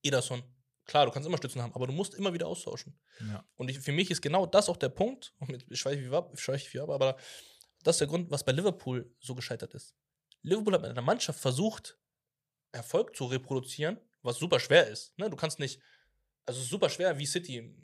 Ederson. 0.03 0.43
Klar, 0.85 1.05
du 1.05 1.11
kannst 1.11 1.27
immer 1.27 1.37
Stützen 1.37 1.61
haben, 1.61 1.73
aber 1.73 1.85
du 1.85 1.93
musst 1.93 2.15
immer 2.15 2.33
wieder 2.33 2.47
austauschen. 2.47 2.99
Ja. 3.19 3.45
Und 3.57 3.69
ich, 3.69 3.79
für 3.79 3.91
mich 3.91 4.09
ist 4.09 4.21
genau 4.21 4.45
das 4.45 4.69
auch 4.69 4.77
der 4.77 4.89
Punkt, 4.89 5.33
ich 5.69 5.85
weiß, 5.85 5.97
weiß, 6.09 6.73
wie 6.73 6.79
ab, 6.79 6.89
aber 6.89 7.17
das 7.83 7.95
ist 7.95 7.99
der 8.01 8.07
Grund, 8.07 8.31
was 8.31 8.43
bei 8.43 8.51
Liverpool 8.51 9.13
so 9.19 9.35
gescheitert 9.35 9.73
ist. 9.73 9.93
Liverpool 10.41 10.73
hat 10.73 10.81
mit 10.81 10.89
einer 10.89 11.01
Mannschaft 11.01 11.39
versucht, 11.39 11.97
Erfolg 12.71 13.15
zu 13.15 13.25
reproduzieren, 13.25 13.99
was 14.21 14.37
super 14.37 14.59
schwer 14.59 14.87
ist. 14.87 15.17
Ne? 15.17 15.29
Du 15.29 15.35
kannst 15.37 15.59
nicht, 15.59 15.81
also 16.45 16.59
es 16.59 16.65
ist 16.65 16.69
super 16.71 16.89
schwer, 16.89 17.17
wie 17.17 17.25
City 17.25 17.75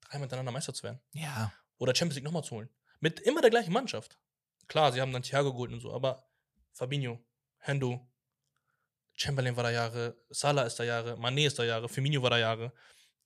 dreimal 0.00 0.26
miteinander 0.26 0.52
Meister 0.52 0.72
zu 0.74 0.82
werden 0.84 1.00
Ja. 1.12 1.52
oder 1.78 1.94
Champions 1.94 2.16
League 2.16 2.24
nochmal 2.24 2.44
zu 2.44 2.56
holen. 2.56 2.68
Mit 3.00 3.20
immer 3.20 3.40
der 3.40 3.50
gleichen 3.50 3.72
Mannschaft. 3.72 4.18
Klar, 4.68 4.92
sie 4.92 5.00
haben 5.00 5.12
dann 5.12 5.22
Thiago 5.22 5.52
geholt 5.52 5.72
und 5.72 5.80
so, 5.80 5.92
aber 5.92 6.28
Fabinho, 6.72 7.24
Hendo, 7.58 8.08
Chamberlain 9.14 9.56
war 9.56 9.62
da 9.64 9.70
Jahre, 9.70 10.16
Salah 10.30 10.62
ist 10.64 10.76
da 10.76 10.84
Jahre, 10.84 11.14
Mané 11.14 11.46
ist 11.46 11.58
da 11.58 11.64
Jahre, 11.64 11.88
Firmino 11.88 12.22
war 12.22 12.30
da 12.30 12.38
Jahre. 12.38 12.72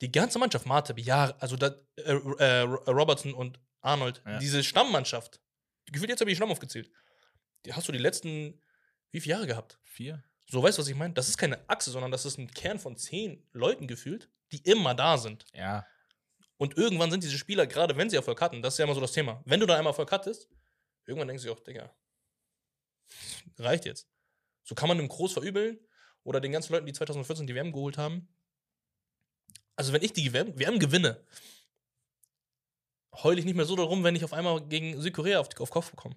Die 0.00 0.10
ganze 0.12 0.38
Mannschaft, 0.38 0.66
Matip, 0.66 0.98
Jahre, 0.98 1.40
also 1.40 1.56
da, 1.56 1.74
äh, 1.96 2.12
äh, 2.12 2.60
Robertson 2.60 3.34
und 3.34 3.58
Arnold, 3.80 4.22
Ja. 4.26 4.38
diese 4.38 4.62
Stammmannschaft, 4.62 5.40
gefühlt 5.86 6.10
jetzt 6.10 6.20
habe 6.20 6.30
ich 6.30 6.34
die 6.34 6.40
Stamm 6.40 6.50
aufgezählt. 6.50 6.90
Die 7.64 7.72
hast 7.74 7.88
du 7.88 7.92
die 7.92 7.98
letzten, 7.98 8.60
wie 9.10 9.20
viele 9.20 9.34
Jahre 9.34 9.46
gehabt? 9.46 9.78
Vier? 9.84 10.22
So, 10.50 10.60
weißt 10.60 10.78
du, 10.78 10.82
was 10.82 10.88
ich 10.88 10.96
meine? 10.96 11.14
Das 11.14 11.28
ist 11.28 11.38
keine 11.38 11.60
Achse, 11.68 11.92
sondern 11.92 12.10
das 12.10 12.24
ist 12.24 12.36
ein 12.36 12.50
Kern 12.50 12.80
von 12.80 12.96
zehn 12.96 13.46
Leuten 13.52 13.86
gefühlt, 13.86 14.28
die 14.50 14.58
immer 14.68 14.94
da 14.96 15.16
sind. 15.16 15.44
Ja. 15.54 15.86
Und 16.56 16.76
irgendwann 16.76 17.08
sind 17.12 17.22
diese 17.22 17.38
Spieler, 17.38 17.68
gerade 17.68 17.96
wenn 17.96 18.10
sie 18.10 18.16
Erfolg 18.16 18.40
hatten, 18.40 18.60
das 18.60 18.74
ist 18.74 18.78
ja 18.78 18.84
immer 18.84 18.96
so 18.96 19.00
das 19.00 19.12
Thema. 19.12 19.40
Wenn 19.46 19.60
du 19.60 19.66
da 19.66 19.76
einmal 19.76 19.92
Erfolg 19.92 20.10
hattest, 20.10 20.48
irgendwann 21.06 21.28
denkst 21.28 21.44
du 21.44 21.48
dir 21.48 21.54
auch, 21.54 21.60
Digga, 21.60 21.94
reicht 23.58 23.84
jetzt. 23.84 24.08
So 24.64 24.74
kann 24.74 24.88
man 24.88 24.98
dem 24.98 25.06
Groß 25.06 25.32
verübeln 25.32 25.78
oder 26.24 26.40
den 26.40 26.50
ganzen 26.50 26.72
Leuten, 26.72 26.86
die 26.86 26.94
2014 26.94 27.46
die 27.46 27.54
WM 27.54 27.70
geholt 27.70 27.96
haben. 27.96 28.28
Also, 29.76 29.92
wenn 29.92 30.02
ich 30.02 30.12
die 30.12 30.32
WM, 30.32 30.58
WM 30.58 30.80
gewinne, 30.80 31.24
heule 33.22 33.38
ich 33.38 33.46
nicht 33.46 33.54
mehr 33.54 33.66
so 33.66 33.76
darum, 33.76 34.02
wenn 34.02 34.16
ich 34.16 34.24
auf 34.24 34.32
einmal 34.32 34.60
gegen 34.66 35.00
Südkorea 35.00 35.38
auf, 35.38 35.48
auf 35.60 35.70
Kopf 35.70 35.92
bekomme. 35.92 36.16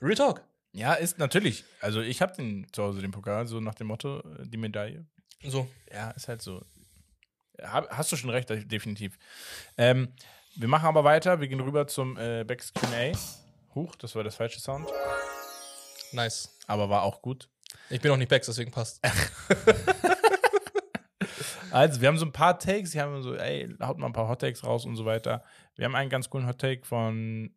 Real 0.00 0.14
Talk. 0.14 0.48
Ja, 0.78 0.94
ist 0.94 1.18
natürlich. 1.18 1.64
Also 1.80 2.00
ich 2.00 2.22
habe 2.22 2.32
den 2.36 2.64
zu 2.72 2.84
Hause 2.84 3.00
den 3.00 3.10
Pokal, 3.10 3.48
so 3.48 3.58
nach 3.58 3.74
dem 3.74 3.88
Motto, 3.88 4.20
äh, 4.20 4.46
die 4.46 4.58
Medaille. 4.58 5.04
So. 5.42 5.68
Ja, 5.92 6.12
ist 6.12 6.28
halt 6.28 6.40
so. 6.40 6.64
Hab, 7.60 7.90
hast 7.90 8.12
du 8.12 8.16
schon 8.16 8.30
recht, 8.30 8.48
definitiv. 8.48 9.18
Ähm, 9.76 10.12
wir 10.54 10.68
machen 10.68 10.86
aber 10.86 11.02
weiter. 11.02 11.40
Wir 11.40 11.48
gehen 11.48 11.58
rüber 11.58 11.88
zum 11.88 12.16
äh, 12.16 12.44
Becks 12.44 12.72
QA. 12.72 13.10
Huch, 13.74 13.96
das 13.96 14.14
war 14.14 14.22
das 14.22 14.36
falsche 14.36 14.60
Sound. 14.60 14.88
Nice. 16.12 16.56
Aber 16.68 16.88
war 16.88 17.02
auch 17.02 17.22
gut. 17.22 17.48
Ich 17.90 18.00
bin 18.00 18.12
auch 18.12 18.16
nicht 18.16 18.28
Becks, 18.28 18.46
deswegen 18.46 18.70
passt. 18.70 19.00
Also, 21.70 22.00
wir 22.00 22.08
haben 22.08 22.16
so 22.16 22.24
ein 22.24 22.32
paar 22.32 22.58
Takes. 22.58 22.94
Wir 22.94 23.02
haben 23.02 23.22
so, 23.22 23.34
ey, 23.34 23.68
haut 23.82 23.98
mal 23.98 24.06
ein 24.06 24.14
paar 24.14 24.26
Hot 24.26 24.40
Takes 24.40 24.64
raus 24.64 24.86
und 24.86 24.96
so 24.96 25.04
weiter. 25.04 25.42
Wir 25.76 25.84
haben 25.84 25.94
einen 25.94 26.08
ganz 26.08 26.30
coolen 26.30 26.46
Hot 26.46 26.58
Take 26.58 26.86
von 26.86 27.50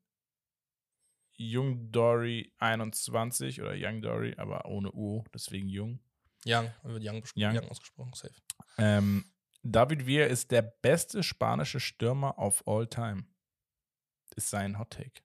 Young 1.42 1.92
Dory 1.92 2.54
21 2.60 3.62
oder 3.62 3.74
Young 3.76 4.02
Dory, 4.02 4.36
aber 4.38 4.66
ohne 4.66 4.92
U, 4.92 5.24
deswegen 5.34 5.68
Jung. 5.70 6.00
Young, 6.46 6.72
wird 6.84 7.04
Young, 7.04 7.24
Young. 7.36 7.56
Young 7.58 7.70
ausgesprochen, 7.70 8.14
safe. 8.14 8.34
Ähm, 8.78 9.26
David 9.64 10.06
Villa 10.08 10.26
ist 10.26 10.52
der 10.52 10.62
beste 10.62 11.22
spanische 11.24 11.80
Stürmer 11.80 12.38
of 12.40 12.64
all 12.68 12.88
time. 12.88 13.26
Ist 14.36 14.50
sein 14.50 14.80
Hot 14.80 14.92
Take. 14.92 15.22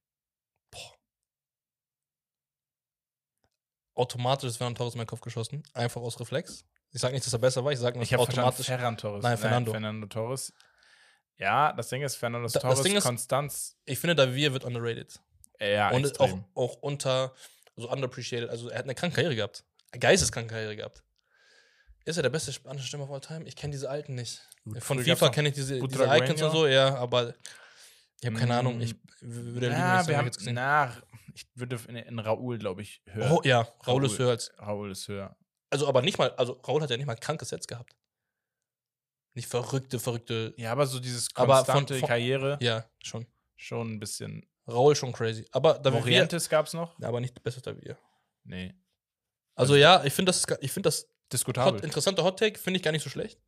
Automatisch 3.94 4.50
ist 4.50 4.56
Fernando 4.58 4.78
Torres 4.78 4.94
in 4.94 4.98
meinen 4.98 5.06
Kopf 5.06 5.20
geschossen. 5.22 5.62
Einfach 5.72 6.02
aus 6.02 6.20
Reflex. 6.20 6.66
Ich 6.92 7.00
sage 7.00 7.14
nicht, 7.14 7.24
dass 7.24 7.32
er 7.32 7.38
besser 7.38 7.64
war, 7.64 7.72
ich 7.72 7.78
sage 7.78 7.96
nur, 7.96 8.04
Ich 8.04 8.14
automatisch. 8.14 8.66
Ferran 8.66 8.96
Torres. 8.96 9.22
Nein, 9.22 9.38
Fernando. 9.38 9.70
Fernando 9.72 10.06
Torres. 10.06 10.52
Ja, 11.38 11.72
das 11.72 11.88
Ding 11.88 12.02
ist, 12.02 12.16
Fernando 12.16 12.48
Da- 12.48 12.60
Torres, 12.60 12.82
Ding 12.82 12.96
ist- 12.96 13.04
Konstanz. 13.04 13.78
Ich 13.84 13.98
finde, 13.98 14.14
Davir 14.14 14.52
wird 14.52 14.64
underrated. 14.64 15.18
Ja, 15.60 15.90
und 15.90 16.04
auch, 16.20 16.24
extrem. 16.26 16.44
auch 16.54 16.74
unter, 16.82 17.34
so 17.76 17.90
underappreciated. 17.90 18.48
Also, 18.50 18.68
er 18.68 18.78
hat 18.78 18.84
eine 18.84 18.94
kranke 18.94 19.16
Karriere 19.16 19.36
gehabt. 19.36 19.64
Eine 19.92 20.00
geisteskranke 20.00 20.52
Karriere 20.54 20.76
gehabt. 20.76 21.02
Ist 22.04 22.16
er 22.16 22.22
der 22.22 22.30
beste 22.30 22.52
spanische 22.52 22.86
Stürmer 22.86 23.04
of 23.04 23.10
all 23.10 23.20
time? 23.20 23.44
Ich 23.46 23.56
kenne 23.56 23.72
diese 23.72 23.90
alten 23.90 24.14
nicht. 24.14 24.40
Gut, 24.64 24.82
Von 24.82 25.02
FIFA 25.02 25.28
kenne 25.30 25.48
ich 25.48 25.54
diese, 25.54 25.80
diese. 25.80 26.04
Icons 26.04 26.42
und 26.42 26.50
so, 26.52 26.66
ja, 26.66 26.94
aber 26.96 27.34
ich 28.20 28.26
habe 28.26 28.36
keine 28.36 28.54
Mm. 28.54 28.58
Ahnung. 28.58 28.80
Ich 28.80 28.94
w- 28.94 28.98
würde 29.20 29.68
lieben, 29.68 29.72
Ja, 29.80 29.94
wenn 29.96 30.00
ich 30.02 30.08
wir 30.08 30.16
haben, 30.18 30.26
jetzt 30.26 30.38
gesehen. 30.38 30.54
nach, 30.54 31.02
ich 31.34 31.46
würde 31.54 31.78
in, 31.88 31.96
in 31.96 32.18
Raoul, 32.18 32.58
glaube 32.58 32.82
ich, 32.82 33.02
hören. 33.06 33.32
Oh, 33.32 33.40
ja, 33.44 33.62
Raul 33.86 34.04
ist 34.04 34.12
Raul. 34.12 34.18
höher 34.18 34.30
als. 34.30 34.52
Raoul 34.58 34.90
ist 34.92 35.08
höher. 35.08 35.36
Also, 35.70 35.88
aber 35.88 36.00
nicht 36.02 36.16
mal, 36.18 36.30
also 36.36 36.52
Raul 36.66 36.80
hat 36.82 36.90
ja 36.90 36.96
nicht 36.96 37.06
mal 37.06 37.16
kranke 37.16 37.44
Sets 37.44 37.66
gehabt. 37.66 37.94
Nicht 39.34 39.48
verrückte, 39.48 39.98
verrückte. 39.98 40.54
Ja, 40.56 40.72
aber 40.72 40.86
so 40.86 40.98
dieses 41.00 41.28
Aber 41.34 41.56
von- 41.56 41.64
konstante 41.64 41.98
von- 41.98 42.08
Karriere 42.08 42.58
Ja, 42.62 42.88
schon. 43.02 43.26
schon 43.56 43.94
ein 43.94 43.98
bisschen. 44.00 44.46
Raul 44.68 44.96
schon 44.96 45.12
crazy. 45.12 45.46
Aber 45.52 45.74
David 45.74 45.84
Villa, 45.84 46.00
Morientes 46.00 46.48
gab 46.48 46.66
es 46.66 46.72
noch? 46.72 46.98
aber 47.00 47.20
nicht 47.20 47.42
besser 47.42 47.60
David. 47.60 47.96
Nee. 48.44 48.74
Also 49.54 49.76
ja, 49.76 50.04
ich 50.04 50.12
finde 50.12 50.30
das, 50.30 50.44
ich 50.60 50.72
finde 50.72 50.88
das 50.88 51.08
Diskutabel. 51.32 51.78
Hot, 51.78 51.84
interessanter 51.84 52.24
Hot 52.24 52.38
Take, 52.38 52.58
finde 52.58 52.78
ich 52.78 52.82
gar 52.82 52.92
nicht 52.92 53.02
so 53.02 53.10
schlecht. 53.10 53.40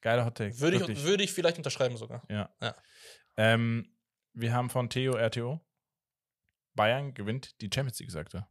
Geiler 0.00 0.24
Hot 0.24 0.36
Take. 0.36 0.58
Würde 0.60 0.76
ich, 0.76 1.02
würde 1.02 1.24
ich 1.24 1.32
vielleicht 1.32 1.58
unterschreiben 1.58 1.96
sogar. 1.96 2.22
Ja. 2.28 2.54
Ja. 2.60 2.76
Ähm, 3.36 3.92
wir 4.32 4.52
haben 4.52 4.70
von 4.70 4.88
Theo 4.88 5.16
RTO. 5.16 5.60
Bayern 6.74 7.14
gewinnt 7.14 7.60
die 7.60 7.70
Champions 7.72 7.98
League, 7.98 8.10
sagt 8.10 8.34
er. 8.34 8.48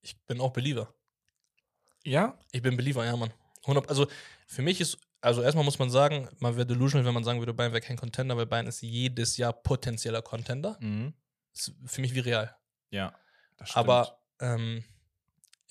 Ich 0.00 0.18
bin 0.26 0.40
auch 0.40 0.52
Believer. 0.52 0.94
Ja? 2.04 2.38
Ich 2.52 2.62
bin 2.62 2.76
Believer, 2.76 3.04
ja, 3.04 3.16
Mann. 3.16 3.32
100, 3.62 3.88
also 3.88 4.06
für 4.46 4.62
mich 4.62 4.80
ist, 4.80 4.98
also 5.20 5.42
erstmal 5.42 5.64
muss 5.64 5.78
man 5.78 5.90
sagen, 5.90 6.28
man 6.38 6.56
wäre 6.56 6.66
delusional, 6.66 7.06
wenn 7.06 7.14
man 7.14 7.24
sagen 7.24 7.40
würde, 7.40 7.54
Bayern 7.54 7.72
wäre 7.72 7.80
kein 7.80 7.96
Contender, 7.96 8.36
weil 8.36 8.46
Bayern 8.46 8.66
ist 8.66 8.82
jedes 8.82 9.36
Jahr 9.36 9.52
potenzieller 9.52 10.22
Contender. 10.22 10.76
Mhm. 10.80 11.14
Ist 11.54 11.72
für 11.86 12.00
mich 12.00 12.14
wie 12.14 12.20
Real. 12.20 12.56
Ja. 12.90 13.14
das 13.56 13.70
stimmt. 13.70 13.88
Aber 13.88 14.20
ähm, 14.40 14.84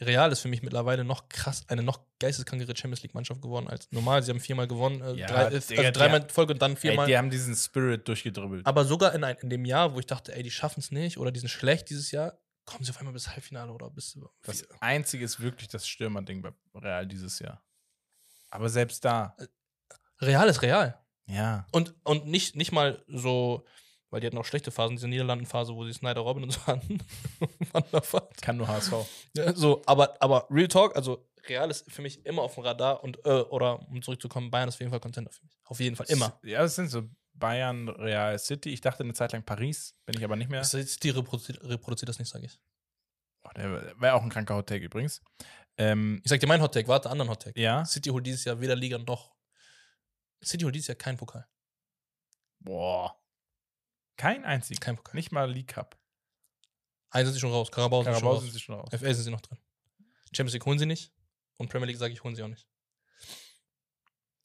Real 0.02 0.32
ist 0.32 0.42
für 0.42 0.50
mich 0.50 0.62
mittlerweile 0.62 1.06
noch 1.06 1.30
krass, 1.30 1.64
eine 1.70 1.82
noch 1.82 2.00
geisteskrankere 2.20 2.76
Champions 2.76 3.04
League-Mannschaft 3.04 3.42
geworden 3.42 3.68
als 3.68 3.90
normal. 3.92 4.24
Sie 4.24 4.32
haben 4.32 4.42
viermal 4.42 4.68
gewonnen, 4.68 5.02
äh, 5.02 5.14
Ja, 5.14 5.28
drei, 5.28 5.46
äh, 5.56 5.60
Digga, 5.62 5.82
also 5.84 5.92
dreimal 5.92 6.22
in 6.22 6.30
Folge 6.30 6.54
und 6.54 6.62
dann 6.62 6.72
ey, 6.72 6.78
viermal. 6.78 7.08
die 7.08 7.18
haben 7.18 7.30
diesen 7.30 7.56
Spirit 7.56 8.08
durchgedribbelt. 8.08 8.66
Aber 8.66 8.84
sogar 8.84 9.16
in, 9.16 9.24
ein, 9.24 9.38
in 9.38 9.50
dem 9.50 9.64
Jahr, 9.64 9.94
wo 9.94 10.00
ich 10.00 10.06
dachte, 10.06 10.36
ey, 10.36 10.44
die 10.44 10.52
schaffen 10.52 10.82
es 10.82 10.92
nicht 10.92 11.18
oder 11.18 11.32
die 11.32 11.40
sind 11.40 11.50
schlecht 11.50 11.90
dieses 11.90 12.12
Jahr, 12.12 12.38
kommen 12.66 12.84
sie 12.84 12.92
auf 12.92 12.98
einmal 12.98 13.14
bis 13.14 13.30
Halbfinale 13.30 13.72
oder 13.72 13.90
bis. 13.90 14.20
Das 14.44 14.68
einzige 14.82 15.24
ist 15.24 15.40
wirklich 15.40 15.70
das 15.70 15.88
Stürmerding 15.88 16.42
bei 16.42 16.52
Real 16.74 17.08
dieses 17.08 17.40
Jahr. 17.40 17.64
Aber 18.50 18.70
selbst 18.70 19.04
da. 19.06 19.36
Real 20.22 20.48
ist 20.48 20.62
Real. 20.62 21.00
Ja. 21.28 21.66
Und, 21.72 21.96
und 22.04 22.28
nicht, 22.28 22.56
nicht 22.56 22.72
mal 22.72 23.04
so, 23.08 23.66
weil 24.10 24.22
die 24.22 24.28
hatten 24.28 24.38
auch 24.38 24.46
schlechte 24.46 24.72
Phasen, 24.72 24.96
diese 24.96 25.08
Niederlanden-Phase, 25.08 25.74
wo 25.74 25.86
sie 25.86 25.94
Snyder 25.94 26.22
Robin 26.22 26.44
und 26.44 26.52
so 26.52 26.66
hatten. 26.68 27.00
Kann 28.42 28.58
nur 28.58 28.68
HSV. 28.68 28.94
Ja, 29.34 29.54
so, 29.54 29.82
aber, 29.86 30.16
aber 30.22 30.48
Real 30.50 30.68
Talk, 30.68 30.96
also 30.96 31.28
Real 31.48 31.70
ist 31.70 31.92
für 31.92 32.02
mich 32.02 32.26
immer 32.26 32.42
auf 32.42 32.56
dem 32.56 32.64
Radar 32.64 33.04
und, 33.04 33.24
äh, 33.26 33.30
oder 33.30 33.88
um 33.90 34.02
zurückzukommen, 34.02 34.52
Bayern 34.52 34.70
ist 34.70 34.76
auf 34.76 34.80
jeden 34.80 34.92
Fall 34.92 35.00
Contender 35.00 35.32
für 35.32 35.44
mich. 35.44 35.58
Auf 35.66 35.80
jeden 35.80 35.96
Fall, 35.96 36.08
immer. 36.10 36.40
Ja, 36.44 36.62
das 36.62 36.76
sind 36.76 36.90
so 36.90 37.04
Bayern, 37.34 37.90
Real 37.90 38.38
City. 38.40 38.70
Ich 38.70 38.82
dachte 38.82 39.04
eine 39.04 39.14
Zeit 39.14 39.34
lang 39.34 39.44
Paris, 39.44 39.96
bin 40.06 40.18
ich 40.18 40.24
aber 40.24 40.36
nicht 40.36 40.50
mehr. 40.50 40.62
Die 40.62 41.10
reproduziert, 41.10 41.64
reproduziert 41.64 42.10
das 42.10 42.20
nicht, 42.20 42.30
sage 42.30 42.46
ich. 42.46 42.60
Oh, 43.44 43.50
der 43.56 44.00
wäre 44.00 44.16
auch 44.16 44.24
ein 44.24 44.30
kranker 44.30 44.56
Hot 44.56 44.68
Take 44.68 44.86
übrigens. 44.86 45.22
Ähm, 45.78 46.22
Ich 46.24 46.30
sag 46.30 46.40
dir 46.40 46.48
meinen 46.48 46.62
Hottake, 46.62 46.88
warte, 46.88 47.10
anderen 47.10 47.30
Hottake. 47.30 47.60
ja. 47.60 47.84
City 47.86 48.10
holt 48.10 48.26
dieses 48.26 48.44
Jahr 48.46 48.60
weder 48.62 48.76
Liga 48.76 48.98
noch. 48.98 49.36
City 50.44 50.64
holt 50.64 50.76
dieses 50.76 50.88
Jahr 50.88 50.96
keinen 50.96 51.18
Pokal. 51.18 51.48
Boah. 52.60 53.20
Kein 54.18 54.46
einziger. 54.46 54.80
Kein 54.80 54.96
Pokal. 54.96 55.16
Nicht 55.16 55.32
mal 55.32 55.52
League 55.52 55.68
Cup. 55.68 55.98
Einen 57.10 57.26
sind 57.28 57.34
sie 57.36 57.40
schon 57.40 57.52
raus, 57.52 57.72
Carabao 57.72 58.02
raus. 58.02 58.42
sind 58.44 58.52
sie 58.54 58.60
schon 58.60 58.76
raus. 58.76 58.90
FA 58.92 59.14
sind 59.14 59.24
sie 59.24 59.32
noch 59.32 59.42
drin. 59.42 59.58
Champions 60.34 60.54
League 60.54 60.66
holen 60.66 60.80
sie 60.80 60.86
nicht. 60.86 61.14
Und 61.58 61.70
Premier 61.70 61.88
League 61.88 61.98
sage 61.98 62.14
ich, 62.14 62.24
holen 62.24 62.36
sie 62.36 62.44
auch 62.44 62.48
nicht. 62.50 62.68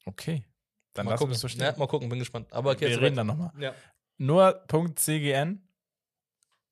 Okay. 0.05 0.45
Dann 0.93 1.05
mal 1.05 1.11
lassen 1.11 1.21
wir 1.21 1.25
gucken. 1.25 1.35
es 1.35 1.41
so 1.41 1.47
stehen. 1.47 1.61
Ja, 1.63 1.75
mal 1.77 1.87
gucken, 1.87 2.09
bin 2.09 2.19
gespannt. 2.19 2.51
Aber 2.51 2.71
okay, 2.71 2.89
wir 2.89 3.01
reden 3.01 3.15
dann 3.15 3.27
nochmal. 3.27 3.51
Ja. 3.59 3.73
Nur.cgn 4.17 5.67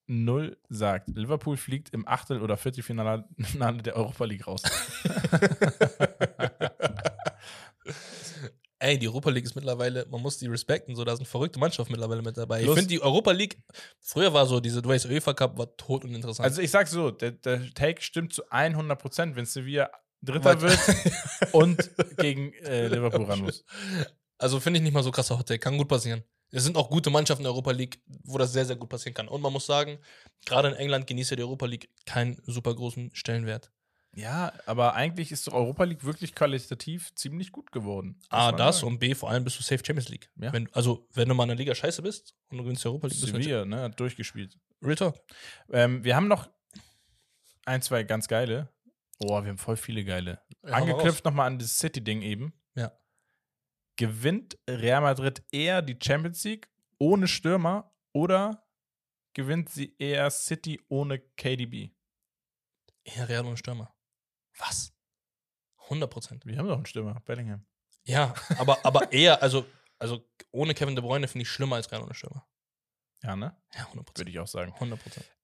0 0.09 0.57
sagt, 0.69 1.09
Liverpool 1.15 1.55
fliegt 1.55 1.93
im 1.93 2.07
Achtel- 2.07 2.41
oder 2.41 2.57
Viertelfinale 2.57 3.25
der 3.83 3.95
Europa 3.95 4.25
League 4.25 4.47
raus. 4.47 4.63
Ey, 8.81 8.97
die 8.97 9.07
Europa 9.09 9.29
League 9.29 9.43
ist 9.43 9.55
mittlerweile, 9.55 10.05
man 10.09 10.21
muss 10.21 10.37
die 10.37 10.47
respekten, 10.47 10.95
so, 10.95 11.03
da 11.03 11.13
sind 11.15 11.27
verrückte 11.27 11.59
Mannschaften 11.59 11.91
mittlerweile 11.91 12.21
mit 12.21 12.37
dabei. 12.37 12.61
Plus- 12.63 12.69
ich 12.69 12.79
finde 12.79 12.87
die 12.95 13.01
Europa 13.01 13.31
League, 13.31 13.61
früher 13.99 14.33
war 14.33 14.45
so, 14.45 14.61
diese 14.61 14.81
Dwayne 14.81 15.01
UEFA 15.05 15.33
Cup 15.33 15.57
war 15.57 15.75
tot 15.75 16.05
und 16.05 16.15
interessant. 16.15 16.45
Also 16.45 16.61
ich 16.61 16.71
sag 16.71 16.87
so, 16.87 17.11
der, 17.11 17.31
der 17.31 17.73
Take 17.73 18.01
stimmt 18.01 18.33
zu 18.33 18.49
100 18.49 18.97
Prozent, 18.97 19.35
wenn 19.35 19.45
Sevilla 19.45 19.89
Dritter 20.21 20.61
Weil- 20.61 20.61
wird 20.61 20.79
und 21.53 21.91
gegen 22.17 22.53
äh, 22.53 22.87
Liverpool 22.87 23.25
ran 23.25 23.41
muss. 23.41 23.65
Also 24.37 24.61
finde 24.61 24.77
ich 24.79 24.83
nicht 24.83 24.93
mal 24.93 25.03
so 25.03 25.11
krasser 25.11 25.37
Hottake, 25.37 25.59
kann 25.59 25.77
gut 25.77 25.89
passieren. 25.89 26.23
Es 26.51 26.63
sind 26.63 26.77
auch 26.77 26.89
gute 26.89 27.09
Mannschaften 27.09 27.41
in 27.41 27.45
der 27.45 27.51
Europa 27.51 27.71
League, 27.71 28.01
wo 28.23 28.37
das 28.37 28.53
sehr, 28.53 28.65
sehr 28.65 28.75
gut 28.75 28.89
passieren 28.89 29.13
kann. 29.13 29.27
Und 29.27 29.41
man 29.41 29.53
muss 29.53 29.65
sagen, 29.65 29.99
gerade 30.45 30.69
in 30.69 30.75
England 30.75 31.07
genießt 31.07 31.31
ja 31.31 31.37
die 31.37 31.43
Europa 31.43 31.65
League 31.65 31.89
keinen 32.05 32.41
super 32.45 32.73
großen 32.73 33.11
Stellenwert. 33.13 33.71
Ja, 34.15 34.53
aber 34.65 34.95
eigentlich 34.95 35.31
ist 35.31 35.45
die 35.45 35.51
Europa 35.51 35.83
League 35.83 36.03
wirklich 36.03 36.33
qualitativ 36.33 37.13
ziemlich 37.15 37.51
gut 37.51 37.71
geworden. 37.71 38.19
A, 38.29 38.51
das 38.51 38.79
sagen. 38.79 38.93
und 38.93 38.99
B, 38.99 39.13
vor 39.13 39.29
allem 39.29 39.43
bist 39.43 39.59
du 39.59 39.63
safe 39.63 39.83
Champions 39.85 40.09
League. 40.09 40.31
Ja. 40.35 40.51
Wenn, 40.51 40.67
also, 40.73 41.07
wenn 41.13 41.29
du 41.29 41.35
mal 41.35 41.43
in 41.43 41.49
der 41.49 41.57
Liga 41.57 41.75
scheiße 41.75 42.01
bist 42.01 42.35
und 42.49 42.57
du 42.57 42.63
gewinnst 42.63 42.83
die 42.83 42.87
Europa 42.87 43.07
League, 43.07 43.19
bist 43.19 43.31
du 43.31 43.37
in 43.37 43.43
Sevilla, 43.43 43.65
ne, 43.65 43.81
hat 43.81 43.99
durchgespielt. 43.99 44.57
Real 44.81 44.95
Talk. 44.95 45.15
Ähm, 45.71 46.03
wir 46.03 46.15
haben 46.15 46.27
noch 46.27 46.49
ein, 47.65 47.81
zwei 47.81 48.03
ganz 48.03 48.27
geile. 48.27 48.69
Oh, 49.19 49.41
wir 49.43 49.49
haben 49.49 49.57
voll 49.57 49.77
viele 49.77 50.03
geile. 50.03 50.41
Ja, 50.63 50.71
Angeknüpft 50.71 51.25
nochmal 51.25 51.47
an 51.47 51.59
das 51.59 51.77
City-Ding 51.77 52.21
eben. 52.21 52.53
Ja. 52.75 52.91
Gewinnt 53.99 54.57
Real 54.65 55.01
Madrid 55.01 55.43
eher 55.51 55.81
die 55.81 55.99
Champions 56.01 56.45
League 56.45 56.69
ohne 56.99 57.27
Stürmer 57.27 57.93
oder 58.13 58.65
gewinnt 59.33 59.67
sie 59.67 59.93
eher 59.97 60.29
City 60.31 60.81
ohne 60.87 61.19
KDB? 61.19 61.89
Eher 63.03 63.27
Real 63.27 63.45
und 63.45 63.59
Stürmer. 63.59 63.93
Was? 64.57 64.93
100 65.83 66.09
Prozent. 66.09 66.45
Wir 66.45 66.57
haben 66.57 66.69
doch 66.69 66.77
einen 66.77 66.85
Stürmer, 66.85 67.19
Bellingham. 67.25 67.65
Ja, 68.05 68.33
aber, 68.57 68.85
aber 68.85 69.11
eher, 69.11 69.43
also, 69.43 69.65
also 69.97 70.25
ohne 70.51 70.73
Kevin 70.73 70.95
De 70.95 71.03
Bruyne 71.03 71.27
finde 71.27 71.41
ich 71.41 71.49
schlimmer 71.49 71.75
als 71.75 71.91
Real 71.91 72.01
ohne 72.01 72.13
Stürmer. 72.13 72.47
Ja, 73.21 73.35
ne? 73.35 73.53
Ja, 73.75 73.83
100%. 73.83 74.17
Würde 74.17 74.31
ich 74.31 74.39
auch 74.39 74.47
sagen. 74.47 74.71
100%. 74.79 74.97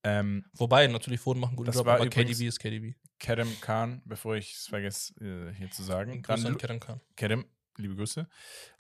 Ähm, 0.04 0.46
Wobei, 0.54 0.88
natürlich, 0.88 1.20
Foden 1.20 1.42
macht 1.42 1.50
einen 1.50 1.58
guten 1.58 1.68
Das 1.68 1.76
Job, 1.76 1.88
war 1.88 1.96
aber 1.96 2.10
KDB 2.10 2.48
ist 2.48 2.60
KDB. 2.60 2.96
Kerem 3.20 3.60
Khan, 3.60 4.02
bevor 4.06 4.36
ich 4.38 4.54
es 4.54 4.68
vergesse 4.68 5.14
äh, 5.20 5.54
hier 5.54 5.70
zu 5.72 5.84
sagen. 5.84 6.22
Grüße 6.22 6.48
an 6.48 6.58
Kerem 6.58 6.80
Khan. 6.80 7.02
Kerem, 7.18 7.46
liebe 7.78 7.96
Grüße. 7.96 8.28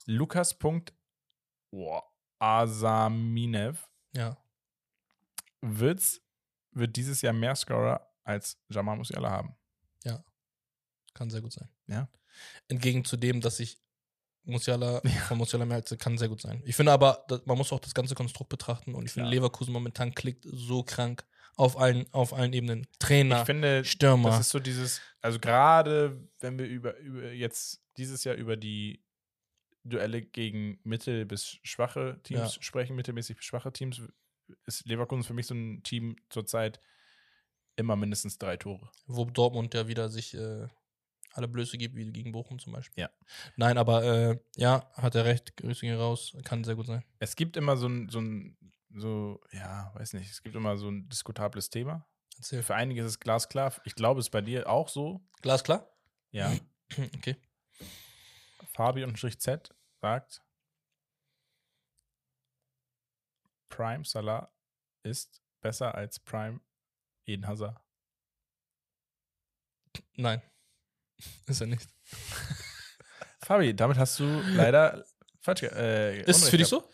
Lukas. 0.06 0.58
Oh, 1.72 2.02
Asaminev 2.40 3.88
Ja. 4.14 4.38
wird's, 5.62 6.22
wird 6.72 6.96
dieses 6.96 7.22
Jahr 7.22 7.34
mehr 7.34 7.56
Scorer 7.56 8.08
als 8.24 8.58
Jamal 8.70 8.98
Musiala 8.98 9.30
haben. 9.30 9.56
Kann 11.14 11.30
sehr 11.30 11.40
gut 11.42 11.54
sein. 11.54 11.70
Ja. 11.88 12.10
Entgegen 12.68 13.06
zu 13.06 13.16
dem, 13.16 13.40
dass 13.40 13.62
ich 13.62 13.80
Musiala 14.44 15.00
von 15.30 15.38
Musiala 15.38 15.64
mehr 15.66 15.76
halte, 15.76 15.96
kann 15.96 16.18
sehr 16.18 16.28
gut 16.28 16.42
sein. 16.42 16.62
Ich 16.66 16.76
finde 16.76 16.92
aber, 16.92 17.26
man 17.46 17.58
muss 17.58 17.72
auch 17.72 17.80
das 17.80 17.94
ganze 17.94 18.16
Konstrukt 18.16 18.50
betrachten 18.50 18.94
und 18.96 19.06
ich 19.06 19.12
finde, 19.14 19.30
Klar. 19.30 19.36
Leverkusen 19.36 19.72
momentan 19.72 20.14
klickt 20.14 20.46
so 20.46 20.84
krank 20.84 21.26
auf 21.56 21.78
allen, 21.80 22.06
auf 22.12 22.34
allen 22.34 22.52
Ebenen. 22.52 22.86
Trainer, 23.00 23.40
Ich 23.40 23.46
finde, 23.46 23.86
Stürmer. 23.86 24.32
das 24.32 24.42
ist 24.42 24.50
so 24.50 24.60
dieses, 24.60 25.00
also 25.22 25.40
gerade 25.40 26.28
wenn 26.42 26.58
wir 26.60 26.66
über, 26.68 26.98
über 26.98 27.32
jetzt 27.32 27.82
dieses 27.98 28.24
Jahr 28.24 28.36
über 28.36 28.58
die 28.58 29.04
Duelle 29.84 30.22
gegen 30.22 30.80
mittel- 30.84 31.26
bis 31.26 31.60
schwache 31.64 32.20
Teams 32.24 32.56
Ja. 32.56 32.62
sprechen, 32.62 32.96
mittelmäßig 32.96 33.36
bis 33.38 33.46
schwache 33.46 33.72
Teams, 33.72 34.02
ist 34.66 34.86
Leverkusen 34.88 35.24
für 35.24 35.34
mich 35.34 35.48
so 35.48 35.54
ein 35.56 35.84
Team 35.84 36.16
zurzeit 36.30 36.80
immer 37.76 37.96
mindestens 37.96 38.38
drei 38.38 38.58
Tore. 38.58 38.90
wo 39.06 39.26
Dortmund 39.26 39.74
ja 39.74 39.88
wieder 39.88 40.10
sich 40.10 40.34
äh, 40.34 40.68
alle 41.34 41.48
Blöße 41.50 41.78
gibt, 41.78 41.96
wie 41.96 42.10
gegen 42.12 42.32
Bochum 42.32 42.58
zum 42.60 42.72
Beispiel. 42.74 43.02
Ja. 43.04 43.10
Nein, 43.58 43.78
aber 43.78 44.04
äh, 44.04 44.40
ja, 44.56 44.90
hat 44.94 45.16
er 45.16 45.26
recht. 45.26 45.58
Grüße 45.58 45.82
gehen 45.82 45.98
raus. 45.98 46.36
Kann 46.46 46.64
sehr 46.64 46.76
gut 46.76 46.86
sein. 46.88 47.04
Es 47.20 47.36
gibt 47.36 47.58
immer 47.58 47.76
so 47.76 47.88
ein, 47.90 48.08
so 48.10 48.22
ein, 48.22 48.58
so, 48.96 49.42
ja, 49.52 49.92
weiß 49.96 50.14
nicht, 50.14 50.32
es 50.32 50.42
gibt 50.42 50.56
immer 50.56 50.78
so 50.78 50.88
ein 50.90 51.10
diskutables 51.10 51.70
Thema. 51.70 52.08
Erzähl. 52.38 52.64
Für 52.64 52.76
einige 52.76 53.02
ist 53.02 53.08
es 53.08 53.20
glasklar. 53.20 53.74
Ich 53.84 53.96
glaube, 53.96 54.20
es 54.22 54.28
ist 54.28 54.32
bei 54.32 54.42
dir 54.42 54.70
auch 54.70 54.88
so. 54.88 55.22
Glas 55.42 55.64
klar? 55.64 55.92
Ja. 56.32 56.52
Okay. 57.18 57.36
Fabi 58.76 59.06
und 59.06 59.18
Strich 59.18 59.40
Z 59.40 59.74
sagt, 60.02 60.44
Prime 63.70 64.04
Salah 64.04 64.54
ist 65.04 65.42
besser 65.62 65.96
als 65.96 66.20
Prime 66.20 66.60
Eden 67.26 67.48
Hazard. 67.48 67.82
Nein. 70.16 70.42
Ist 71.48 71.62
er 71.62 71.68
nicht. 71.68 71.88
Fabi, 73.40 73.74
damit 73.74 73.98
hast 73.98 74.20
du 74.20 74.26
leider 74.42 75.06
falsch 75.40 75.64
äh, 75.64 76.22
Ist 76.24 76.44
es 76.44 76.50
für 76.50 76.58
dich 76.58 76.68
so? 76.68 76.90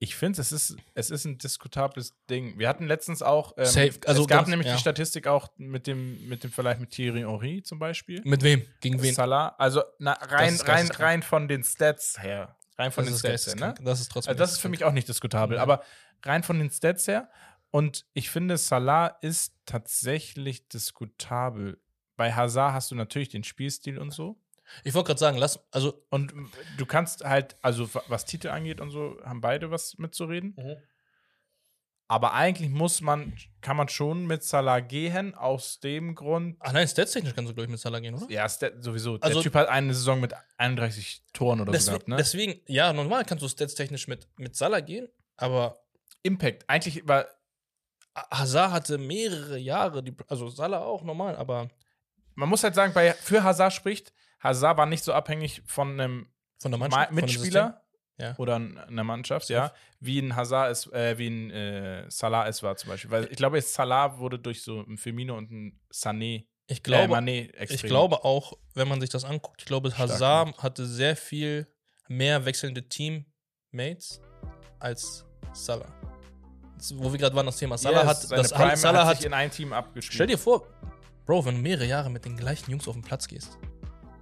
Ich 0.00 0.16
finde, 0.16 0.40
es 0.40 0.52
ist, 0.52 0.76
es 0.94 1.10
ist 1.10 1.24
ein 1.24 1.38
diskutables 1.38 2.14
Ding. 2.28 2.58
Wir 2.58 2.68
hatten 2.68 2.86
letztens 2.86 3.22
auch, 3.22 3.54
ähm, 3.56 3.64
Safe. 3.64 3.92
Also 4.06 4.22
es 4.22 4.28
gab 4.28 4.38
ganz- 4.40 4.48
nämlich 4.48 4.66
ja. 4.66 4.74
die 4.74 4.80
Statistik 4.80 5.26
auch 5.26 5.48
mit 5.56 5.86
dem, 5.86 6.28
mit 6.28 6.44
dem 6.44 6.50
Vergleich 6.50 6.78
mit 6.78 6.90
Thierry 6.90 7.20
Henry 7.20 7.62
zum 7.62 7.78
Beispiel. 7.78 8.20
Mit 8.24 8.42
wem? 8.42 8.62
Gegen 8.80 9.00
wen? 9.00 9.14
Salah, 9.14 9.54
also 9.58 9.82
na, 9.98 10.12
rein, 10.12 10.56
rein, 10.60 10.90
rein 10.90 11.22
von 11.22 11.48
den 11.48 11.62
Stats 11.64 12.20
her. 12.22 12.56
Rein 12.76 12.90
von 12.90 13.04
das 13.04 13.22
den 13.22 13.38
Stats 13.38 13.46
her, 13.46 13.54
ne? 13.68 13.74
Das 13.82 14.00
ist 14.00 14.10
trotzdem. 14.10 14.30
Also 14.30 14.38
das 14.38 14.52
ist 14.52 14.58
für 14.58 14.68
mich 14.68 14.84
auch 14.84 14.92
nicht 14.92 15.08
diskutabel, 15.08 15.58
aber 15.58 15.82
rein 16.24 16.42
von 16.42 16.58
den 16.58 16.70
Stats 16.70 17.06
her. 17.06 17.30
Und 17.70 18.04
ich 18.12 18.30
finde, 18.30 18.56
Salah 18.58 19.18
ist 19.20 19.54
tatsächlich 19.64 20.68
diskutabel. 20.68 21.80
Bei 22.16 22.32
Hazard 22.32 22.72
hast 22.72 22.90
du 22.90 22.94
natürlich 22.94 23.28
den 23.28 23.42
Spielstil 23.42 23.98
und 23.98 24.10
so. 24.10 24.40
Ich 24.82 24.94
wollte 24.94 25.08
gerade 25.08 25.20
sagen, 25.20 25.38
lass, 25.38 25.60
also 25.70 26.04
Und 26.10 26.32
du 26.78 26.86
kannst 26.86 27.24
halt, 27.24 27.56
also 27.62 27.92
wa- 27.94 28.02
was 28.08 28.24
Titel 28.24 28.48
angeht 28.48 28.80
und 28.80 28.90
so, 28.90 29.16
haben 29.24 29.40
beide 29.40 29.70
was 29.70 29.96
mitzureden. 29.98 30.56
Aber 32.06 32.34
eigentlich 32.34 32.68
muss 32.70 33.00
man, 33.00 33.34
kann 33.62 33.78
man 33.78 33.88
schon 33.88 34.26
mit 34.26 34.44
Salah 34.44 34.80
gehen, 34.80 35.34
aus 35.34 35.80
dem 35.80 36.14
Grund, 36.14 36.56
Ach 36.60 36.72
nein, 36.72 36.86
statstechnisch 36.86 37.34
kannst 37.34 37.50
du, 37.50 37.54
glaube 37.54 37.64
ich, 37.64 37.70
mit 37.70 37.80
Salah 37.80 37.98
gehen, 37.98 38.14
oder? 38.14 38.30
ja, 38.30 38.46
Stat, 38.48 38.74
sowieso. 38.84 39.14
Also- 39.20 39.36
der 39.36 39.42
Typ 39.42 39.54
hat 39.54 39.68
eine 39.68 39.94
Saison 39.94 40.20
mit 40.20 40.34
31 40.58 41.22
Toren 41.32 41.62
oder 41.62 41.72
so 41.72 41.72
Deswegen, 41.72 41.92
gehabt, 41.94 42.08
ne? 42.08 42.16
deswegen, 42.16 42.60
ja, 42.66 42.92
normal 42.92 43.24
kannst 43.24 43.42
du 43.42 43.48
statstechnisch 43.48 44.06
mit, 44.06 44.28
mit 44.36 44.54
Salah 44.54 44.80
gehen, 44.80 45.08
aber 45.38 45.78
Impact. 46.22 46.68
Eigentlich 46.68 47.08
war, 47.08 47.26
Hazard 48.30 48.70
hatte 48.72 48.98
mehrere 48.98 49.56
Jahre, 49.58 50.02
die, 50.02 50.14
also 50.28 50.48
Salah 50.48 50.84
auch 50.84 51.02
normal, 51.02 51.36
aber 51.36 51.68
man 52.34 52.48
muss 52.50 52.62
halt 52.64 52.74
sagen, 52.74 52.92
bei, 52.92 53.14
für 53.14 53.42
Hazard 53.42 53.72
spricht, 53.72 54.12
Hazard 54.44 54.76
war 54.78 54.86
nicht 54.86 55.02
so 55.02 55.12
abhängig 55.12 55.62
von 55.66 55.98
einem 55.98 56.28
von 56.60 56.70
der 56.70 56.78
Ma 56.78 56.88
Mannschaft, 56.88 57.10
dem 57.10 57.14
Mitspieler 57.16 57.82
Ja. 58.18 58.34
oder 58.38 58.54
einer 58.56 59.04
Mannschaft, 59.04 59.48
ja, 59.48 59.72
wie 60.00 60.18
ein 60.20 60.36
Hazard 60.36 60.70
ist, 60.70 60.92
äh, 60.92 61.18
wie 61.18 61.26
ein 61.28 61.50
äh, 61.50 62.04
Salah 62.10 62.46
es 62.46 62.62
war 62.62 62.76
zum 62.76 62.90
Beispiel. 62.90 63.10
Weil 63.10 63.24
ich 63.24 63.36
glaube, 63.36 63.56
jetzt 63.56 63.74
Salah 63.74 64.18
wurde 64.18 64.38
durch 64.38 64.62
so 64.62 64.80
ein 64.82 64.96
Firmino 64.98 65.36
und 65.36 65.50
ein 65.50 65.80
Sané, 65.92 66.46
Ich 66.68 66.78
äh, 66.78 66.80
glaube, 66.82 67.16
extrem. 67.18 67.74
ich 67.74 67.82
glaube 67.82 68.24
auch, 68.24 68.52
wenn 68.74 68.86
man 68.88 69.00
sich 69.00 69.10
das 69.10 69.24
anguckt, 69.24 69.62
ich 69.62 69.66
glaube, 69.66 69.90
Stark 69.90 70.10
Hazard 70.10 70.62
hatte 70.62 70.86
sehr 70.86 71.16
viel 71.16 71.66
mehr 72.08 72.44
wechselnde 72.44 72.88
Teammates 72.88 74.20
als 74.78 75.24
Salah. 75.52 75.92
Das- 76.76 76.96
Wo 76.98 77.10
wir 77.12 77.18
gerade 77.18 77.34
waren, 77.34 77.46
das 77.46 77.56
Thema 77.56 77.78
Salah 77.78 78.00
Yes, 78.00 78.08
hat, 78.08 78.30
das 78.38 78.52
Prime 78.52 78.76
Salah 78.76 79.00
hat 79.00 79.06
hat, 79.08 79.16
sich 79.18 79.26
in 79.26 79.32
ein 79.34 79.50
Team 79.50 79.72
abgespielt. 79.72 80.14
Stell 80.14 80.26
dir 80.26 80.38
vor, 80.38 80.66
Bro, 81.26 81.46
wenn 81.46 81.54
du 81.56 81.60
mehrere 81.62 81.86
Jahre 81.86 82.10
mit 82.10 82.24
den 82.26 82.36
gleichen 82.36 82.70
Jungs 82.70 82.86
auf 82.86 82.94
den 82.94 83.02
Platz 83.02 83.26
gehst, 83.26 83.56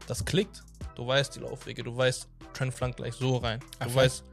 das 0.07 0.25
klickt. 0.25 0.63
Du 0.95 1.07
weißt 1.07 1.37
die 1.37 1.41
Laufwege, 1.41 1.83
du 1.83 1.97
weißt, 1.97 2.29
Trent 2.53 2.75
flankt 2.75 2.99
gleich 2.99 3.15
so 3.15 3.37
rein. 3.39 3.61
Du 3.61 3.67
Ach, 3.81 3.95
weißt, 3.95 4.25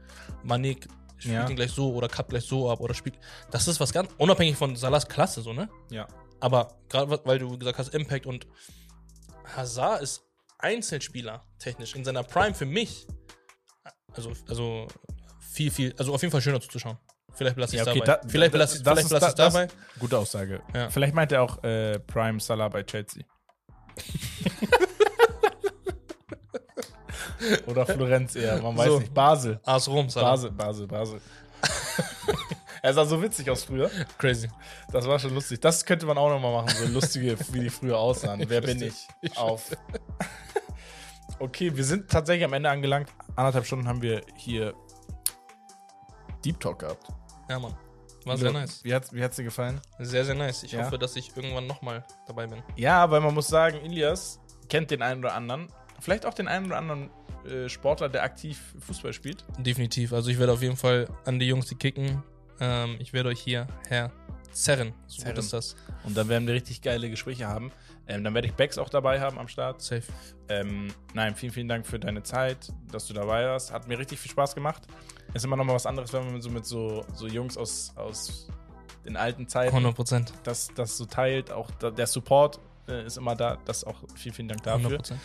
Manik 0.42 0.88
spielt 1.16 1.34
Ja. 1.34 1.48
ihn 1.48 1.56
gleich 1.56 1.70
so 1.72 1.92
oder 1.94 2.08
cut 2.08 2.28
gleich 2.28 2.44
so 2.44 2.70
ab 2.70 2.80
oder 2.80 2.94
spielt. 2.94 3.18
Das 3.50 3.66
ist 3.68 3.80
was 3.80 3.92
ganz 3.92 4.10
unabhängig 4.18 4.56
von 4.56 4.76
Salahs 4.76 5.06
Klasse, 5.08 5.42
so, 5.42 5.52
ne? 5.52 5.68
ja. 5.90 6.06
Aber 6.42 6.78
gerade 6.88 7.20
weil 7.24 7.38
du 7.38 7.58
gesagt 7.58 7.78
hast, 7.78 7.94
Impact 7.94 8.24
und 8.26 8.46
Hazard 9.56 10.00
ist 10.02 10.22
Einzelspieler 10.58 11.44
technisch 11.58 11.94
in 11.94 12.04
seiner 12.04 12.22
Prime 12.22 12.54
für 12.54 12.64
mich. 12.66 13.06
Also, 14.14 14.32
also 14.48 14.86
viel, 15.40 15.70
viel, 15.70 15.94
also 15.98 16.14
auf 16.14 16.22
jeden 16.22 16.32
Fall 16.32 16.40
schöner 16.40 16.60
zuzuschauen. 16.60 16.96
Vielleicht 17.32 17.56
belasse 17.56 17.76
ich 17.76 17.78
Ja, 17.78 17.82
es 17.84 17.88
okay, 17.88 18.00
dabei. 18.04 18.20
da- 18.22 18.28
vielleicht 18.28 18.52
belasse 18.52 18.76
ich 18.78 18.82
vielleicht 18.82 19.08
belasse 19.08 19.28
ich 19.28 19.34
da- 19.34 19.46
es 19.46 19.52
dabei. 19.54 19.68
Gute 19.98 20.18
Aussage. 20.18 20.62
Ja. 20.74 20.88
Vielleicht 20.90 21.14
meint 21.14 21.30
er 21.32 21.42
auch 21.42 21.62
äh, 21.62 21.98
Prime 22.00 22.40
Salah 22.40 22.68
bei 22.68 22.82
Chelsea. 22.82 23.22
Oder 27.66 27.86
Florenz 27.86 28.34
eher, 28.36 28.60
man 28.62 28.76
weiß 28.76 28.86
So. 28.88 28.98
nicht. 29.00 29.14
Basel. 29.14 29.60
AS 29.64 29.88
Rom, 29.88 30.08
Salah. 30.10 30.30
Basel, 30.30 30.50
Basel, 30.52 30.86
Basel. 30.86 31.20
er 32.82 32.94
sah 32.94 33.04
so 33.04 33.20
witzig 33.22 33.48
aus 33.50 33.64
früher. 33.64 33.90
Crazy. 34.18 34.48
Das 34.92 35.06
war 35.06 35.18
schon 35.18 35.34
lustig. 35.34 35.60
Das 35.60 35.84
könnte 35.84 36.06
man 36.06 36.16
auch 36.18 36.28
nochmal 36.30 36.52
machen, 36.64 36.70
so 36.78 36.86
lustige, 36.92 37.36
wie 37.52 37.60
die 37.60 37.70
früher 37.70 37.98
aussahen. 37.98 38.42
Wer 38.48 38.60
bin 38.60 38.80
ich? 38.82 39.06
Ich 39.22 39.36
Auf. 39.36 39.76
Okay, 41.38 41.74
wir 41.74 41.84
sind 41.84 42.10
tatsächlich 42.10 42.44
am 42.44 42.52
Ende 42.52 42.68
angelangt. 42.68 43.08
Anderthalb 43.34 43.64
Stunden 43.64 43.88
haben 43.88 44.02
wir 44.02 44.20
hier 44.36 44.74
Deep 46.44 46.60
Talk 46.60 46.80
gehabt. 46.80 47.06
Ja, 47.48 47.58
Mann. 47.58 47.74
War 48.26 48.36
sehr 48.36 48.52
nice. 48.52 48.84
Wie 48.84 48.94
hat 48.94 49.10
wie 49.12 49.22
hat's 49.24 49.36
dir 49.36 49.44
gefallen? 49.44 49.80
Sehr, 49.98 50.26
sehr 50.26 50.34
nice. 50.34 50.62
Ich 50.64 50.72
Ja. 50.72 50.84
hoffe, 50.84 50.98
dass 50.98 51.16
ich 51.16 51.34
irgendwann 51.34 51.66
nochmal 51.66 52.04
dabei 52.26 52.46
bin. 52.46 52.62
Ja, 52.76 53.10
weil 53.10 53.20
man 53.22 53.32
muss 53.32 53.48
sagen, 53.48 53.78
Ilias 53.82 54.38
kennt 54.68 54.90
den 54.90 55.00
einen 55.00 55.24
oder 55.24 55.34
anderen. 55.34 55.68
Vielleicht 56.00 56.26
auch 56.26 56.34
den 56.34 56.46
einen 56.46 56.66
oder 56.66 56.76
anderen 56.76 57.10
äh, 57.48 57.68
Sportler, 57.68 58.08
der 58.08 58.22
aktiv 58.22 58.60
Fußball 58.80 59.12
spielt. 59.12 59.44
Definitiv. 59.58 60.12
Also 60.12 60.30
ich 60.30 60.38
werde 60.38 60.52
auf 60.52 60.62
jeden 60.62 60.76
Fall 60.76 61.08
an 61.24 61.38
die 61.38 61.46
Jungs, 61.46 61.66
die 61.66 61.74
kicken. 61.74 62.22
Ähm, 62.60 62.96
ich 62.98 63.12
werde 63.12 63.30
euch 63.30 63.40
hier 63.40 63.66
her 63.88 64.12
zerren. 64.52 64.92
So 65.06 65.22
Zerren. 65.22 65.34
gut 65.34 65.44
ist 65.44 65.52
das. 65.52 65.76
Und 66.04 66.16
dann 66.16 66.28
werden 66.28 66.46
wir 66.46 66.54
richtig 66.54 66.82
geile 66.82 67.08
Gespräche 67.08 67.46
haben. 67.46 67.72
Ähm, 68.06 68.24
dann 68.24 68.34
werde 68.34 68.48
ich 68.48 68.54
Bex 68.54 68.78
auch 68.78 68.88
dabei 68.88 69.20
haben 69.20 69.38
am 69.38 69.48
Start. 69.48 69.80
Safe. 69.80 70.02
Ähm, 70.48 70.88
nein, 71.14 71.34
vielen, 71.34 71.52
vielen 71.52 71.68
Dank 71.68 71.86
für 71.86 71.98
deine 71.98 72.22
Zeit, 72.22 72.72
dass 72.90 73.06
du 73.06 73.14
dabei 73.14 73.46
warst. 73.46 73.72
Hat 73.72 73.86
mir 73.88 73.98
richtig 73.98 74.18
viel 74.18 74.30
Spaß 74.30 74.54
gemacht. 74.54 74.82
Ist 75.32 75.44
immer 75.44 75.56
noch 75.56 75.64
mal 75.64 75.74
was 75.74 75.86
anderes, 75.86 76.12
wenn 76.12 76.30
man 76.30 76.42
so 76.42 76.50
mit 76.50 76.66
so, 76.66 77.04
so 77.14 77.28
Jungs 77.28 77.56
aus, 77.56 77.92
aus 77.94 78.48
den 79.04 79.16
alten 79.16 79.46
Zeiten 79.48 79.68
100 79.68 79.94
Prozent. 79.94 80.32
das, 80.42 80.68
das 80.74 80.96
so 80.96 81.06
teilt. 81.06 81.50
Auch 81.52 81.70
der 81.70 82.06
Support 82.06 82.60
äh, 82.88 83.06
ist 83.06 83.16
immer 83.16 83.36
da. 83.36 83.58
Das 83.64 83.84
auch 83.84 83.96
vielen, 84.16 84.34
vielen 84.34 84.48
Dank 84.48 84.66
100 84.66 84.84
dafür. 84.84 84.96
Prozent. 84.98 85.20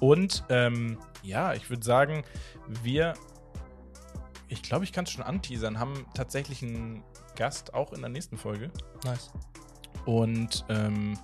Und 0.00 0.44
ähm, 0.48 0.98
ja, 1.22 1.54
ich 1.54 1.70
würde 1.70 1.84
sagen, 1.84 2.24
wir, 2.68 3.14
ich 4.48 4.62
glaube, 4.62 4.84
ich 4.84 4.92
kann 4.92 5.04
es 5.04 5.10
schon 5.10 5.24
anteasern, 5.24 5.78
haben 5.78 6.06
tatsächlich 6.14 6.62
einen 6.62 7.02
Gast 7.36 7.74
auch 7.74 7.92
in 7.92 8.00
der 8.00 8.10
nächsten 8.10 8.36
Folge. 8.36 8.70
Nice. 9.04 9.30
Und 10.04 10.64
ähm, 10.68 11.18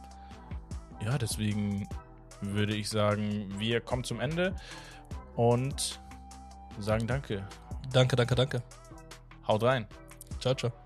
ja, 1.04 1.18
deswegen 1.18 1.88
würde 2.40 2.74
ich 2.74 2.88
sagen, 2.88 3.48
wir 3.58 3.80
kommen 3.80 4.04
zum 4.04 4.20
Ende 4.20 4.54
und 5.36 6.00
sagen 6.78 7.06
Danke. 7.06 7.46
Danke, 7.92 8.16
danke, 8.16 8.34
danke. 8.34 8.62
Haut 9.46 9.62
rein. 9.62 9.86
Ciao, 10.40 10.54
ciao. 10.54 10.81